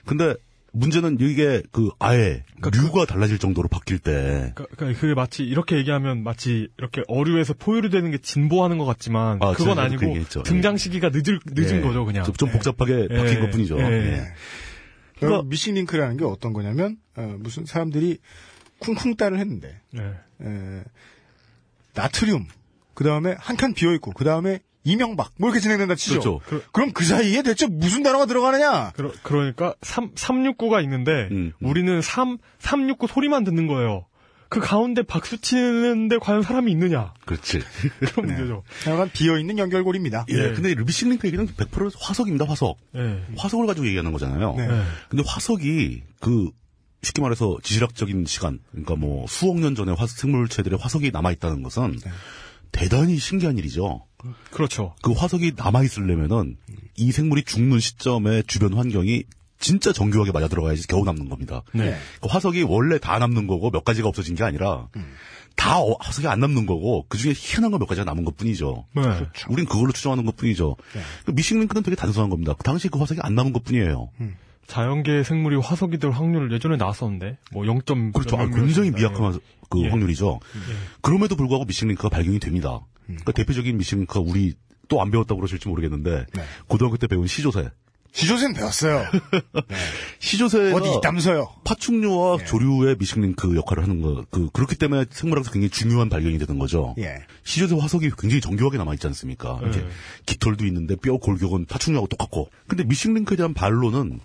근데 0.06 0.36
문제는 0.74 1.18
이게 1.22 1.62
그 1.72 1.90
아예 2.00 2.44
류가 2.62 3.06
달라질 3.06 3.38
정도로 3.38 3.68
바뀔 3.70 4.00
때 4.00 4.52
그러니까, 4.56 4.66
그러니까 4.76 5.00
그게 5.00 5.14
마치 5.14 5.44
이렇게 5.44 5.78
얘기하면 5.78 6.24
마치 6.24 6.68
이렇게 6.78 7.04
어류에서 7.08 7.54
포유류 7.54 7.90
되는 7.90 8.10
게 8.12 8.18
진보하는 8.18 8.80
것 8.80 8.86
같지만 8.86 9.38
아, 9.42 9.54
그건 9.54 9.76
그 9.76 9.82
아니고 9.82 10.06
얘기했죠. 10.08 10.42
등장 10.44 10.76
시기가 10.78 11.10
늦을 11.10 11.40
늦은 11.46 11.78
예, 11.78 11.82
거죠 11.82 12.06
그냥. 12.06 12.24
좀, 12.26 12.34
좀 12.34 12.50
복잡하게 12.52 13.08
예. 13.10 13.16
바뀐 13.18 13.40
것뿐이죠. 13.40 13.78
예. 13.80 13.84
예. 13.84 14.24
그러니까 15.20 15.44
미싱링크라는 15.48 16.18
게 16.18 16.26
어떤 16.26 16.54
거냐면 16.54 16.98
어, 17.16 17.36
무슨 17.40 17.66
사람들이 17.66 18.18
쿵쿵 18.80 19.16
따를 19.16 19.40
했는데 19.40 19.80
네. 19.92 20.04
에, 20.42 20.84
나트륨 21.94 22.48
그 22.96 23.04
다음에 23.04 23.36
한 23.40 23.56
칸 23.58 23.74
비어 23.74 23.94
있고 23.94 24.12
그 24.12 24.24
다음에 24.24 24.60
이명박 24.84 25.32
뭐 25.38 25.50
이렇게 25.50 25.60
진행된다 25.62 25.96
치죠. 25.96 26.40
그렇죠. 26.40 26.42
그 26.72 26.80
럼 26.82 26.92
그 26.94 27.04
사이에 27.06 27.42
대체 27.42 27.68
무슨 27.68 28.04
단어가 28.04 28.26
들어가느냐? 28.26 28.92
그러, 28.96 29.12
그러니까 29.24 29.76
3 29.82 30.14
369가 30.16 30.84
있는데 30.84 31.30
음, 31.32 31.54
음. 31.62 31.68
우리는 31.68 32.02
3 32.02 32.38
369 32.60 33.08
소리만 33.08 33.44
듣는 33.44 33.68
거예요. 33.68 34.06
그 34.50 34.60
가운데 34.60 35.02
박수 35.02 35.42
치는데 35.42 36.20
과연 36.20 36.44
사람이 36.44 36.72
있느냐? 36.74 37.14
그렇지. 37.26 37.60
그런 38.00 38.28
문제죠. 38.28 38.64
약간 38.88 39.10
비어 39.12 39.40
있는 39.40 39.58
연결고리입니다. 39.58 40.26
예. 40.30 40.54
근데 40.54 40.76
미싱링크 40.76 41.26
얘기는 41.28 41.48
100% 41.48 41.92
화석입니다. 42.00 42.46
화석. 42.46 42.78
예. 42.96 43.24
화석을 43.36 43.66
가지고 43.66 43.88
얘기하는 43.88 44.12
거잖아요. 44.12 44.54
네. 44.56 44.68
네. 44.68 44.84
근데 45.10 45.24
화석이 45.26 46.04
그 46.20 46.52
쉽게 47.02 47.22
말해서 47.24 47.58
지질학적인 47.64 48.26
시간, 48.28 48.60
그러니까 48.72 48.96
뭐 48.96 49.26
수억 49.28 49.60
년 49.60 49.74
전에 49.76 49.92
화, 49.92 50.06
생물체들의 50.06 50.78
화석이 50.80 51.10
남아 51.12 51.32
있다는 51.32 51.64
것은 51.64 51.98
대단히 52.72 53.18
신기한 53.18 53.58
일이죠. 53.58 54.06
그렇죠. 54.52 54.94
그 55.02 55.12
화석이 55.12 55.54
남아 55.56 55.84
있으려면은 55.84 56.58
이 56.96 57.12
생물이 57.12 57.44
죽는 57.44 57.80
시점에 57.80 58.44
주변 58.44 58.74
환경이 58.74 59.24
진짜 59.60 59.94
정교하게 59.94 60.32
맞아 60.32 60.48
들어가야지 60.48 60.88
겨우 60.88 61.06
남는 61.06 61.30
겁니다. 61.30 61.64
네. 61.74 61.98
그 62.22 62.28
화석이 62.30 62.64
원래 62.64 62.98
다 63.00 63.18
남는 63.20 63.48
거고 63.48 63.72
몇 63.72 63.84
가지가 63.86 64.08
없어진 64.10 64.36
게 64.36 64.44
아니라 64.44 64.88
다 65.56 65.80
어- 65.80 65.96
화석이 66.00 66.28
안 66.28 66.40
남는 66.42 66.66
거고 66.66 67.06
그 67.08 67.18
중에 67.18 67.34
희한한 67.36 67.72
거 67.72 67.78
몇 67.78 67.86
가지가 67.86 68.04
남은 68.06 68.26
것 68.26 68.36
뿐이죠. 68.36 68.86
네. 68.96 69.02
우린 69.50 69.66
그걸로 69.66 69.92
추정하는 69.94 70.26
것 70.26 70.36
뿐이죠. 70.36 70.76
그 71.26 71.32
미싱링크는 71.32 71.84
되게 71.84 71.96
단순한 71.96 72.30
겁니다. 72.30 72.54
그 72.58 72.64
당시 72.64 72.90
그 72.90 73.00
화석이 73.00 73.22
안 73.24 73.36
남은 73.36 73.54
것 73.54 73.64
뿐이에요. 73.64 74.10
자연계 74.68 75.24
생물이 75.24 75.58
화석이 75.58 75.98
될 75.98 76.12
확률 76.12 76.52
예전에 76.52 76.78
나왔었는데 76.78 77.38
뭐 77.52 77.66
0. 77.68 77.80
그렇죠. 78.14 78.38
아, 78.38 78.48
굉장히. 78.48 78.92
미약한 78.92 79.40
그 79.70 79.82
예. 79.84 79.90
확률이죠. 79.90 80.40
그럼에도 81.02 81.36
불구하고 81.36 81.66
미싱링크가 81.66 82.10
발견이 82.10 82.40
됩니다. 82.40 82.80
그러니까 83.06 83.32
대표적인 83.32 83.78
미싱링크가 83.78 84.20
우리 84.20 84.54
또 84.90 85.02
안 85.02 85.12
배웠다고 85.12 85.40
그러실지 85.40 85.70
모르겠는데 85.70 86.26
네. 86.34 86.44
고등학교 86.68 86.98
때 86.98 87.08
배운 87.08 87.26
시조새. 87.26 87.70
시조새는 88.12 88.54
배웠어요. 88.54 89.06
시조새가 90.20 90.76
어디 90.78 90.98
있다면서요? 90.98 91.50
파충류와 91.64 92.38
예. 92.42 92.46
조류의 92.46 92.98
미싱링크 93.00 93.56
역할을 93.56 93.82
하는 93.82 94.02
거, 94.02 94.24
그, 94.30 94.52
그렇기 94.52 94.76
때문에 94.76 95.06
생물학에서 95.10 95.52
굉장히 95.52 95.72
중요한 95.72 96.10
발견이 96.10 96.38
되는 96.38 96.60
거죠. 96.60 96.94
예. 97.00 97.24
시조새 97.44 97.76
화석이 97.76 98.12
굉장히 98.20 98.40
정교하게 98.40 98.78
남아 98.78 98.94
있지 98.94 99.08
않습니까? 99.08 99.58
이렇게 99.64 99.80
예. 99.80 99.88
깃털도 100.28 100.64
있는데 100.68 100.96
뼈 100.96 101.18
골격은 101.18 101.66
파충류하고 101.66 102.08
똑같고. 102.08 102.50
근데 102.68 102.84
미싱링크에 102.84 103.36
대한 103.36 103.56
반론은, 103.56 104.20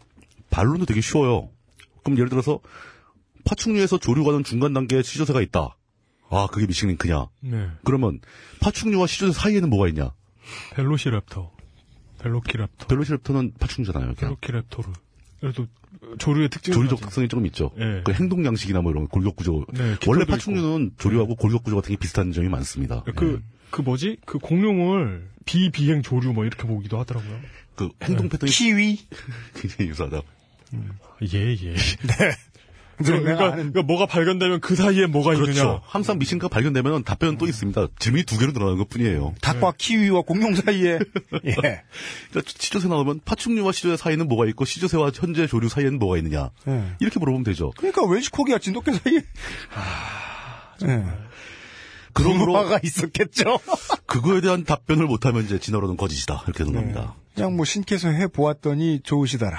반론도 0.51 0.85
되게 0.85 1.01
쉬워요. 1.01 1.49
그럼 2.05 2.19
예를 2.19 2.29
들어서, 2.29 2.61
파충류에서 3.45 3.97
조류 3.99 4.23
가는 4.25 4.45
중간 4.45 4.75
단계에 4.75 5.03
시조새가 5.03 5.41
있다. 5.41 5.78
아, 6.31 6.47
그게 6.51 6.67
미싱링크냐? 6.67 7.27
네. 7.41 7.69
그러면, 7.85 8.21
파충류와 8.61 9.07
시조새 9.07 9.33
사이에는 9.39 9.71
뭐가 9.71 9.89
있냐? 9.89 10.13
벨로시랩터. 10.75 11.51
벨로키랩터. 12.21 12.87
벨로시랩터는 12.89 13.59
파충류잖아요. 13.59 14.15
그냥. 14.15 14.37
벨로키랩토르. 14.37 14.93
그래도 15.41 15.67
조류의 16.19 16.49
특징 16.51 16.75
조류적 16.75 17.01
특성이 17.01 17.29
조금 17.29 17.47
있죠. 17.47 17.71
예. 17.79 18.03
그 18.05 18.13
행동 18.13 18.45
양식이나 18.45 18.81
뭐 18.81 18.91
이런 18.91 19.07
골격 19.07 19.37
구조. 19.37 19.65
네, 19.73 19.97
원래 20.07 20.23
있고. 20.23 20.33
파충류는 20.33 20.93
조류하고 20.99 21.37
골격 21.37 21.63
구조 21.63 21.77
같은 21.77 21.95
게 21.95 21.97
비슷한 21.97 22.33
점이 22.33 22.49
많습니다. 22.49 23.05
그, 23.15 23.43
그 23.71 23.83
뭐지? 23.83 24.19
그 24.27 24.39
공룡을 24.39 25.29
비비행 25.45 26.03
조류 26.03 26.33
뭐 26.33 26.45
이렇게 26.45 26.67
보기도 26.67 26.99
하더라고요. 26.99 27.41
그 27.77 27.91
행동 28.03 28.29
패턴이 28.29 28.51
키위. 28.51 28.99
굉장히 29.55 29.91
유사하다. 29.91 30.23
예, 31.33 31.39
예. 31.39 31.75
내가 31.75 32.37
그러니까, 32.99 33.45
아는 33.45 33.57
그러니까 33.73 33.83
뭐가 33.83 34.07
발견되면 34.07 34.61
그 34.61 34.75
사이에 34.75 35.07
뭐가 35.07 35.35
그렇죠. 35.35 35.53
있느냐. 35.53 35.81
항상 35.85 36.19
미싱크가 36.19 36.49
발견되면 36.49 37.05
답변은 37.05 37.39
또 37.39 37.47
있습니다. 37.47 37.87
질문이 37.99 38.25
두 38.25 38.39
개로 38.39 38.53
늘어나는 38.53 38.79
것 38.79 38.89
뿐이에요. 38.89 39.35
닭과 39.41 39.75
키위와 39.79 40.23
공룡 40.23 40.55
사이에 40.55 40.99
예. 41.47 41.55
그러니까 41.55 42.43
시조새 42.45 42.89
나오면 42.89 43.21
파충류와 43.25 43.73
시조새 43.73 43.97
사이에는 43.97 44.29
뭐가 44.29 44.47
있고 44.47 44.65
시조새와 44.65 45.13
현재 45.15 45.47
조류 45.47 45.69
사이에는 45.69 45.99
뭐가 45.99 46.17
있느냐. 46.19 46.51
예. 46.67 46.85
이렇게 47.01 47.19
물어보면 47.19 47.45
되죠. 47.45 47.73
그러니까 47.77 48.05
웰시코기와 48.05 48.59
진돗개 48.59 48.93
사이에 48.93 49.23
예. 50.87 51.05
그러므로 52.13 52.57
화가 52.57 52.81
있었겠죠. 52.83 53.61
그거에 54.07 54.41
대한 54.41 54.65
답변을 54.65 55.07
못하면 55.07 55.45
이제 55.45 55.59
진화론은 55.59 55.97
거짓이다. 55.97 56.43
이렇게 56.47 56.65
되는 56.65 56.73
겁니다. 56.73 57.15
그냥 57.35 57.55
뭐 57.55 57.65
신께서 57.65 58.09
해 58.09 58.27
보았더니 58.27 59.01
좋으시더라. 59.05 59.57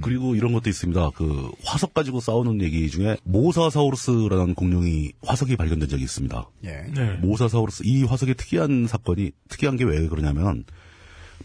그리고 0.00 0.34
이런 0.34 0.52
것도 0.52 0.70
있습니다. 0.70 1.10
그 1.16 1.50
화석 1.64 1.94
가지고 1.94 2.20
싸우는 2.20 2.62
얘기 2.62 2.88
중에 2.90 3.16
모사사우루스라는 3.24 4.54
공룡이 4.54 5.12
화석이 5.22 5.56
발견된 5.56 5.88
적이 5.88 6.04
있습니다. 6.04 6.48
예. 6.64 6.86
네. 6.94 7.12
모사사우루스 7.16 7.82
이 7.84 8.04
화석의 8.04 8.36
특이한 8.36 8.86
사건이 8.86 9.32
특이한 9.48 9.76
게 9.76 9.84
왜 9.84 10.06
그러냐면 10.08 10.64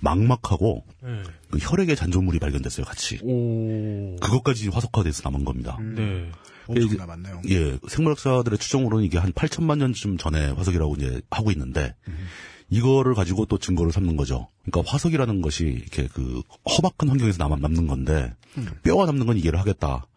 망막하고 0.01 0.85
네. 1.03 1.23
그 1.49 1.57
혈액의 1.59 1.95
잔존물이 1.95 2.39
발견됐어요. 2.39 2.85
같이 2.85 3.19
오. 3.23 4.15
그것까지 4.17 4.69
화석화돼서 4.69 5.21
남은 5.29 5.45
겁니다. 5.45 5.77
네. 5.81 6.29
엄청 6.67 6.97
남았네요. 6.97 7.41
예, 7.49 7.77
생물학자들의 7.87 8.57
추정으로는 8.57 9.05
이게 9.05 9.17
한 9.17 9.31
8천만 9.31 9.77
년쯤 9.77 10.17
전에 10.17 10.47
화석이라고 10.49 10.95
이제 10.95 11.21
하고 11.29 11.51
있는데 11.51 11.95
이거를 12.69 13.13
가지고 13.13 13.45
또 13.45 13.57
증거를 13.57 13.91
삼는 13.91 14.17
거죠. 14.17 14.49
그러니까 14.65 14.91
화석이라는 14.91 15.41
것이 15.41 15.65
이렇게 15.65 16.07
그 16.07 16.41
험악한 16.67 17.09
환경에서 17.09 17.37
남, 17.37 17.59
남는 17.59 17.87
건데 17.87 18.33
뼈가 18.83 19.05
남는 19.05 19.25
건 19.27 19.37
이해를 19.37 19.59
하겠다. 19.59 20.07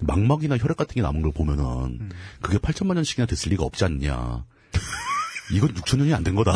망막이나 0.00 0.58
혈액 0.58 0.76
같은 0.76 0.94
게 0.94 1.02
남은 1.02 1.22
걸 1.22 1.32
보면은 1.32 2.10
그게 2.42 2.58
8천만 2.58 2.94
년씩이나 2.94 3.26
됐을 3.26 3.50
리가 3.52 3.64
없지 3.64 3.84
않냐. 3.84 4.44
이건 5.52 5.72
6천 5.74 5.98
년이 5.98 6.12
안 6.14 6.24
된 6.24 6.34
거다. 6.34 6.52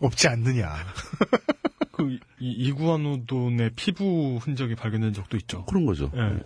없지 0.00 0.28
않느냐. 0.28 0.72
그, 2.06 2.18
이, 2.40 2.50
이구아노돈의 2.68 3.70
피부 3.76 4.38
흔적이 4.40 4.74
발견된 4.74 5.12
적도 5.12 5.36
있죠. 5.36 5.64
그런 5.64 5.86
거죠. 5.86 6.10
예. 6.16 6.38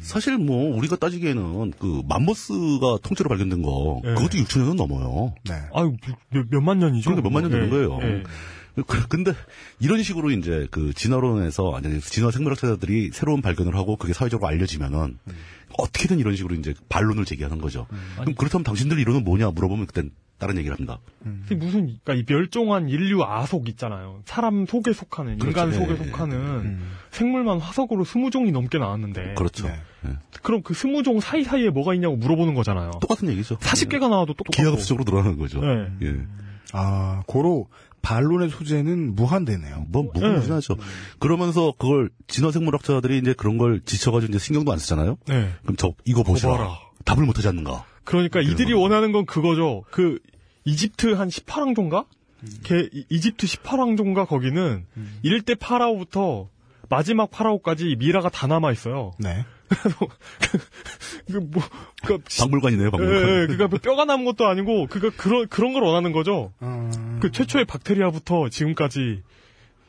사실 0.00 0.36
뭐 0.38 0.76
우리가 0.76 0.96
따지기에는 0.96 1.72
그 1.78 2.02
맘모스가 2.08 2.98
통째로 3.02 3.28
발견된 3.28 3.62
거 3.62 4.00
예. 4.04 4.08
그것도 4.14 4.38
6천 4.38 4.60
년은 4.60 4.76
넘어요. 4.76 5.34
네. 5.48 5.54
아유, 5.74 5.96
몇, 6.30 6.46
몇만 6.50 6.78
년이죠? 6.78 7.10
그러니까 7.10 7.28
몇만 7.28 7.42
년 7.42 7.50
되는 7.52 7.66
예, 7.66 7.70
거예요. 7.70 7.98
예. 8.02 8.22
그- 8.86 9.06
근데 9.08 9.32
이런 9.78 10.02
식으로 10.02 10.32
이제 10.32 10.66
그 10.72 10.92
진화론에서 10.92 11.76
아니 11.76 12.00
진화 12.00 12.32
생물학자들이 12.32 13.10
새로운 13.12 13.40
발견을 13.40 13.76
하고 13.76 13.96
그게 13.96 14.12
사회적으로 14.12 14.48
알려지면은 14.48 15.16
어떻게든 15.78 16.18
이런 16.18 16.34
식으로 16.34 16.56
이제 16.56 16.74
반론을 16.88 17.24
제기하는 17.24 17.58
거죠. 17.58 17.86
그럼 18.18 18.34
그렇다면 18.34 18.64
당신들 18.64 18.98
이론은 18.98 19.22
뭐냐 19.22 19.50
물어보면 19.50 19.86
그땐 19.86 20.10
다른 20.38 20.56
얘기를 20.58 20.74
합니다. 20.74 20.98
근데 21.22 21.54
무슨, 21.54 21.98
그러니까 22.04 22.14
이 22.14 22.24
멸종한 22.26 22.88
인류 22.88 23.22
아속 23.22 23.68
있잖아요. 23.68 24.22
사람 24.26 24.66
속에 24.66 24.92
속하는, 24.92 25.34
인간 25.34 25.70
그렇죠. 25.70 25.78
속에 25.78 25.94
예, 25.94 26.06
예. 26.06 26.10
속하는 26.10 26.80
생물만 27.12 27.60
화석으로 27.60 28.04
스무 28.04 28.30
종이 28.30 28.50
넘게 28.50 28.78
나왔는데. 28.78 29.34
그렇죠. 29.34 29.68
네. 29.68 29.74
예. 30.06 30.10
그럼 30.42 30.62
그 30.62 30.74
스무 30.74 31.02
종 31.02 31.20
사이 31.20 31.44
사이에 31.44 31.70
뭐가 31.70 31.94
있냐고 31.94 32.16
물어보는 32.16 32.54
거잖아요. 32.54 32.90
똑같은 33.00 33.28
얘기죠. 33.28 33.56
40개가 33.58 34.08
나와도 34.08 34.34
똑같고. 34.34 34.52
기하급수적으로 34.52 35.04
늘어나는 35.04 35.38
거죠. 35.38 35.60
네. 35.60 35.88
예. 36.02 36.16
아, 36.72 37.22
고로 37.26 37.68
반론의 38.02 38.50
소재는 38.50 39.14
무한대네요. 39.14 39.86
뭐 39.88 40.02
무궁무진하죠. 40.02 40.76
그러면서 41.20 41.72
그걸 41.78 42.10
진화생물학자들이 42.26 43.18
이제 43.18 43.32
그런 43.32 43.56
걸 43.56 43.80
지쳐가지고 43.80 44.30
이제 44.30 44.38
신경도 44.38 44.72
안 44.72 44.78
쓰잖아요. 44.78 45.16
네. 45.26 45.50
그럼 45.62 45.76
저 45.76 45.92
이거 46.04 46.22
보시라. 46.22 46.56
봐라. 46.56 46.78
답을 47.06 47.24
못하지 47.24 47.48
않는가. 47.48 47.86
그러니까 48.04 48.40
이들이 48.40 48.72
원하는 48.74 49.12
건 49.12 49.26
그거죠. 49.26 49.84
그 49.90 50.18
이집트 50.64 51.14
한 51.14 51.28
18왕조인가? 51.28 52.06
걔 52.62 52.88
이- 52.92 53.06
이집트 53.08 53.46
18왕조인가 53.46 54.26
거기는 54.26 54.84
일 55.22 55.38
1대 55.40 55.58
파라오부터 55.58 56.48
마지막 56.90 57.30
파라오까지 57.30 57.96
미라가 57.98 58.28
다 58.28 58.46
남아 58.46 58.72
있어요. 58.72 59.12
네. 59.18 59.44
그 61.26 61.38
뭐, 61.38 61.62
그 62.04 62.18
박물관이네요, 62.38 62.90
박물관. 62.90 63.16
예, 63.16 63.22
예, 63.42 63.46
그러니까 63.46 63.68
뭐 63.68 63.78
뼈가 63.78 64.04
남은 64.04 64.24
것도 64.26 64.46
아니고 64.46 64.86
그가 64.88 65.10
그런 65.16 65.48
그런 65.48 65.72
걸 65.72 65.82
원하는 65.82 66.12
거죠. 66.12 66.52
그 67.20 67.30
최초의 67.32 67.64
박테리아부터 67.64 68.50
지금까지 68.50 69.22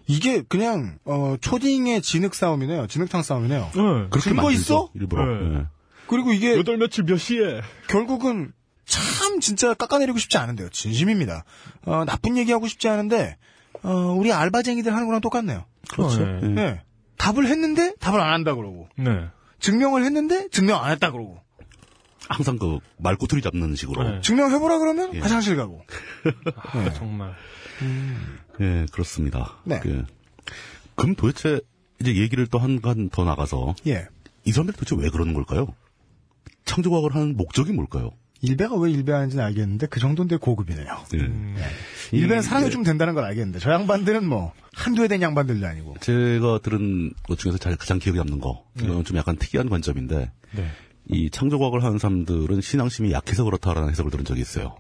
이게 0.07 0.41
그냥 0.47 0.97
어, 1.03 1.35
초딩의 1.41 2.01
진흙 2.01 2.33
싸움이네요. 2.35 2.87
진흙탕 2.87 3.21
싸움이네요. 3.23 3.69
그렇게 4.09 4.19
증거 4.21 4.51
있어? 4.51 4.89
일부러. 4.93 5.25
네. 5.25 5.55
예. 5.59 5.65
그리고 6.07 6.31
이게 6.33 6.55
여덟 6.57 6.77
며칠 6.77 7.03
몇 7.03 7.17
시에 7.17 7.61
결국은 7.87 8.51
참 8.85 9.39
진짜 9.39 9.73
깎아내리고 9.73 10.17
싶지 10.19 10.37
않은데요. 10.37 10.69
진심입니다. 10.69 11.43
어, 11.85 12.03
나쁜 12.05 12.37
얘기하고 12.37 12.67
싶지 12.67 12.87
않은데 12.87 13.37
어, 13.83 13.91
우리 14.17 14.31
알바쟁이들 14.31 14.93
하는 14.93 15.07
거랑 15.07 15.21
똑같네요. 15.21 15.65
그렇죠. 15.89 16.25
네. 16.25 16.39
예. 16.43 16.47
네. 16.47 16.81
답을 17.17 17.47
했는데 17.47 17.93
답을 17.99 18.19
안 18.19 18.33
한다 18.33 18.53
그러고 18.55 18.87
네. 18.97 19.27
증명을 19.59 20.03
했는데 20.03 20.47
증명 20.49 20.83
안 20.83 20.91
했다 20.91 21.11
그러고 21.11 21.39
항상 22.27 22.57
그 22.57 22.79
말꼬투리 22.97 23.41
잡는 23.41 23.75
식으로. 23.75 24.03
네. 24.03 24.21
증명해보라 24.21 24.79
그러면 24.79 25.13
예. 25.15 25.19
화장실 25.19 25.55
가고 25.55 25.81
아, 26.55 26.93
정말 26.93 27.33
예, 28.61 28.85
그렇습니다. 28.91 29.57
네. 29.63 29.79
그, 29.81 30.05
그럼 30.95 31.15
도대체 31.15 31.59
이제 31.99 32.15
얘기를 32.15 32.47
또 32.47 32.59
한 32.59 32.79
간 32.81 33.09
더 33.09 33.23
나가서 33.23 33.75
예. 33.87 34.07
이 34.45 34.51
사람들이 34.51 34.77
도대체 34.77 34.95
왜 35.01 35.09
그러는 35.09 35.33
걸까요? 35.33 35.67
창조과학을 36.65 37.15
하는 37.15 37.37
목적이 37.37 37.71
뭘까요? 37.73 38.11
일배가 38.41 38.75
왜 38.75 38.91
일배하는지는 38.91 39.43
알겠는데 39.43 39.87
그 39.87 39.99
정도인데 39.99 40.37
고급이네요. 40.37 40.85
예. 41.15 41.17
일배는 42.11 42.39
이- 42.39 42.45
사랑해주면 42.45 42.83
된다는 42.83 43.15
걸 43.15 43.23
알겠는데 43.23 43.59
저 43.59 43.71
양반들은 43.71 44.27
뭐 44.27 44.51
한두 44.73 45.03
해된 45.03 45.21
양반들도 45.21 45.65
아니고 45.65 45.95
제가 46.01 46.59
들은 46.61 47.13
것 47.23 47.39
중에서 47.39 47.57
잘- 47.57 47.75
가장 47.77 47.97
기억에 47.97 48.17
남는 48.17 48.39
거, 48.41 48.63
이건 48.77 49.03
좀 49.05 49.17
약간 49.17 49.37
특이한 49.37 49.69
관점인데, 49.69 50.31
네. 50.55 50.67
이 51.07 51.29
창조과학을 51.29 51.83
하는 51.83 51.97
사람들은 51.97 52.61
신앙심이 52.61 53.11
약해서 53.11 53.43
그렇다라는 53.45 53.89
해석을 53.89 54.11
들은 54.11 54.25
적이 54.25 54.41
있어요. 54.41 54.75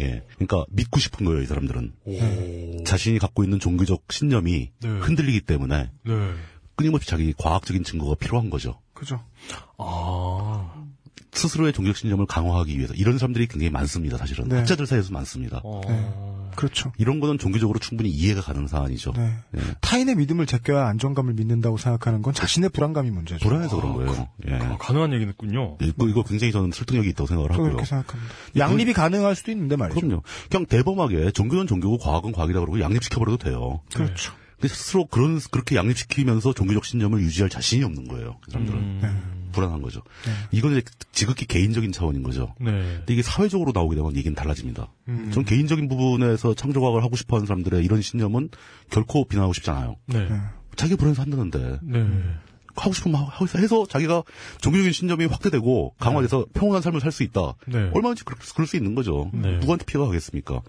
예. 0.00 0.22
그러니까 0.34 0.64
믿고 0.70 0.98
싶은 0.98 1.24
거예요, 1.26 1.42
이 1.42 1.46
사람들은. 1.46 1.92
자신이 2.84 3.18
갖고 3.18 3.44
있는 3.44 3.60
종교적 3.60 4.04
신념이 4.10 4.70
네. 4.82 4.88
흔들리기 4.88 5.42
때문에 5.42 5.90
네. 6.04 6.12
끊임없이 6.76 7.08
자기 7.08 7.32
과학적인 7.36 7.84
증거가 7.84 8.14
필요한 8.16 8.50
거죠. 8.50 8.80
그죠? 8.94 9.22
아. 9.78 10.70
스스로의 11.32 11.72
종교적 11.72 11.96
신념을 11.96 12.26
강화하기 12.26 12.76
위해서 12.76 12.92
이런 12.94 13.16
사람들이 13.18 13.46
굉장히 13.46 13.70
많습니다. 13.70 14.18
사실은 14.18 14.48
네. 14.48 14.56
학자들 14.58 14.86
사이에서 14.86 15.12
많습니다. 15.12 15.62
어. 15.64 15.80
그렇죠. 16.54 16.92
이런 16.98 17.20
거는 17.20 17.38
종교적으로 17.38 17.78
충분히 17.78 18.10
이해가 18.10 18.42
가는 18.42 18.66
사안이죠. 18.66 19.12
네. 19.16 19.32
예. 19.56 19.60
타인의 19.80 20.16
믿음을 20.16 20.44
제껴야 20.44 20.86
안정감을 20.88 21.32
믿는다고 21.32 21.78
생각하는 21.78 22.20
건 22.20 22.34
자신의 22.34 22.68
불안감이 22.70 23.10
문제죠. 23.10 23.48
불안해서 23.48 23.76
그런 23.76 23.94
거예요. 23.94 24.28
예. 24.48 24.54
아, 24.56 24.76
가능한 24.76 25.14
얘기는군요. 25.14 25.78
이거, 25.80 26.08
이거 26.08 26.22
굉장히 26.22 26.52
저는 26.52 26.72
설득력이 26.72 27.08
있다고 27.10 27.26
생각을 27.26 27.52
하고요. 27.52 27.66
그렇게 27.68 27.86
생각합니다. 27.86 28.34
양립이 28.58 28.92
가능할 28.92 29.34
수도 29.34 29.50
있는데 29.52 29.76
말이죠. 29.76 29.98
그럼요. 29.98 30.22
그냥 30.50 30.66
대범하게 30.66 31.30
종교는 31.30 31.66
종교고 31.66 31.96
과학은 31.96 32.32
과학이다 32.32 32.60
그러고 32.60 32.78
양립시켜버려도 32.80 33.38
돼요. 33.38 33.80
그렇죠. 33.94 34.34
근데 34.62 34.74
스스로 34.76 35.06
그런 35.06 35.40
그렇게 35.50 35.74
양립시키면서 35.74 36.52
종교적 36.52 36.84
신념을 36.84 37.20
유지할 37.20 37.50
자신이 37.50 37.82
없는 37.82 38.06
거예요. 38.06 38.38
그 38.44 38.52
사람들은 38.52 38.78
음. 38.78 39.48
불안한 39.50 39.82
거죠. 39.82 40.02
이건 40.52 40.76
이제 40.76 40.82
지극히 41.10 41.46
개인적인 41.46 41.90
차원인 41.90 42.22
거죠. 42.22 42.54
네. 42.60 42.70
근데 42.70 43.12
이게 43.12 43.22
사회적으로 43.22 43.72
나오게 43.74 43.96
되면 43.96 44.14
얘기는 44.16 44.32
달라집니다. 44.36 44.86
음. 45.08 45.30
전 45.34 45.44
개인적인 45.44 45.88
부분에서 45.88 46.54
창조과학을 46.54 47.02
하고 47.02 47.16
싶어하는 47.16 47.46
사람들의 47.46 47.84
이런 47.84 48.00
신념은 48.02 48.50
결코 48.88 49.24
비난하고 49.26 49.52
싶지 49.52 49.68
않아요. 49.70 49.96
네. 50.06 50.28
자기가 50.76 50.96
불안해서 50.96 51.22
한다는데 51.22 51.80
네. 51.82 52.06
하고 52.76 52.94
싶으면 52.94 53.20
하고 53.20 53.44
있어 53.44 53.58
해서 53.58 53.84
자기가 53.84 54.22
종교적인 54.60 54.92
신념이 54.92 55.26
확대되고 55.26 55.96
강화돼서 55.98 56.46
평온한 56.54 56.82
삶을 56.82 57.00
살 57.00 57.10
수 57.10 57.24
있다. 57.24 57.54
네. 57.66 57.90
얼마든지 57.92 58.22
그럴, 58.24 58.66
수 58.68 58.76
있는 58.76 58.94
거죠. 58.94 59.28
네. 59.34 59.58
누구한테 59.58 59.84
피해가 59.86 60.06
가겠습니까? 60.06 60.62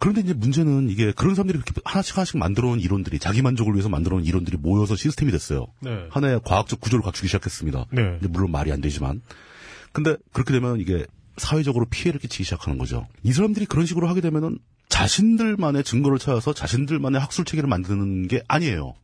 네. 0.00 0.12
그런데 0.12 0.22
이제 0.22 0.32
문제는 0.32 0.88
이게 0.88 1.12
그런 1.12 1.34
사람들이 1.34 1.58
이렇게 1.58 1.72
하나씩 1.84 2.16
하나씩 2.16 2.38
만들어 2.38 2.68
놓은 2.68 2.80
이론들이 2.80 3.18
자기 3.18 3.42
만족을 3.42 3.74
위해서 3.74 3.88
만들어 3.88 4.16
놓은 4.16 4.24
이론들이 4.24 4.56
모여서 4.56 4.96
시스템이 4.96 5.30
됐어요. 5.30 5.66
네. 5.80 6.06
하나의 6.10 6.40
과학적 6.44 6.80
구조를 6.80 7.02
갖추기 7.04 7.28
시작했습니다. 7.28 7.86
네. 7.92 8.16
이제 8.18 8.28
물론 8.28 8.50
말이 8.50 8.72
안 8.72 8.80
되지만. 8.80 9.20
근데 9.92 10.16
그렇게 10.32 10.52
되면 10.52 10.80
이게 10.80 11.06
사회적으로 11.36 11.86
피해를 11.86 12.18
끼치기 12.18 12.44
시작하는 12.44 12.78
거죠. 12.78 13.06
이 13.22 13.32
사람들이 13.32 13.66
그런 13.66 13.86
식으로 13.86 14.08
하게 14.08 14.20
되면은 14.20 14.58
자신들만의 14.88 15.84
증거를 15.84 16.18
찾아서 16.18 16.52
자신들만의 16.52 17.20
학술 17.20 17.44
체계를 17.44 17.68
만드는 17.68 18.26
게 18.28 18.42
아니에요. 18.48 18.94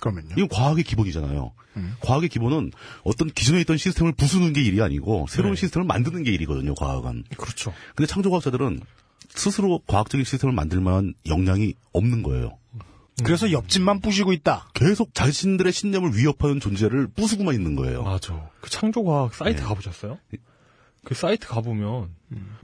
그러면요. 0.00 0.30
이건 0.32 0.48
과학의 0.48 0.84
기본이잖아요. 0.84 1.52
과학의 2.00 2.28
기본은 2.28 2.72
어떤 3.04 3.28
기존에 3.28 3.60
있던 3.60 3.76
시스템을 3.76 4.12
부수는 4.12 4.52
게 4.52 4.62
일이 4.62 4.82
아니고 4.82 5.26
새로운 5.28 5.54
네. 5.54 5.60
시스템을 5.60 5.86
만드는 5.86 6.22
게 6.22 6.32
일이거든요, 6.32 6.74
과학은. 6.74 7.24
그렇죠. 7.36 7.72
근데 7.94 8.06
창조과학자들은 8.06 8.80
스스로 9.30 9.80
과학적인 9.86 10.24
시스템을 10.24 10.54
만들 10.54 10.80
만한 10.80 11.14
역량이 11.26 11.74
없는 11.92 12.22
거예요. 12.22 12.58
그래서 13.24 13.52
옆집만 13.52 14.00
부시고 14.00 14.32
있다. 14.32 14.68
계속 14.74 15.14
자신들의 15.14 15.72
신념을 15.72 16.16
위협하는 16.16 16.60
존재를 16.60 17.08
부수고만 17.08 17.54
있는 17.54 17.76
거예요. 17.76 18.02
맞아. 18.02 18.48
그 18.60 18.70
창조과학 18.70 19.34
사이트 19.34 19.60
네. 19.60 19.66
가보셨어요? 19.66 20.18
그 21.04 21.14
사이트 21.14 21.46
가보면 21.48 22.10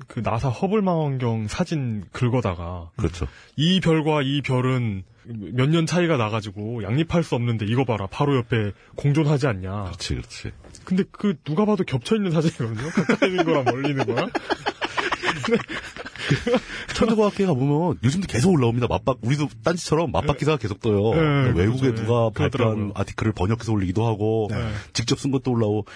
그 0.07 0.21
나사 0.21 0.49
허블 0.49 0.81
망원경 0.81 1.49
사진 1.49 2.05
긁어다가 2.13 2.91
그렇죠. 2.97 3.27
이 3.57 3.81
별과 3.81 4.23
이 4.23 4.41
별은 4.43 5.03
몇 5.27 5.69
년 5.69 5.85
차이가 5.85 6.17
나가지고 6.17 6.83
양립할 6.85 7.23
수 7.23 7.35
없는데 7.35 7.67
이거 7.67 7.85
봐라 7.85 8.07
바로 8.11 8.37
옆에 8.39 8.73
공존하지 8.97 9.47
않냐. 9.47 9.85
그렇지, 9.85 10.15
그렇지. 10.15 10.53
근데 10.85 11.05
그 11.13 11.35
누가 11.45 11.67
봐도 11.67 11.85
겹쳐 11.85 12.17
있는 12.17 12.31
사진이거든요. 12.31 12.89
가까이 12.91 13.29
있는 13.31 13.45
거랑 13.45 13.65
멀리 13.65 13.91
있는 13.91 14.07
거랑. 14.07 14.31
창조과학계가 16.95 17.55
보면 17.55 17.99
요즘도 18.03 18.27
계속 18.27 18.53
올라옵니다. 18.53 18.87
맞박, 18.89 19.19
우리도 19.23 19.49
딴지처럼 19.63 20.11
맞박 20.13 20.39
기사가 20.39 20.59
계속 20.59 20.81
떠요. 20.81 21.15
네, 21.15 21.21
그러니까 21.21 21.59
외국에 21.59 21.93
그렇죠. 21.93 22.03
누가. 22.03 22.31
발표한 22.31 22.93
아티클을 22.95 23.33
번역해서 23.33 23.73
올리기도 23.73 24.07
하고, 24.07 24.49
네. 24.51 24.57
직접 24.93 25.19
쓴 25.19 25.31
것도 25.31 25.53
올라오고, 25.53 25.87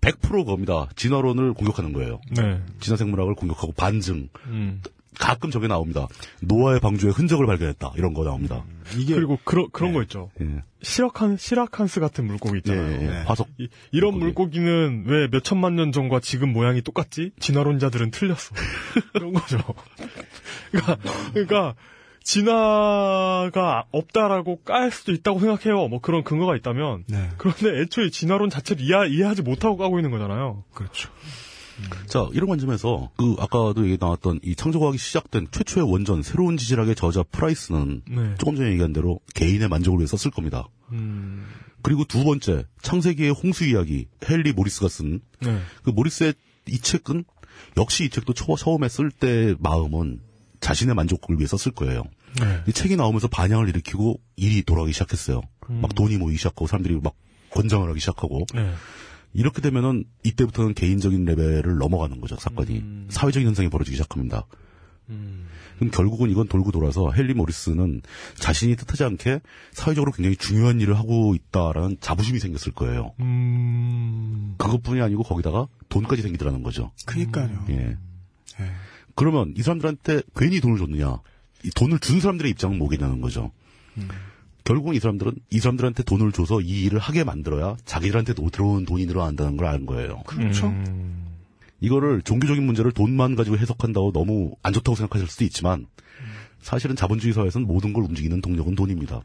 100% 0.00 0.44
겁니다. 0.46 0.88
진화론을 0.96 1.54
공격하는 1.54 1.92
거예요. 1.92 2.20
네. 2.36 2.60
진화생물학을 2.80 3.34
공격하고 3.34 3.72
반증. 3.72 4.28
음. 4.46 4.80
가끔 5.18 5.50
저게 5.50 5.66
나옵니다. 5.68 6.06
노아의 6.40 6.80
방주의 6.80 7.12
흔적을 7.12 7.46
발견했다. 7.46 7.92
이런 7.96 8.14
거 8.14 8.24
나옵니다. 8.24 8.64
이게 8.96 9.14
그리고 9.14 9.38
그런 9.44 9.68
그런 9.72 9.92
거 9.92 10.02
있죠. 10.02 10.30
예. 10.40 10.62
시라칸 10.82 11.36
시라칸스 11.36 12.00
같은 12.00 12.26
물고기 12.26 12.58
있잖아요. 12.58 12.86
예, 12.88 13.02
예. 13.02 13.06
네. 13.08 13.22
화석. 13.26 13.48
이, 13.58 13.68
이런 13.90 14.18
물고기. 14.18 14.60
물고기 14.60 14.60
는 14.60 15.04
왜 15.06 15.28
몇 15.30 15.42
천만 15.44 15.74
년 15.76 15.90
전과 15.92 16.20
지금 16.20 16.52
모양이 16.52 16.82
똑같지? 16.82 17.32
진화론자들은 17.40 18.10
틀렸어. 18.12 18.54
이런 19.14 19.32
거죠. 19.34 19.58
그러니까, 20.70 20.96
그러니까 21.32 21.74
진화가 22.22 23.84
없다라고 23.90 24.60
깔 24.62 24.90
수도 24.90 25.12
있다고 25.12 25.40
생각해요. 25.40 25.88
뭐 25.88 26.00
그런 26.00 26.22
근거가 26.24 26.56
있다면. 26.56 27.04
네. 27.08 27.28
그런데 27.38 27.80
애초에 27.80 28.10
진화론 28.10 28.50
자체를 28.50 28.82
이해, 28.84 29.08
이해하지 29.08 29.42
못하고 29.42 29.76
까고 29.76 29.98
있는 29.98 30.10
거잖아요. 30.10 30.64
그렇죠. 30.74 31.10
자, 32.06 32.26
이런 32.32 32.48
관점에서, 32.48 33.10
그, 33.16 33.36
아까도 33.38 33.84
얘기 33.84 33.96
나왔던 34.00 34.40
이 34.42 34.54
창조과학이 34.54 34.98
시작된 34.98 35.48
최초의 35.50 35.90
원전, 35.90 36.22
새로운 36.22 36.56
지질학의 36.56 36.94
저자 36.94 37.22
프라이스는 37.22 38.02
네. 38.08 38.34
조금 38.38 38.56
전에 38.56 38.70
얘기한 38.70 38.92
대로 38.92 39.20
개인의 39.34 39.68
만족을 39.68 40.00
위해서 40.00 40.16
쓸 40.16 40.30
겁니다. 40.30 40.66
음, 40.92 41.46
그리고 41.82 42.04
두 42.04 42.24
번째, 42.24 42.64
창세기의 42.82 43.30
홍수 43.30 43.64
이야기, 43.64 44.08
헨리 44.28 44.52
모리스가 44.52 44.88
쓴, 44.88 45.20
네. 45.40 45.60
그 45.82 45.90
모리스의 45.90 46.34
이 46.68 46.78
책은, 46.78 47.24
역시 47.76 48.04
이 48.04 48.10
책도 48.10 48.32
초, 48.34 48.56
처음에 48.56 48.88
쓸 48.88 49.10
때 49.10 49.54
마음은 49.58 50.20
자신의 50.60 50.94
만족을 50.94 51.38
위해서 51.38 51.56
쓸 51.56 51.72
거예요. 51.72 52.02
네. 52.40 52.62
이 52.66 52.72
책이 52.72 52.96
나오면서 52.96 53.28
반향을 53.28 53.68
일으키고 53.68 54.20
일이 54.36 54.62
돌아가기 54.62 54.92
시작했어요. 54.92 55.40
음. 55.70 55.80
막 55.80 55.94
돈이 55.94 56.16
모이기 56.16 56.38
시작하고 56.38 56.66
사람들이 56.66 56.98
막 57.02 57.14
권장을 57.50 57.88
하기 57.88 58.00
시작하고 58.00 58.46
네. 58.54 58.72
이렇게 59.32 59.60
되면은 59.60 60.04
이때부터는 60.24 60.74
개인적인 60.74 61.24
레벨을 61.24 61.78
넘어가는 61.78 62.20
거죠 62.20 62.36
사건이 62.36 62.78
음. 62.78 63.06
사회적인 63.10 63.46
현상이 63.46 63.68
벌어지기 63.68 63.96
시작합니다. 63.96 64.46
음, 65.10 65.46
그럼 65.76 65.90
결국은 65.90 66.30
이건 66.30 66.48
돌고 66.48 66.70
돌아서 66.70 67.10
헨리 67.16 67.32
모리스는 67.34 68.02
자신이 68.36 68.76
뜻하지 68.76 69.04
않게 69.04 69.40
사회적으로 69.72 70.12
굉장히 70.12 70.36
중요한 70.36 70.80
일을 70.80 70.98
하고 70.98 71.34
있다라는 71.34 71.96
자부심이 72.00 72.38
생겼을 72.38 72.72
거예요. 72.72 73.14
음, 73.20 74.54
그것뿐이 74.58 75.00
아니고 75.00 75.22
거기다가 75.22 75.66
돈까지 75.88 76.22
생기더라는 76.22 76.62
거죠. 76.62 76.92
그니까요. 77.06 77.64
예. 77.70 77.96
예. 78.60 78.70
그러면 79.14 79.54
이 79.56 79.62
사람들한테 79.62 80.22
괜히 80.36 80.60
돈을 80.60 80.78
줬느냐? 80.78 81.20
이 81.64 81.70
돈을 81.70 81.98
준 81.98 82.20
사람들의 82.20 82.50
입장은 82.52 82.78
뭐겠냐는 82.78 83.20
거죠. 83.20 83.50
결국은 84.68 84.94
이 84.94 85.00
사람들은 85.00 85.32
이 85.50 85.60
사람들한테 85.60 86.02
돈을 86.02 86.30
줘서 86.32 86.60
이 86.60 86.82
일을 86.84 86.98
하게 86.98 87.24
만들어야 87.24 87.76
자기들한테 87.86 88.34
도- 88.34 88.50
들어오는 88.50 88.84
돈이 88.84 89.06
늘어난다는 89.06 89.56
걸 89.56 89.66
아는 89.66 89.86
거예요. 89.86 90.22
그렇죠. 90.26 90.70
이거를 91.80 92.20
종교적인 92.22 92.62
문제를 92.66 92.92
돈만 92.92 93.34
가지고 93.34 93.56
해석한다고 93.56 94.12
너무 94.12 94.52
안 94.62 94.74
좋다고 94.74 94.94
생각하실 94.94 95.26
수도 95.28 95.44
있지만 95.44 95.86
사실은 96.60 96.96
자본주의 96.96 97.32
사회에서는 97.32 97.66
모든 97.66 97.94
걸 97.94 98.04
움직이는 98.04 98.42
동력은 98.42 98.74
돈입니다. 98.74 99.22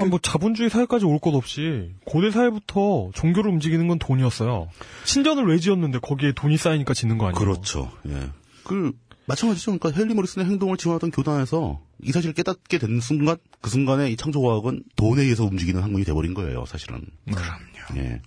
아, 0.00 0.04
뭐 0.04 0.18
자본주의 0.20 0.68
사회까지 0.68 1.04
올 1.06 1.20
것 1.20 1.32
없이 1.34 1.92
고대 2.04 2.30
사회부터 2.32 3.10
종교를 3.14 3.50
움직이는 3.52 3.86
건 3.88 3.98
돈이었어요. 4.00 4.68
신전을 5.04 5.46
왜 5.46 5.58
지었는데 5.58 6.00
거기에 6.00 6.32
돈이 6.32 6.56
쌓이니까 6.56 6.92
짓는 6.92 7.18
거 7.18 7.26
아니에요? 7.28 7.38
그렇죠. 7.38 7.90
예. 8.08 8.30
그 8.64 8.92
마찬가지죠. 9.26 9.78
그러니까 9.78 10.00
헨리 10.00 10.14
모리슨의 10.14 10.46
행동을 10.46 10.76
지원하던 10.76 11.10
교단에서 11.10 11.80
이 12.02 12.12
사실을 12.12 12.34
깨닫게 12.34 12.78
된 12.78 13.00
순간 13.00 13.36
그 13.60 13.70
순간에 13.70 14.10
이 14.10 14.16
창조과학은 14.16 14.84
돈에 14.96 15.22
의해서 15.22 15.44
움직이는 15.44 15.82
학문이 15.82 16.04
돼버린 16.04 16.34
거예요. 16.34 16.64
사실은. 16.66 17.04
그럼요. 17.26 17.96
예. 17.96 18.20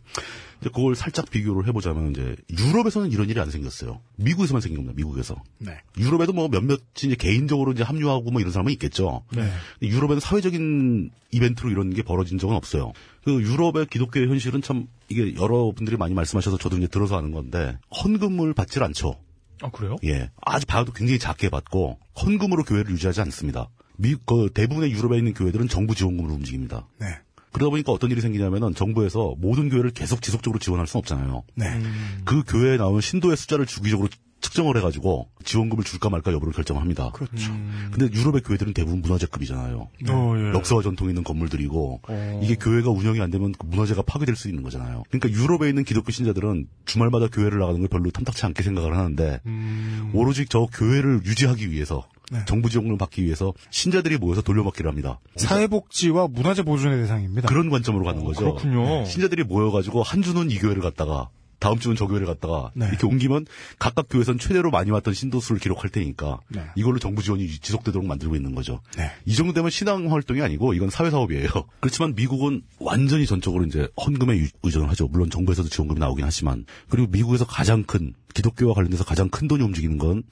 이제 0.62 0.70
그걸 0.74 0.96
살짝 0.96 1.30
비교를 1.30 1.68
해보자면 1.68 2.12
이제 2.12 2.36
유럽에서는 2.58 3.12
이런 3.12 3.30
일이 3.30 3.40
안 3.40 3.50
생겼어요. 3.50 4.02
미국에서만 4.18 4.62
생긴 4.62 4.80
겁니다. 4.80 4.94
미국에서. 4.98 5.42
네. 5.58 5.78
유럽에도 5.98 6.34
뭐 6.34 6.50
몇몇 6.50 6.82
이제 6.98 7.16
개인적으로 7.16 7.72
이제 7.72 7.84
합류하고 7.84 8.32
뭐 8.32 8.42
이런 8.42 8.52
사람은 8.52 8.72
있겠죠. 8.74 9.24
네. 9.32 9.50
유럽에는 9.82 10.20
사회적인 10.20 11.12
이벤트로 11.32 11.70
이런 11.70 11.94
게 11.94 12.02
벌어진 12.04 12.38
적은 12.38 12.56
없어요. 12.56 12.92
그 13.24 13.42
유럽의 13.42 13.86
기독교의 13.88 14.28
현실은 14.28 14.62
참 14.62 14.88
이게 15.08 15.36
여러분들이 15.36 15.96
많이 15.96 16.14
말씀하셔서 16.14 16.58
저도 16.58 16.78
이제 16.78 16.88
들어서 16.88 17.18
아는 17.18 17.32
건데 17.32 17.78
헌금을 18.04 18.54
받질 18.54 18.84
않죠. 18.84 19.16
아 19.62 19.70
그래요? 19.70 19.98
예. 20.06 20.30
아주 20.42 20.66
받아도 20.66 20.94
굉장히 20.94 21.20
작게 21.20 21.50
받고 21.50 22.00
헌금으로 22.22 22.64
교회를 22.64 22.92
유지하지 22.92 23.22
않습니다. 23.22 23.70
미, 23.98 24.16
그 24.26 24.50
대부분의 24.54 24.92
유럽에 24.92 25.18
있는 25.18 25.34
교회들은 25.34 25.68
정부 25.68 25.94
지원금으로 25.96 26.34
움직입니다. 26.34 26.88
네. 27.00 27.08
그러다 27.52 27.72
보니까 27.72 27.92
어떤 27.92 28.12
일이 28.12 28.22
생기냐면은 28.22 28.74
정부에서 28.74 29.36
모든 29.38 29.70
교회를 29.70 29.92
계속 29.92 30.22
지속적으로 30.22 30.60
지원할 30.60 30.88
수는 30.88 31.00
없잖아요. 31.00 31.44
네. 31.56 31.82
그 32.24 32.44
교회에 32.44 32.78
나오는 32.78 33.02
신도의 33.02 33.36
숫자를 33.36 33.66
주기적으로 33.66 34.08
측정을 34.50 34.78
해가지고 34.78 35.28
지원금을 35.46 35.84
줄까 35.84 36.10
말까 36.10 36.34
여부를 36.34 36.54
결정합니다. 36.54 37.12
그렇죠. 37.12 37.52
근데 37.92 38.12
유럽의 38.12 38.42
교회들은 38.42 38.74
대부분 38.74 39.02
문화재급이잖아요. 39.02 39.90
어, 40.10 40.34
예. 40.38 40.58
역사와 40.58 40.82
전통이 40.82 41.12
있는 41.12 41.24
건물들이고 41.24 42.02
어. 42.08 42.40
이게 42.44 42.56
교회가 42.56 42.90
운영이 42.90 43.22
안 43.22 43.30
되면 43.32 43.54
그 43.58 43.66
문화재가 43.66 44.02
파괴될 44.02 44.36
수 44.36 44.50
있는 44.50 44.64
거잖아요. 44.64 45.04
그러니까 45.10 45.30
유럽에 45.30 45.70
있는 45.70 45.84
기독교 45.84 46.12
신자들은 46.12 46.68
주말마다 46.86 47.28
교회를 47.28 47.60
나가는 47.60 47.80
걸 47.80 47.88
별로 47.88 48.10
탐탁치 48.10 48.46
않게 48.46 48.64
생각을 48.64 48.98
하는데 48.98 49.40
음. 49.46 50.12
오로지 50.14 50.46
저 50.48 50.68
교회를 50.74 51.22
유지하기 51.26 51.72
위해서 51.72 52.08
네. 52.32 52.40
정부 52.46 52.70
지원금을 52.70 52.98
받기 52.98 53.24
위해서 53.24 53.54
신자들이 53.72 54.18
모여서 54.18 54.42
돌려막기를 54.42 54.90
합니다. 54.90 55.20
사회복지와 55.36 56.28
문화재 56.28 56.64
보존의 56.64 57.00
대상입니다. 57.00 57.48
그런 57.48 57.70
관점으로 57.70 58.06
가는 58.06 58.24
거죠. 58.24 58.56
그렇군요. 58.56 59.06
신자들이 59.06 59.44
모여가지고 59.44 60.04
한 60.04 60.22
주는 60.22 60.52
이 60.52 60.60
교회를 60.60 60.82
갔다가 60.82 61.30
다음 61.60 61.78
주는 61.78 61.96
저 61.96 62.08
교회를 62.08 62.26
갔다가 62.26 62.72
네. 62.74 62.88
이렇게 62.88 63.06
옮기면 63.06 63.46
각각 63.80 64.08
교회선 64.10 64.40
최대로 64.40 64.72
많이 64.72 64.92
왔던 64.92 65.14
신도 65.14 65.40
수를 65.42 65.60
기록할 65.60 65.90
테니까 65.90 66.40
네. 66.50 66.64
이걸로 66.76 67.00
정부 67.00 67.22
지원이 67.22 67.48
지속되도록 67.60 68.08
만들고 68.08 68.36
있는 68.36 68.56
거죠. 68.56 68.80
네. 68.98 69.12
이 69.26 69.36
정도 69.36 69.54
되면 69.54 69.70
신앙 69.70 70.12
활동이 70.12 70.42
아니고 70.42 70.74
이건 70.74 70.90
사회 70.90 71.10
사업이에요. 71.10 71.50
그렇지만 71.82 72.16
미국은 72.16 72.62
완전히 72.80 73.26
전적으로 73.26 73.66
이제 73.66 73.88
헌금에 74.04 74.38
유- 74.38 74.48
의존을 74.64 74.90
하죠. 74.90 75.08
물론 75.08 75.30
정부에서도 75.30 75.68
지원금이 75.70 76.00
나오긴 76.00 76.24
하지만 76.26 76.66
그리고 76.90 77.08
미국에서 77.12 77.46
가장 77.46 77.84
큰 77.84 78.14
기독교와 78.34 78.74
관련돼서 78.74 79.04
가장 79.04 79.28
큰 79.30 79.48
돈이 79.48 79.62
움직이는 79.64 79.98
건 79.98 80.24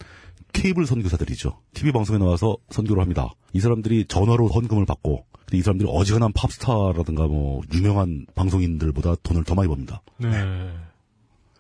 케이블 0.53 0.85
선교사들이죠. 0.87 1.59
TV 1.73 1.91
방송에 1.91 2.19
나와서 2.19 2.55
선교를 2.69 3.01
합니다. 3.01 3.29
이 3.53 3.59
사람들이 3.59 4.05
전화로 4.07 4.47
헌금을 4.47 4.85
받고 4.85 5.25
근데 5.45 5.57
이 5.57 5.61
사람들이 5.61 5.89
어지간한 5.91 6.31
팝스타라든가 6.33 7.27
뭐 7.27 7.61
유명한 7.73 8.25
방송인들보다 8.35 9.15
돈을 9.23 9.43
더 9.43 9.55
많이 9.55 9.67
법니다. 9.67 10.01
네. 10.17 10.29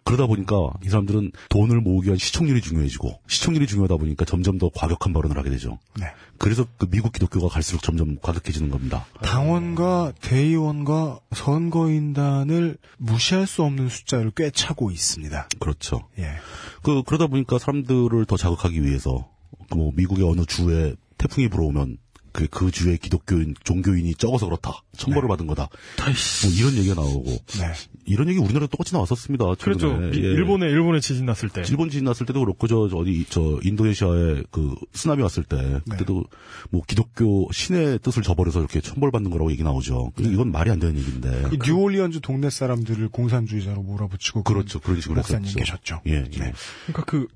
그러다 0.07 0.25
보니까 0.25 0.55
이 0.85 0.89
사람들은 0.89 1.31
돈을 1.49 1.81
모으기 1.81 2.07
위한 2.07 2.17
시청률이 2.17 2.61
중요해지고 2.61 3.19
시청률이 3.27 3.67
중요하다 3.67 3.97
보니까 3.97 4.25
점점 4.25 4.57
더 4.57 4.69
과격한 4.73 5.13
발언을 5.13 5.37
하게 5.37 5.49
되죠. 5.49 5.79
네. 5.99 6.07
그래서 6.37 6.65
그 6.77 6.89
미국 6.89 7.11
기독교가 7.11 7.49
갈수록 7.49 7.81
점점 7.81 8.17
과격해지는 8.21 8.69
겁니다. 8.69 9.05
당원과 9.21 10.13
대의원과 10.21 11.19
선거인단을 11.33 12.77
무시할 12.97 13.47
수 13.47 13.63
없는 13.63 13.89
숫자를 13.89 14.31
꽤 14.35 14.49
차고 14.49 14.91
있습니다. 14.91 15.49
그렇죠. 15.59 16.07
예. 16.19 16.35
그 16.83 17.03
그러다 17.03 17.27
보니까 17.27 17.59
사람들을 17.59 18.25
더 18.25 18.37
자극하기 18.37 18.83
위해서 18.83 19.27
그뭐 19.69 19.91
미국의 19.95 20.23
어느 20.29 20.45
주에 20.45 20.95
태풍이 21.17 21.49
불어오면 21.49 21.97
그, 22.37 22.45
그 22.47 22.69
주의 22.69 22.99
기독교인, 22.99 23.55
종교인이 23.63 24.13
적어서 24.13 24.45
그렇다. 24.45 24.83
천벌을 24.95 25.27
받은 25.27 25.47
거다. 25.47 25.69
뭐 25.97 26.53
이런 26.55 26.75
얘기가 26.75 26.93
나오고. 26.93 27.25
네. 27.31 27.73
이런 28.05 28.29
얘기 28.29 28.37
우리나라도 28.37 28.67
똑같이 28.67 28.93
나왔었습니다. 28.93 29.55
그렇죠. 29.55 29.89
최근에. 29.89 30.17
예. 30.17 30.19
일본에 30.19 30.67
일본에 30.67 30.99
지진 30.99 31.25
났을 31.25 31.49
때. 31.49 31.63
일본 31.67 31.89
지진 31.89 32.05
났을 32.05 32.27
때도 32.27 32.39
그렇고 32.41 32.67
저, 32.67 32.87
저 32.89 32.97
어디 32.97 33.25
저 33.27 33.59
인도네시아에 33.63 34.43
그 34.51 34.75
쓰나미 34.93 35.23
왔을 35.23 35.45
때 35.45 35.79
그때도 35.89 36.25
뭐 36.69 36.83
기독교 36.85 37.49
신의 37.51 37.97
뜻을 38.03 38.21
저버려서 38.21 38.59
이렇게 38.59 38.81
천벌받는 38.81 39.31
거라고 39.31 39.51
얘기 39.51 39.63
나오죠. 39.63 40.11
근데 40.15 40.29
이건 40.29 40.51
말이 40.51 40.69
안 40.69 40.79
되는 40.79 40.95
얘기인데. 40.95 41.49
그 41.49 41.57
뉴올리언즈 41.65 42.19
동네 42.21 42.51
사람들을 42.51 43.09
공산주의자로 43.09 43.81
몰아붙이고 43.81 44.43
그렇죠. 44.43 44.79
그런 44.79 45.01
식으로 45.01 45.15
목사님 45.15 45.45
했었죠. 45.45 45.59
계셨죠. 45.59 46.01
예, 46.05 46.11
예. 46.17 46.21
네. 46.21 46.53
그러니까 46.85 47.03
그 47.05 47.27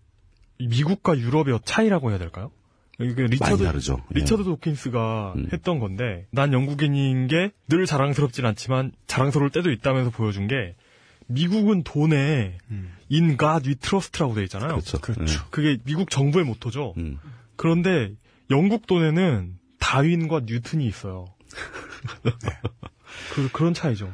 미국과 0.60 1.18
유럽의 1.18 1.60
차이라고 1.66 2.12
해야 2.12 2.20
될까요? 2.20 2.52
이게 3.04 3.24
리처드 3.28 3.64
다르죠. 3.64 4.02
예. 4.16 4.20
리처드 4.20 4.44
도킨스가 4.44 5.34
음. 5.36 5.48
했던 5.52 5.80
건데 5.80 6.28
난 6.32 6.54
영국인인 6.54 7.28
게 7.28 7.52
늘 7.72 7.86
자랑스럽진 7.86 8.46
않지만 8.46 8.92
자랑스러울 9.08 9.50
때도 9.50 9.72
있다면서 9.72 10.10
보여준 10.10 10.48
게 10.48 10.76
미국은 11.28 11.84
돈에 11.84 12.58
in 13.10 13.38
God 13.38 13.70
we 13.70 13.76
trust라고 13.76 14.36
돼 14.36 14.44
있잖아요. 14.44 14.72
그렇죠. 14.72 15.00
그렇죠. 15.00 15.46
그게 15.52 15.78
미국 15.86 16.10
정부의 16.10 16.44
모토죠. 16.46 16.94
음. 16.98 17.18
그런데 17.56 18.12
영국 18.50 18.88
돈에는 18.88 19.58
다윈과 19.80 20.42
뉴턴이 20.46 20.86
있어요. 20.86 21.28
그, 23.34 23.50
그런 23.54 23.74
차이죠. 23.74 24.12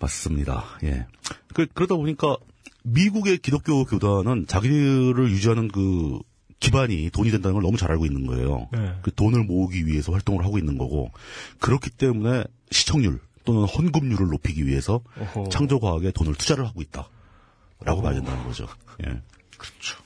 맞습니다. 0.00 0.64
예. 0.84 1.06
그, 1.54 1.66
그러다 1.72 1.96
보니까 1.96 2.36
미국의 2.84 3.38
기독교 3.38 3.84
교단은 3.84 4.46
자기들을 4.46 5.30
유지하는 5.30 5.68
그 5.68 6.18
기반이 6.62 7.10
돈이 7.10 7.30
된다는 7.30 7.54
걸 7.54 7.62
너무 7.62 7.76
잘 7.76 7.90
알고 7.90 8.06
있는 8.06 8.26
거예요. 8.26 8.68
네. 8.72 8.94
그 9.02 9.12
돈을 9.14 9.44
모으기 9.44 9.86
위해서 9.86 10.12
활동을 10.12 10.44
하고 10.44 10.58
있는 10.58 10.78
거고 10.78 11.10
그렇기 11.58 11.90
때문에 11.90 12.44
시청률 12.70 13.20
또는 13.44 13.64
헌금률을 13.64 14.28
높이기 14.28 14.66
위해서 14.66 15.00
어허. 15.18 15.48
창조과학에 15.48 16.12
돈을 16.12 16.34
투자를 16.34 16.66
하고 16.66 16.80
있다라고 16.82 18.02
봐야 18.02 18.14
된다는 18.14 18.44
거죠. 18.44 18.68
예. 19.04 19.20
그렇죠. 19.58 19.98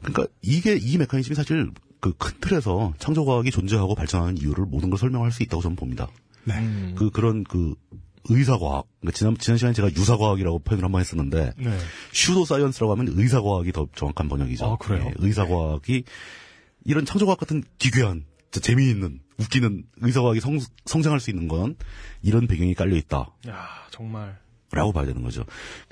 그러니까 0.00 0.26
이게 0.42 0.76
이 0.76 0.98
메커니즘이 0.98 1.34
사실 1.34 1.70
그 2.00 2.12
큰 2.12 2.32
틀에서 2.40 2.92
창조과학이 2.98 3.50
존재하고 3.50 3.94
발전하는 3.94 4.36
이유를 4.38 4.66
모든 4.66 4.90
걸 4.90 4.98
설명할 4.98 5.32
수 5.32 5.42
있다고 5.42 5.62
저는 5.62 5.76
봅니다. 5.76 6.08
네. 6.44 6.58
음. 6.58 6.94
그 6.96 7.10
그런 7.10 7.44
그 7.44 7.74
의사과학 8.28 8.86
그러니까 9.00 9.16
지난 9.16 9.36
지난 9.38 9.58
시간에 9.58 9.74
제가 9.74 9.90
유사과학이라고 9.90 10.60
표현을 10.60 10.84
한번 10.84 11.00
했었는데 11.00 11.52
네. 11.56 11.78
pseudo 12.12 12.44
science라고 12.44 12.92
하면 12.92 13.12
의사과학이 13.16 13.72
더 13.72 13.86
정확한 13.94 14.28
번역이죠. 14.28 14.64
아, 14.64 14.76
그래요? 14.76 15.06
예, 15.06 15.14
의사과학이 15.18 16.04
이런 16.84 17.04
창조과학 17.04 17.38
같은 17.38 17.62
기괴한 17.78 18.24
재미있는 18.50 19.20
웃기는 19.38 19.84
의사과학이 19.98 20.40
성, 20.40 20.58
성장할 20.86 21.20
수 21.20 21.30
있는 21.30 21.48
건 21.48 21.76
이런 22.22 22.46
배경이 22.46 22.74
깔려 22.74 22.96
있다라고 22.96 23.32
야 23.48 23.68
정말. 23.90 24.38
봐야 24.70 25.06
되는 25.06 25.22
거죠. 25.22 25.44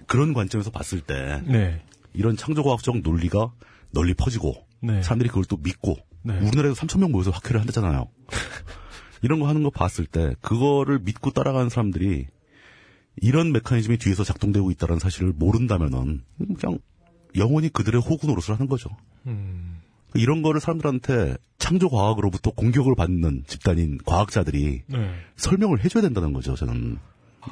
그런 0.07 0.35
관점에서 0.35 0.71
봤을 0.71 1.01
때 1.01 1.43
네. 1.47 1.83
이런 2.13 2.37
창조과학적 2.37 2.99
논리가 2.99 3.53
널리 3.93 4.13
퍼지고 4.15 4.55
네. 4.81 5.03
사람들이 5.03 5.29
그걸 5.29 5.45
또 5.45 5.57
믿고 5.57 5.97
네. 6.23 6.39
우리나라에서 6.39 6.75
3천 6.83 7.01
명 7.01 7.13
모여서 7.13 7.31
학회를 7.31 7.61
한다잖아요. 7.61 8.09
이런 9.25 9.41
거 9.41 9.49
하는 9.49 9.63
거 9.63 9.71
봤을 9.71 10.05
때 10.05 10.35
그거를 10.43 10.99
믿고 10.99 11.31
따라가는 11.31 11.71
사람들이 11.71 12.27
이런 13.23 13.53
메커니즘이 13.53 13.97
뒤에서 13.97 14.23
작동되고 14.23 14.71
있다는 14.71 14.99
사실을 14.99 15.33
모른다면은 15.35 16.21
그냥 16.61 16.79
영원히 17.35 17.71
그들의 17.71 18.03
호구 18.03 18.27
노릇을 18.27 18.53
하는 18.55 18.69
거죠. 18.69 18.91
음. 19.27 19.81
이런 20.13 20.43
거를 20.43 20.61
사람들한테 20.61 21.39
창조 21.57 21.89
과학으로부터 21.89 22.51
공격을 22.51 22.95
받는 22.97 23.45
집단인 23.47 23.97
과학자들이 24.05 24.83
네. 24.89 25.11
설명을 25.37 25.83
해줘야 25.83 26.03
된다는 26.03 26.35
거죠. 26.35 26.55
저는 26.55 26.99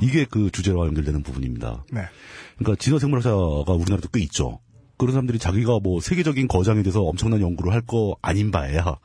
이게 0.03 0.27
그 0.27 0.51
주제와 0.51 0.86
연결되는 0.89 1.23
부분입니다. 1.23 1.86
네. 1.90 2.03
그러니까 2.59 2.77
진화생물학자가 2.78 3.73
우리나라도 3.73 4.09
꽤 4.12 4.20
있죠. 4.24 4.61
그런 4.99 5.12
사람들이 5.12 5.39
자기가 5.39 5.81
뭐 5.82 6.01
세계적인 6.03 6.49
거장에 6.49 6.82
대해서 6.82 7.01
엄청난 7.01 7.40
연구를 7.40 7.73
할 7.73 7.81
거 7.81 8.15
아닌 8.20 8.51
바에야 8.51 8.99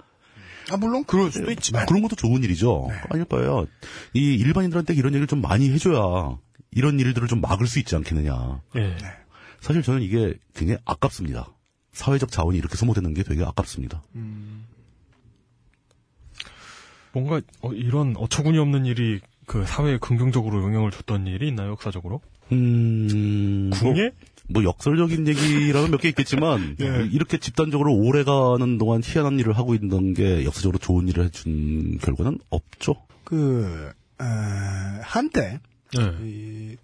아, 0.71 0.77
물론 0.77 1.03
그럴 1.05 1.31
수도 1.31 1.51
있지만. 1.51 1.85
그런 1.85 2.01
것도 2.01 2.15
좋은 2.15 2.43
일이죠. 2.43 2.89
아닐 3.09 3.25
바에야 3.25 3.65
이 4.13 4.35
일반인들한테 4.35 4.93
이런 4.93 5.13
얘기를 5.13 5.27
좀 5.27 5.41
많이 5.41 5.69
해줘야 5.69 6.37
이런 6.71 6.99
일들을 6.99 7.27
좀 7.27 7.41
막을 7.41 7.67
수 7.67 7.79
있지 7.79 7.95
않겠느냐. 7.95 8.61
예. 8.75 8.97
사실 9.61 9.81
저는 9.81 10.01
이게 10.01 10.33
굉장히 10.53 10.79
아깝습니다. 10.85 11.53
사회적 11.93 12.31
자원이 12.31 12.57
이렇게 12.57 12.75
소모되는 12.75 13.13
게 13.13 13.23
되게 13.23 13.43
아깝습니다. 13.43 14.03
뭔가 17.11 17.41
어, 17.61 17.71
이런 17.73 18.15
어처구니 18.17 18.57
없는 18.59 18.85
일이 18.85 19.19
그 19.47 19.65
사회에 19.65 19.97
긍정적으로 19.97 20.61
영향을 20.61 20.91
줬던 20.91 21.25
일이 21.25 21.47
있나요, 21.47 21.71
역사적으로? 21.71 22.21
음, 22.51 23.71
궁예? 23.73 24.11
뭐, 24.49 24.61
뭐 24.61 24.63
역설적인 24.63 25.27
얘기라면 25.27 25.91
몇 25.91 26.01
개 26.01 26.09
있겠지만 26.09 26.75
예. 26.81 27.07
이렇게 27.11 27.37
집단적으로 27.37 27.93
오래가는 27.95 28.77
동안 28.77 29.01
희한한 29.03 29.39
일을 29.39 29.53
하고 29.57 29.75
있는 29.75 30.13
게 30.13 30.45
역사적으로 30.45 30.77
좋은 30.77 31.07
일을 31.07 31.25
해준 31.25 31.97
결과는 31.99 32.39
없죠. 32.49 32.95
그 33.23 33.91
에, 34.21 34.25
한때 35.01 35.59
네. 35.95 36.01
이 36.23 36.75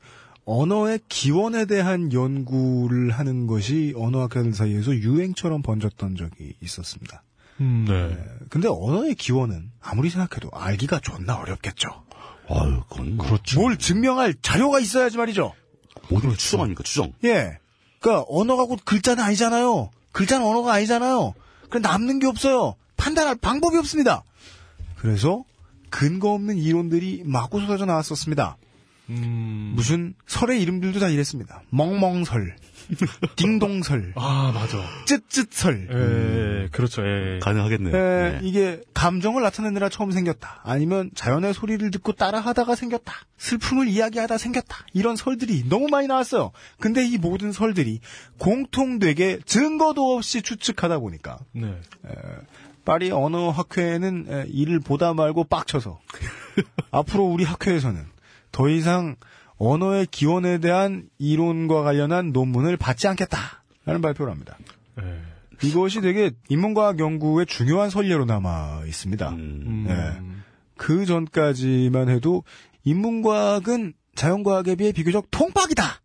언어의 0.45 0.99
기원에 1.07 1.65
대한 1.65 2.11
연구를 2.11 3.11
하는 3.11 3.47
것이 3.47 3.93
언어학자들 3.95 4.53
사이에서 4.53 4.93
유행처럼 4.93 5.61
번졌던 5.61 6.15
적이 6.17 6.53
있었습니다. 6.61 7.23
음, 7.61 7.85
네. 7.87 8.17
근데 8.49 8.67
언어의 8.67 9.15
기원은 9.15 9.71
아무리 9.79 10.09
생각해도 10.09 10.49
알기가 10.51 10.99
존나 10.99 11.37
어렵겠죠. 11.37 11.87
아유, 12.49 12.81
그건 12.89 13.15
뭐 13.15 13.25
그렇죠. 13.25 13.61
뭘 13.61 13.77
증명할 13.77 14.35
자료가 14.41 14.79
있어야지 14.79 15.17
말이죠. 15.17 15.53
모든 16.09 16.29
걸 16.29 16.37
추정 16.37 16.61
아닙니까, 16.61 16.83
추정. 16.83 17.13
예. 17.23 17.59
그러니까 17.99 18.25
언어가 18.29 18.65
곧 18.65 18.79
글자는 18.83 19.23
아니잖아요. 19.23 19.89
글자는 20.11 20.45
언어가 20.45 20.73
아니잖아요. 20.73 21.33
그 21.69 21.77
남는 21.77 22.19
게 22.19 22.27
없어요. 22.27 22.75
판단할 22.97 23.35
방법이 23.35 23.77
없습니다. 23.77 24.23
그래서 24.95 25.43
근거 25.89 26.31
없는 26.31 26.57
이론들이 26.57 27.23
마구 27.25 27.59
쏟아져 27.61 27.85
나왔었습니다. 27.85 28.57
음. 29.09 29.73
무슨 29.75 30.13
설의 30.27 30.61
이름들도 30.61 30.99
다 30.99 31.09
이랬습니다. 31.09 31.61
멍멍설, 31.69 32.55
딩동설, 33.35 34.13
아, 34.15 34.51
맞아. 34.53 34.77
쯧쯧설. 35.05 35.87
예, 35.91 36.69
그렇죠, 36.71 37.01
예. 37.05 37.39
가능하겠네요. 37.41 37.95
에, 37.95 37.99
네. 38.31 38.39
이게 38.43 38.81
감정을 38.93 39.41
나타내느라 39.43 39.89
처음 39.89 40.11
생겼다. 40.11 40.61
아니면 40.63 41.11
자연의 41.15 41.53
소리를 41.53 41.89
듣고 41.91 42.13
따라하다가 42.13 42.75
생겼다. 42.75 43.13
슬픔을 43.37 43.87
이야기하다 43.87 44.37
생겼다. 44.37 44.85
이런 44.93 45.15
설들이 45.15 45.67
너무 45.67 45.87
많이 45.87 46.07
나왔어요. 46.07 46.51
근데 46.79 47.05
이 47.05 47.17
모든 47.17 47.51
설들이 47.51 47.99
공통되게 48.37 49.39
증거도 49.45 50.15
없이 50.15 50.41
추측하다 50.41 50.99
보니까 50.99 51.39
네. 51.51 51.75
파리 52.85 53.11
언어 53.11 53.49
학회는 53.49 54.25
에, 54.29 54.45
이를 54.49 54.79
보다 54.79 55.13
말고 55.13 55.45
빡쳐서 55.45 55.99
앞으로 56.91 57.23
우리 57.23 57.43
학회에서는 57.43 58.05
더 58.51 58.69
이상 58.69 59.15
언어의 59.63 60.07
기원에 60.07 60.57
대한 60.57 61.07
이론과 61.17 61.83
관련한 61.83 62.31
논문을 62.31 62.75
받지 62.77 63.07
않겠다라는 63.07 64.01
발표를 64.01 64.31
합니다. 64.31 64.57
예. 65.01 65.21
이것이 65.65 66.01
되게 66.01 66.31
인문과학 66.49 66.99
연구의 66.99 67.45
중요한 67.45 67.89
선례로 67.89 68.25
남아 68.25 68.81
있습니다. 68.85 69.29
음, 69.29 69.85
네. 69.87 70.19
그 70.75 71.05
전까지만 71.05 72.09
해도 72.09 72.43
인문과학은 72.83 73.93
자연과학에 74.15 74.75
비해 74.75 74.91
비교적 74.91 75.27
통박이다! 75.31 76.01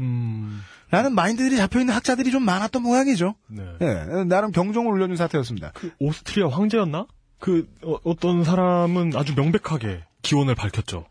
음. 0.00 0.60
라는 0.90 1.14
마인드들이 1.14 1.56
잡혀있는 1.56 1.94
학자들이 1.94 2.30
좀 2.30 2.44
많았던 2.44 2.82
모양이죠. 2.82 3.34
네. 3.46 3.64
네, 3.78 4.24
나름 4.24 4.50
경종을 4.50 4.90
울려준 4.90 5.16
사태였습니다. 5.16 5.72
그 5.74 5.92
오스트리아 6.00 6.48
황제였나? 6.48 7.06
그 7.38 7.68
어, 7.82 8.16
떤 8.16 8.42
사람은 8.42 9.12
아주 9.14 9.34
명백하게 9.36 10.02
기원을 10.22 10.54
밝혔죠. 10.54 11.06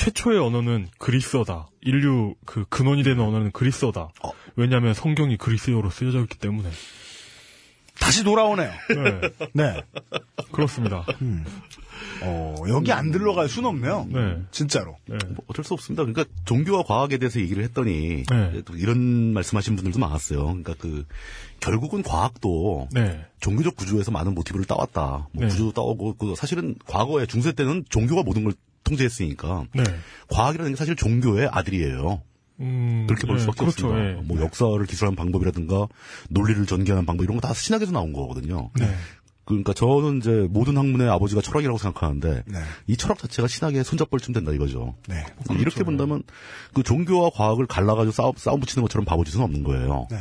최초의 0.00 0.38
언어는 0.38 0.88
그리스어다. 0.96 1.68
인류 1.82 2.34
그 2.46 2.64
근원이 2.70 3.02
되는 3.02 3.22
언어는 3.22 3.50
그리스어다. 3.50 4.08
왜냐하면 4.56 4.94
성경이 4.94 5.36
그리스어로 5.36 5.90
쓰여져 5.90 6.20
있기 6.22 6.38
때문에. 6.38 6.70
다시 7.98 8.24
돌아오네요. 8.24 8.70
네, 8.88 9.48
네. 9.52 9.82
그렇습니다. 10.52 11.04
어, 12.22 12.54
여기 12.70 12.92
안 12.92 13.10
들러갈 13.10 13.50
순 13.50 13.66
없네요. 13.66 14.06
네, 14.10 14.38
진짜로. 14.50 14.96
네. 15.04 15.18
뭐 15.28 15.44
어쩔 15.48 15.66
수 15.66 15.74
없습니다. 15.74 16.02
그러니까 16.04 16.24
종교와 16.46 16.84
과학에 16.84 17.18
대해서 17.18 17.38
얘기를 17.38 17.62
했더니 17.62 18.24
네. 18.24 18.62
또 18.64 18.74
이런 18.76 19.34
말씀하신 19.34 19.76
분들도 19.76 19.98
많았어요. 19.98 20.44
그러니까 20.44 20.76
그 20.78 21.04
결국은 21.60 22.02
과학도 22.02 22.88
네. 22.92 23.22
종교적 23.40 23.76
구조에서 23.76 24.12
많은 24.12 24.34
모티브를 24.34 24.64
따왔다. 24.64 25.28
뭐 25.32 25.44
네. 25.44 25.48
구조도 25.48 25.72
따오고 25.72 26.14
그 26.14 26.34
사실은 26.36 26.74
과거에 26.86 27.26
중세 27.26 27.52
때는 27.52 27.84
종교가 27.90 28.22
모든 28.22 28.44
걸 28.44 28.54
통제했으니까 28.84 29.64
네. 29.74 29.84
과학이라는 30.28 30.72
게 30.72 30.76
사실 30.76 30.96
종교의 30.96 31.48
아들이에요. 31.52 32.22
음, 32.60 33.06
그렇게 33.08 33.26
볼 33.26 33.36
네, 33.36 33.40
수밖에 33.40 33.60
그렇죠, 33.60 33.86
없습니다. 33.88 34.18
예. 34.18 34.22
뭐 34.22 34.40
역사를 34.40 34.84
기술하는 34.84 35.16
방법이라든가 35.16 35.86
논리를 36.28 36.66
전개하는 36.66 37.06
방법 37.06 37.24
이런 37.24 37.40
거 37.40 37.46
다 37.48 37.54
신학에서 37.54 37.92
나온 37.92 38.12
거거든요. 38.12 38.70
네. 38.78 38.86
그러니까 39.46 39.72
저는 39.72 40.18
이제 40.18 40.46
모든 40.50 40.76
학문의 40.76 41.08
아버지가 41.08 41.40
철학이라고 41.40 41.78
생각하는데 41.78 42.42
네. 42.46 42.58
이 42.86 42.96
철학 42.96 43.18
자체가 43.18 43.48
신학의 43.48 43.82
손잡벌쯤 43.82 44.32
된다 44.34 44.52
이거죠. 44.52 44.94
네. 45.08 45.24
이렇게 45.58 45.82
본다면 45.82 46.22
그 46.74 46.82
종교와 46.84 47.30
과학을 47.34 47.66
갈라가지고 47.66 48.12
싸움, 48.12 48.32
싸움 48.36 48.60
붙이는 48.60 48.82
것처럼 48.82 49.04
바보짓은 49.06 49.42
없는 49.42 49.64
거예요. 49.64 50.06
네. 50.10 50.18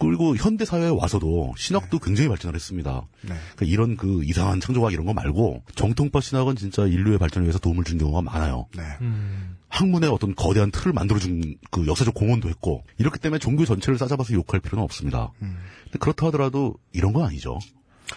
그리고 0.00 0.34
현대 0.34 0.64
사회에 0.64 0.88
와서도 0.88 1.54
신학도 1.56 1.98
굉장히 1.98 2.28
발전을 2.28 2.54
했습니다. 2.54 3.06
네. 3.20 3.34
그러니까 3.54 3.66
이런 3.66 3.96
그 3.96 4.24
이상한 4.24 4.58
창조학 4.58 4.92
이런 4.92 5.04
거 5.04 5.12
말고 5.12 5.62
정통파 5.74 6.20
신학은 6.20 6.56
진짜 6.56 6.86
인류의 6.86 7.18
발전을 7.18 7.44
위해서 7.44 7.58
도움을 7.58 7.84
준 7.84 7.98
경우가 7.98 8.22
많아요. 8.22 8.66
네. 8.74 8.82
음, 9.02 9.58
학문의 9.68 10.08
어떤 10.08 10.34
거대한 10.34 10.70
틀을 10.70 10.94
만들어준 10.94 11.56
그 11.70 11.86
역사적 11.86 12.14
공헌도 12.14 12.48
했고 12.48 12.82
이렇기 12.96 13.18
때문에 13.18 13.38
종교 13.38 13.66
전체를 13.66 13.98
싸잡아서 13.98 14.32
욕할 14.32 14.60
필요는 14.60 14.82
없습니다. 14.82 15.32
근데 15.38 15.98
그렇다 15.98 16.26
하더라도 16.28 16.76
이런 16.92 17.12
건 17.12 17.26
아니죠. 17.26 17.58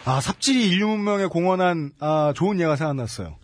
아, 0.05 0.21
삽질이 0.21 0.69
인류 0.69 0.87
문명에 0.87 1.25
공헌한, 1.27 1.91
아, 1.99 2.33
좋은 2.35 2.59
예가 2.59 2.77
생각났어요. 2.77 3.35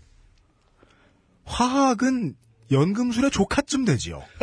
화학은 1.46 2.36
연금술의 2.72 3.32
조카쯤 3.32 3.86
되지요. 3.86 4.24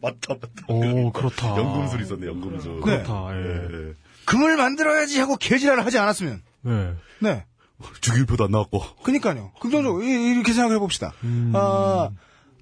맞다, 0.00 0.34
맞다. 0.34 0.66
오, 0.68 1.12
그렇다. 1.12 1.56
연금술 1.56 2.00
있었네, 2.02 2.26
연금술. 2.26 2.80
그렇다, 2.80 3.28
예. 3.36 3.92
금을 4.24 4.56
만들어야지 4.56 5.18
하고 5.20 5.36
개지랄을 5.36 5.84
하지 5.84 5.98
않았으면. 5.98 6.42
네. 6.62 6.94
네. 7.20 7.44
주기율표도 8.00 8.44
안 8.44 8.50
나왔고. 8.50 8.80
그니까요. 9.02 9.52
긍정적으로, 9.60 10.02
이- 10.02 10.32
이렇게 10.32 10.52
생각해 10.52 10.78
봅시다. 10.78 11.12
아, 11.54 12.10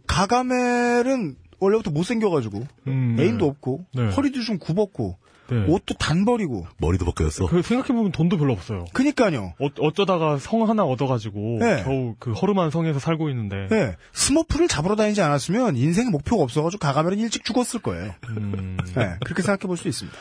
가가멜은 0.07 1.37
원래부터 1.59 1.91
못생겨가지고, 1.91 2.67
음, 2.89 3.17
애인도 3.19 3.47
없고, 3.47 3.87
네. 3.95 4.11
허리도 4.11 4.43
좀 4.43 4.59
굽었고, 4.59 5.19
네. 5.51 5.65
옷도 5.69 5.95
단벌이고. 5.95 6.67
머리도 6.79 7.05
벗겨졌어. 7.05 7.47
그 7.47 7.63
생각해보면 7.63 8.13
돈도 8.13 8.39
별로 8.39 8.53
없어요. 8.53 8.85
그니까요. 8.93 9.55
어, 9.61 9.69
어쩌다가 9.81 10.39
성 10.39 10.69
하나 10.69 10.85
얻어가지고 10.85 11.59
네. 11.61 11.83
겨우 11.85 12.15
그 12.19 12.33
허름한 12.33 12.71
성에서 12.71 12.99
살고 12.99 13.31
있는데. 13.31 13.69
네. 13.71 13.97
스머프를 14.13 14.69
잡으러 14.69 14.97
다니지 14.97 15.21
않았으면 15.23 15.77
인생에 15.77 16.11
목표가 16.11 16.43
없어가지고 16.43 16.81
가가멜은 16.81 17.19
일찍 17.19 17.45
죽었을 17.45 17.81
거예요. 17.81 18.13
음, 18.29 18.77
네. 18.95 19.17
그렇게 19.25 19.43
생각해 19.43 19.67
볼 19.67 19.77
수 19.77 19.89
있습니다. 19.89 20.19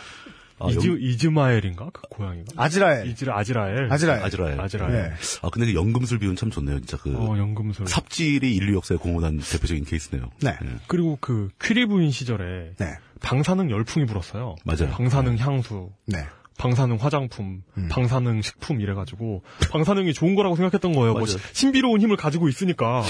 아, 0.58 0.68
이즈 0.70 0.88
연- 0.88 0.98
이즈마엘인가 1.02 1.90
그 1.92 2.02
고양이가? 2.10 2.46
아즈라엘. 2.56 3.08
이즈라 3.08 3.38
아지라엘. 3.38 3.92
아즈라엘. 3.92 4.24
아즈라엘. 4.24 4.62
아즈라엘. 4.62 4.92
네. 4.94 5.12
아, 5.42 5.50
근데 5.50 5.68
그 5.68 5.74
연금술 5.74 6.20
비유는 6.20 6.38
참 6.38 6.50
좋네요. 6.50 6.80
진짜 6.80 6.98
그 6.98 7.14
어 7.16 7.38
연금술. 7.38 7.88
삽질이 7.88 8.56
인류 8.56 8.76
역사에 8.78 8.98
공헌한 8.98 9.40
대표적인 9.40 9.84
케이스네요. 9.86 10.30
네. 10.42 10.52
예. 10.64 10.68
그리고 10.88 11.18
그 11.20 11.50
퀴리 11.62 11.86
부인 11.88 12.12
시절에 12.12 12.72
네. 12.78 12.94
방사능 13.22 13.70
열풍이 13.70 14.06
불었어요. 14.06 14.56
맞아요. 14.64 14.90
방사능 14.92 15.38
향수, 15.38 15.90
네. 16.06 16.26
방사능 16.58 16.96
화장품, 17.02 17.64
음. 17.78 17.90
방사능 17.92 18.42
식품 18.42 18.80
이래가지고 18.80 19.44
방사능이 19.72 20.14
좋은 20.14 20.36
거라고 20.36 20.56
생각했던 20.56 20.94
거예요. 20.94 21.12
뭐 21.12 21.24
맞아요. 21.24 21.38
신비로운 21.52 22.00
힘을 22.00 22.16
가지고 22.16 22.48
있으니까 22.48 23.04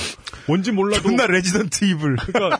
뭔지 0.48 0.72
몰라도. 0.72 1.04
존나 1.04 1.28
Resident 1.28 1.86
Evil. 1.86 2.16
그러니까 2.16 2.60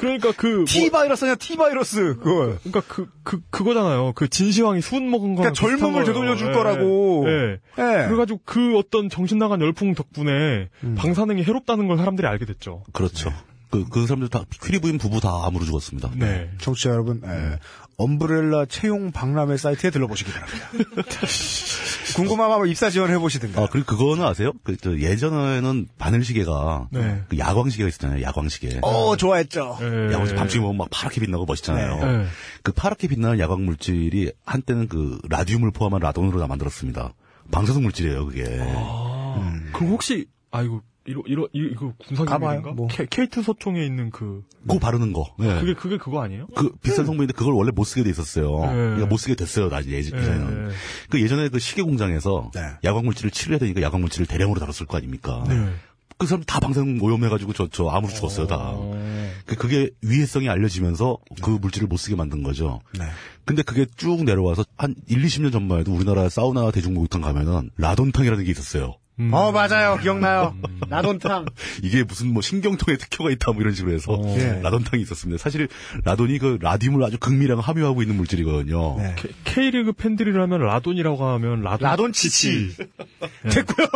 그러니까 0.00 0.32
그 0.36 0.46
뭐- 0.46 0.64
T 0.64 0.90
바이러스 0.90 1.24
아니야, 1.24 1.34
T 1.36 1.56
바이러스. 1.56 2.16
그거. 2.16 2.56
그러니까 2.62 2.80
그, 2.88 3.06
그, 3.22 3.40
그거잖아요. 3.50 4.12
그 4.14 4.28
진시황이 4.28 4.80
수은 4.80 5.10
먹은 5.10 5.34
거랑 5.34 5.52
그러니까 5.52 5.76
젊음을 5.78 5.92
거예요. 5.92 6.04
되돌려 6.06 6.36
줄 6.36 6.48
예, 6.48 6.52
거라고. 6.52 7.24
예. 7.28 7.58
예. 7.78 8.06
그래가지고 8.06 8.40
그 8.44 8.76
어떤 8.78 9.08
정신 9.08 9.38
나간 9.38 9.60
열풍 9.60 9.94
덕분에 9.94 10.68
음. 10.84 10.94
방사능이 10.96 11.44
해롭다는 11.44 11.86
걸 11.86 11.98
사람들이 11.98 12.26
알게 12.26 12.46
됐죠. 12.46 12.82
그렇죠. 12.92 13.32
그, 13.70 13.84
그 13.88 14.06
사람들 14.06 14.28
다, 14.28 14.44
퀴리 14.62 14.80
부인 14.80 14.98
부부 14.98 15.20
다 15.20 15.44
암으로 15.46 15.64
죽었습니다. 15.64 16.10
네. 16.16 16.50
청취자 16.58 16.90
여러분, 16.90 17.20
예. 17.24 17.58
엄브렐라 18.00 18.64
채용 18.64 19.12
박람회 19.12 19.58
사이트에 19.58 19.90
들러보시기 19.90 20.32
바랍니다. 20.32 20.70
궁금하면 22.16 22.66
입사 22.68 22.88
지원해 22.88 23.18
보시든가. 23.18 23.62
아, 23.62 23.68
그리고 23.70 23.94
그거는 23.94 24.24
아세요? 24.24 24.52
그, 24.64 24.76
저, 24.78 24.98
예전에는 24.98 25.86
바늘시계가, 25.98 26.88
네. 26.92 27.22
그 27.28 27.38
야광시계가 27.38 27.88
있었잖아요, 27.88 28.22
야광시계. 28.22 28.80
어, 28.82 29.16
좋아했죠. 29.16 29.78
예. 29.82 30.12
야광시계 30.14 30.38
밤중에 30.38 30.62
보면 30.62 30.78
막 30.78 30.88
파랗게 30.90 31.20
빛나고 31.20 31.44
멋있잖아요. 31.44 32.04
네. 32.04 32.26
그 32.62 32.72
파랗게 32.72 33.06
빛나는 33.08 33.38
야광 33.38 33.66
물질이 33.66 34.32
한때는 34.46 34.88
그 34.88 35.18
라듐을 35.28 35.70
포함한 35.70 36.00
라돈으로 36.00 36.40
다 36.40 36.46
만들었습니다. 36.46 37.12
방사성 37.50 37.82
물질이에요, 37.82 38.26
그게. 38.26 38.44
아, 38.60 39.60
그 39.72 39.84
혹시, 39.84 40.26
아이고, 40.50 40.82
이거 41.10 41.22
이거 41.26 41.48
이거 41.52 41.92
기밀인가? 42.06 42.72
뭐. 42.72 42.86
케, 42.88 43.06
케이트 43.10 43.42
소총에 43.42 43.84
있는 43.84 44.10
그고 44.10 44.42
바르는 44.80 45.12
거. 45.12 45.34
예. 45.40 45.60
그게 45.60 45.74
그게 45.74 45.96
그거 45.98 46.22
아니에요? 46.22 46.46
그 46.54 46.72
비싼 46.82 47.04
성분인데 47.06 47.32
그걸 47.34 47.54
원래 47.54 47.70
못 47.74 47.84
쓰게 47.84 48.02
돼 48.04 48.10
있었어요. 48.10 48.60
네. 48.60 48.72
그러니까 48.72 49.06
못 49.06 49.16
쓰게 49.16 49.34
됐어요. 49.34 49.68
나 49.68 49.78
예전 49.84 50.18
예, 50.18 50.22
예전에는. 50.22 50.68
예. 50.70 50.74
그 51.08 51.20
예전에 51.20 51.48
그 51.48 51.58
시계 51.58 51.82
공장에서 51.82 52.50
네. 52.54 52.60
야광 52.84 53.04
물질을 53.04 53.30
치료해야 53.30 53.58
되니까 53.58 53.82
야광 53.82 54.00
물질을 54.00 54.26
대량으로 54.26 54.60
다뤘을 54.60 54.86
거 54.86 54.96
아닙니까? 54.96 55.44
네. 55.48 55.70
그 56.18 56.26
사람 56.26 56.44
다 56.44 56.60
방사능 56.60 56.98
오염해가지고 57.00 57.54
저, 57.54 57.66
저 57.72 57.88
암으로 57.88 58.12
죽었어요, 58.12 58.46
다. 58.46 58.56
어. 58.60 58.92
그- 59.46 59.56
그게 59.56 59.88
위해성이 60.02 60.50
알려지면서 60.50 61.16
그 61.40 61.48
물질을 61.48 61.88
못 61.88 61.96
쓰게 61.96 62.14
만든 62.14 62.42
거죠. 62.42 62.80
네. 62.98 63.06
근데 63.46 63.62
그게 63.62 63.86
쭉 63.96 64.22
내려와서 64.24 64.66
한 64.76 64.94
1, 65.08 65.22
20년 65.22 65.50
전만 65.50 65.78
해도 65.80 65.94
우리나라 65.94 66.28
사우나 66.28 66.70
대중목욕탕 66.72 67.22
가면은 67.22 67.70
라돈탕이라는 67.78 68.44
게 68.44 68.50
있었어요. 68.50 68.96
음. 69.20 69.30
어, 69.34 69.52
맞아요. 69.52 69.98
기억나요. 70.00 70.54
라돈탕. 70.88 71.46
이게 71.82 72.02
무슨 72.04 72.32
뭐 72.32 72.42
신경통에 72.42 72.96
특효가 72.96 73.30
있다 73.30 73.52
뭐 73.52 73.60
이런 73.60 73.74
식으로 73.74 73.92
해서 73.94 74.18
예. 74.38 74.60
라돈탕이 74.62 75.02
있었습니다. 75.02 75.40
사실 75.40 75.68
라돈이 76.04 76.38
그 76.38 76.58
라듐을 76.60 77.02
아주 77.04 77.18
극미량 77.18 77.58
함유하고 77.60 78.02
있는 78.02 78.16
물질이거든요. 78.16 78.96
네. 78.98 79.14
K- 79.16 79.32
K리그 79.44 79.92
팬들이라면 79.92 80.60
라돈이라고 80.62 81.24
하면 81.26 81.62
라돈 81.62 81.86
라돈 81.86 82.12
치치. 82.12 82.74
됐고요. 83.50 83.86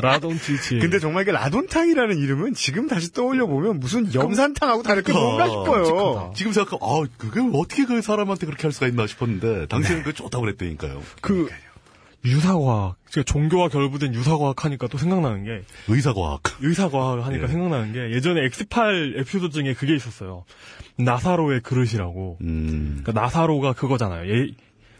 라돈 0.00 0.38
치치. 0.38 0.78
근데 0.78 0.98
정말 1.00 1.22
이게 1.22 1.32
라돈탕이라는 1.32 2.18
이름은 2.18 2.54
지금 2.54 2.86
다시 2.88 3.12
떠올려 3.12 3.46
보면 3.46 3.80
무슨 3.80 4.12
염산탕하고 4.14 4.82
다를 4.84 5.02
게 5.02 5.12
뭔가 5.12 5.48
싶어요. 5.48 6.32
지금 6.36 6.52
생각하면 6.52 6.80
아 6.82 7.04
그게 7.16 7.40
어떻게 7.52 7.84
그 7.84 8.00
사람한테 8.00 8.46
그렇게 8.46 8.62
할 8.62 8.72
수가 8.72 8.86
있나 8.86 9.06
싶었는데 9.06 9.66
당시에는 9.66 10.04
그게 10.04 10.14
좋다고 10.14 10.42
그랬다니까요. 10.44 11.02
그 11.20 11.48
유사과학, 12.24 12.96
그러니까 13.10 13.32
종교와 13.32 13.68
결부된 13.68 14.12
유사과학 14.14 14.64
하니까 14.64 14.86
또 14.88 14.98
생각나는 14.98 15.44
게 15.44 15.62
의사과학. 15.86 16.40
의사과학 16.60 17.24
하니까 17.26 17.44
예. 17.44 17.48
생각나는 17.48 17.92
게 17.92 18.10
예전에 18.14 18.44
엑스팔 18.46 19.14
에피소드 19.18 19.50
중에 19.52 19.72
그게 19.74 19.94
있었어요. 19.94 20.44
나사로의 20.98 21.60
그릇이라고. 21.60 22.38
음. 22.40 23.00
그러니까 23.02 23.12
나사로가 23.20 23.72
그거잖아요. 23.72 24.28
예, 24.30 24.50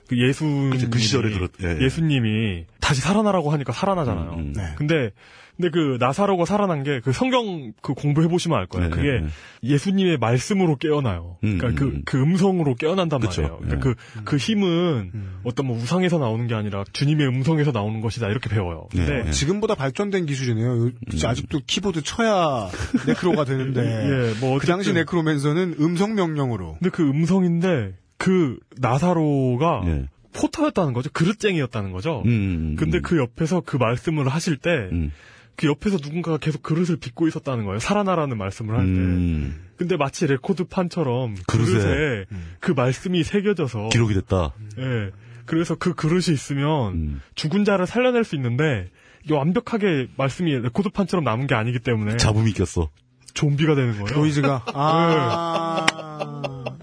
그 0.08 0.16
예수 0.26 0.70
그 0.90 0.98
시절에 0.98 1.30
들었- 1.30 1.50
예, 1.62 1.78
예. 1.84 1.88
수님이 1.88 2.66
다시 2.80 3.00
살아나라고 3.00 3.50
하니까 3.50 3.72
살아나잖아요. 3.72 4.30
음, 4.34 4.38
음. 4.38 4.52
네. 4.56 4.62
근데 4.76 5.10
근데 5.59 5.70
그 5.70 5.97
나사로가 5.98 6.44
살아난 6.44 6.85
게 6.85 7.01
그 7.02 7.12
성경 7.12 7.72
그 7.82 7.93
공부해 7.94 8.28
보시면 8.28 8.56
알 8.59 8.66
거예요. 8.66 8.89
네, 8.89 8.94
그게 8.94 9.20
네. 9.20 9.26
예수님의 9.64 10.18
말씀으로 10.18 10.76
깨어나요. 10.76 11.36
음, 11.43 11.59
그러니까 11.59 11.68
음, 11.68 11.74
그, 11.74 11.85
음. 11.97 12.02
그 12.05 12.22
음성으로 12.22 12.74
깨어난단 12.76 13.18
그쵸, 13.20 13.43
말이에요. 13.43 13.59
예. 13.62 13.66
그러니까 13.66 13.94
그, 14.14 14.22
그 14.24 14.36
힘은 14.36 15.10
어떤 15.44 15.66
뭐 15.66 15.76
우상에서 15.76 16.18
나오는 16.18 16.47
게 16.47 16.55
아니라 16.55 16.85
주님의 16.93 17.26
음성에서 17.26 17.72
나오는 17.72 18.01
것이다 18.01 18.28
이렇게 18.28 18.48
배워요. 18.48 18.86
근데 18.93 19.12
네, 19.18 19.22
네. 19.24 19.30
지금보다 19.32 19.74
발전된 19.74 20.26
기술이네요. 20.26 20.86
요- 20.86 20.90
아직도 21.24 21.60
키보드 21.66 22.02
쳐야 22.02 22.68
네크로가 23.09 23.44
되는데. 23.44 23.80
예, 23.82 24.40
뭐그 24.40 24.66
당시 24.66 24.93
네크로맨서는 24.93 25.74
음성 25.80 26.14
명령으로. 26.14 26.74
근데 26.78 26.90
그 26.90 27.02
음성인데 27.02 27.94
그 28.16 28.59
나사로가 28.76 29.82
예. 29.86 30.09
포터였다는 30.32 30.93
거죠. 30.93 31.10
그릇쟁이였다는 31.12 31.90
거죠. 31.93 32.22
음. 32.26 32.76
근데 32.78 33.01
그 33.01 33.16
옆에서 33.18 33.62
그 33.64 33.76
말씀을 33.76 34.28
하실 34.28 34.56
때, 34.56 34.70
음. 34.93 35.10
그 35.59 35.66
옆에서 35.66 35.98
누군가가 36.01 36.39
계속 36.39 36.62
그릇을 36.62 36.97
빚고 36.98 37.26
있었다는 37.26 37.64
거예요. 37.64 37.80
살아나라는 37.80 38.39
말씀을 38.39 38.76
할 38.78 38.85
때. 38.85 38.90
음. 38.93 39.60
근데 39.76 39.97
마치 39.97 40.24
레코드판처럼 40.28 41.35
그릇에. 41.48 41.66
그릇에 41.66 42.24
그 42.60 42.70
말씀이 42.70 43.24
새겨져서, 43.24 43.89
기록이 43.89 44.14
됐다. 44.14 44.55
예. 44.78 45.10
그래서 45.47 45.74
그 45.74 45.94
그릇이 45.94 46.26
있으면 46.32 46.93
음. 46.94 47.20
죽은 47.35 47.64
자를 47.64 47.86
살려낼 47.86 48.22
수 48.22 48.36
있는데, 48.36 48.89
이게 49.24 49.35
완벽하게 49.35 50.06
말씀이 50.16 50.59
레코드판처럼 50.60 51.24
남은 51.24 51.48
게 51.48 51.56
아니기 51.56 51.80
때문에 51.80 52.18
잡음이 52.18 52.52
꼈어. 52.52 52.89
좀비가 53.35 53.74
되는 53.74 54.01
거예요. 54.01 54.16
노이즈가. 54.16 54.64
아. 54.74 55.86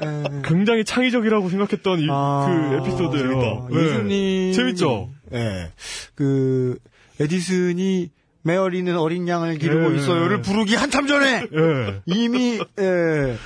예. 0.03 0.41
굉장히 0.43 0.83
창의적이라고 0.83 1.47
생각했던 1.47 1.99
이, 2.01 2.07
아, 2.11 2.45
그 2.45 2.75
에피소드예요. 2.75 3.29
재밌다. 3.29 3.67
예. 3.71 3.85
예수님. 3.85 4.53
재밌죠? 4.53 5.09
예. 5.31 5.71
그, 6.13 6.77
에디슨이 7.21 8.09
메어리는 8.45 8.95
어린 8.97 9.27
양을 9.27 9.57
기르고 9.57 9.91
예. 9.93 9.97
있어요를 9.97 10.41
부르기 10.41 10.75
한참 10.75 11.07
전에 11.07 11.47
예. 11.51 12.01
이미 12.05 12.59
예, 12.79 13.37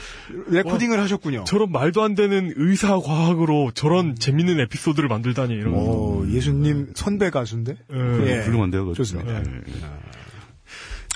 레코딩을 0.47 0.99
하셨군요. 0.99 1.45
저런 1.45 1.71
말도 1.71 2.03
안 2.03 2.15
되는 2.15 2.51
의사 2.57 2.99
과학으로 2.99 3.71
저런 3.73 4.15
재밌는 4.15 4.59
에피소드를 4.59 5.07
만들다니 5.07 5.53
이런. 5.53 5.73
오, 5.73 6.27
예수님 6.29 6.91
선배 6.95 7.29
가수인데? 7.29 7.77
예. 7.93 8.27
예. 8.27 8.39
훌륭한 8.41 8.71
데요. 8.71 8.83
그거 8.83 8.93
좋습니다. 8.95 9.39
예. 9.39 9.43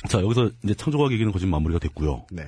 자, 0.07 0.21
여기서 0.21 0.49
이제 0.63 0.73
창조과학 0.73 1.11
얘기는 1.11 1.29
거진 1.31 1.49
마무리가 1.49 1.79
됐고요. 1.79 2.25
네. 2.31 2.43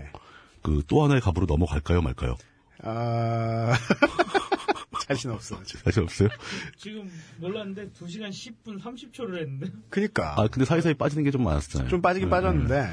그 0.61 0.81
또 0.87 1.03
하나의 1.03 1.21
갑으로 1.21 1.45
넘어갈까요, 1.47 2.01
말까요? 2.01 2.37
아, 2.83 3.73
자신 5.07 5.29
없어. 5.31 5.59
사실 5.83 6.01
없어요? 6.03 6.29
지금 6.77 7.09
몰랐는데 7.37 7.89
2시간 7.91 8.29
10분 8.29 8.81
30초를 8.81 9.39
했는데. 9.41 9.67
그니까. 9.89 10.33
아, 10.37 10.47
근데 10.47 10.65
사이사이 10.65 10.93
빠지는 10.95 11.23
게 11.23 11.31
좀 11.31 11.43
많았잖아요. 11.43 11.89
좀 11.89 12.01
빠지긴 12.01 12.27
네, 12.27 12.31
빠졌는데. 12.31 12.81
네. 12.81 12.87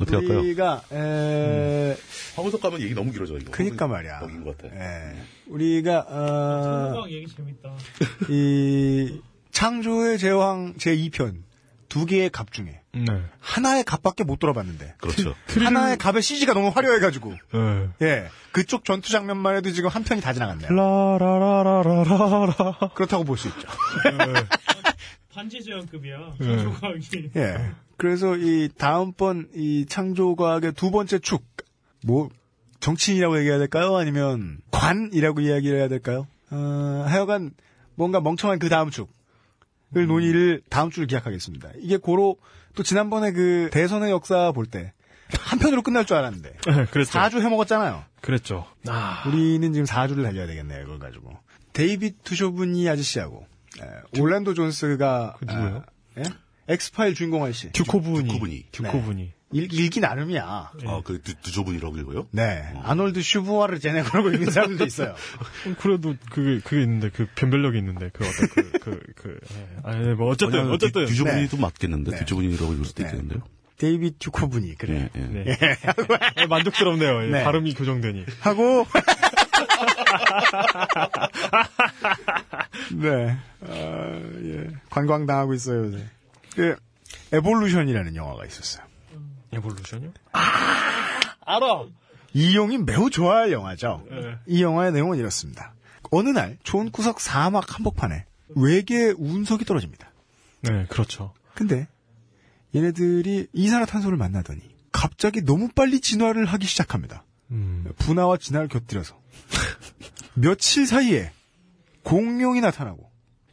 어떻게 0.00 0.16
할까요? 0.16 0.38
우리가, 0.40 0.82
에, 0.92 1.96
황우석 2.36 2.60
가면 2.60 2.80
얘기 2.82 2.94
너무 2.94 3.10
길어져, 3.12 3.36
이거. 3.38 3.50
그니까 3.50 3.86
말이야. 3.86 4.20
먹인 4.20 4.44
것 4.44 4.56
같아. 4.56 4.74
예. 4.74 5.16
우리가, 5.46 6.00
어, 6.08 6.62
청소방 6.62 7.10
얘기 7.10 7.26
재밌다. 7.26 7.74
이, 8.30 9.20
창조의 9.50 10.18
제왕 10.18 10.74
제2편. 10.74 11.42
두 11.90 12.06
개의 12.06 12.30
갑 12.30 12.52
중에. 12.52 12.80
네. 12.92 13.04
하나의 13.40 13.84
갑밖에 13.84 14.24
못 14.24 14.38
돌아봤는데. 14.38 14.94
그렇죠. 14.98 15.34
하나의 15.48 15.98
갑의 15.98 16.22
CG가 16.22 16.54
너무 16.54 16.68
화려해가지고. 16.68 17.34
네. 17.52 17.88
예. 18.00 18.28
그쪽 18.52 18.84
전투 18.86 19.10
장면만 19.12 19.56
해도 19.56 19.70
지금 19.72 19.90
한 19.90 20.02
편이 20.04 20.22
다 20.22 20.32
지나갔네요. 20.32 20.70
라라라라라라. 20.70 22.78
그렇다고 22.94 23.24
볼 23.24 23.36
수 23.36 23.48
있죠. 23.48 23.68
반지제왕급이야. 25.34 26.18
네. 26.38 26.46
청소과학이. 26.46 27.30
예. 27.36 27.70
그래서 27.96 28.36
이 28.36 28.68
다음번 28.78 29.48
이 29.54 29.86
창조과학의 29.88 30.72
두 30.72 30.90
번째 30.90 31.18
축, 31.18 31.44
뭐, 32.04 32.28
정치인이라고 32.80 33.38
얘기해야 33.38 33.58
될까요? 33.58 33.96
아니면 33.96 34.58
관이라고 34.70 35.40
이야기를 35.40 35.78
해야 35.78 35.88
될까요? 35.88 36.26
어, 36.50 37.04
하여간 37.06 37.52
뭔가 37.94 38.20
멍청한 38.20 38.58
그 38.58 38.68
다음 38.68 38.90
축 38.90 39.10
을 39.96 40.06
논의를 40.06 40.62
다음 40.70 40.90
주를 40.90 41.08
기약하겠습니다. 41.08 41.70
이게 41.80 41.96
고로 41.96 42.36
또 42.76 42.82
지난번에 42.84 43.32
그 43.32 43.70
대선의 43.72 44.10
역사 44.10 44.52
볼 44.52 44.66
때 44.66 44.92
한편으로 45.38 45.82
끝날 45.82 46.04
줄 46.06 46.16
알았는데 46.16 46.52
네, 46.66 46.84
그랬죠. 46.86 47.18
4주 47.18 47.40
해먹었잖아요. 47.40 48.04
그랬죠. 48.20 48.66
아, 48.88 49.24
우리는 49.28 49.72
지금 49.72 49.84
4주를 49.86 50.22
달려야 50.22 50.46
되겠네요, 50.46 50.84
그걸 50.84 50.98
가지고. 50.98 51.36
데이빗 51.72 52.24
투쇼브니 52.24 52.88
아저씨하고, 52.88 53.46
에, 53.80 54.20
올란도 54.20 54.54
존스가, 54.54 55.36
그 55.38 55.44
누구예요? 55.44 55.76
아, 56.16 56.20
예? 56.20 56.22
엑스파일 56.68 57.14
주인공 57.14 57.44
아저씨. 57.44 57.70
듀코분이. 57.72 58.24
듀코분이. 58.28 58.66
듀코분이. 58.72 59.32
일, 59.52 59.72
읽기 59.72 59.98
나름이야. 60.00 60.44
아, 60.44 60.70
그, 61.04 61.20
두, 61.22 61.34
두조분이라고 61.34 61.96
읽어요? 61.98 62.28
네. 62.30 62.72
아놀드 62.84 63.20
슈부아르 63.20 63.80
제네거라고 63.80 64.30
읽는 64.30 64.50
사람들도 64.52 64.84
있어요. 64.86 65.14
음, 65.66 65.74
그래도 65.80 66.14
그게 66.30 66.60
그게 66.60 66.82
있는데 66.82 67.10
그 67.10 67.26
변별력이 67.34 67.76
있는데 67.78 68.10
그 68.12 68.24
어떤 68.24 68.48
그 68.48 68.70
그 68.80 69.00
그. 69.16 69.40
예. 69.54 69.66
아니 69.82 70.14
뭐 70.14 70.30
어쨌든 70.30 70.60
아니요, 70.60 70.72
어쨌든 70.72 71.04
뒤- 71.04 71.10
뒤조분이 71.12 71.40
네. 71.42 71.48
좀 71.48 71.60
맞겠는데, 71.62 72.10
네. 72.12 72.18
뒤조분이라고 72.20 72.72
읽을 72.74 72.84
수도 72.84 73.02
네. 73.02 73.08
있겠는데요? 73.08 73.42
데이빗 73.78 74.18
듀코분이, 74.18 74.74
그래. 74.76 75.08
예, 75.16 75.20
예. 75.20 75.26
네. 75.26 75.56
예, 76.38 76.46
만족스럽네요. 76.46 77.24
예, 77.24 77.30
네. 77.30 77.42
발음이 77.44 77.72
교정되니. 77.74 78.26
하고, 78.40 78.86
네. 82.92 83.36
아, 83.66 84.20
예. 84.44 84.68
관광 84.90 85.26
당하고 85.26 85.54
있어요, 85.54 85.86
요새. 85.86 86.04
그, 86.54 86.76
에볼루션이라는 87.32 88.16
영화가 88.16 88.44
있었어요. 88.46 88.84
에볼루션이요? 89.52 90.12
알아. 91.46 91.84
이용이 92.32 92.78
매우 92.78 93.10
좋아할 93.10 93.52
영화죠. 93.52 94.04
예. 94.12 94.38
이 94.46 94.62
영화의 94.62 94.92
내용은 94.92 95.18
이렇습니다. 95.18 95.74
어느 96.10 96.28
날 96.28 96.58
좋은 96.62 96.90
구석 96.90 97.20
사막 97.20 97.74
한복판에 97.76 98.24
외계 98.56 99.12
운석이 99.16 99.64
떨어집니다. 99.64 100.10
네, 100.62 100.86
그렇죠. 100.88 101.32
근데 101.54 101.88
얘네들이 102.74 103.48
이산화탄소를 103.52 104.16
만나더니 104.16 104.60
갑자기 104.92 105.42
너무 105.42 105.68
빨리 105.68 106.00
진화를 106.00 106.46
하기 106.46 106.66
시작합니다. 106.66 107.24
음. 107.50 107.92
분화와 107.98 108.36
진화를 108.36 108.68
곁들여서 108.68 109.18
며칠 110.34 110.86
사이에 110.86 111.32
공룡이 112.04 112.60
나타나고 112.60 113.09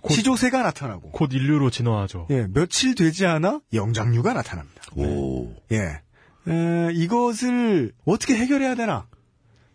치조새가 0.09 0.61
나타나고 0.63 1.11
곧 1.11 1.33
인류로 1.33 1.69
진화하죠. 1.69 2.27
예, 2.29 2.47
며칠 2.47 2.95
되지 2.95 3.25
않아 3.25 3.61
영장류가 3.73 4.33
나타납니다. 4.33 4.81
오. 4.95 5.53
예. 5.71 6.01
에, 6.47 6.91
이것을 6.93 7.91
어떻게 8.05 8.35
해결해야 8.35 8.75
되나? 8.75 9.07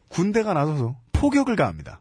군대가 0.09 0.55
나서서 0.55 0.97
포격을 1.13 1.57
가합니다. 1.57 2.01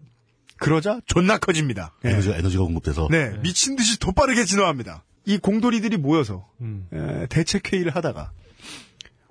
그러자 0.57 0.99
존나 1.05 1.37
커집니다. 1.37 1.93
예. 2.05 2.09
에너지가, 2.11 2.37
에너지가 2.37 2.63
공급돼서. 2.63 3.07
네, 3.09 3.37
미친 3.41 3.75
듯이 3.75 3.99
더 3.99 4.11
빠르게 4.11 4.45
진화합니다. 4.45 5.03
이 5.25 5.37
공돌이들이 5.37 5.97
모여서 5.97 6.47
음. 6.61 6.87
에, 6.93 7.27
대책 7.27 7.73
회의를 7.73 7.95
하다가 7.95 8.31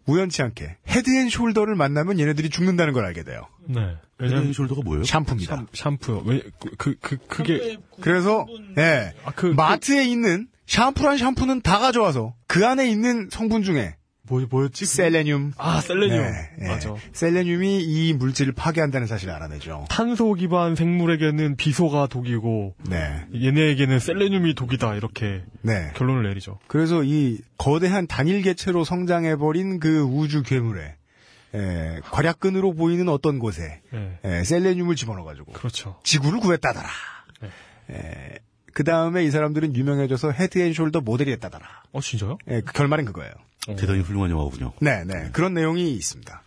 우연치 0.06 0.42
않게 0.42 0.76
헤드앤숄더를 0.86 1.74
만나면 1.74 2.18
얘네들이 2.18 2.50
죽는다는 2.50 2.92
걸 2.92 3.04
알게 3.04 3.22
돼요. 3.22 3.42
네. 3.66 3.96
왜냐면 4.18 4.52
숄더가 4.52 4.84
뭐예요? 4.84 5.04
샴푸입니다. 5.04 5.56
샴, 5.56 5.66
샴푸요. 5.72 6.22
왜, 6.26 6.42
그, 6.58 6.70
그, 6.76 6.96
그, 7.00 7.16
그게, 7.26 7.78
그래서 8.00 8.46
예 8.76 9.14
아, 9.24 9.30
그, 9.30 9.46
마트에 9.46 10.04
있는 10.04 10.48
샴푸란 10.66 11.18
샴푸는 11.18 11.62
다 11.62 11.78
가져와서 11.78 12.34
그 12.46 12.66
안에 12.66 12.88
있는 12.88 13.28
성분 13.30 13.62
중에 13.62 13.96
뭐, 14.30 14.46
뭐였지? 14.48 14.86
셀레늄, 14.86 15.52
아, 15.58 15.80
셀레늄. 15.80 16.22
네, 16.22 16.50
예. 16.62 16.68
맞아. 16.68 16.94
셀레늄이 17.12 17.82
이 17.82 18.12
물질을 18.12 18.52
파괴한다는 18.52 19.08
사실을 19.08 19.34
알아내죠. 19.34 19.86
탄소 19.90 20.34
기반 20.34 20.76
생물에게는 20.76 21.56
비소가 21.56 22.06
독이고, 22.06 22.76
네, 22.88 23.26
얘네에게는 23.34 23.98
셀레늄이 23.98 24.54
독이다. 24.54 24.94
이렇게 24.94 25.42
네. 25.62 25.90
결론을 25.96 26.22
내리죠. 26.22 26.60
그래서 26.68 27.02
이 27.02 27.38
거대한 27.58 28.06
단일 28.06 28.42
개체로 28.42 28.84
성장해버린 28.84 29.80
그 29.80 30.02
우주 30.02 30.44
괴물에 30.44 30.94
에, 31.52 32.00
괄약근으로 32.12 32.74
보이는 32.74 33.08
어떤 33.08 33.40
곳에 33.40 33.82
네. 33.90 34.18
에, 34.22 34.44
셀레늄을 34.44 34.94
집어넣어가지고 34.94 35.52
그렇죠. 35.52 35.98
지구를 36.04 36.38
구했다더라. 36.38 36.88
그 38.72 38.84
다음에 38.84 39.24
이 39.24 39.30
사람들은 39.30 39.74
유명해져서 39.76 40.32
헤드앤숄더 40.32 41.02
모델이 41.02 41.30
됐다더라. 41.32 41.66
어, 41.92 42.00
진짜요? 42.00 42.38
예, 42.48 42.60
그 42.60 42.72
결말은 42.72 43.04
그거예요. 43.04 43.32
대단히 43.66 44.00
훌륭한 44.00 44.30
영화군요. 44.30 44.72
네, 44.80 45.04
네. 45.04 45.30
그런 45.32 45.54
내용이 45.54 45.92
있습니다. 45.92 46.42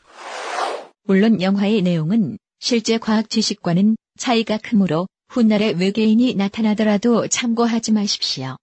물론 1.04 1.42
영화의 1.42 1.82
내용은 1.82 2.38
실제 2.60 2.98
과학 2.98 3.30
지식과는 3.30 3.96
차이가 4.18 4.58
크므로 4.58 5.08
훗날에 5.30 5.72
외계인이 5.72 6.36
나타나더라도 6.36 7.28
참고하지 7.28 7.92
마십시오. 7.92 8.56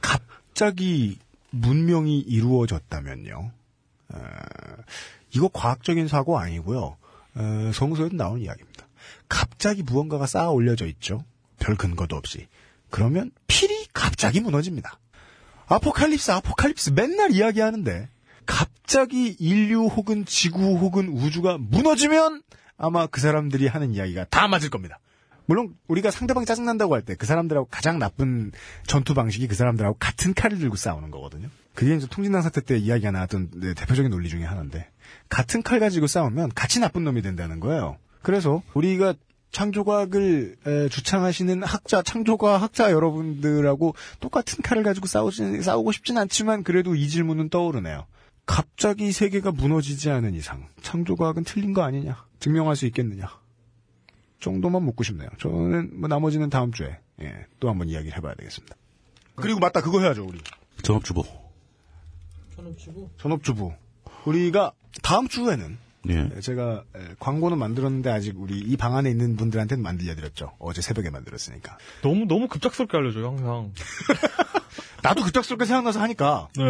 갑자기 0.00 1.18
문명이 1.50 2.18
이루어졌다면요. 2.18 3.50
어, 4.12 4.18
이거 5.34 5.48
과학적인 5.52 6.08
사고 6.08 6.38
아니고요. 6.38 6.96
어, 7.34 7.70
성서에도 7.72 8.16
나오는 8.16 8.42
이야기입니다. 8.42 8.86
갑자기 9.28 9.82
무언가가 9.82 10.26
쌓아 10.26 10.50
올려져 10.50 10.86
있죠. 10.86 11.24
별 11.60 11.76
근거도 11.76 12.16
없이. 12.16 12.48
그러면 12.90 13.30
필이 13.46 13.86
갑자기 13.92 14.40
무너집니다. 14.40 14.98
아포칼립스, 15.68 16.32
아포칼립스 16.32 16.90
맨날 16.90 17.30
이야기하는데 17.30 18.08
갑자기 18.46 19.36
인류 19.38 19.86
혹은 19.86 20.24
지구 20.24 20.76
혹은 20.76 21.08
우주가 21.08 21.56
무너지면 21.58 22.42
아마 22.76 23.06
그 23.06 23.20
사람들이 23.20 23.68
하는 23.68 23.94
이야기가 23.94 24.24
다 24.30 24.48
맞을 24.48 24.70
겁니다. 24.70 24.98
물론 25.46 25.74
우리가 25.88 26.10
상대방 26.10 26.44
짜증난다고 26.44 26.94
할 26.94 27.02
때 27.02 27.14
그 27.14 27.26
사람들하고 27.26 27.68
가장 27.70 27.98
나쁜 27.98 28.50
전투 28.86 29.14
방식이 29.14 29.46
그 29.48 29.54
사람들하고 29.54 29.96
같은 30.00 30.34
칼을 30.34 30.58
들고 30.58 30.74
싸우는 30.76 31.10
거거든요. 31.10 31.48
그게 31.74 31.94
이제 31.94 32.06
통진당 32.10 32.42
사태 32.42 32.60
때 32.60 32.76
이야기가 32.76 33.10
나왔던 33.12 33.50
네, 33.56 33.74
대표적인 33.74 34.10
논리 34.10 34.28
중에 34.28 34.44
하나인데 34.44 34.90
같은 35.28 35.62
칼 35.62 35.78
가지고 35.78 36.06
싸우면 36.08 36.50
같이 36.54 36.80
나쁜 36.80 37.04
놈이 37.04 37.22
된다는 37.22 37.60
거예요. 37.60 37.96
그래서 38.22 38.62
우리가 38.74 39.14
창조과학을 39.52 40.56
에, 40.66 40.88
주창하시는 40.88 41.62
학자, 41.62 42.02
창조과학 42.02 42.62
학자 42.62 42.92
여러분들하고 42.92 43.94
똑같은 44.20 44.62
칼을 44.62 44.82
가지고 44.82 45.06
싸우지, 45.06 45.62
싸우고 45.62 45.92
싶진 45.92 46.18
않지만 46.18 46.62
그래도 46.62 46.94
이 46.94 47.08
질문은 47.08 47.48
떠오르네요. 47.48 48.06
갑자기 48.46 49.12
세계가 49.12 49.52
무너지지 49.52 50.10
않은 50.10 50.34
이상 50.34 50.66
창조과학은 50.82 51.44
틀린 51.44 51.72
거 51.72 51.82
아니냐? 51.82 52.24
증명할 52.40 52.76
수 52.76 52.86
있겠느냐? 52.86 53.28
정도만 54.40 54.82
묻고 54.82 55.04
싶네요. 55.04 55.28
저는 55.38 56.00
뭐 56.00 56.08
나머지는 56.08 56.48
다음 56.50 56.72
주에 56.72 56.98
예, 57.20 57.46
또 57.60 57.68
한번 57.68 57.88
이야기를 57.88 58.16
해봐야 58.16 58.34
되겠습니다. 58.34 58.74
그리고 59.36 59.60
맞다 59.60 59.80
그거 59.80 60.00
해야죠 60.00 60.24
우리 60.26 60.40
전업주부. 60.82 61.22
전업주부. 62.56 63.10
전업주부 63.18 63.72
우리가 64.24 64.72
다음 65.02 65.28
주에는 65.28 65.78
예. 66.08 66.30
제가 66.40 66.82
에, 66.96 67.00
광고는 67.18 67.58
만들었는데 67.58 68.10
아직 68.10 68.34
우리 68.40 68.58
이 68.58 68.76
방 68.76 68.96
안에 68.96 69.10
있는 69.10 69.36
분들한테는 69.36 69.82
만들려드렸죠. 69.82 70.52
어제 70.58 70.80
새벽에 70.80 71.10
만들었으니까. 71.10 71.76
너무, 72.02 72.24
너무 72.26 72.48
급작스럽게 72.48 72.96
알려줘요, 72.96 73.28
항상. 73.28 73.72
나도 75.02 75.22
급작스럽게 75.24 75.64
생각나서 75.66 76.00
하니까 76.00 76.48
네. 76.56 76.64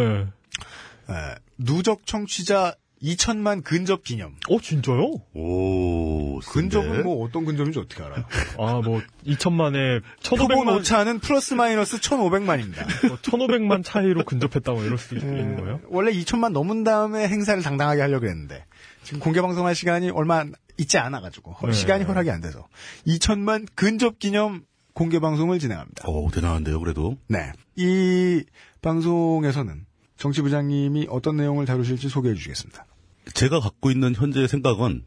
에, 1.09 1.35
누적 1.57 2.05
청취자 2.05 2.75
2천만 3.03 3.63
근접 3.63 4.03
기념. 4.03 4.35
어, 4.47 4.59
진짜요? 4.61 5.01
오, 5.33 6.39
근접은 6.39 7.01
뭐 7.03 7.25
어떤 7.25 7.45
근접인지 7.45 7.79
어떻게 7.79 8.03
알아요? 8.03 8.23
아, 8.59 8.73
뭐, 8.85 9.01
2천만에, 9.25 10.03
표본 10.23 10.49
1,500만, 10.67 10.75
오차는 10.77 11.17
플러스 11.19 11.55
마이너스 11.55 11.97
1,500만입니다. 11.97 12.85
1,500만 13.23 13.81
차이로 13.83 14.23
근접했다, 14.23 14.71
뭐, 14.73 14.83
이럴 14.83 14.99
수도 14.99 15.15
있는 15.15 15.55
거예요? 15.55 15.79
원래 15.87 16.11
2천만 16.11 16.51
넘은 16.51 16.83
다음에 16.83 17.27
행사를 17.27 17.59
당당하게 17.63 18.01
하려고 18.01 18.27
했는데 18.27 18.65
지금 19.03 19.19
공개 19.19 19.41
방송할 19.41 19.75
시간이 19.75 20.09
얼마 20.11 20.45
있지 20.77 20.97
않아가지고 20.97 21.55
네. 21.67 21.73
시간이 21.73 22.03
허락이 22.05 22.29
안 22.31 22.41
돼서 22.41 22.67
2천만 23.07 23.67
근접 23.75 24.19
기념 24.19 24.63
공개 24.93 25.19
방송을 25.19 25.59
진행합니다. 25.59 26.07
오, 26.07 26.29
대단한데요, 26.31 26.79
그래도. 26.79 27.17
네, 27.27 27.51
이 27.75 28.43
방송에서는 28.81 29.85
정치부장님이 30.17 31.07
어떤 31.09 31.37
내용을 31.37 31.65
다루실지 31.65 32.09
소개해 32.09 32.35
주시겠습니다. 32.35 32.85
제가 33.33 33.59
갖고 33.59 33.89
있는 33.91 34.13
현재의 34.13 34.47
생각은 34.47 35.03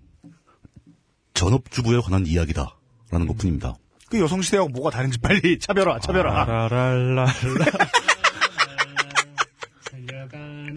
전업주부에 1.34 2.00
관한 2.00 2.26
이야기다라는 2.26 3.26
것 3.26 3.36
뿐입니다. 3.36 3.74
그 4.08 4.20
여성시대하고 4.20 4.70
뭐가 4.70 4.90
다른지 4.90 5.18
빨리 5.18 5.58
차별화, 5.58 5.98
차별화. 6.00 6.42
아, 6.42 6.44
라랄랄라. 6.68 7.26
살려가는. 9.90 10.76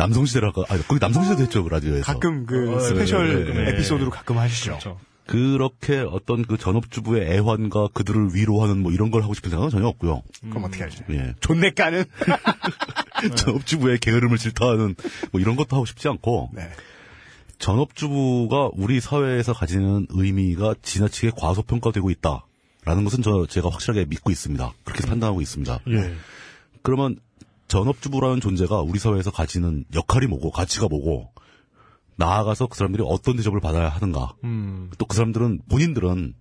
남성시대라가, 0.00 0.62
아, 0.68 0.78
거기 0.88 0.98
남성시대도 1.00 1.42
했죠, 1.42 1.64
그 1.64 1.68
라디오에서. 1.68 2.04
가끔 2.04 2.46
그 2.46 2.76
어, 2.76 2.80
스페셜 2.80 3.44
네, 3.44 3.52
네, 3.52 3.64
네. 3.64 3.70
에피소드로 3.70 4.10
가끔 4.10 4.38
하시죠. 4.38 4.70
그렇죠. 4.70 4.98
그렇게 5.26 5.98
어떤 6.00 6.44
그 6.44 6.58
전업주부의 6.58 7.32
애환과 7.32 7.88
그들을 7.94 8.34
위로하는 8.34 8.82
뭐 8.82 8.90
이런 8.90 9.12
걸 9.12 9.22
하고 9.22 9.32
싶은 9.32 9.50
생각은 9.50 9.70
전혀 9.70 9.86
없고요. 9.86 10.22
그럼 10.48 10.64
어떻게 10.64 10.82
하죠? 10.82 11.04
예. 11.10 11.34
존내 11.38 11.70
까는. 11.70 12.04
전업주부의 13.36 13.98
게으름을 13.98 14.38
질타하는 14.38 14.96
뭐 15.30 15.40
이런 15.40 15.54
것도 15.54 15.76
하고 15.76 15.86
싶지 15.86 16.08
않고 16.08 16.50
네. 16.52 16.68
전업주부가 17.58 18.70
우리 18.72 18.98
사회에서 19.00 19.52
가지는 19.52 20.06
의미가 20.08 20.74
지나치게 20.82 21.32
과소평가되고 21.36 22.10
있다라는 22.10 23.04
것은 23.04 23.22
저 23.22 23.46
제가 23.46 23.68
확실하게 23.68 24.06
믿고 24.06 24.32
있습니다. 24.32 24.72
그렇게 24.82 25.06
판단하고 25.06 25.40
있습니다. 25.42 25.78
예. 25.90 26.14
그러면 26.82 27.20
전업주부라는 27.70 28.40
존재가 28.40 28.80
우리 28.80 28.98
사회에서 28.98 29.30
가지는 29.30 29.84
역할이 29.94 30.26
뭐고 30.26 30.50
가치가 30.50 30.88
뭐고 30.88 31.32
나아가서 32.16 32.66
그 32.66 32.76
사람들이 32.76 33.04
어떤 33.06 33.36
대접을 33.36 33.60
받아야 33.60 33.88
하는가 33.88 34.34
음, 34.42 34.90
또그 34.98 35.14
사람들은 35.14 35.62
본인들은 35.70 36.34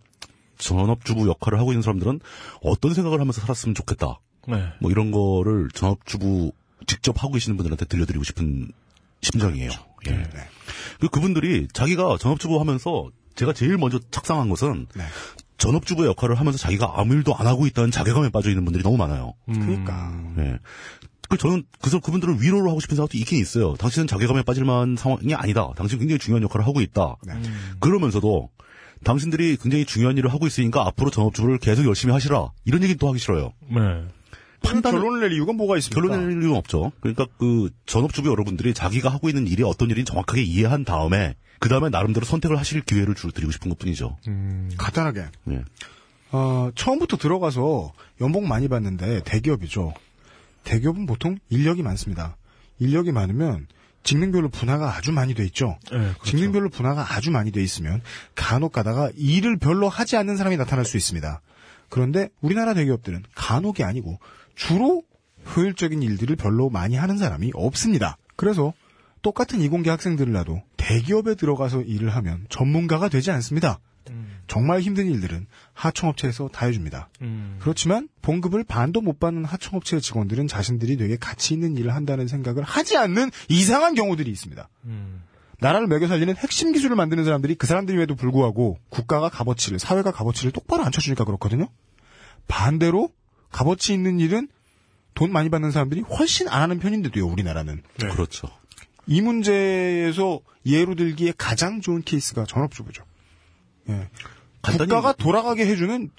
전업주부 0.57 1.27
역할을 1.29 1.59
하고 1.59 1.71
있는 1.71 1.83
사람들은 1.83 2.19
어떤 2.63 2.93
생각을 2.95 3.21
하면서 3.21 3.39
살았으면 3.41 3.75
좋겠다 3.75 4.19
네. 4.47 4.73
뭐 4.81 4.89
이런 4.89 5.11
거를 5.11 5.69
전업주부 5.73 6.51
직접 6.87 7.23
하고 7.23 7.33
계시는 7.33 7.57
분들한테 7.57 7.85
들려드리고 7.85 8.23
싶은 8.23 8.71
심정이에요. 9.21 9.69
예. 10.07 10.23
그 10.99 11.09
그분들이 11.09 11.67
자기가 11.71 12.17
전업주부 12.19 12.59
하면서 12.59 13.09
제가 13.35 13.53
제일 13.53 13.77
먼저 13.77 13.99
착상한 14.09 14.49
것은 14.49 14.87
네. 14.95 15.03
전업주부 15.59 16.07
역할을 16.07 16.39
하면서 16.39 16.57
자기가 16.57 16.93
아무 16.95 17.13
일도 17.13 17.35
안 17.35 17.45
하고 17.45 17.67
있다는 17.67 17.91
자괴감에 17.91 18.29
빠져 18.29 18.49
있는 18.49 18.65
분들이 18.65 18.81
너무 18.81 18.97
많아요. 18.97 19.33
그러니까. 19.45 20.11
예. 20.39 20.57
그 21.29 21.37
저는 21.37 21.63
그래서 21.79 21.99
그분들을 21.99 22.41
위로를 22.41 22.69
하고 22.69 22.79
싶은 22.79 22.95
생각도 22.95 23.17
있긴 23.17 23.39
있어요. 23.39 23.75
당신은 23.75 24.07
자괴감에 24.07 24.41
빠질 24.41 24.65
만한 24.65 24.95
상황이 24.97 25.33
아니다. 25.35 25.69
당신 25.75 25.99
굉장히 25.99 26.17
중요한 26.19 26.43
역할을 26.43 26.65
하고 26.65 26.81
있다. 26.81 27.17
네. 27.25 27.33
그러면서도 27.79 28.49
당신들이 29.03 29.57
굉장히 29.57 29.85
중요한 29.85 30.17
일을 30.17 30.33
하고 30.33 30.47
있으니까 30.47 30.85
앞으로 30.87 31.11
전업주부를 31.11 31.59
계속 31.59 31.85
열심히 31.85 32.13
하시라. 32.13 32.49
이런 32.65 32.81
얘기는 32.81 32.97
또 32.97 33.07
하기 33.09 33.19
싫어요. 33.19 33.53
네. 33.69 34.05
판단 34.61 34.91
결론을 34.91 35.21
낼 35.21 35.31
이유가 35.31 35.53
뭐가 35.53 35.77
있습니까? 35.77 36.01
결론을 36.01 36.33
낼 36.33 36.41
이유는 36.41 36.57
없죠. 36.57 36.91
그러니까 36.99 37.27
그 37.37 37.69
전업주부 37.85 38.29
여러분들이 38.29 38.73
자기가 38.73 39.09
하고 39.09 39.29
있는 39.29 39.47
일이 39.47 39.63
어떤 39.63 39.89
일인지 39.89 40.11
정확하게 40.11 40.41
이해한 40.41 40.83
다음에 40.83 41.35
그 41.59 41.69
다음에 41.69 41.89
나름대로 41.89 42.25
선택을 42.25 42.57
하실 42.57 42.81
기회를 42.81 43.13
주, 43.15 43.31
드리고 43.31 43.51
싶은 43.51 43.69
것뿐이죠. 43.69 44.17
간단하게. 44.77 45.25
예. 45.51 45.63
어, 46.31 46.71
처음부터 46.75 47.17
들어가서 47.17 47.93
연봉 48.21 48.47
많이 48.47 48.67
받는데 48.67 49.21
대기업이죠. 49.23 49.93
대기업은 50.69 51.07
보통 51.07 51.39
인력이 51.49 51.81
많습니다. 51.81 52.37
인력이 52.77 53.11
많으면 53.11 53.65
직능별로 54.03 54.49
분화가 54.49 54.95
아주 54.95 55.11
많이 55.11 55.33
돼 55.33 55.43
있죠. 55.45 55.79
네, 55.91 55.97
그렇죠. 55.97 56.23
직능별로 56.23 56.69
분화가 56.69 57.15
아주 57.15 57.31
많이 57.31 57.51
돼 57.51 57.61
있으면 57.63 58.01
간혹 58.35 58.71
가다가 58.71 59.09
일을 59.15 59.57
별로 59.57 59.89
하지 59.89 60.15
않는 60.15 60.37
사람이 60.37 60.57
나타날 60.57 60.85
수 60.85 60.95
있습니다. 60.95 61.41
그런데 61.89 62.29
우리나라 62.39 62.75
대기업들은 62.75 63.23
간혹이 63.33 63.83
아니고 63.83 64.19
주로 64.55 65.03
효율적인 65.55 66.03
일들을 66.03 66.35
별로 66.35 66.69
많이 66.69 66.95
하는 66.95 67.17
사람이 67.17 67.51
없습니다. 67.55 68.17
그래서 68.35 68.73
똑같은 69.23 69.61
이공계 69.61 69.89
학생들을 69.89 70.31
놔도 70.31 70.61
대기업에 70.77 71.33
들어가서 71.33 71.81
일을 71.81 72.15
하면 72.15 72.45
전문가가 72.49 73.09
되지 73.09 73.31
않습니다. 73.31 73.79
정말 74.47 74.81
힘든 74.81 75.09
일들은 75.09 75.45
하청업체에서 75.73 76.49
다 76.49 76.65
해줍니다. 76.65 77.09
음. 77.21 77.57
그렇지만 77.59 78.09
봉급을 78.21 78.63
반도 78.63 79.01
못 79.01 79.19
받는 79.19 79.45
하청업체 79.45 79.99
직원들은 79.99 80.47
자신들이 80.47 80.97
되게 80.97 81.17
가치 81.17 81.53
있는 81.53 81.77
일을 81.77 81.93
한다는 81.93 82.27
생각을 82.27 82.63
하지 82.63 82.97
않는 82.97 83.29
이상한 83.49 83.95
경우들이 83.95 84.29
있습니다. 84.31 84.67
음. 84.85 85.23
나라를 85.59 85.87
매겨 85.87 86.07
살리는 86.07 86.35
핵심 86.35 86.71
기술을 86.71 86.95
만드는 86.95 87.25
사람들이 87.25 87.55
그 87.55 87.67
사람들임에도 87.67 88.15
불구하고 88.15 88.79
국가가 88.89 89.29
값어치를 89.29 89.77
사회가 89.77 90.11
값어치를 90.11 90.51
똑바로 90.51 90.83
안 90.83 90.91
쳐주니까 90.91 91.25
그렇거든요. 91.25 91.67
반대로 92.47 93.09
값어치 93.51 93.93
있는 93.93 94.19
일은 94.19 94.47
돈 95.13 95.31
많이 95.31 95.49
받는 95.49 95.71
사람들이 95.71 96.01
훨씬 96.01 96.47
안 96.47 96.61
하는 96.61 96.79
편인데도요. 96.79 97.25
우리나라는 97.27 97.83
그렇죠. 97.97 98.47
이 99.05 99.21
문제에서 99.21 100.39
예로 100.65 100.95
들기에 100.95 101.33
가장 101.37 101.81
좋은 101.81 102.03
케이스가 102.03 102.45
전업주부죠. 102.45 103.03
예. 103.89 104.07
간단히 104.61 104.89
국가가 104.89 105.13
돌아가게 105.13 105.65
해주는 105.65 106.09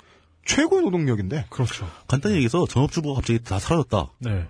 최고의 0.46 0.82
노동력인데. 0.84 1.46
그렇죠. 1.50 1.86
간단히 2.08 2.36
얘기해서 2.36 2.66
전업주부가 2.66 3.14
갑자기 3.16 3.42
다 3.42 3.58
사라졌다. 3.58 4.10
네. 4.18 4.46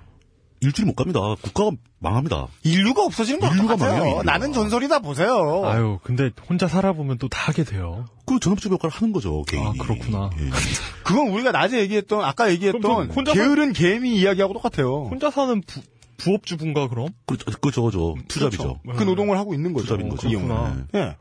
일주일 0.62 0.86
못 0.86 0.94
갑니다. 0.94 1.20
국가가 1.40 1.70
망합니다. 2.00 2.46
인류가 2.64 3.02
없어지는 3.04 3.40
것 3.40 3.50
인류가 3.50 3.76
같아요. 3.76 3.88
망해요, 3.92 4.04
인류가. 4.18 4.22
나는 4.24 4.52
전설이다 4.52 4.98
보세요. 5.00 5.64
아유, 5.64 5.98
근데 6.02 6.30
혼자 6.48 6.68
살아보면 6.68 7.16
또 7.18 7.28
다 7.28 7.48
하게 7.48 7.64
돼요. 7.64 8.04
그 8.26 8.38
전업주부 8.38 8.74
역할을 8.74 8.94
하는 8.94 9.12
거죠, 9.12 9.42
개인이. 9.44 9.66
아, 9.66 9.72
그렇구나. 9.72 10.30
예. 10.38 10.50
그건 11.02 11.28
우리가 11.28 11.50
낮에 11.52 11.80
얘기했던 11.80 12.22
아까 12.24 12.50
얘기했던 12.50 13.10
혼자 13.10 13.32
게으른 13.32 13.72
개미 13.72 14.16
이야기하고 14.16 14.52
똑같아요. 14.52 15.04
혼자 15.10 15.30
사는 15.30 15.60
부, 15.62 15.80
부업주분가 16.18 16.88
그럼? 16.88 17.08
그, 17.26 17.38
그, 17.38 17.70
저거죠. 17.70 18.16
투잡이죠. 18.28 18.80
그 18.96 19.02
노동을 19.02 19.38
하고 19.38 19.54
있는 19.54 19.72
거죠. 19.72 19.86
투잡인 19.86 20.10
거죠. 20.10 20.28
그렇구나. 20.28 20.84
예. 20.94 21.16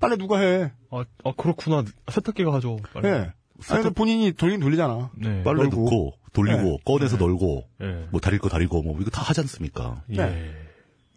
빨래 0.00 0.16
누가 0.16 0.40
해? 0.40 0.72
아, 0.90 1.04
아 1.24 1.32
그렇구나. 1.36 1.84
세탁기가 2.10 2.52
하죠. 2.54 2.78
예. 3.04 3.32
아니, 3.68 3.82
근데 3.82 3.90
본인이 3.90 4.32
돌긴 4.32 4.60
돌리잖아. 4.60 5.10
네. 5.16 5.42
빨래 5.42 5.64
널고. 5.64 5.84
넣고, 5.84 6.14
돌리고, 6.32 6.62
네. 6.62 6.78
꺼내서 6.84 7.18
널고, 7.18 7.64
예. 7.82 8.06
뭐 8.10 8.20
다릴 8.20 8.38
거 8.38 8.48
다리고, 8.48 8.82
뭐 8.82 8.96
이거 9.00 9.10
다 9.10 9.22
하지 9.22 9.40
않습니까? 9.40 10.02
예. 10.10 10.16
네. 10.16 10.52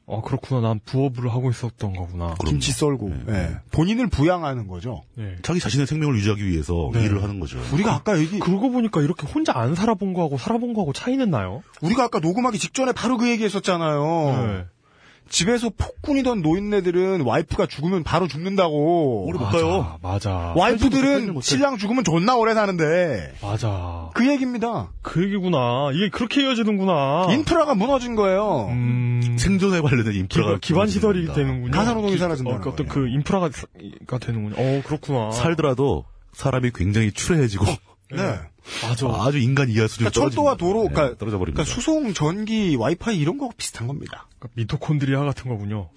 아, 0.05 0.19
그렇구나. 0.19 0.59
난 0.59 0.81
부업을 0.83 1.31
하고 1.31 1.49
있었던 1.49 1.93
거구나. 1.93 2.33
그럼요. 2.33 2.49
김치 2.49 2.73
썰고. 2.73 3.09
네. 3.27 3.33
예. 3.33 3.55
본인을 3.71 4.07
부양하는 4.09 4.67
거죠. 4.67 5.03
네. 5.15 5.37
자기 5.43 5.61
자신의 5.61 5.87
생명을 5.87 6.17
유지하기 6.17 6.45
위해서 6.45 6.89
네. 6.93 7.05
일을 7.05 7.23
하는 7.23 7.39
거죠. 7.39 7.57
우리가 7.71 7.93
아까 7.93 8.19
얘기, 8.19 8.37
그러고 8.39 8.69
보니까 8.69 9.01
이렇게 9.01 9.25
혼자 9.25 9.53
안 9.55 9.75
살아본 9.75 10.13
거하고 10.13 10.37
살아본 10.37 10.73
거하고 10.73 10.91
차이는 10.91 11.31
나요? 11.31 11.63
우리가 11.81 12.03
아까 12.03 12.19
녹음하기 12.19 12.59
직전에 12.59 12.91
바로 12.91 13.17
그 13.17 13.29
얘기 13.29 13.45
했었잖아요. 13.45 14.65
네. 15.25 15.29
집에서 15.29 15.69
폭군이던 15.75 16.41
노인네들은 16.41 17.21
와이프가 17.21 17.65
죽으면 17.65 18.03
바로 18.03 18.27
죽는다고. 18.27 19.25
오래 19.27 19.39
못 19.39 19.45
가요. 19.49 19.97
맞아. 20.01 20.29
맞아. 20.29 20.53
와이프들은 20.55 21.39
신랑 21.41 21.77
죽으면 21.77 22.03
존나 22.03 22.35
오래 22.35 22.53
사는데. 22.53 23.33
맞아. 23.41 24.09
그 24.13 24.27
얘기입니다. 24.29 24.89
그 25.01 25.23
얘기구나. 25.23 25.89
이게 25.93 26.09
그렇게 26.09 26.43
이어지는구나. 26.43 27.27
인프라가 27.31 27.73
무너진 27.75 28.15
거예요. 28.15 28.67
음. 28.69 29.35
생존에 29.39 29.81
관련된 29.81 30.13
인프라가 30.13 30.57
기반, 30.61 30.87
시설이. 30.87 31.33
되는군요. 31.33 31.71
가사노동이 31.71 32.13
기- 32.13 32.19
사라진다는 32.19 32.59
어, 32.59 32.61
그 32.61 32.69
어떤 32.69 32.87
거예요. 32.87 33.07
그 33.07 33.11
인프라가 33.13 33.49
가 34.05 34.17
되는군요. 34.19 34.55
어, 34.57 34.81
그렇구나. 34.85 35.31
살더라도 35.31 36.05
사람이 36.33 36.71
굉장히 36.75 37.11
추레해지고 37.11 37.65
네. 38.15 38.39
맞아. 38.81 39.07
아주 39.25 39.37
인간 39.39 39.69
이하 39.69 39.87
수준이 39.87 40.09
그러니까 40.09 40.29
철도와. 40.29 40.55
도로, 40.55 40.83
네, 40.83 40.89
그러니까, 40.93 41.17
떨어져 41.17 41.37
버립니다. 41.37 41.63
그러니까 41.63 41.75
수송, 41.75 42.13
전기, 42.13 42.75
와이파이 42.75 43.17
이런 43.17 43.37
거 43.37 43.49
비슷한 43.57 43.87
겁니다. 43.87 44.27
그러니까 44.39 44.53
미토콘드리아 44.55 45.23
같은 45.23 45.49
거군요. 45.49 45.89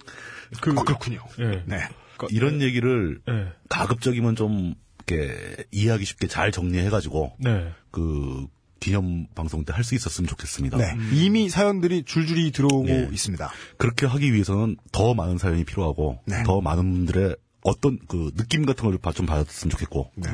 그, 0.61 0.71
어, 0.71 0.83
그렇군요. 0.83 1.19
예. 1.39 1.63
네. 1.65 1.77
그러니까 2.17 2.27
이런 2.31 2.61
얘기를 2.61 3.19
예. 3.29 3.47
가급적이면 3.69 4.35
좀 4.35 4.75
이렇게 5.07 5.65
이해하기 5.71 6.03
쉽게 6.03 6.27
잘 6.27 6.51
정리해가지고 6.51 7.33
네. 7.39 7.71
그 7.91 8.47
기념 8.79 9.27
방송 9.33 9.63
때 9.65 9.73
할 9.73 9.83
수 9.83 9.95
있었으면 9.95 10.27
좋겠습니다. 10.27 10.77
네. 10.77 10.93
이미 11.13 11.49
사연들이 11.49 12.03
줄줄이 12.03 12.51
들어오고 12.51 12.89
예. 12.89 13.09
있습니다. 13.11 13.49
그렇게 13.77 14.05
하기 14.05 14.33
위해서는 14.33 14.75
더 14.91 15.13
많은 15.13 15.37
사연이 15.37 15.63
필요하고 15.63 16.19
네. 16.25 16.43
더 16.43 16.59
많은 16.61 16.91
분들의 16.91 17.35
어떤 17.67 17.99
그 18.07 18.31
느낌 18.35 18.65
같은 18.65 18.89
걸 18.89 18.97
좀 19.13 19.25
받았으면 19.25 19.69
좋겠고 19.71 20.11
네. 20.15 20.29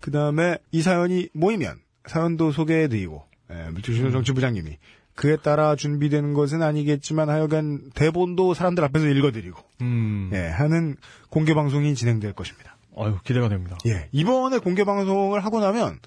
그 0.00 0.10
다음에 0.10 0.56
이 0.72 0.80
사연이 0.80 1.28
모이면 1.34 1.78
사연도 2.08 2.52
소개해드리고, 2.52 3.24
예, 3.50 3.70
물질신호 3.70 4.10
정치부장님이 4.10 4.78
그에 5.14 5.36
따라 5.36 5.76
준비되는 5.76 6.34
것은 6.34 6.62
아니겠지만 6.62 7.28
하여간 7.28 7.90
대본도 7.94 8.54
사람들 8.54 8.84
앞에서 8.84 9.06
읽어드리고, 9.08 9.60
음. 9.82 10.30
예, 10.32 10.48
하는 10.48 10.96
공개 11.30 11.54
방송이 11.54 11.94
진행될 11.94 12.32
것입니다. 12.32 12.76
아유, 12.96 13.18
기대가 13.24 13.48
됩니다. 13.48 13.78
예, 13.86 14.08
이번에 14.12 14.58
공개 14.58 14.84
방송을 14.84 15.44
하고 15.44 15.60
나면 15.60 15.98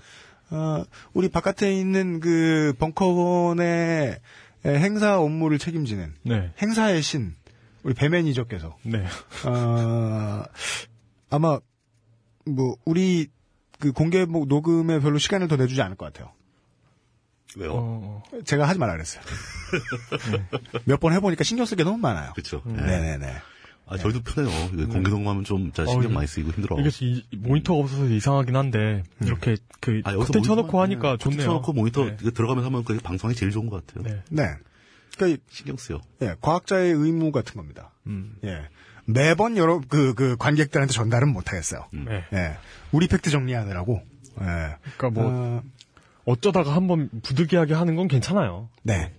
어, 0.51 0.83
우리 1.13 1.29
바깥에 1.29 1.73
있는 1.73 2.19
그 2.19 2.73
벙커원의 2.77 4.19
에, 4.65 4.69
행사 4.69 5.19
업무를 5.19 5.57
책임지는 5.57 6.13
네. 6.23 6.51
행사의 6.61 7.01
신 7.01 7.35
우리 7.83 7.93
배 7.93 8.09
매니저께서 8.09 8.77
네. 8.83 9.05
어, 9.45 10.43
아마 11.29 11.59
뭐 12.45 12.75
우리 12.85 13.27
그 13.81 13.91
공개 13.91 14.23
뭐 14.25 14.45
녹음에 14.47 14.99
별로 14.99 15.17
시간을 15.17 15.49
더 15.49 15.57
내주지 15.57 15.81
않을 15.81 15.97
것 15.97 16.05
같아요. 16.13 16.31
왜요? 17.57 17.71
어, 17.73 18.23
제가 18.45 18.65
하지 18.69 18.79
말라 18.79 18.93
그랬어요. 18.93 19.21
몇번 20.85 21.11
해보니까 21.13 21.43
신경 21.43 21.65
쓸 21.65 21.75
게 21.77 21.83
너무 21.83 21.97
많아요. 21.97 22.31
그렇죠. 22.33 22.61
네 22.65 22.81
네네. 23.17 23.33
아, 23.87 23.97
저희도 23.97 24.21
편해요. 24.23 24.69
이거 24.73 24.87
공개 24.87 25.09
녹음하면 25.09 25.43
좀 25.43 25.63
진짜 25.73 25.85
신경 25.85 26.11
어, 26.11 26.13
많이 26.13 26.27
쓰이고 26.27 26.51
힘들어. 26.51 26.79
이게 26.79 26.89
이- 27.05 27.25
이 27.31 27.35
모니터가 27.35 27.77
없어서 27.81 28.05
이상하긴 28.05 28.55
한데 28.55 29.03
이렇게 29.21 29.57
그 29.81 30.01
아, 30.05 30.13
여기서 30.13 30.27
커튼 30.27 30.43
쳐놓고 30.43 30.81
하니까 30.81 31.01
그냥 31.01 31.17
좋네요. 31.17 31.41
쳐놓고 31.41 31.73
모니터 31.73 32.05
네. 32.05 32.15
들어가면서 32.31 32.67
하면 32.69 32.85
그 32.85 32.97
방송이 32.99 33.35
제일 33.35 33.51
좋은 33.51 33.67
것 33.69 33.85
같아요. 33.85 34.05
네. 34.05 34.21
네. 34.29 34.55
그러니까 35.17 35.41
신경 35.49 35.75
쓰여. 35.75 35.99
예, 36.21 36.35
과학자의 36.39 36.93
의무 36.93 37.33
같은 37.33 37.55
겁니다. 37.55 37.91
음. 38.07 38.37
예. 38.45 38.61
매번 39.13 39.57
여러 39.57 39.81
그, 39.87 40.13
그 40.13 40.35
관객들한테 40.37 40.93
전달은 40.93 41.29
못 41.29 41.49
하겠어요. 41.49 41.87
네. 41.91 42.23
예. 42.33 42.57
우리 42.91 43.07
팩트 43.07 43.29
정리하느라고. 43.29 44.01
예. 44.41 44.75
그러니까 44.97 45.09
뭐 45.09 45.25
어, 45.27 45.63
어쩌다가 46.25 46.75
한번 46.75 47.09
부득이하게 47.23 47.73
하는 47.73 47.95
건 47.95 48.07
괜찮아요. 48.07 48.69
네. 48.83 49.13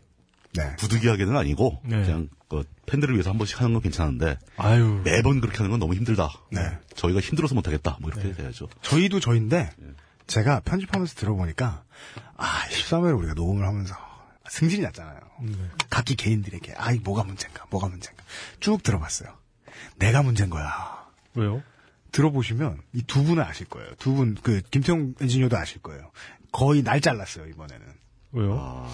네. 0.54 0.76
부득이하게는 0.76 1.36
아니고 1.36 1.80
네. 1.84 2.02
그냥 2.02 2.28
그 2.48 2.64
팬들을 2.86 3.14
위해서 3.14 3.30
한 3.30 3.38
번씩 3.38 3.60
하는 3.60 3.72
건 3.72 3.82
괜찮은데 3.82 4.38
아유. 4.56 5.00
매번 5.04 5.40
그렇게 5.40 5.58
하는 5.58 5.70
건 5.70 5.80
너무 5.80 5.94
힘들다. 5.94 6.30
네. 6.50 6.60
저희가 6.94 7.20
힘들어서 7.20 7.54
못하겠다. 7.54 7.98
뭐 8.00 8.10
이렇게 8.10 8.32
돼야죠. 8.32 8.68
저희도 8.82 9.20
저인데 9.20 9.70
제가 10.26 10.60
편집하면서 10.60 11.14
들어보니까 11.14 11.84
아 12.36 12.46
13회를 12.70 13.16
우리가 13.18 13.34
녹음을 13.34 13.66
하면서 13.66 13.94
승진이 14.48 14.82
났잖아요. 14.82 15.18
각기 15.88 16.14
개인들에게 16.14 16.74
아이 16.76 16.98
뭐가 16.98 17.24
문제인가 17.24 17.64
뭐가 17.70 17.88
문제인가 17.88 18.22
쭉 18.60 18.82
들어봤어요. 18.82 19.41
내가 19.98 20.22
문제인 20.22 20.50
거야. 20.50 21.06
왜요? 21.34 21.62
들어보시면 22.12 22.80
이 22.94 23.02
두 23.06 23.22
분은 23.24 23.42
아실 23.42 23.66
거예요. 23.66 23.90
두 23.98 24.14
분 24.14 24.36
그 24.42 24.60
김태형 24.70 25.14
엔지니어도 25.20 25.56
아실 25.56 25.80
거예요. 25.80 26.10
거의 26.52 26.82
날 26.82 27.00
잘랐어요 27.00 27.46
이번에는. 27.46 27.86
왜요? 28.32 28.86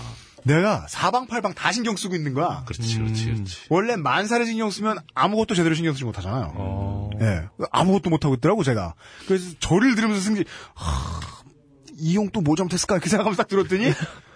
내가 0.44 0.86
사방팔방 0.88 1.54
다 1.54 1.72
신경 1.72 1.96
쓰고 1.96 2.14
있는 2.14 2.32
거야. 2.32 2.62
그렇지, 2.64 2.96
그렇지, 2.98 3.24
그렇지. 3.26 3.56
원래 3.70 3.96
만살에 3.96 4.44
신경 4.46 4.70
쓰면 4.70 4.98
아무것도 5.14 5.54
제대로 5.56 5.74
신경 5.74 5.92
쓰지 5.94 6.04
못하잖아요. 6.04 6.52
어. 6.54 7.10
예. 7.20 7.48
아무것도 7.72 8.08
못 8.08 8.24
하고 8.24 8.34
있더라고, 8.36 8.62
제가. 8.62 8.94
그래서 9.26 9.50
저를 9.58 9.94
들으면서 9.96 10.22
승진, 10.22 10.44
하, 10.74 11.20
이용 11.98 12.30
또 12.30 12.40
뭐 12.40 12.54
잘못했을까? 12.54 12.94
이렇게 12.94 13.08
생각하면서 13.10 13.42
딱 13.42 13.48
들었더니, 13.48 13.92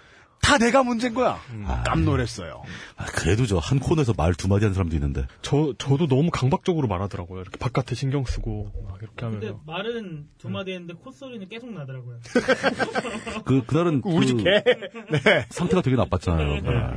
다 0.43 0.57
내가 0.57 0.83
문제인 0.83 1.13
거야. 1.13 1.39
깜놀했어요. 1.85 2.61
아, 2.97 3.05
그래도 3.05 3.45
저 3.45 3.57
한 3.59 3.79
코너에서 3.79 4.13
말 4.15 4.33
두 4.35 4.47
마디 4.49 4.65
하는 4.65 4.73
사람도 4.75 4.95
있는데. 4.97 5.25
저 5.41 5.73
저도 5.77 6.07
너무 6.07 6.29
강박적으로 6.31 6.87
말하더라고요. 6.89 7.41
이렇게 7.41 7.57
바깥에 7.57 7.95
신경 7.95 8.25
쓰고 8.25 8.71
막 8.87 8.97
이렇게 9.01 9.15
근데 9.15 9.47
하면서. 9.47 9.61
말은 9.65 10.27
두 10.37 10.49
마디 10.49 10.71
했는데 10.73 10.93
콧소리는 10.95 11.47
계속 11.47 11.71
나더라고요. 11.71 12.19
그, 13.45 13.65
그날은. 13.65 14.01
우리 14.03 14.27
집 14.27 14.37
그 14.37 14.43
개. 14.43 14.63
네. 15.23 15.45
상태가 15.49 15.81
되게 15.81 15.95
나빴잖아요. 15.95 16.93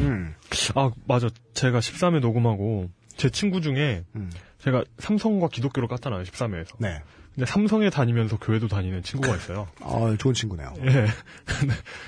음. 0.00 0.34
아 0.74 0.90
맞아. 1.06 1.28
제가 1.54 1.78
13회 1.78 2.20
녹음하고 2.20 2.90
제 3.16 3.30
친구 3.30 3.60
중에 3.60 4.04
음. 4.16 4.30
제가 4.58 4.84
삼성과 4.98 5.48
기독교를 5.48 5.88
깠잖아요, 5.88 6.24
13회에서. 6.24 6.74
네. 6.78 7.02
근데 7.34 7.46
삼성에 7.46 7.90
다니면서 7.90 8.38
교회도 8.38 8.68
다니는 8.68 9.02
친구가 9.02 9.36
있어요. 9.36 9.68
아, 9.80 10.16
좋은 10.18 10.34
친구네요. 10.34 10.74
예. 10.82 11.06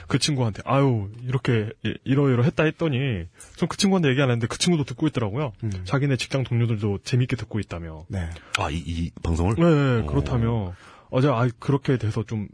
그 0.08 0.18
친구한테, 0.18 0.62
아유, 0.66 1.10
이렇게, 1.22 1.70
이- 1.84 1.94
이러이러 2.04 2.42
했다 2.42 2.64
했더니, 2.64 3.26
전 3.56 3.68
그 3.68 3.76
친구한테 3.76 4.08
얘기 4.10 4.20
안 4.20 4.28
했는데 4.30 4.46
그 4.48 4.58
친구도 4.58 4.84
듣고 4.84 5.06
있더라고요. 5.08 5.52
음. 5.62 5.70
자기네 5.84 6.16
직장 6.16 6.42
동료들도 6.44 6.98
재밌게 7.04 7.36
듣고 7.36 7.60
있다며. 7.60 8.04
네. 8.08 8.28
아, 8.58 8.68
이, 8.70 8.76
이 8.78 9.10
방송을? 9.22 9.54
네, 9.54 9.62
네, 10.00 10.06
그렇다며. 10.06 10.74
어제, 11.10 11.28
아, 11.28 11.48
그렇게 11.58 11.98
돼서 11.98 12.24
좀 12.24 12.48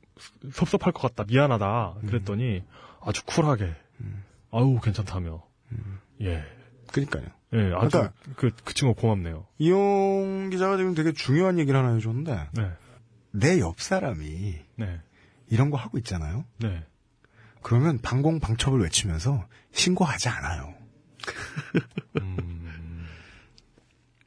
섭섭할 0.53 0.93
것 0.93 1.01
같다, 1.03 1.24
미안하다. 1.28 1.95
그랬더니, 2.07 2.62
아주 3.01 3.24
쿨하게, 3.24 3.73
아유, 4.53 4.78
괜찮다며. 4.82 5.43
예. 6.23 6.45
그니까요. 6.93 7.24
예, 7.55 7.73
아주, 7.75 7.89
그러니까- 7.91 8.12
그, 8.37 8.51
그 8.65 8.75
친구 8.75 8.95
고맙네요. 8.95 9.47
이용 9.59 10.51
기자가 10.51 10.77
지금 10.77 10.95
되게 10.95 11.12
중요한 11.12 11.59
얘기를 11.59 11.79
하나 11.79 11.95
해줬는데, 11.95 12.49
네, 12.53 12.70
내옆 13.33 13.81
사람이 13.81 14.59
네, 14.77 15.01
이런 15.49 15.70
거 15.70 15.77
하고 15.79 15.97
있잖아요. 15.99 16.45
네. 16.59 16.85
그러면 17.62 17.99
방공 18.01 18.41
방첩을 18.41 18.81
외치면서 18.81 19.47
신고하지 19.73 20.29
않아요. 20.29 20.75
음, 22.20 23.07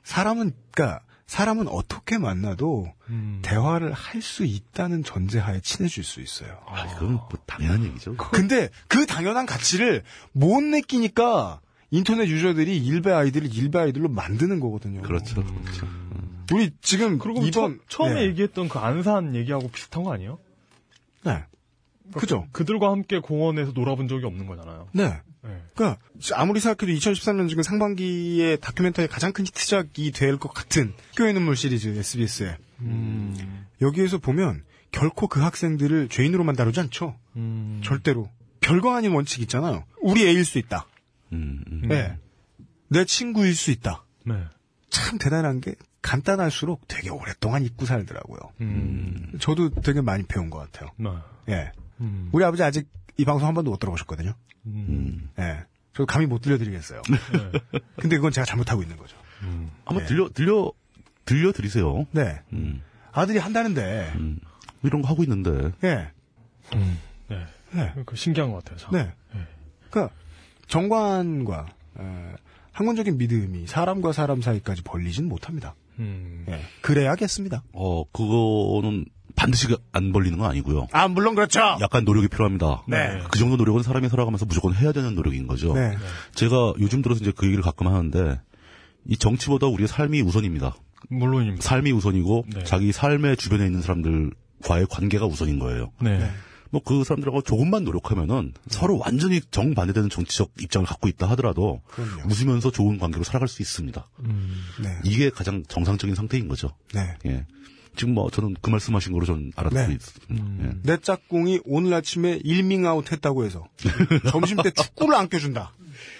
사람은, 0.03 0.53
그니까, 0.71 1.01
사람은 1.27 1.67
어떻게 1.69 2.17
만나도 2.17 2.93
음. 3.09 3.39
대화를 3.43 3.93
할 3.93 4.21
수 4.21 4.43
있다는 4.45 5.03
전제하에 5.03 5.61
친해질 5.61 6.03
수 6.03 6.19
있어요. 6.21 6.59
아, 6.67 6.85
이건 6.85 7.13
뭐 7.13 7.29
당연한 7.45 7.85
얘기죠. 7.85 8.17
근데 8.17 8.69
그 8.89 9.05
당연한 9.05 9.45
가치를 9.45 10.03
못 10.33 10.61
느끼니까 10.61 11.61
인터넷 11.91 12.27
유저들이 12.27 12.77
일베 12.77 13.11
아이들을 13.11 13.53
일베 13.53 13.77
아이들로 13.79 14.09
만드는 14.09 14.59
거거든요. 14.59 15.01
그렇죠. 15.01 15.43
그렇죠. 15.43 15.87
우리 16.53 16.71
지금 16.81 17.17
그리고 17.17 17.43
이번 17.45 17.79
처, 17.87 18.05
음에 18.05 18.15
네. 18.15 18.25
얘기했던 18.27 18.69
그 18.69 18.79
안산 18.79 19.35
얘기하고 19.35 19.69
비슷한 19.69 20.03
거 20.03 20.13
아니에요? 20.13 20.39
네. 21.23 21.43
그죠? 22.15 22.45
그들과 22.51 22.91
함께 22.91 23.19
공원에서 23.19 23.71
놀아본 23.73 24.07
적이 24.09 24.25
없는 24.25 24.47
거잖아요. 24.47 24.87
네. 24.93 25.19
네. 25.43 25.61
그러니까 25.73 25.99
아무리 26.35 26.59
생각해도 26.59 26.97
2013년 26.97 27.47
지금 27.49 27.63
상반기에 27.63 28.57
다큐멘터리 28.57 29.07
가장 29.07 29.31
큰 29.33 29.45
히트작이 29.45 30.11
될 30.11 30.37
것 30.37 30.53
같은 30.53 30.93
학교의 31.11 31.33
눈물 31.33 31.55
시리즈 31.55 31.87
SBS에 31.87 32.57
음, 32.81 33.65
여기에서 33.81 34.17
보면 34.17 34.63
결코 34.91 35.27
그 35.27 35.39
학생들을 35.41 36.09
죄인으로만 36.09 36.55
다루지 36.55 36.79
않죠. 36.81 37.15
음, 37.37 37.81
절대로 37.83 38.29
별거 38.59 38.93
아닌 38.93 39.13
원칙 39.13 39.41
있잖아요. 39.41 39.85
우리 40.01 40.27
애일 40.27 40.43
수 40.45 40.57
있다. 40.59 40.85
음, 41.33 41.63
음. 41.67 41.87
네. 41.87 42.17
내 42.89 43.05
친구일 43.05 43.55
수 43.55 43.71
있다. 43.71 44.05
네. 44.25 44.43
참 44.89 45.17
대단한 45.17 45.61
게 45.61 45.75
간단할수록 46.01 46.87
되게 46.87 47.09
오랫동안 47.09 47.63
잊고 47.63 47.85
살더라고요. 47.85 48.39
음, 48.61 49.33
저도 49.39 49.69
되게 49.69 50.01
많이 50.01 50.23
배운 50.23 50.49
것 50.49 50.57
같아요. 50.59 50.89
네. 50.97 51.09
예. 51.49 51.71
음, 52.01 52.29
우리 52.31 52.43
아버지 52.43 52.63
아직 52.63 52.89
이 53.17 53.25
방송 53.25 53.47
한 53.47 53.53
번도 53.53 53.71
못 53.71 53.79
들어보셨거든요. 53.79 54.33
음, 54.65 54.85
음. 54.89 55.29
예. 55.39 55.63
저도 55.93 56.05
감히 56.05 56.25
못 56.25 56.41
들려드리겠어요. 56.41 57.01
네. 57.09 57.51
근데 57.97 58.17
그건 58.17 58.31
제가 58.31 58.45
잘못하고 58.45 58.81
있는 58.81 58.97
거죠. 58.97 59.15
한번 59.85 60.03
네. 60.03 60.05
들려, 60.05 60.29
들려, 60.29 60.71
들려드리세요. 61.25 62.07
네. 62.11 62.41
음, 62.53 62.81
아들이 63.11 63.39
한다는데, 63.39 64.13
음. 64.15 64.39
이런 64.83 65.01
거 65.01 65.09
하고 65.09 65.23
있는데. 65.23 65.71
예. 65.83 66.11
음, 66.75 66.99
네. 67.27 67.45
네. 67.71 67.93
그 68.05 68.15
신기한 68.15 68.51
것 68.51 68.63
같아요. 68.63 68.77
참. 68.77 68.91
네. 68.93 69.13
그러니까 69.89 70.13
정관과 70.71 71.67
에, 71.99 72.03
학문적인 72.71 73.17
믿음이 73.17 73.67
사람과 73.67 74.13
사람 74.13 74.41
사이까지 74.41 74.83
벌리진 74.83 75.27
못합니다. 75.27 75.75
음, 75.99 76.45
예. 76.47 76.61
그래야겠습니다. 76.81 77.63
어, 77.73 78.03
그거는 78.11 79.05
반드시 79.35 79.67
안 79.91 80.13
벌리는 80.13 80.37
건 80.37 80.49
아니고요. 80.49 80.87
아, 80.93 81.07
물론 81.09 81.35
그렇죠. 81.35 81.59
약간 81.81 82.05
노력이 82.05 82.29
필요합니다. 82.29 82.83
네. 82.87 83.21
그 83.29 83.37
정도 83.37 83.57
노력은 83.57 83.83
사람이 83.83 84.07
살아가면서 84.07 84.45
무조건 84.45 84.73
해야 84.73 84.93
되는 84.93 85.13
노력인 85.13 85.45
거죠. 85.45 85.73
네. 85.73 85.97
제가 86.35 86.73
요즘 86.79 87.01
들어서 87.01 87.21
이제 87.21 87.33
그 87.35 87.45
얘기를 87.45 87.61
가끔 87.61 87.87
하는데 87.87 88.39
이 89.05 89.17
정치보다 89.17 89.67
우리의 89.67 89.87
삶이 89.87 90.21
우선입니다. 90.21 90.75
물론입니다. 91.09 91.63
삶이 91.63 91.91
우선이고 91.91 92.45
네. 92.55 92.63
자기 92.63 92.91
삶의 92.93 93.35
주변에 93.35 93.65
있는 93.65 93.81
사람들과의 93.81 94.87
관계가 94.89 95.25
우선인 95.25 95.59
거예요. 95.59 95.91
네. 96.01 96.29
뭐 96.71 96.81
그 96.83 97.03
사람들하고 97.03 97.41
조금만 97.41 97.83
노력하면은 97.83 98.53
서로 98.69 98.97
완전히 98.97 99.41
정반대되는 99.41 100.09
정치적 100.09 100.51
입장을 100.61 100.85
갖고 100.87 101.07
있다 101.07 101.29
하더라도 101.31 101.81
그럼요. 101.87 102.27
웃으면서 102.29 102.71
좋은 102.71 102.97
관계로 102.97 103.23
살아갈 103.23 103.47
수 103.47 103.61
있습니다. 103.61 104.09
음, 104.21 104.55
네. 104.81 104.97
이게 105.03 105.29
가장 105.29 105.63
정상적인 105.67 106.15
상태인 106.15 106.47
거죠. 106.47 106.71
네. 106.93 107.15
예. 107.25 107.45
지금 107.95 108.13
뭐 108.13 108.31
저는 108.31 108.55
그 108.61 108.69
말씀하신 108.69 109.11
거로 109.11 109.25
저는 109.25 109.51
알아듣고 109.55 109.87
네. 109.87 109.93
있습니다. 109.93 110.25
음. 110.31 110.79
내 110.83 110.97
짝꿍이 110.97 111.59
오늘 111.65 111.93
아침에 111.93 112.39
일밍아웃 112.43 113.11
했다고 113.11 113.43
해서 113.45 113.65
점심 114.29 114.57
때 114.63 114.71
축구를 114.75 115.13
안 115.15 115.27
껴준다. 115.29 115.73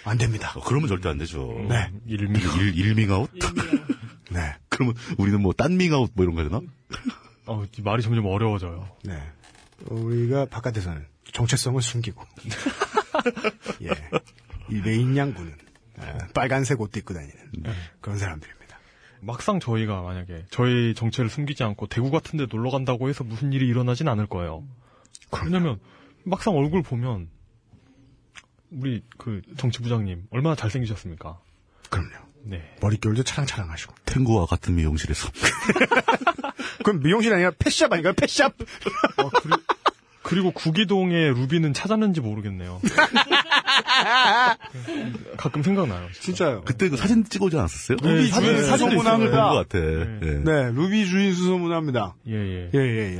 안 0.04 0.18
됩니다. 0.18 0.52
예. 0.54 0.60
어, 0.60 0.62
그러면 0.66 0.88
절대 0.88 1.08
안 1.08 1.16
되죠. 1.16 1.64
네. 1.68 1.90
일미. 2.06 2.38
일, 2.58 2.76
일밍아웃? 2.78 3.30
네. 4.30 4.54
그러면 4.68 4.94
우리는 5.16 5.40
뭐 5.40 5.52
딴밍아웃 5.54 6.10
뭐 6.14 6.24
이런 6.24 6.34
거 6.34 6.42
해야 6.42 6.50
되나? 6.50 6.60
어, 7.46 7.64
이 7.78 7.82
말이 7.82 8.02
점점 8.02 8.26
어려워져요. 8.26 8.88
네. 9.04 9.18
우리가 9.88 10.46
바깥에서는 10.46 11.06
정체성을 11.32 11.80
숨기고. 11.80 12.24
예. 13.82 13.88
일베인 14.68 15.16
양구는 15.16 15.52
에, 15.52 16.18
빨간색 16.34 16.80
옷도 16.80 16.98
입고 17.00 17.14
다니는 17.14 17.34
그런 18.00 18.18
사람들입니다. 18.18 18.62
막상 19.20 19.60
저희가 19.60 20.02
만약에 20.02 20.46
저희 20.50 20.94
정체를 20.94 21.30
숨기지 21.30 21.62
않고 21.62 21.86
대구 21.86 22.10
같은 22.10 22.38
데 22.38 22.46
놀러 22.50 22.70
간다고 22.70 23.08
해서 23.08 23.22
무슨 23.22 23.52
일이 23.52 23.68
일어나진 23.68 24.08
않을 24.08 24.26
거예요. 24.26 24.64
왜냐면 25.44 25.78
막상 26.24 26.56
얼굴 26.56 26.82
보면 26.82 27.28
우리 28.70 29.02
그 29.18 29.42
정치부장님 29.56 30.26
얼마나 30.30 30.56
잘생기셨습니까? 30.56 31.40
그럼요. 31.90 32.32
네. 32.44 32.74
머릿결도 32.80 33.22
차랑차랑하시고. 33.22 33.94
탱고와 34.04 34.46
같은 34.46 34.74
미용실에서. 34.74 35.30
그럼 36.82 37.00
미용실 37.00 37.32
아니라 37.32 37.52
펫샵 37.58 37.92
아닌가요? 37.92 38.14
펫샵? 38.14 38.52
어, 39.18 39.28
그리, 39.28 39.54
그리고 40.22 40.52
구기동의 40.52 41.30
루비는 41.34 41.74
찾았는지 41.74 42.20
모르겠네요. 42.20 42.80
가끔 45.36 45.62
생각나요. 45.62 46.06
진짜. 46.12 46.20
진짜요. 46.22 46.62
그때 46.64 46.88
그 46.88 46.96
사진 46.96 47.24
찍어오지 47.24 47.56
않았었어요? 47.58 47.98
루비 48.02 48.28
사진- 48.28 48.48
주인 48.50 48.64
사진도 48.64 48.90
수소문합니다. 48.92 49.48
본것 49.48 49.68
같아. 49.68 49.78
네. 49.78 50.18
예. 50.22 50.30
네, 50.44 50.70
루비 50.72 51.06
주인 51.06 51.34
수소문합니다. 51.34 52.14
예, 52.28 52.32
예. 52.34 52.70
예, 52.74 52.78
예, 52.78 53.14
예. 53.14 53.18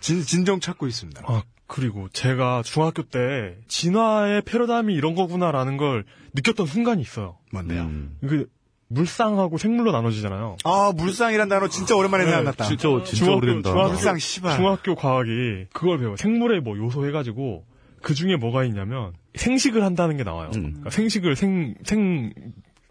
진, 0.00 0.22
진정 0.22 0.60
찾고 0.60 0.86
있습니다. 0.86 1.22
아, 1.26 1.42
그리고 1.66 2.08
제가 2.12 2.62
중학교 2.64 3.02
때 3.02 3.56
진화의 3.68 4.42
패러다임이 4.42 4.94
이런 4.94 5.14
거구나라는 5.14 5.76
걸 5.76 6.04
느꼈던 6.34 6.66
순간이 6.66 7.02
있어요. 7.02 7.38
뭔데요? 7.52 7.82
음. 7.82 8.16
그 8.28 8.46
물상하고 8.94 9.58
생물로 9.58 9.92
나눠지잖아요. 9.92 10.56
아, 10.64 10.92
물상이란 10.94 11.48
단어 11.48 11.68
진짜 11.68 11.94
오랜만에 11.96 12.24
생각났다. 12.24 12.64
진짜, 12.64 12.88
진짜 13.04 13.16
중학교- 13.16 13.36
오래된다. 13.38 13.70
중학교- 13.70 13.88
물상, 13.92 14.18
씨발. 14.18 14.56
중학교 14.56 14.94
과학이 14.94 15.66
그걸 15.72 15.98
배워. 15.98 16.16
생물의 16.16 16.60
뭐 16.60 16.76
요소 16.76 17.06
해가지고 17.06 17.64
그 18.02 18.14
중에 18.14 18.36
뭐가 18.36 18.64
있냐면 18.64 19.12
생식을 19.34 19.82
한다는 19.82 20.16
게 20.16 20.24
나와요. 20.24 20.50
음. 20.54 20.62
그러니까 20.70 20.90
생식을 20.90 21.36
생, 21.36 21.74
생, 21.84 22.32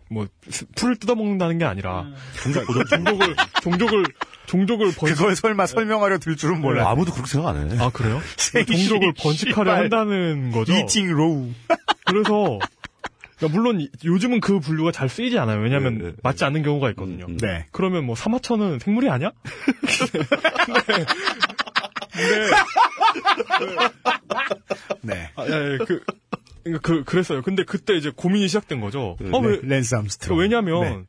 뭐, 0.10 0.28
스- 0.50 0.66
풀을 0.76 0.96
뜯어먹는다는 0.98 1.58
게 1.58 1.66
아니라 1.66 2.06
그러니까 2.44 2.86
종족을, 2.88 3.36
종족을, 3.62 4.04
종족을 4.46 4.92
번식, 4.96 5.18
그걸 5.18 5.36
설마 5.36 5.66
설명하려 5.66 6.20
들 6.20 6.36
줄은 6.36 6.62
몰라. 6.62 6.90
아무도 6.90 7.12
그렇게 7.14 7.30
생각 7.32 7.50
안 7.56 7.72
해. 7.72 7.80
아, 7.84 7.90
그래요? 7.90 8.20
생식, 8.38 8.90
종족을 8.90 9.14
번식하려. 9.18 9.74
한다는 9.74 10.52
거죠. 10.52 10.74
eating 10.74 11.10
raw. 11.12 11.50
그래서, 12.06 12.60
그러니까 13.44 13.60
물론 13.60 13.82
이- 13.82 13.90
요즘은 14.06 14.40
그 14.40 14.60
분류가 14.60 14.92
잘 14.94 15.10
쓰이지 15.10 15.38
않아요. 15.38 15.60
왜냐면 15.62 15.98
네, 15.98 16.04
네. 16.06 16.14
맞지 16.24 16.46
않는 16.46 16.64
경우가 16.64 16.90
있거든요. 16.92 17.26
음, 17.26 17.32
음. 17.34 17.38
네. 17.38 17.66
그러면 17.72 18.06
뭐 18.06 18.16
사마천은 18.16 18.80
생물이 18.80 19.10
아니야? 19.10 19.32
네. 25.02 25.30
아, 25.36 25.46
예, 25.46 25.74
예, 25.74 25.78
그, 25.86 26.02
그러니까 26.64 26.82
그, 26.82 27.04
그랬어요. 27.04 27.42
근데 27.42 27.64
그때 27.64 27.96
이제 27.96 28.12
고민이 28.16 28.48
시작된 28.48 28.80
거죠. 28.80 29.18
네. 29.20 29.30
어, 29.34 29.40
왜, 29.40 29.60
랜스 29.62 29.96
암스트롱. 29.96 30.38
그러니까 30.38 30.60
왜냐면, 30.60 31.00
네. 31.02 31.06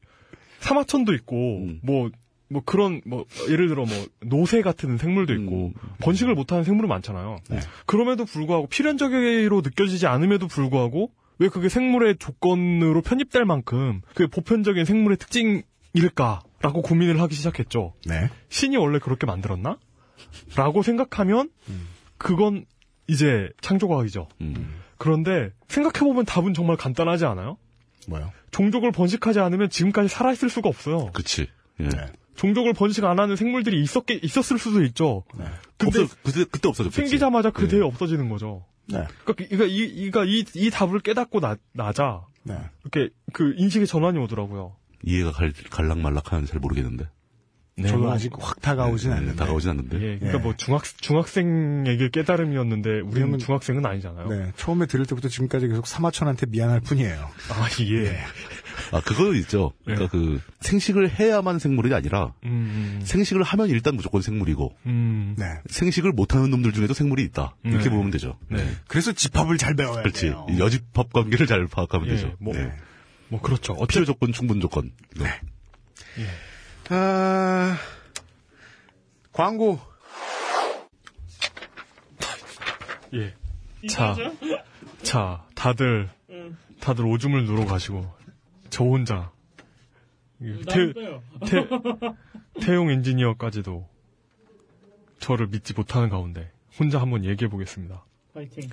사마천도 0.61 1.15
있고, 1.15 1.59
음. 1.63 1.79
뭐, 1.83 2.11
뭐 2.49 2.63
그런, 2.65 3.01
뭐, 3.07 3.25
예를 3.49 3.69
들어 3.69 3.85
뭐, 3.85 4.07
노새 4.21 4.63
같은 4.63 4.99
생물도 4.99 5.33
있고, 5.35 5.67
음. 5.69 5.75
번식을 6.01 6.35
못하는 6.35 6.65
생물은 6.65 6.89
많잖아요. 6.89 7.37
네. 7.51 7.61
그럼에도 7.87 8.25
불구하고, 8.25 8.67
필연적으로 8.67 9.61
느껴지지 9.61 10.07
않음에도 10.09 10.49
불구하고, 10.49 11.13
왜 11.39 11.49
그게 11.49 11.69
생물의 11.69 12.17
조건으로 12.19 13.03
편입될 13.03 13.45
만큼, 13.45 14.01
그게 14.15 14.27
보편적인 14.27 14.85
생물의 14.85 15.19
특징일까라고 15.19 16.83
고민을 16.83 17.21
하기 17.21 17.35
시작했죠. 17.35 17.95
네. 18.07 18.31
신이 18.49 18.77
원래 18.77 18.99
그렇게 18.99 19.27
만들었나? 19.27 19.79
라고 20.57 20.83
생각하면, 20.83 21.51
그건 22.19 22.65
이제 23.07 23.51
창조과학이죠. 23.61 24.29
음. 24.41 24.81
그런데 24.97 25.51
생각해보면 25.69 26.25
답은 26.25 26.55
정말 26.55 26.77
간단하지 26.77 27.27
않아요? 27.27 27.59
뭐요? 28.09 28.33
종족을 28.51 28.93
번식하지 28.93 29.41
않으면 29.41 29.69
지금까지 29.69 30.09
살아있을 30.09 30.49
수가 30.49 30.69
없어요. 30.69 31.11
그치. 31.13 31.49
예. 31.81 31.89
네. 31.89 32.07
종족을 32.37 32.73
번식 32.73 33.05
안 33.05 33.19
하는 33.19 33.37
생물들이 33.37 33.81
있었게, 33.83 34.21
있었을 34.23 34.59
수도 34.59 34.83
있죠. 34.85 35.25
네. 35.37 35.45
근데 35.77 36.03
없어, 36.03 36.17
그때, 36.23 36.45
그때 36.45 36.69
없어졌겠지. 36.69 36.97
생기자마자 36.97 37.51
그 37.51 37.65
예. 37.65 37.69
대에 37.69 37.81
없어지는 37.81 38.29
거죠. 38.29 38.65
네. 38.87 39.05
그러니까 39.25 39.45
이가 39.51 39.65
이, 39.65 39.77
이가 39.77 40.25
이, 40.25 40.45
이 40.55 40.71
답을 40.71 41.01
깨닫고 41.01 41.41
나, 41.41 41.57
나자 41.73 42.27
네. 42.43 42.59
이렇게 42.83 43.13
그 43.33 43.55
인식의 43.57 43.87
전환이 43.87 44.19
오더라고요. 44.19 44.77
이해가 45.03 45.33
갈, 45.33 45.53
갈락말락하는 45.71 46.47
잘 46.47 46.61
모르겠는데. 46.61 47.09
저도 47.83 47.99
뭐, 47.99 48.13
아직 48.13 48.33
확 48.39 48.61
다가오진 48.61 49.11
네, 49.11 49.17
않는데. 49.17 49.37
다가오진 49.37 49.71
않는데. 49.71 49.97
예, 49.97 50.19
그러니까 50.19 50.39
예. 50.39 50.43
뭐 50.43 50.55
중학 50.57 50.85
중학생에게 50.85 52.11
깨달음이었는데 52.11 53.01
우리는 53.01 53.37
중학생은 53.37 53.85
아니잖아요. 53.85 54.29
네. 54.29 54.53
처음에 54.57 54.87
들을 54.87 55.05
때부터 55.07 55.29
지금까지 55.29 55.67
계속 55.67 55.87
사마천한테 55.89 56.47
미안할 56.47 56.81
뿐이에요. 56.81 57.19
아 57.51 57.69
예. 57.81 58.17
아, 58.95 59.01
그거 59.01 59.35
있죠. 59.35 59.73
그러니까 59.85 60.09
그, 60.09 60.41
생식을 60.61 61.11
해야만 61.19 61.59
생물이 61.59 61.93
아니라, 61.93 62.33
음, 62.45 63.01
생식을 63.03 63.43
하면 63.43 63.69
일단 63.69 63.97
무조건 63.97 64.23
생물이고, 64.23 64.73
음, 64.87 65.35
네. 65.37 65.47
생식을 65.69 66.13
못하는 66.13 66.49
놈들 66.51 66.73
중에도 66.73 66.95
생물이 66.95 67.25
있다. 67.25 67.57
이렇게 67.65 67.85
네. 67.85 67.91
보면 67.91 68.13
되죠. 68.13 68.39
네. 68.49 68.65
그래서 68.87 69.13
집합을 69.13 69.59
잘 69.59 69.75
배워야 69.75 70.03
그렇지. 70.03 70.27
돼요. 70.27 70.47
이 70.49 70.61
여집합 70.61 71.13
관계를 71.13 71.49
잘 71.49 71.67
파악하면 71.67 72.07
예, 72.07 72.13
되죠. 72.13 72.37
뭐, 72.39 72.55
네. 72.55 72.73
뭐 73.27 73.41
그렇죠. 73.41 73.73
어째 73.73 73.95
필요 73.95 74.05
조건, 74.05 74.33
충분 74.33 74.61
조건. 74.61 74.93
네. 75.17 75.41
아, 76.91 77.77
광고. 79.33 79.81
예. 83.15 83.35
자, 83.89 84.15
자, 85.03 85.45
다들 85.57 86.11
다들 86.81 87.07
오줌을 87.07 87.45
누러 87.45 87.65
가시고 87.65 88.15
저 88.75 88.83
혼자 88.83 89.31
태, 90.41 90.79
나는 90.79 90.95
빼요. 90.95 91.23
태, 91.47 91.69
태용 92.61 92.91
엔지니어까지도 92.91 93.89
저를 95.21 95.47
믿지 95.47 95.75
못하는 95.75 96.09
가운데 96.09 96.51
혼자 96.77 97.01
한번 97.01 97.25
얘기해 97.25 97.49
보겠습니다. 97.49 98.05
파이팅. 98.35 98.69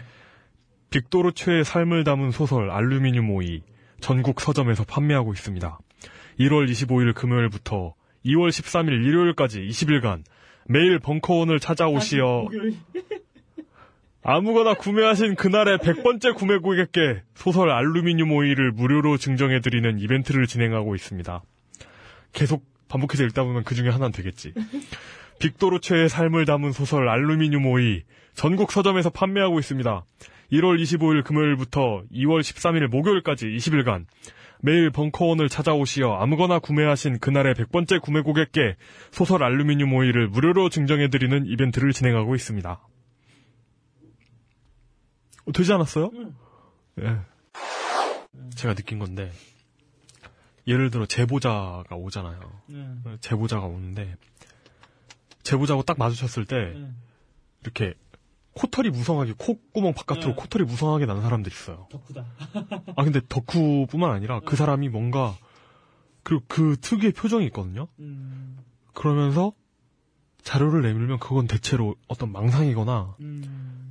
빅도르 0.90 1.34
최의 1.34 1.64
삶을 1.64 2.04
담은 2.04 2.32
소설 2.32 2.72
알루미늄 2.72 3.30
오이 3.30 3.62
전국 4.00 4.42
서점에서 4.42 4.86
판매하고 4.86 5.34
있습니다. 5.34 5.78
1월 6.40 6.68
25일 6.68 7.14
금요일부터 7.14 7.94
2월 8.26 8.50
13일 8.50 9.06
일요일까지 9.06 9.62
20일간 9.62 10.24
매일 10.66 10.98
벙커원을 10.98 11.60
찾아오시어. 11.60 12.48
아무거나 14.24 14.76
구매하신 14.76 15.36
그날의 15.36 15.80
100번째 15.80 16.36
구매 16.36 16.58
고객께 16.58 17.24
소설 17.34 17.72
알루미늄 17.72 18.32
오일을 18.32 18.72
무료로 18.72 19.18
증정해드리는 19.18 20.00
이벤트를 20.00 20.46
진행하고 20.46 20.94
있습니다. 20.94 21.42
계속 22.32 22.64
반복해서 22.88 23.24
읽다 23.24 23.44
보면 23.44 23.64
그 23.64 23.74
중에 23.74 23.90
하나는 23.90 24.12
되겠지. 24.12 24.54
빅도르체의 25.40 26.08
삶을 26.08 26.46
담은 26.46 26.72
소설 26.72 27.10
알루미늄 27.10 27.66
오이 27.66 28.04
전국 28.36 28.72
서점에서 28.72 29.10
판매하고 29.10 29.60
있습니다. 29.60 30.06
1월 30.52 30.80
25일 30.80 31.24
금요일부터 31.24 32.04
2월 32.14 32.42
13일 32.42 32.88
목요일까지 32.88 33.48
20일간 33.48 34.06
매일 34.62 34.92
벙커원을 34.92 35.50
찾아오시어 35.50 36.18
아무거나 36.20 36.60
구매하신 36.60 37.18
그날의 37.18 37.56
100번째 37.56 38.00
구매 38.00 38.22
고객께 38.22 38.76
소설 39.10 39.44
알루미늄 39.44 39.92
오일을 39.92 40.28
무료로 40.28 40.70
증정해드리는 40.70 41.48
이벤트를 41.48 41.92
진행하고 41.92 42.36
있습니다. 42.36 42.80
어, 45.46 45.52
되지 45.52 45.74
않았어요? 45.74 46.12
예. 47.02 47.20
제가 48.56 48.74
느낀 48.76 49.00
건데, 49.00 49.32
예를 50.68 50.90
들어 50.92 51.06
제보자가 51.06 51.96
오잖아요. 51.96 52.40
네. 52.68 52.96
제보자가 53.22 53.66
오는데, 53.66 54.16
제보자하고 55.44 55.84
딱 55.84 55.98
마주쳤을 55.98 56.46
때, 56.46 56.74
네. 56.76 56.92
이렇게 57.62 57.94
코털이 58.54 58.90
무성하게, 58.90 59.34
콧구멍 59.38 59.94
바깥으로 59.94 60.28
네. 60.30 60.34
코털이 60.36 60.66
무성하게 60.66 61.06
나는 61.06 61.22
사람들이 61.22 61.54
있어요. 61.54 61.88
덕후다. 61.90 62.26
아, 62.96 63.04
근데 63.04 63.22
덕후뿐만 63.28 64.12
아니라 64.12 64.42
그 64.42 64.56
사람이 64.56 64.90
뭔가, 64.90 65.36
그리고 66.24 66.44
그 66.48 66.78
특유의 66.80 67.14
표정이 67.14 67.46
있거든요? 67.48 67.88
음, 68.00 68.60
그러면서 68.94 69.54
자료를 70.44 70.82
내밀면 70.82 71.20
그건 71.20 71.48
대체로 71.48 71.96
어떤 72.08 72.32
망상이거나 72.32 73.16
음, 73.20 73.91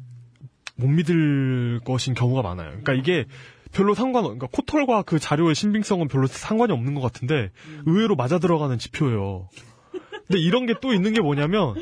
못 0.80 0.88
믿을 0.88 1.80
것인 1.84 2.14
경우가 2.14 2.42
많아요. 2.42 2.70
그러니까 2.70 2.94
이게 2.94 3.26
별로 3.72 3.94
상관, 3.94 4.24
그러니까 4.24 4.48
코털과 4.50 5.02
그 5.02 5.18
자료의 5.18 5.54
신빙성은 5.54 6.08
별로 6.08 6.26
상관이 6.26 6.72
없는 6.72 6.94
것 6.94 7.00
같은데 7.00 7.50
의외로 7.86 8.16
맞아 8.16 8.38
들어가는 8.38 8.78
지표예요. 8.78 9.48
근데 10.26 10.40
이런 10.40 10.66
게 10.66 10.74
또 10.80 10.92
있는 10.94 11.12
게 11.12 11.20
뭐냐면 11.20 11.74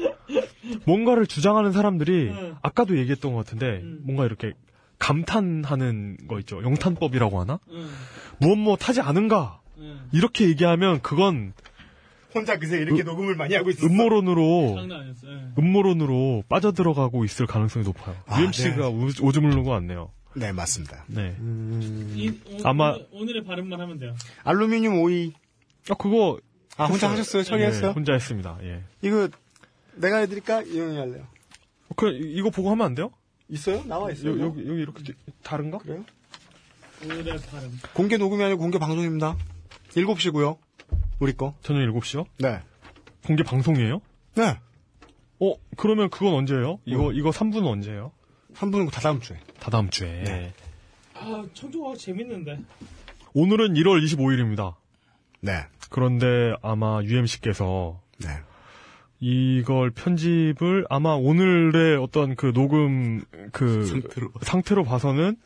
뭔가를 0.85 1.27
주장하는 1.27 1.73
사람들이 1.73 2.29
음. 2.31 2.55
아까도 2.63 2.99
얘기했던 2.99 3.33
것 3.33 3.45
같은데 3.45 3.81
음. 3.83 4.01
뭔가 4.05 4.25
이렇게 4.25 4.55
감탄하는 4.99 6.17
거 6.29 6.39
있죠. 6.41 6.63
영탄법이라고 6.63 7.41
하나? 7.41 7.61
음, 7.71 7.89
무엇 8.39 8.57
무엇 8.57 8.89
하지 8.89 9.01
않은가? 9.01 9.61
음. 9.79 10.09
이렇게 10.13 10.49
얘기하면 10.49 11.01
그건 11.03 11.53
혼자 12.35 12.59
그새 12.59 12.79
이렇게 12.79 13.03
녹음을 13.03 13.35
많이 13.37 13.55
하고 13.55 13.71
있어. 13.71 13.87
음모론으로 13.87 14.75
장난 14.77 15.01
아니었어. 15.01 15.27
예. 15.29 15.49
음모론으로 15.59 16.45
빠져들어가고 16.49 17.25
있을 17.25 17.47
가능성이 17.47 17.85
높아요. 17.85 18.17
아, 18.27 18.41
UMC가 18.41 18.91
네. 18.91 19.13
오줌을 19.23 19.51
누고 19.51 19.71
왔네요. 19.71 20.11
네, 20.35 20.53
맞습니다. 20.53 21.05
네. 21.09 21.35
이, 22.15 22.29
오, 22.51 22.59
아마- 22.65 22.91
오늘, 22.93 23.07
오늘 23.13 23.37
의 23.37 23.45
발음만 23.45 23.81
하면 23.81 23.99
돼요. 23.99 24.15
알루미늄 24.45 25.01
오이. 25.01 25.33
아, 25.91 25.95
그거. 25.95 26.39
아, 26.77 26.85
혼자 26.85 27.11
하셨어요? 27.11 27.43
처리했어요? 27.43 27.89
예, 27.89 27.93
혼자 27.93 28.13
했습니다. 28.13 28.59
예. 28.63 28.83
이거 29.03 29.29
내가 29.97 30.19
해드릴까? 30.19 30.63
이형이 30.63 30.97
할래요. 30.97 31.27
그, 31.97 32.11
이거 32.11 32.51
보고 32.51 32.71
하면 32.71 32.87
안 32.87 32.95
돼요? 32.95 33.11
있어요? 33.49 33.83
나와 33.87 34.13
있어요. 34.13 34.39
여, 34.39 34.45
여기, 34.45 34.69
여기 34.69 34.83
이렇게, 34.83 35.13
다른가? 35.43 35.79
그래요? 35.79 36.05
오늘의 37.05 37.39
발음. 37.51 37.81
공개 37.95 38.17
녹음이 38.17 38.45
아니고 38.45 38.61
공개 38.61 38.79
방송입니다. 38.79 39.37
7시고요. 39.91 40.59
우리 41.19 41.33
거. 41.37 41.55
저녁 41.63 41.81
7시요? 41.95 42.27
네. 42.39 42.61
공개 43.27 43.43
방송이에요? 43.43 44.01
네. 44.37 44.59
어, 45.41 45.55
그러면 45.77 46.11
그건 46.11 46.35
언제예요? 46.35 46.81
이거, 46.85 47.03
뭐? 47.03 47.13
이거 47.13 47.31
3부는 47.31 47.67
언제예요? 47.67 48.13
한 48.55 48.71
분은 48.71 48.87
다 48.89 49.01
다음 49.01 49.21
주에. 49.21 49.37
다 49.61 49.71
다음 49.71 49.91
주에. 49.91 50.25
네. 50.25 50.53
아, 51.15 51.45
청조가 51.55 51.97
재밌는데. 51.97 52.61
오늘은 53.35 53.75
1월 53.75 54.03
25일입니다. 54.05 54.75
네. 55.41 55.67
그런데 55.91 56.55
아마 56.63 57.01
UMC께서 57.03 58.01
네. 58.19 58.29
이걸 59.21 59.91
편집을 59.91 60.87
아마 60.89 61.11
오늘의 61.15 61.97
어떤 61.99 62.37
그 62.37 62.53
녹음 62.53 63.23
그 63.53 63.85
상태로. 63.85 64.31
상태로 64.43 64.85
봐서는 64.85 65.37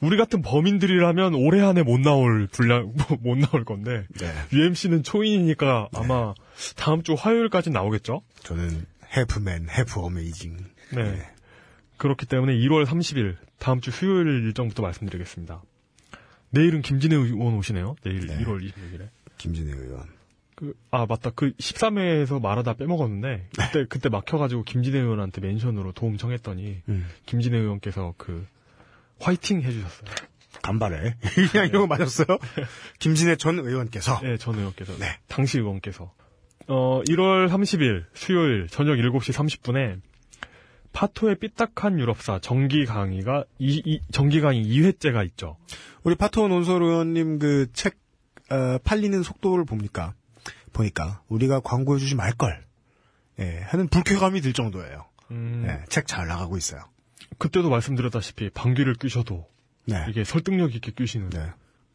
우리 0.00 0.16
같은 0.16 0.42
범인들이라면 0.42 1.34
올해 1.34 1.62
안에 1.62 1.82
못 1.82 2.00
나올 2.00 2.46
분량 2.50 2.92
못 3.20 3.38
나올 3.38 3.64
건데 3.64 4.06
네. 4.18 4.32
UMC는 4.52 5.02
초인이니까 5.02 5.88
아마 5.94 6.34
다음 6.76 7.02
주 7.02 7.14
화요일까지 7.14 7.70
나오겠죠? 7.70 8.22
저는 8.42 8.86
해프맨, 9.16 9.68
해프 9.70 10.00
어메이징. 10.00 10.56
네. 10.94 11.18
그렇기 11.96 12.26
때문에 12.26 12.54
1월 12.54 12.84
30일 12.84 13.36
다음 13.58 13.80
주 13.80 13.90
수요일 13.90 14.26
일정부터 14.46 14.82
말씀드리겠습니다. 14.82 15.62
내일은 16.50 16.82
김진애 16.82 17.16
의원 17.16 17.54
오시네요. 17.54 17.96
내일 18.02 18.26
네. 18.26 18.38
1월 18.38 18.60
26일에. 18.60 19.08
김진애 19.38 19.72
의원. 19.72 20.16
그, 20.54 20.74
아, 20.90 21.04
맞다. 21.06 21.30
그 21.34 21.52
13회에서 21.52 22.40
말하다 22.40 22.74
빼먹었는데, 22.74 23.48
그때, 23.58 23.86
그때 23.88 24.08
막혀가지고 24.08 24.62
김진애 24.62 24.98
의원한테 24.98 25.42
멘션으로 25.42 25.92
도움 25.92 26.16
청했더니, 26.16 26.82
음. 26.88 27.06
김진애 27.26 27.58
의원께서 27.58 28.14
그, 28.16 28.46
화이팅 29.20 29.62
해주셨어요. 29.62 30.10
간발에. 30.62 31.16
그냥 31.50 31.66
이런 31.68 31.82
거 31.82 31.86
맞았어요? 31.86 32.26
김진애 32.98 33.36
전 33.36 33.58
의원께서. 33.58 34.20
네, 34.22 34.36
전 34.36 34.56
의원께서. 34.56 34.96
네. 34.98 35.18
당시 35.28 35.58
의원께서. 35.58 36.12
어, 36.68 37.00
1월 37.08 37.48
30일, 37.48 38.04
수요일, 38.14 38.66
저녁 38.68 38.94
7시 38.96 39.32
30분에, 39.32 40.00
파토의 40.92 41.36
삐딱한 41.36 42.00
유럽사 42.00 42.40
정기 42.40 42.84
강의가, 42.86 43.44
이, 43.58 43.80
이, 43.84 44.00
정기 44.10 44.40
강의 44.40 44.64
2회째가 44.64 45.24
있죠. 45.26 45.56
우리 46.02 46.16
파토 46.16 46.48
논설 46.48 46.82
의원님 46.82 47.38
그 47.38 47.70
책, 47.72 47.98
어, 48.50 48.78
팔리는 48.82 49.22
속도를 49.22 49.64
봅니까? 49.64 50.14
보니까, 50.72 51.22
우리가 51.28 51.60
광고해 51.60 52.00
주지 52.00 52.16
말걸. 52.16 52.64
예, 53.38 53.60
하는 53.66 53.86
불쾌감이 53.88 54.40
들 54.40 54.52
정도예요. 54.52 55.04
음, 55.30 55.64
예, 55.68 55.84
책 55.88 56.06
잘 56.06 56.26
나가고 56.26 56.56
있어요. 56.56 56.80
그때도 57.38 57.68
말씀드렸다시피, 57.70 58.50
방귀를 58.50 58.94
뀌셔도, 58.94 59.46
네. 59.84 60.04
이게 60.08 60.24
설득력 60.24 60.74
있게 60.74 60.92
뀌시는. 60.92 61.30
네. 61.30 61.52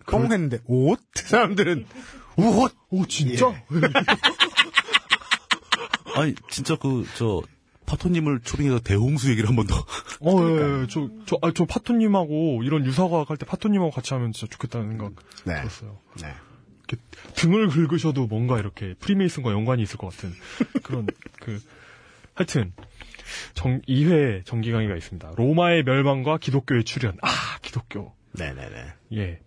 뻥 0.07 0.31
했는데, 0.31 0.59
옷? 0.65 0.99
사람들은, 1.15 1.85
우옷! 2.37 2.73
오, 2.89 3.05
진짜? 3.07 3.49
예. 3.49 3.65
아니, 6.15 6.35
진짜 6.49 6.75
그, 6.75 7.05
저, 7.17 7.41
파토님을 7.85 8.41
초빙해서 8.41 8.79
대홍수 8.79 9.29
얘기를 9.31 9.49
한 9.49 9.55
번 9.55 9.67
더. 9.67 9.75
어, 10.21 10.49
예, 10.49 10.81
예. 10.83 10.87
저, 10.89 11.09
저, 11.25 11.37
아, 11.41 11.51
저 11.53 11.65
파토님하고 11.65 12.61
이런 12.63 12.85
유사과학 12.85 13.29
할 13.29 13.37
때 13.37 13.45
파토님하고 13.45 13.91
같이 13.91 14.13
하면 14.13 14.31
진짜 14.31 14.47
좋겠다는 14.49 14.89
생각 14.89 15.11
네. 15.45 15.55
들었어요. 15.55 15.99
네. 16.21 16.27
이렇게 16.87 17.03
등을 17.35 17.67
긁으셔도 17.67 18.27
뭔가 18.27 18.59
이렇게 18.59 18.93
프리메이슨과 18.99 19.51
연관이 19.51 19.83
있을 19.83 19.97
것 19.97 20.09
같은 20.11 20.33
그런 20.83 21.05
그 21.41 21.61
하여튼 22.33 22.71
정 23.53 23.81
2회 23.81 24.45
정기 24.45 24.71
강의가 24.71 24.95
있습니다. 24.95 25.33
로마의 25.37 25.83
멸망과 25.83 26.37
기독교의 26.37 26.83
출현. 26.83 27.17
아 27.21 27.29
기독교. 27.61 28.13
네네네. 28.37 28.85
예. 29.15 29.39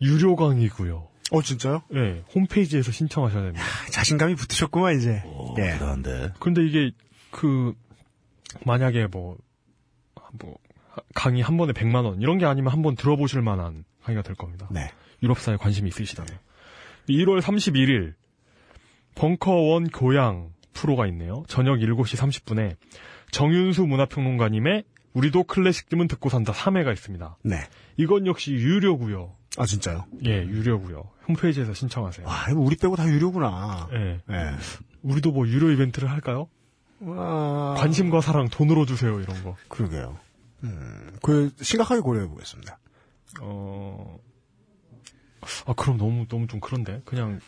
유료 0.00 0.36
강의고요. 0.36 1.08
어 1.30 1.42
진짜요? 1.42 1.82
예. 1.94 2.22
홈페이지에서 2.34 2.90
신청하셔야 2.92 3.42
됩니다. 3.42 3.64
자신감이 3.90 4.34
붙으셨구만 4.36 4.96
이제. 4.96 5.22
오, 5.26 5.54
예. 5.58 5.72
대단한데. 5.72 6.32
근데 6.38 6.64
이게 6.64 6.92
그 7.30 7.74
만약에 8.64 9.06
뭐 9.08 9.36
뭐 10.42 10.56
강의 11.14 11.42
한 11.42 11.56
번에 11.56 11.72
100만 11.72 12.04
원 12.04 12.20
이런 12.20 12.38
게 12.38 12.44
아니면 12.46 12.72
한 12.72 12.82
번 12.82 12.94
들어보실 12.96 13.40
만한 13.42 13.84
강의가 14.02 14.22
될 14.22 14.34
겁니다. 14.36 14.68
네. 14.70 14.90
유럽사에 15.22 15.56
관심이 15.56 15.88
있으시다면. 15.88 16.28
1월 17.08 17.40
31일 17.40 18.14
벙커원 19.14 19.88
교양 19.88 20.50
프로가 20.80 21.06
있네요. 21.08 21.42
저녁 21.48 21.76
7시 21.78 22.16
30분에 22.16 22.76
정윤수 23.30 23.86
문화평론가님의 23.86 24.84
우리도 25.14 25.44
클래식 25.44 25.90
쯤은 25.90 26.06
듣고 26.08 26.28
산다 26.28 26.52
3회가 26.52 26.92
있습니다. 26.92 27.38
네. 27.42 27.56
이건 27.96 28.26
역시 28.26 28.52
유료고요. 28.52 29.34
아 29.56 29.66
진짜요? 29.66 30.04
예, 30.24 30.30
유료고요. 30.30 31.02
홈페이지에서 31.26 31.74
신청하세요. 31.74 32.26
와, 32.26 32.46
이거 32.50 32.60
우리 32.60 32.76
빼고 32.76 32.94
다 32.94 33.08
유료구나. 33.08 33.88
예. 33.92 34.20
예. 34.30 34.50
우리도 35.02 35.32
뭐 35.32 35.48
유료 35.48 35.70
이벤트를 35.72 36.10
할까요? 36.10 36.48
와. 37.00 37.74
관심과 37.74 38.20
사랑 38.20 38.48
돈으로 38.48 38.86
주세요 38.86 39.18
이런 39.20 39.42
거. 39.42 39.56
그러게요. 39.68 40.16
음, 40.64 41.16
그 41.22 41.52
심각하게 41.60 42.00
고려해 42.00 42.28
보겠습니다. 42.28 42.78
어. 43.40 44.18
아 45.66 45.72
그럼 45.74 45.96
너무 45.98 46.26
너무 46.28 46.46
좀 46.46 46.60
그런데 46.60 47.00
그냥 47.04 47.40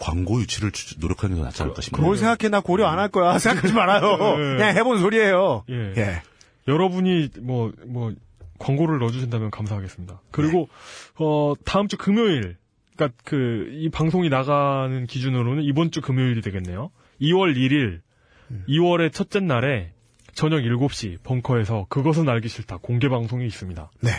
광고 0.00 0.40
유치를 0.40 0.72
주- 0.72 0.98
노력하는 0.98 1.36
게 1.36 1.42
낫지 1.42 1.62
않을까 1.62 1.80
싶네요. 1.82 2.04
뭘 2.04 2.16
생각해 2.16 2.48
나 2.50 2.60
고려 2.60 2.86
안 2.86 2.98
할 2.98 3.08
거야. 3.08 3.36
생각하지 3.38 3.72
말아요. 3.74 4.02
예. 4.38 4.56
그냥 4.56 4.76
해본 4.76 4.98
소리예요. 5.00 5.64
예. 5.70 5.92
예. 5.96 6.22
여러분이 6.66 7.28
뭐, 7.40 7.72
뭐, 7.86 8.12
광고를 8.58 8.98
넣어주신다면 8.98 9.50
감사하겠습니다. 9.50 10.20
그리고, 10.30 10.68
어, 11.18 11.54
다음 11.64 11.88
주 11.88 11.96
금요일, 11.96 12.56
그니까 12.96 13.14
그, 13.24 13.68
이 13.72 13.88
방송이 13.90 14.28
나가는 14.28 15.06
기준으로는 15.06 15.62
이번 15.62 15.90
주 15.90 16.00
금요일이 16.00 16.42
되겠네요. 16.42 16.90
2월 17.22 17.56
1일, 17.56 18.00
2월의 18.68 19.12
첫째 19.12 19.40
날에 19.40 19.92
저녁 20.34 20.60
7시 20.60 21.22
벙커에서 21.22 21.86
그것은 21.88 22.28
알기 22.28 22.48
싫다 22.48 22.78
공개 22.78 23.08
방송이 23.08 23.46
있습니다. 23.46 23.90
네. 24.00 24.10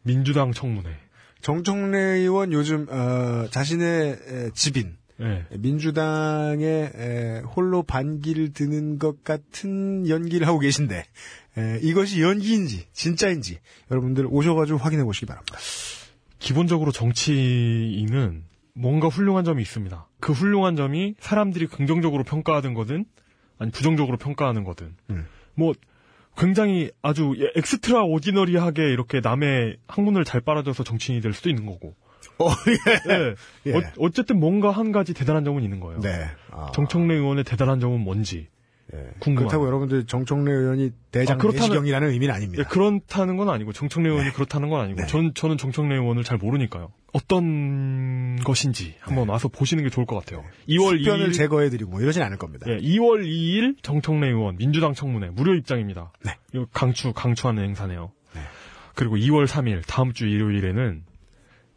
민주당 0.02 0.52
청문회. 0.52 0.88
정청래 1.42 1.98
의원 1.98 2.52
요즘 2.52 2.86
어, 2.88 3.46
자신의 3.50 4.12
에, 4.12 4.50
집인 4.54 4.96
예. 5.22 5.46
민주당의 5.56 6.92
에, 6.94 7.40
홀로 7.40 7.82
반기를 7.82 8.52
드는 8.52 8.98
것 8.98 9.22
같은 9.24 10.08
연기를 10.08 10.46
하고 10.46 10.58
계신데 10.58 11.04
에, 11.58 11.78
이것이 11.82 12.22
연기인지 12.22 12.86
진짜인지 12.92 13.58
여러분들 13.90 14.26
오셔가지고 14.28 14.78
확인해 14.78 15.04
보시기 15.04 15.26
바랍니다. 15.26 15.58
기본적으로 16.38 16.90
정치인은 16.90 18.44
뭔가 18.74 19.08
훌륭한 19.08 19.44
점이 19.44 19.62
있습니다. 19.62 20.08
그 20.20 20.32
훌륭한 20.32 20.76
점이 20.76 21.14
사람들이 21.20 21.66
긍정적으로 21.66 22.24
평가하는 22.24 22.74
거든 22.74 23.04
아니 23.58 23.70
부정적으로 23.70 24.16
평가하는 24.16 24.64
거든 24.64 24.96
음. 25.10 25.26
뭐 25.54 25.72
굉장히 26.36 26.90
아주 27.02 27.34
예, 27.38 27.52
엑스트라 27.54 28.02
오디너리하게 28.04 28.90
이렇게 28.90 29.20
남의 29.20 29.76
학문을 29.86 30.24
잘 30.24 30.40
빨아줘서 30.40 30.82
정치인이 30.84 31.20
될 31.20 31.32
수도 31.32 31.50
있는 31.50 31.66
거고 31.66 31.94
어, 32.44 32.50
예. 33.66 33.70
예. 33.70 33.74
어, 33.98 34.10
쨌든 34.10 34.40
뭔가 34.40 34.70
한 34.70 34.92
가지 34.92 35.14
대단한 35.14 35.44
점은 35.44 35.62
있는 35.62 35.80
거예요. 35.80 36.00
네. 36.00 36.26
아, 36.50 36.70
정청래 36.74 37.14
의원의 37.14 37.44
대단한 37.44 37.80
점은 37.80 38.00
뭔지 38.00 38.48
예. 38.94 38.98
궁금하네요. 39.20 39.48
그렇다고 39.48 39.66
여러분들 39.66 40.06
정청래 40.06 40.52
의원이 40.52 40.90
대장 41.10 41.38
아, 41.40 41.44
내시경이라는 41.44 42.10
의미는 42.10 42.34
예, 42.34 42.36
아닙니다. 42.36 42.64
그렇다는 42.68 43.36
건 43.36 43.48
아니고 43.48 43.72
정청래 43.72 44.10
의원이 44.10 44.30
그렇다는 44.32 44.68
건 44.68 44.80
아니고 44.80 45.00
네. 45.00 45.06
전 45.06 45.32
저는 45.34 45.56
정청래 45.56 45.94
의원을 45.94 46.24
잘 46.24 46.38
모르니까요. 46.38 46.90
어떤 47.12 48.36
것인지 48.44 48.94
한번 49.00 49.28
와서 49.28 49.48
보시는 49.48 49.84
게 49.84 49.90
좋을 49.90 50.06
것 50.06 50.16
같아요. 50.16 50.44
2월 50.68 50.96
네. 50.96 51.04
수변을 51.04 51.28
2일 51.30 51.34
제거해 51.34 51.70
드리고 51.70 51.90
뭐 51.90 52.00
이러진 52.00 52.22
않을 52.22 52.38
겁니다. 52.38 52.66
예, 52.68 52.78
2월 52.78 53.24
2일 53.24 53.82
정청래 53.82 54.28
의원 54.28 54.56
민주당 54.56 54.94
청문회 54.94 55.30
무료 55.30 55.54
입장입니다. 55.54 56.12
네. 56.24 56.36
이거 56.52 56.66
강추 56.72 57.12
강추하는 57.12 57.64
행사네요. 57.64 58.12
그리고 58.94 59.16
2월 59.16 59.46
3일 59.46 59.82
다음 59.86 60.12
주 60.12 60.26
일요일에는 60.26 61.04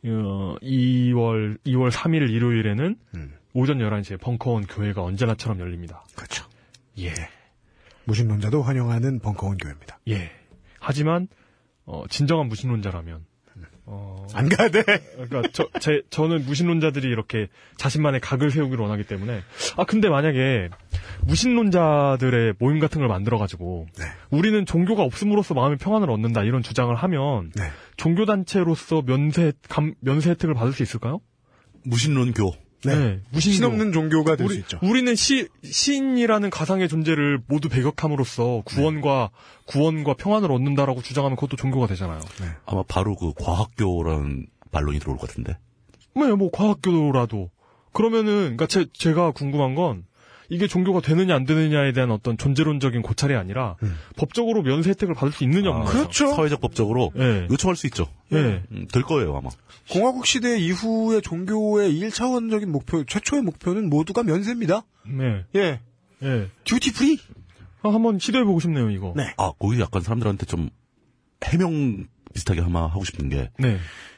어, 0.07 0.56
2월 0.61 1.57
2월 1.65 1.91
3일 1.91 2.30
일요일에는 2.30 2.95
음. 3.15 3.34
오전 3.53 3.80
11시에 3.80 4.19
벙커원 4.19 4.68
교회가 4.68 5.02
언제나처럼 5.02 5.60
열립니다. 5.60 6.03
그렇죠. 6.15 6.45
예. 6.99 7.14
무신론자도 8.06 8.61
환영하는 8.61 9.19
벙커원 9.19 9.57
교회입니다. 9.57 9.99
예. 10.10 10.30
하지만 10.80 11.27
어, 11.86 12.03
진정한 12.10 12.48
무신론자라면 12.48 13.26
어, 13.87 14.25
안 14.33 14.49
가야 14.49 14.69
돼. 14.69 14.81
그러니까 14.83 15.43
저, 15.53 15.69
제, 15.79 16.01
저는 16.09 16.45
무신론자들이 16.45 17.07
이렇게 17.07 17.47
자신만의 17.77 18.19
각을 18.19 18.49
세우기를 18.49 18.81
원하기 18.81 19.03
때문에 19.03 19.41
아 19.77 19.83
근데 19.85 20.09
만약에 20.09 20.69
무신론자들의 21.21 22.55
모임 22.57 22.79
같은 22.79 22.99
걸 22.99 23.07
만들어 23.07 23.37
가지고 23.37 23.85
네. 23.97 24.05
우리는 24.31 24.65
종교가 24.65 25.03
없음으로써 25.03 25.53
마음의 25.53 25.77
평안을 25.77 26.09
얻는다 26.09 26.43
이런 26.43 26.63
주장을 26.63 26.93
하면 26.95 27.51
네. 27.55 27.63
종교 27.95 28.25
단체로서 28.25 29.03
면세 29.03 29.53
감, 29.69 29.93
면세 29.99 30.31
혜택을 30.31 30.55
받을 30.55 30.73
수 30.73 30.81
있을까요? 30.81 31.21
무신론교. 31.83 32.64
네. 32.93 33.21
무신교. 33.31 33.55
신없는 33.55 33.91
종교가 33.91 34.35
될수 34.35 34.53
우리, 34.53 34.59
있죠. 34.61 34.79
우리는 34.81 35.15
시, 35.15 35.47
시인이라는 35.63 36.49
가상의 36.49 36.87
존재를 36.89 37.39
모두 37.47 37.69
배격함으로써 37.69 38.61
구원과 38.65 39.31
구원과 39.65 40.15
평안을 40.15 40.51
얻는다라고 40.51 41.01
주장하면 41.01 41.35
그것도 41.35 41.57
종교가 41.57 41.87
되잖아요. 41.87 42.19
아마 42.65 42.83
바로 42.87 43.15
그 43.15 43.33
과학교라는 43.33 44.47
반론이 44.71 44.99
들어올 44.99 45.17
것 45.17 45.29
같은데. 45.29 45.57
네, 46.15 46.31
뭐 46.33 46.49
과학교라도 46.51 47.49
그러면은 47.93 48.57
그러니까 48.57 48.67
제, 48.67 48.85
제가 48.93 49.31
궁금한 49.31 49.75
건 49.75 50.05
이게 50.49 50.67
종교가 50.67 51.01
되느냐 51.01 51.35
안 51.35 51.45
되느냐에 51.45 51.91
대한 51.91 52.11
어떤 52.11 52.38
존재론적인 52.38 53.01
고찰이 53.01 53.35
아니라 53.35 53.76
법적으로 54.15 54.61
면세 54.61 54.91
혜택을 54.91 55.15
받을 55.15 55.31
수 55.31 55.43
있느냐. 55.43 55.72
음. 55.72 55.85
그렇죠. 55.85 56.34
사회적 56.35 56.61
법적으로 56.61 57.11
예. 57.17 57.47
요청할 57.49 57.76
수 57.76 57.88
있죠. 57.88 58.07
예. 58.34 58.63
음, 58.72 58.88
될 58.91 59.03
거예요 59.03 59.35
아마. 59.35 59.49
공화국 59.91 60.26
시대 60.26 60.57
이후의 60.59 61.22
종교의 61.22 61.93
1차원적인 61.99 62.65
목표, 62.67 63.03
최초의 63.03 63.41
목표는 63.43 63.89
모두가 63.89 64.23
면세입니다. 64.23 64.84
네. 65.07 65.45
예. 65.55 65.80
예. 66.23 66.49
Duty 66.63 66.93
free? 66.93 67.19
아, 67.84 67.89
한번 67.89 68.17
시도해 68.17 68.43
보고 68.43 68.59
싶네요, 68.59 68.89
이거. 68.89 69.13
네. 69.15 69.34
아 69.38 69.51
거기 69.59 69.80
약간 69.80 70.01
사람들한테 70.01 70.45
좀 70.45 70.69
해명 71.43 72.07
비슷하게 72.34 72.61
아마 72.61 72.88
하고 72.88 73.03
싶은 73.05 73.30
게 73.30 73.49
네. 73.59 73.77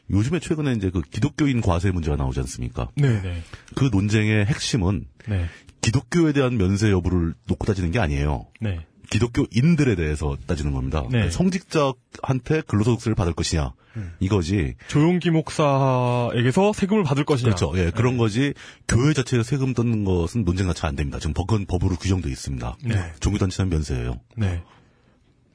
요즘에 0.10 0.40
최근에 0.40 0.74
이제 0.74 0.90
그 0.90 1.02
기독교인 1.02 1.62
과세 1.62 1.92
문제가 1.92 2.16
나오지 2.16 2.40
않습니까? 2.40 2.90
네, 2.96 3.22
네. 3.22 3.42
그 3.76 3.90
논쟁의 3.92 4.46
핵심은 4.46 5.06
네. 5.28 5.46
기독교에 5.92 6.34
대한 6.34 6.58
면세 6.58 6.92
여부를 6.92 7.34
놓고 7.48 7.66
따지는 7.66 7.92
게 7.92 8.00
아니에요. 8.00 8.48
네. 8.60 8.86
기독교인들에 9.10 9.96
대해서 9.96 10.36
따지는 10.48 10.74
겁니다. 10.74 11.02
네. 11.04 11.08
그러니까 11.10 11.32
성직자한테 11.32 12.62
근로소득세를 12.68 13.16
받을 13.16 13.32
것이냐 13.32 13.72
이거지. 14.20 14.76
조용기 14.90 15.32
목사에게서 15.32 16.74
세금을 16.74 17.04
받을 17.06 17.24
것이냐. 17.24 17.56
그렇죠. 17.56 17.72
예, 17.78 17.90
그런 17.92 18.18
거지. 18.18 18.54
교회 18.88 19.14
자체에 19.14 19.44
세금 19.44 19.74
뜯는 19.74 20.04
것은 20.04 20.44
논쟁 20.44 20.68
자체가 20.68 20.90
안 20.90 20.98
됩니다. 20.98 21.20
지금 21.20 21.34
법은 21.34 21.68
법으로 21.68 21.96
규정돼 21.96 22.30
있습니다. 22.30 22.78
네. 22.84 23.14
종교단체는 23.22 23.70
면세예요. 23.70 24.20
네. 24.36 24.62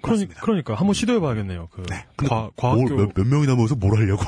그러니, 0.03 0.29
그러니까 0.29 0.75
한번 0.75 0.95
시도해 0.95 1.21
봐야겠네요. 1.21 1.69
그 1.71 1.83
과, 2.27 2.51
과학교 2.57 2.83
뭘, 2.89 2.97
몇, 2.97 3.15
몇 3.15 3.27
명이나 3.27 3.55
모여서 3.55 3.77
뭘 3.77 3.99
하려고. 3.99 4.25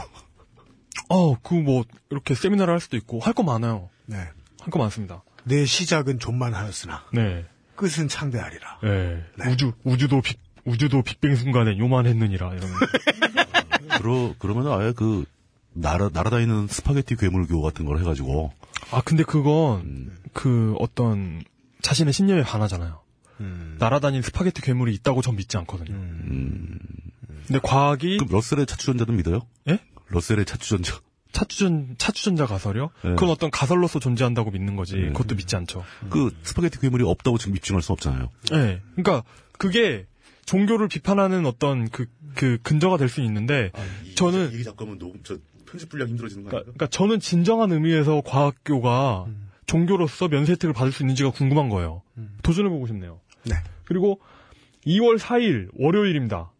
어, 1.08 1.34
그 1.40 1.54
뭐 1.54 1.82
이렇게 2.10 2.34
세미나를 2.34 2.72
할 2.74 2.80
수도 2.80 2.96
있고 2.98 3.20
할 3.20 3.32
거 3.32 3.42
많아요. 3.42 3.88
네. 4.06 4.16
할 4.18 4.70
거 4.70 4.78
많습니다. 4.78 5.24
내 5.44 5.64
시작은 5.64 6.18
좀만 6.18 6.54
하였으나. 6.54 7.04
네. 7.12 7.44
끝은 7.76 8.08
창대하리라. 8.08 8.78
예. 8.84 9.24
네. 9.36 9.52
우주 9.52 9.72
우주도 9.84 10.20
빅 10.20 10.38
우주도 10.64 11.02
빅뱅 11.02 11.36
순간에 11.36 11.76
요만했느니라 11.78 12.54
이런. 12.54 12.70
그러 13.98 14.34
그러면 14.38 14.68
아예 14.68 14.92
그 14.92 15.24
날아 15.72 16.10
날아다니는 16.12 16.68
스파게티 16.68 17.16
괴물교 17.16 17.60
같은 17.60 17.84
걸 17.84 17.98
해가지고 17.98 18.52
아 18.90 19.02
근데 19.02 19.24
그건 19.24 19.80
음. 19.80 20.18
그 20.32 20.74
어떤 20.78 21.42
자신의 21.82 22.12
신념에 22.12 22.42
반하잖아요. 22.42 23.00
음. 23.40 23.76
날아다니는 23.78 24.22
스파게티 24.22 24.62
괴물이 24.62 24.94
있다고 24.94 25.20
전 25.20 25.36
믿지 25.36 25.56
않거든요. 25.58 25.94
음. 25.94 26.78
근데 27.46 27.60
과학이 27.62 28.16
그럼 28.18 28.32
러셀의 28.32 28.66
찻주전자는 28.66 29.16
믿어요? 29.16 29.40
예? 29.68 29.78
러셀의 30.08 30.46
찻주전자. 30.46 30.98
찻주전 31.34 31.96
찻주전자 31.98 32.46
가설이요? 32.46 32.90
네. 33.02 33.10
그건 33.10 33.28
어떤 33.28 33.50
가설로서 33.50 33.98
존재한다고 33.98 34.50
믿는 34.52 34.76
거지. 34.76 34.96
그것도 34.96 35.34
믿지 35.34 35.56
않죠. 35.56 35.84
그 36.08 36.30
스파게티 36.44 36.78
괴물이 36.80 37.04
없다고 37.04 37.36
지금 37.38 37.56
입증할 37.56 37.82
수 37.82 37.92
없잖아요. 37.92 38.30
예. 38.52 38.80
그러니까 38.94 39.24
그게 39.58 40.06
종교를 40.46 40.88
비판하는 40.88 41.44
어떤 41.44 41.88
그, 41.90 42.06
그 42.34 42.58
근저가 42.62 42.96
될 42.96 43.08
수 43.08 43.20
있는데 43.22 43.72
저는 44.14 44.52
이게 44.52 44.62
자꾸 44.62 44.84
하면 44.84 44.98
녹음 44.98 45.20
저 45.24 45.36
편집 45.66 45.88
분량 45.88 46.08
힘들어지는 46.08 46.44
거 46.44 46.50
그러니까, 46.50 46.72
그러니까 46.72 46.86
저는 46.86 47.18
진정한 47.20 47.72
의미에서 47.72 48.22
과학교가 48.24 49.26
종교로서 49.66 50.28
면세 50.28 50.52
혜택을 50.52 50.72
받을 50.72 50.92
수 50.92 51.02
있는지가 51.02 51.30
궁금한 51.30 51.68
거예요. 51.68 52.02
도전해 52.42 52.68
보고 52.68 52.86
싶네요. 52.86 53.20
네. 53.44 53.56
그리고 53.84 54.20
2월 54.86 55.18
4일 55.18 55.68
월요일입니다. 55.78 56.52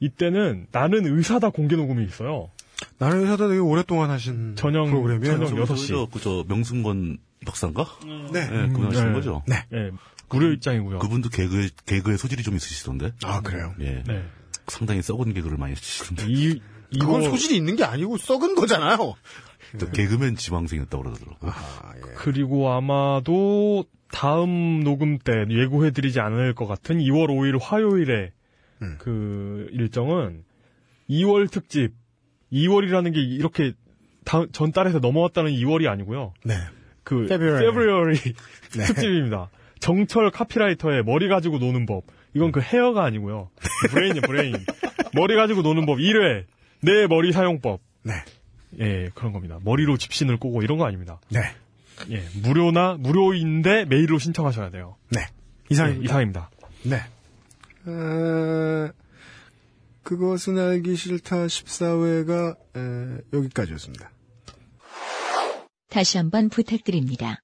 이때는 0.00 0.66
나는 0.72 1.06
의사다 1.06 1.50
공개 1.50 1.74
녹음이 1.76 2.04
있어요. 2.04 2.50
나는 2.98 3.20
의사다 3.22 3.48
되게 3.48 3.58
오랫동안 3.60 4.10
하신 4.10 4.56
저녁- 4.56 4.86
프로그램이에요. 4.86 5.34
저녁 5.34 5.48
저, 5.48 5.56
여섯 5.60 5.74
저, 5.74 5.80
시. 5.80 5.88
저, 5.88 6.08
그, 6.12 6.20
저, 6.20 6.44
명승건 6.48 7.18
박사인가? 7.46 7.86
네. 8.32 8.48
네, 8.48 8.68
그분 8.68 8.86
하시는 8.86 9.08
네. 9.08 9.12
거죠? 9.14 9.42
네. 9.48 9.56
예, 9.72 9.90
무료 10.30 10.52
입장이고요. 10.52 10.98
그분도 11.00 11.28
개그에, 11.28 11.68
개그에 11.86 12.16
소질이 12.16 12.42
좀 12.42 12.54
있으시던데? 12.56 13.12
아, 13.24 13.40
그래요? 13.40 13.74
예. 13.80 14.02
네. 14.06 14.24
상당히 14.68 15.02
썩은 15.02 15.34
개그를 15.34 15.56
많이 15.58 15.74
치시던데. 15.74 16.26
이, 16.28 16.60
그건 16.98 17.22
2월 17.22 17.30
소질이 17.30 17.56
있는 17.56 17.74
게 17.76 17.84
아니고 17.84 18.16
썩은 18.18 18.54
거잖아요. 18.54 19.14
저 19.78 19.90
개그맨 19.90 20.36
지망생이었다고 20.36 21.02
그러더라고요. 21.02 21.50
아, 21.50 21.92
예. 21.96 22.00
그리고 22.16 22.70
아마도 22.72 23.86
다음 24.12 24.84
녹음 24.84 25.18
때 25.18 25.32
예고해드리지 25.48 26.20
않을 26.20 26.54
것 26.54 26.66
같은 26.66 26.98
2월 26.98 27.28
5일 27.28 27.58
화요일에 27.60 28.32
음. 28.82 28.96
그 28.98 29.66
일정은 29.72 30.44
2월 31.08 31.50
특집 31.50 31.94
2월이라는 32.52 33.14
게 33.14 33.20
이렇게 33.20 33.72
다음, 34.24 34.50
전 34.52 34.72
달에서 34.72 34.98
넘어왔다는 34.98 35.50
2월이 35.52 35.88
아니고요. 35.88 36.34
네. 36.44 36.54
그 37.04 37.24
February. 37.24 37.64
February 37.66 38.16
네. 38.76 38.84
특집입니다. 38.84 39.50
정철 39.80 40.30
카피라이터의 40.30 41.02
머리 41.04 41.28
가지고 41.28 41.58
노는 41.58 41.86
법. 41.86 42.04
이건 42.34 42.52
그 42.52 42.60
헤어가 42.60 43.04
아니고요. 43.04 43.50
brain이 43.90 44.20
brain. 44.20 44.54
머리 45.14 45.34
가지고 45.34 45.62
노는 45.62 45.86
법 45.86 45.98
1회. 45.98 46.44
내 46.80 47.06
머리 47.06 47.32
사용법. 47.32 47.80
네. 48.04 48.12
예, 48.80 49.10
그런 49.14 49.32
겁니다. 49.32 49.58
머리로 49.62 49.96
집신을 49.96 50.38
꼬고 50.38 50.62
이런 50.62 50.78
거 50.78 50.86
아닙니다. 50.86 51.20
네. 51.30 51.40
예, 52.10 52.22
무료나 52.42 52.96
무료인데 52.98 53.84
메일로 53.84 54.18
신청하셔야 54.18 54.70
돼요. 54.70 54.96
네. 55.10 55.20
네, 55.20 55.26
이상입니다. 55.70 56.04
이상입니다. 56.04 56.50
네. 56.84 56.96
어, 57.86 58.90
그것은 60.02 60.58
알기 60.58 60.96
싫다 60.96 61.46
14회가 61.46 62.56
여기까지였습니다. 63.32 64.10
다시 65.88 66.18
한번 66.18 66.48
부탁드립니다. 66.48 67.40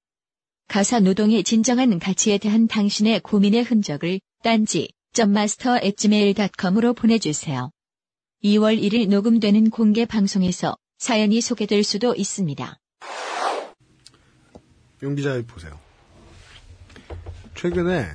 가사 0.69 1.01
노동의 1.01 1.45
진정한 1.45 1.99
가치에 1.99 2.39
대한 2.39 2.67
당신의 2.69 3.21
고민의 3.21 3.63
흔적을 3.63 4.21
딴지 4.43 4.91
master@gmail.com으로 5.19 6.95
보내주세요. 6.95 7.71
2월 8.45 8.81
1일 8.81 9.09
녹음되는 9.09 9.71
공개 9.71 10.05
방송에서 10.05 10.77
사연이 10.99 11.41
소개될 11.41 11.83
수도 11.83 12.15
있습니다. 12.15 12.79
용 15.03 15.15
기자 15.15 15.43
보세요. 15.47 15.79
최근에 17.57 18.07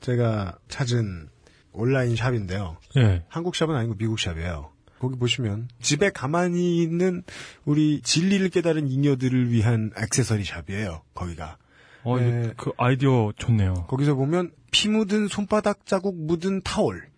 제가 0.00 0.58
찾은 0.68 1.29
온라인 1.72 2.16
샵인데요. 2.16 2.76
예. 2.96 3.24
한국 3.28 3.54
샵은 3.54 3.74
아니고 3.74 3.96
미국 3.96 4.18
샵이에요. 4.18 4.70
거기 4.98 5.16
보시면 5.18 5.68
집에 5.80 6.10
가만히 6.10 6.82
있는 6.82 7.22
우리 7.64 8.02
진리를 8.02 8.48
깨달은 8.50 8.88
잉여들을 8.88 9.50
위한 9.50 9.90
액세서리 9.96 10.44
샵이에요. 10.44 11.02
거기가. 11.14 11.56
어, 12.02 12.18
네. 12.18 12.52
그 12.56 12.72
아이디어 12.76 13.32
좋네요. 13.36 13.86
거기서 13.88 14.14
보면 14.14 14.52
피 14.70 14.88
묻은 14.88 15.28
손바닥 15.28 15.86
자국 15.86 16.16
묻은 16.16 16.62
타올 16.62 17.08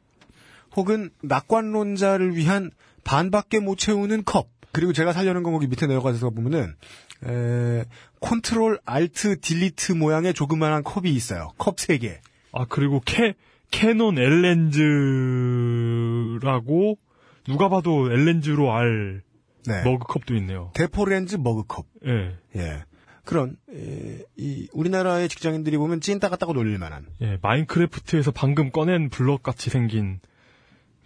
혹은 0.77 1.11
낙관론자를 1.23 2.37
위한 2.37 2.71
반밖에 3.05 3.59
못 3.59 3.79
채우는 3.79 4.25
컵 4.25 4.49
그리고 4.73 4.93
제가 4.93 5.13
살려는 5.13 5.43
건 5.43 5.53
거기 5.53 5.67
밑에 5.67 5.87
내려가서 5.87 6.31
보면은 6.31 6.75
에, 7.27 7.85
Control 8.21 8.81
Alt 8.85 9.41
Delete 9.41 9.93
모양의 9.93 10.35
조그만한 10.35 10.83
컵이 10.83 11.11
있어요. 11.11 11.51
컵 11.59 11.77
3개. 11.77 12.19
아, 12.53 12.67
그리고 12.69 13.01
캐, 13.05 13.35
캐논 13.73 14.19
L렌즈라고 16.39 16.99
누가 17.45 17.69
봐도 17.69 18.13
L렌즈로 18.13 18.73
알 18.73 19.23
네. 19.67 19.83
머그컵도 19.85 20.37
있네요. 20.37 20.71
대포렌즈 20.75 21.37
머그컵. 21.37 21.87
예. 22.07 22.37
예. 22.57 22.85
그런 23.25 23.57
에, 23.73 24.23
이 24.37 24.69
우리나라의 24.73 25.29
직장인들이 25.29 25.77
보면 25.77 26.01
찐따 26.01 26.37
같다고 26.37 26.53
놀릴 26.53 26.79
만한 26.79 27.07
예, 27.21 27.39
마인크래프트에서 27.41 28.33
방금 28.33 28.71
꺼낸 28.71 29.09
블럭 29.09 29.43
같이 29.43 29.71
생긴 29.71 30.21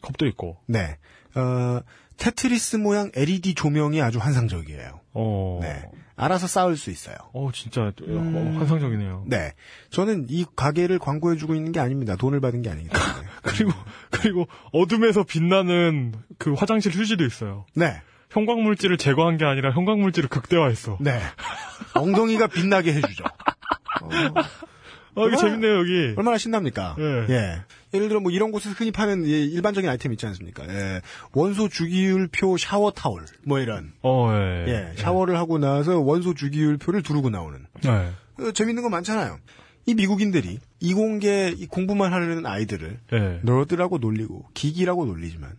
컵도 0.03 0.27
있고. 0.27 0.59
네. 0.67 0.99
어, 1.35 1.81
테트리스 2.17 2.77
모양 2.77 3.11
LED 3.15 3.55
조명이 3.55 4.01
아주 4.03 4.19
환상적이에요. 4.19 5.01
어. 5.15 5.59
네. 5.63 5.83
알아서 6.17 6.47
쌓을 6.47 6.77
수 6.77 6.91
있어요. 6.91 7.17
어, 7.35 7.51
진짜 7.53 7.93
음. 8.09 8.35
어, 8.35 8.59
환상적이네요. 8.59 9.25
네. 9.27 9.53
저는 9.91 10.27
이 10.31 10.47
가게를 10.57 10.99
광고해 10.99 11.37
주고 11.37 11.55
있는 11.55 11.73
게 11.73 11.81
아닙니다. 11.81 12.17
돈을 12.17 12.41
받은 12.41 12.63
게 12.63 12.71
아니기 12.71 12.89
때문에. 12.89 13.29
그리고 13.43 13.73
그리고 14.11 14.49
어둠에서 14.73 15.25
빛나는 15.25 16.15
그 16.39 16.55
화장실 16.55 16.93
휴지도 16.93 17.25
있어요. 17.25 17.67
네. 17.75 18.01
형광 18.31 18.63
물질을 18.63 18.97
제거한 18.97 19.37
게 19.37 19.45
아니라 19.45 19.73
형광 19.73 20.01
물질을 20.01 20.29
극대화했어. 20.31 20.99
네. 21.01 21.21
엉덩이가 21.95 22.47
빛나게 22.49 22.95
해 22.95 23.01
주죠. 23.03 23.25
어, 24.03 24.09
아, 25.17 25.21
이게 25.23 25.37
얼마나- 25.37 25.37
재밌네요, 25.41 25.79
여기. 25.79 26.15
얼마나 26.17 26.39
신납니까? 26.39 26.97
예. 26.99 27.27
예. 27.31 27.63
예를 27.95 28.09
들어 28.09 28.21
뭐 28.21 28.31
이런 28.31 28.51
곳에서 28.53 28.75
흔히 28.75 28.91
파는 28.91 29.27
예, 29.27 29.31
일반적인 29.45 29.89
아이템 29.89 30.13
있지 30.13 30.27
않습니까? 30.27 30.67
예. 30.69 31.01
원소 31.33 31.69
주기율표 31.69 32.57
샤워 32.59 32.91
타월 32.91 33.25
뭐 33.45 33.59
이런. 33.59 33.93
어, 34.03 34.31
예. 34.33 34.65
예. 34.69 34.93
샤워를 34.97 35.37
하고 35.39 35.59
나서 35.59 35.99
원소 36.01 36.35
주기율표를 36.35 37.03
두르고 37.03 37.31
나오는. 37.31 37.67
예. 37.87 37.91
어, 38.45 38.53
재밌는 38.53 38.83
거 38.83 38.91
많잖아요. 38.91 39.39
이 39.87 39.95
미국인들이 39.95 40.59
이공계 40.81 41.55
이 41.57 41.67
공부만 41.67 42.13
하려는 42.13 42.45
아이들을 42.45 42.99
예. 43.13 43.41
너드라고 43.43 43.99
놀리고 43.99 44.45
기기라고 44.53 45.07
놀리지만 45.07 45.53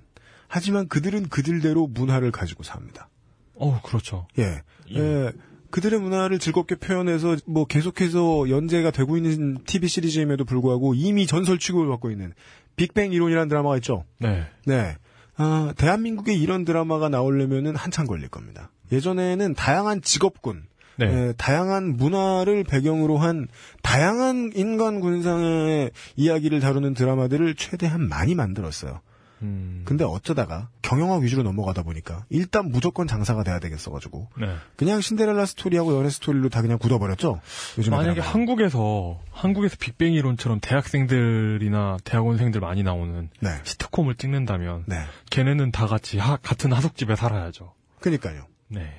하지만 0.50 0.88
그들은 0.88 1.30
그들대로 1.30 1.88
문화를 1.88 2.32
가지고 2.32 2.64
삽니다. 2.64 3.10
어, 3.56 3.82
그렇죠. 3.82 4.28
예. 4.38 4.62
예. 4.92 5.32
그들의 5.70 6.00
문화를 6.00 6.40
즐겁게 6.40 6.76
표현해서 6.76 7.38
뭐 7.46 7.66
계속해서 7.66 8.50
연재가 8.50 8.92
되고 8.92 9.18
있는 9.18 9.58
TV 9.66 9.88
시리즈임에도 9.88 10.46
불구하고 10.46 10.94
이미 10.94 11.28
전설 11.28 11.60
취급을 11.60 11.88
받고 11.88 12.12
있는 12.12 12.34
빅뱅 12.76 13.12
이론이라는 13.12 13.50
드라마가 13.50 13.76
있죠. 13.78 14.04
네. 14.20 14.46
네. 14.66 14.96
아, 15.36 15.74
대한민국에 15.78 16.34
이런 16.34 16.66
드라마가 16.66 17.10
나오려면은 17.10 17.76
한참 17.76 18.08
걸릴 18.08 18.30
겁니다. 18.30 18.72
예전에는 18.92 19.54
다양한 19.54 20.02
직업군, 20.02 20.64
네. 20.98 21.06
예, 21.06 21.34
다양한 21.38 21.96
문화를 21.98 22.64
배경으로 22.64 23.18
한 23.18 23.48
다양한 23.84 24.52
인간 24.56 25.00
군상의 25.00 25.92
이야기를 26.16 26.60
다루는 26.60 26.96
드라마들을 26.96 27.56
최대한 27.56 28.08
많이 28.08 28.34
만들었어요. 28.34 29.02
음. 29.42 29.84
근데 29.86 30.04
어쩌다가 30.04 30.70
경영학 30.82 31.22
위주로 31.22 31.44
넘어가다 31.44 31.84
보니까 31.84 32.26
일단 32.30 32.70
무조건 32.70 33.08
장사가 33.08 33.44
돼야 33.44 33.60
되겠어가지고 33.60 34.30
네. 34.40 34.56
그냥 34.76 35.02
신데렐라 35.02 35.46
스토리하고 35.46 35.96
연애 35.98 36.10
스토리로 36.10 36.50
다 36.50 36.62
그냥 36.62 36.78
굳어버렸죠. 36.80 37.40
요즘 37.78 37.92
만약에 37.92 38.20
한국에서 38.22 39.20
한국에서 39.32 39.76
빅뱅 39.80 40.14
이론처럼 40.14 40.60
대학생들이나 40.62 41.98
대학원생들 42.04 42.62
많이 42.62 42.84
나오는 42.84 43.30
네. 43.42 43.50
시트콤을 43.64 44.16
찍는다면 44.16 44.84
네. 44.88 45.04
걔네는 45.30 45.72
다 45.72 45.88
같이 45.88 46.18
하- 46.18 46.38
같은 46.38 46.74
하숙집에 46.74 47.16
살아야죠. 47.16 47.74
그니까요. 48.00 48.46
네. 48.70 48.94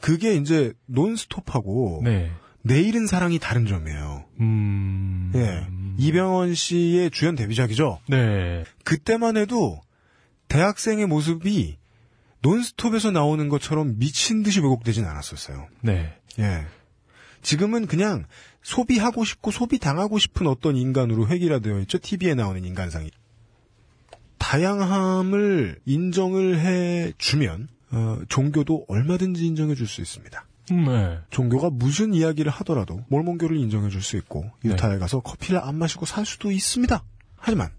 그게 0.00 0.34
이제 0.34 0.72
논스톱하고 0.86 2.00
네. 2.04 2.30
내일은 2.62 3.06
사랑이 3.06 3.38
다른 3.38 3.66
점이에요. 3.66 4.24
음. 4.40 5.32
예. 5.34 5.66
이병헌 5.98 6.54
씨의 6.54 7.10
주연 7.10 7.34
데뷔작이죠. 7.34 8.00
네. 8.08 8.64
그때만 8.84 9.36
해도 9.36 9.80
대학생의 10.48 11.06
모습이 11.06 11.78
논스톱에서 12.42 13.10
나오는 13.10 13.48
것처럼 13.48 13.98
미친 13.98 14.42
듯이 14.42 14.60
왜곡되진 14.60 15.04
않았었어요. 15.04 15.68
네. 15.82 16.14
예. 16.38 16.66
지금은 17.42 17.86
그냥 17.86 18.24
소비하고 18.62 19.24
싶고 19.24 19.50
소비당하고 19.50 20.18
싶은 20.18 20.46
어떤 20.46 20.76
인간으로 20.76 21.28
획일화되어 21.28 21.80
있죠. 21.80 21.98
TV에 21.98 22.34
나오는 22.34 22.64
인간상이. 22.64 23.10
다양함을 24.38 25.80
인정을 25.84 26.60
해주면 26.60 27.68
어, 27.92 28.18
종교도 28.28 28.86
얼마든지 28.88 29.44
인정해 29.46 29.74
줄 29.74 29.86
수 29.86 30.00
있습니다. 30.00 30.44
네. 30.74 31.18
종교가 31.30 31.70
무슨 31.70 32.14
이야기를 32.14 32.50
하더라도 32.52 33.04
몰몬교를 33.08 33.56
인정해 33.56 33.88
줄 33.88 34.02
수 34.02 34.16
있고 34.16 34.50
네. 34.62 34.70
유타에 34.70 34.98
가서 34.98 35.20
커피를 35.20 35.60
안 35.62 35.76
마시고 35.76 36.06
살 36.06 36.24
수도 36.24 36.50
있습니다. 36.50 37.02
하지만 37.36 37.70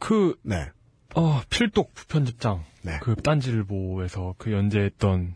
그, 0.00 0.36
네. 0.42 0.68
어, 1.14 1.40
필독 1.50 1.92
편집장. 2.08 2.64
네. 2.82 2.98
그 3.02 3.16
딴지일보에서 3.16 4.34
그 4.38 4.52
연재했던 4.52 5.34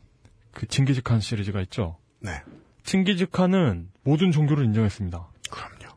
그 0.52 0.66
징기즈칸 0.66 1.20
시리즈가 1.20 1.60
있죠. 1.62 1.96
네. 2.20 2.42
징기즈칸은 2.84 3.90
모든 4.02 4.30
종교를 4.32 4.64
인정했습니다. 4.66 5.28
그럼요. 5.50 5.96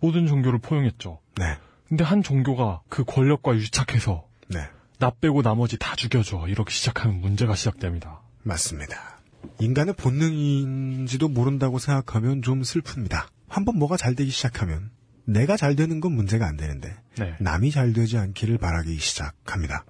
모든 0.00 0.26
종교를 0.26 0.58
포용했죠. 0.60 1.20
네. 1.36 1.56
근데 1.88 2.04
한 2.04 2.22
종교가 2.22 2.82
그 2.88 3.04
권력과 3.04 3.54
유착해서 3.56 4.26
네. 4.48 4.60
나 4.98 5.10
빼고 5.10 5.42
나머지 5.42 5.76
다 5.78 5.94
죽여줘. 5.96 6.46
이렇게 6.48 6.70
시작하는 6.70 7.20
문제가 7.20 7.54
시작됩니다. 7.54 8.22
맞습니다. 8.42 9.15
인간의 9.58 9.94
본능인지도 9.94 11.28
모른다고 11.28 11.78
생각하면 11.78 12.42
좀 12.42 12.62
슬픕니다. 12.62 13.26
한번 13.48 13.78
뭐가 13.78 13.96
잘 13.96 14.14
되기 14.14 14.30
시작하면 14.30 14.90
내가 15.24 15.56
잘 15.56 15.76
되는 15.76 16.00
건 16.00 16.12
문제가 16.12 16.46
안 16.46 16.56
되는데 16.56 16.96
네. 17.18 17.34
남이 17.40 17.70
잘 17.70 17.92
되지 17.92 18.16
않기를 18.18 18.58
바라기 18.58 18.96
시작합니다. 18.98 19.84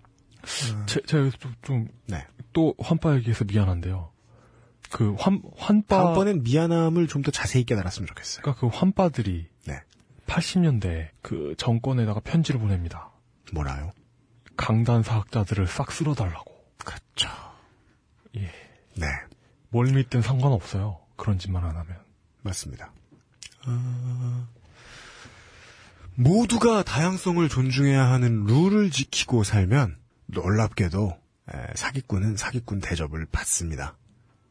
제, 0.87 1.01
제가 1.03 1.23
여기서 1.25 1.39
좀, 1.39 1.55
좀 1.63 1.89
네. 2.07 2.25
또 2.53 2.75
환빠 2.79 3.15
얘기해서 3.17 3.45
미안한데요. 3.45 4.13
그 4.91 5.15
환, 5.19 5.43
환빠. 5.57 5.97
다음번엔 5.97 6.43
미안함을 6.45 7.09
좀 7.09 7.23
더 7.23 7.31
자세히 7.33 7.65
깨달았으면 7.65 8.07
좋겠어요. 8.07 8.43
그러니까 8.43 8.61
그 8.61 8.67
환빠들이 8.69 9.49
네. 9.67 9.81
80년대 10.27 11.09
그 11.23 11.55
정권에다가 11.59 12.21
편지를 12.21 12.61
보냅니다. 12.61 13.11
뭐라요? 13.53 13.93
강단 14.57 15.03
사학자들을 15.03 15.67
싹 15.67 15.91
쓸어달라고. 15.91 16.55
그렇죠. 16.79 17.29
예. 18.37 18.51
네. 18.97 19.07
뭘 19.69 19.93
믿든 19.93 20.23
상관없어요. 20.23 20.99
그런 21.17 21.39
짓만 21.39 21.65
안 21.65 21.77
하면. 21.77 21.99
맞습니다. 22.43 22.93
어, 23.67 24.49
모두가 26.15 26.83
다양성을 26.83 27.47
존중해야 27.49 28.09
하는 28.11 28.45
룰을 28.45 28.91
지키고 28.91 29.45
살면 29.45 29.97
놀랍게도 30.27 31.19
에, 31.53 31.73
사기꾼은 31.75 32.37
사기꾼 32.37 32.81
대접을 32.81 33.27
받습니다. 33.31 33.97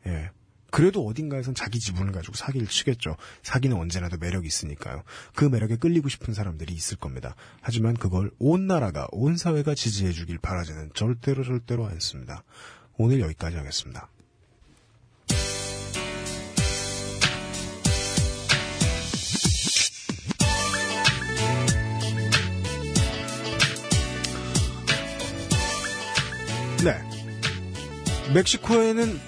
예. 0.07 0.29
그래도 0.71 1.07
어딘가에선 1.07 1.55
자기 1.55 1.79
지분을 1.79 2.11
가지고 2.11 2.33
사기를 2.35 2.67
치겠죠. 2.67 3.15
사기는 3.43 3.77
언제나도 3.77 4.17
매력이 4.17 4.45
있으니까요. 4.45 5.03
그 5.33 5.45
매력에 5.45 5.77
끌리고 5.77 6.09
싶은 6.09 6.33
사람들이 6.33 6.73
있을 6.73 6.97
겁니다. 6.97 7.35
하지만 7.61 7.93
그걸 7.93 8.29
온 8.39 8.67
나라가, 8.67 9.07
온 9.11 9.37
사회가 9.37 9.73
지지해 9.73 10.11
주길 10.11 10.37
바라지는 10.37 10.91
절대로 10.93 11.45
절대로 11.45 11.87
않습니다. 11.87 12.43
오늘 12.97 13.21
여기까지 13.21 13.55
하겠습니다. 13.55 14.09
네. 26.85 27.01
멕시코에는 28.35 29.19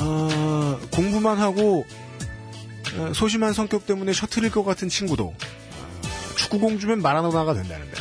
어, 0.00 0.80
공부만 0.92 1.38
하고 1.38 1.86
어, 2.98 3.12
소심한 3.14 3.54
성격 3.54 3.86
때문에 3.86 4.12
셔틀일 4.12 4.50
것 4.50 4.64
같은 4.64 4.90
친구도 4.90 5.28
어, 5.28 5.36
축구 6.36 6.58
공 6.58 6.78
주면 6.78 7.00
마라도나가 7.00 7.54
된다는데 7.54 7.96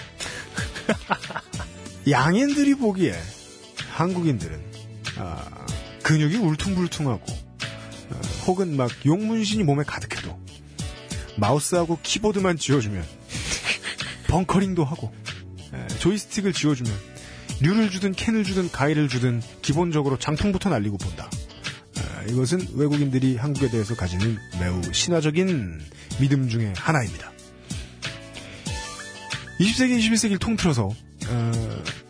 양인들이 2.12 2.76
보기에 2.76 3.16
한국인들은 3.94 4.62
아, 5.20 5.66
근육이 6.04 6.36
울퉁불퉁하고 6.36 7.24
어, 7.32 8.22
혹은 8.48 8.76
막 8.76 8.92
용문신이 9.06 9.64
몸에 9.64 9.86
가득해도 9.86 10.38
마우스하고 11.38 12.00
키보드만 12.04 12.58
쥐어주면 12.58 13.02
벙커링도 14.28 14.84
하고 14.84 15.14
에, 15.74 15.88
조이스틱을 16.00 16.52
쥐어주면 16.52 17.15
류를 17.62 17.90
주든 17.90 18.14
캔을 18.14 18.44
주든 18.44 18.70
가위를 18.72 19.08
주든 19.08 19.42
기본적으로 19.62 20.18
장풍부터 20.18 20.70
날리고 20.70 20.98
본다. 20.98 21.30
아, 21.98 22.24
이것은 22.30 22.68
외국인들이 22.74 23.38
한국에 23.38 23.70
대해서 23.70 23.96
가지는 23.96 24.38
매우 24.60 24.82
신화적인 24.92 25.82
믿음 26.20 26.50
중의 26.50 26.74
하나입니다. 26.76 27.32
20세기, 29.60 30.00
21세기를 30.00 30.40
통틀어서 30.40 30.90
어, 31.28 31.52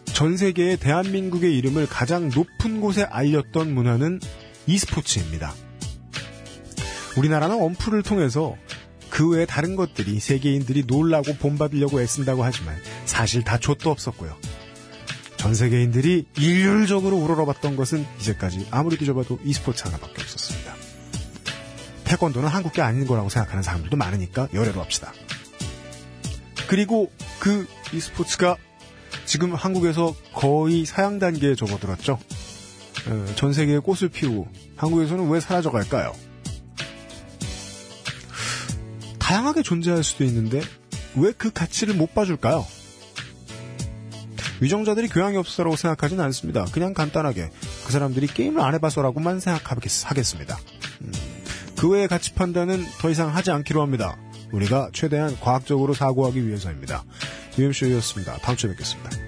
전 0.05 0.37
세계의 0.37 0.77
대한민국의 0.77 1.55
이름을 1.57 1.87
가장 1.87 2.29
높은 2.29 2.81
곳에 2.81 3.03
알렸던 3.03 3.73
문화는 3.73 4.19
e스포츠입니다. 4.67 5.53
우리나라는 7.17 7.61
언플을 7.61 8.03
통해서 8.03 8.55
그 9.09 9.29
외에 9.29 9.45
다른 9.45 9.75
것들이 9.75 10.19
세계인들이 10.19 10.85
놀라고 10.87 11.35
본받으려고 11.35 12.01
애쓴다고 12.01 12.43
하지만 12.43 12.75
사실 13.05 13.43
다 13.43 13.57
좆도 13.57 13.91
없었고요. 13.91 14.35
전 15.45 15.53
세계인들이 15.53 16.25
일률적으로 16.39 17.17
우러러봤던 17.17 17.75
것은 17.75 18.03
이제까지 18.19 18.65
아무리 18.71 18.97
뒤져봐도 18.97 19.37
e스포츠 19.43 19.83
하나밖에 19.83 20.23
없었습니다. 20.23 20.73
태권도는 22.03 22.49
한국 22.49 22.73
게 22.73 22.81
아닌 22.81 23.05
거라고 23.05 23.29
생각하는 23.29 23.61
사람들도 23.61 23.95
많으니까 23.95 24.47
열애로 24.55 24.81
합시다. 24.81 25.13
그리고 26.67 27.11
그 27.37 27.67
e스포츠가 27.93 28.57
지금 29.27 29.53
한국에서 29.53 30.15
거의 30.33 30.83
사양 30.87 31.19
단계에 31.19 31.53
접어들었죠. 31.53 32.13
어, 33.07 33.25
전 33.35 33.53
세계에 33.53 33.77
꽃을 33.77 34.09
피우고 34.09 34.47
한국에서는 34.77 35.29
왜 35.29 35.39
사라져갈까요? 35.39 36.15
다양하게 39.19 39.61
존재할 39.61 40.03
수도 40.03 40.23
있는데 40.23 40.59
왜 41.15 41.31
그 41.37 41.51
가치를 41.51 41.93
못 41.93 42.15
봐줄까요? 42.15 42.65
위정자들이 44.61 45.09
교양이 45.09 45.37
없어라고 45.37 45.75
생각하진 45.75 46.19
않습니다. 46.21 46.65
그냥 46.71 46.93
간단하게 46.93 47.49
그 47.85 47.91
사람들이 47.91 48.27
게임을 48.27 48.61
안 48.61 48.73
해봐서라고만 48.75 49.39
생각하겠습니다. 49.39 50.57
음, 51.01 51.11
그 51.77 51.89
외의 51.89 52.07
가치 52.07 52.33
판단은 52.33 52.83
더 52.99 53.09
이상 53.09 53.35
하지 53.35 53.51
않기로 53.51 53.81
합니다. 53.81 54.17
우리가 54.51 54.89
최대한 54.93 55.37
과학적으로 55.39 55.93
사고하기 55.93 56.47
위해서입니다. 56.47 57.03
UMC였습니다. 57.57 58.37
다음 58.37 58.55
주에 58.55 58.69
뵙겠습니다. 58.71 59.24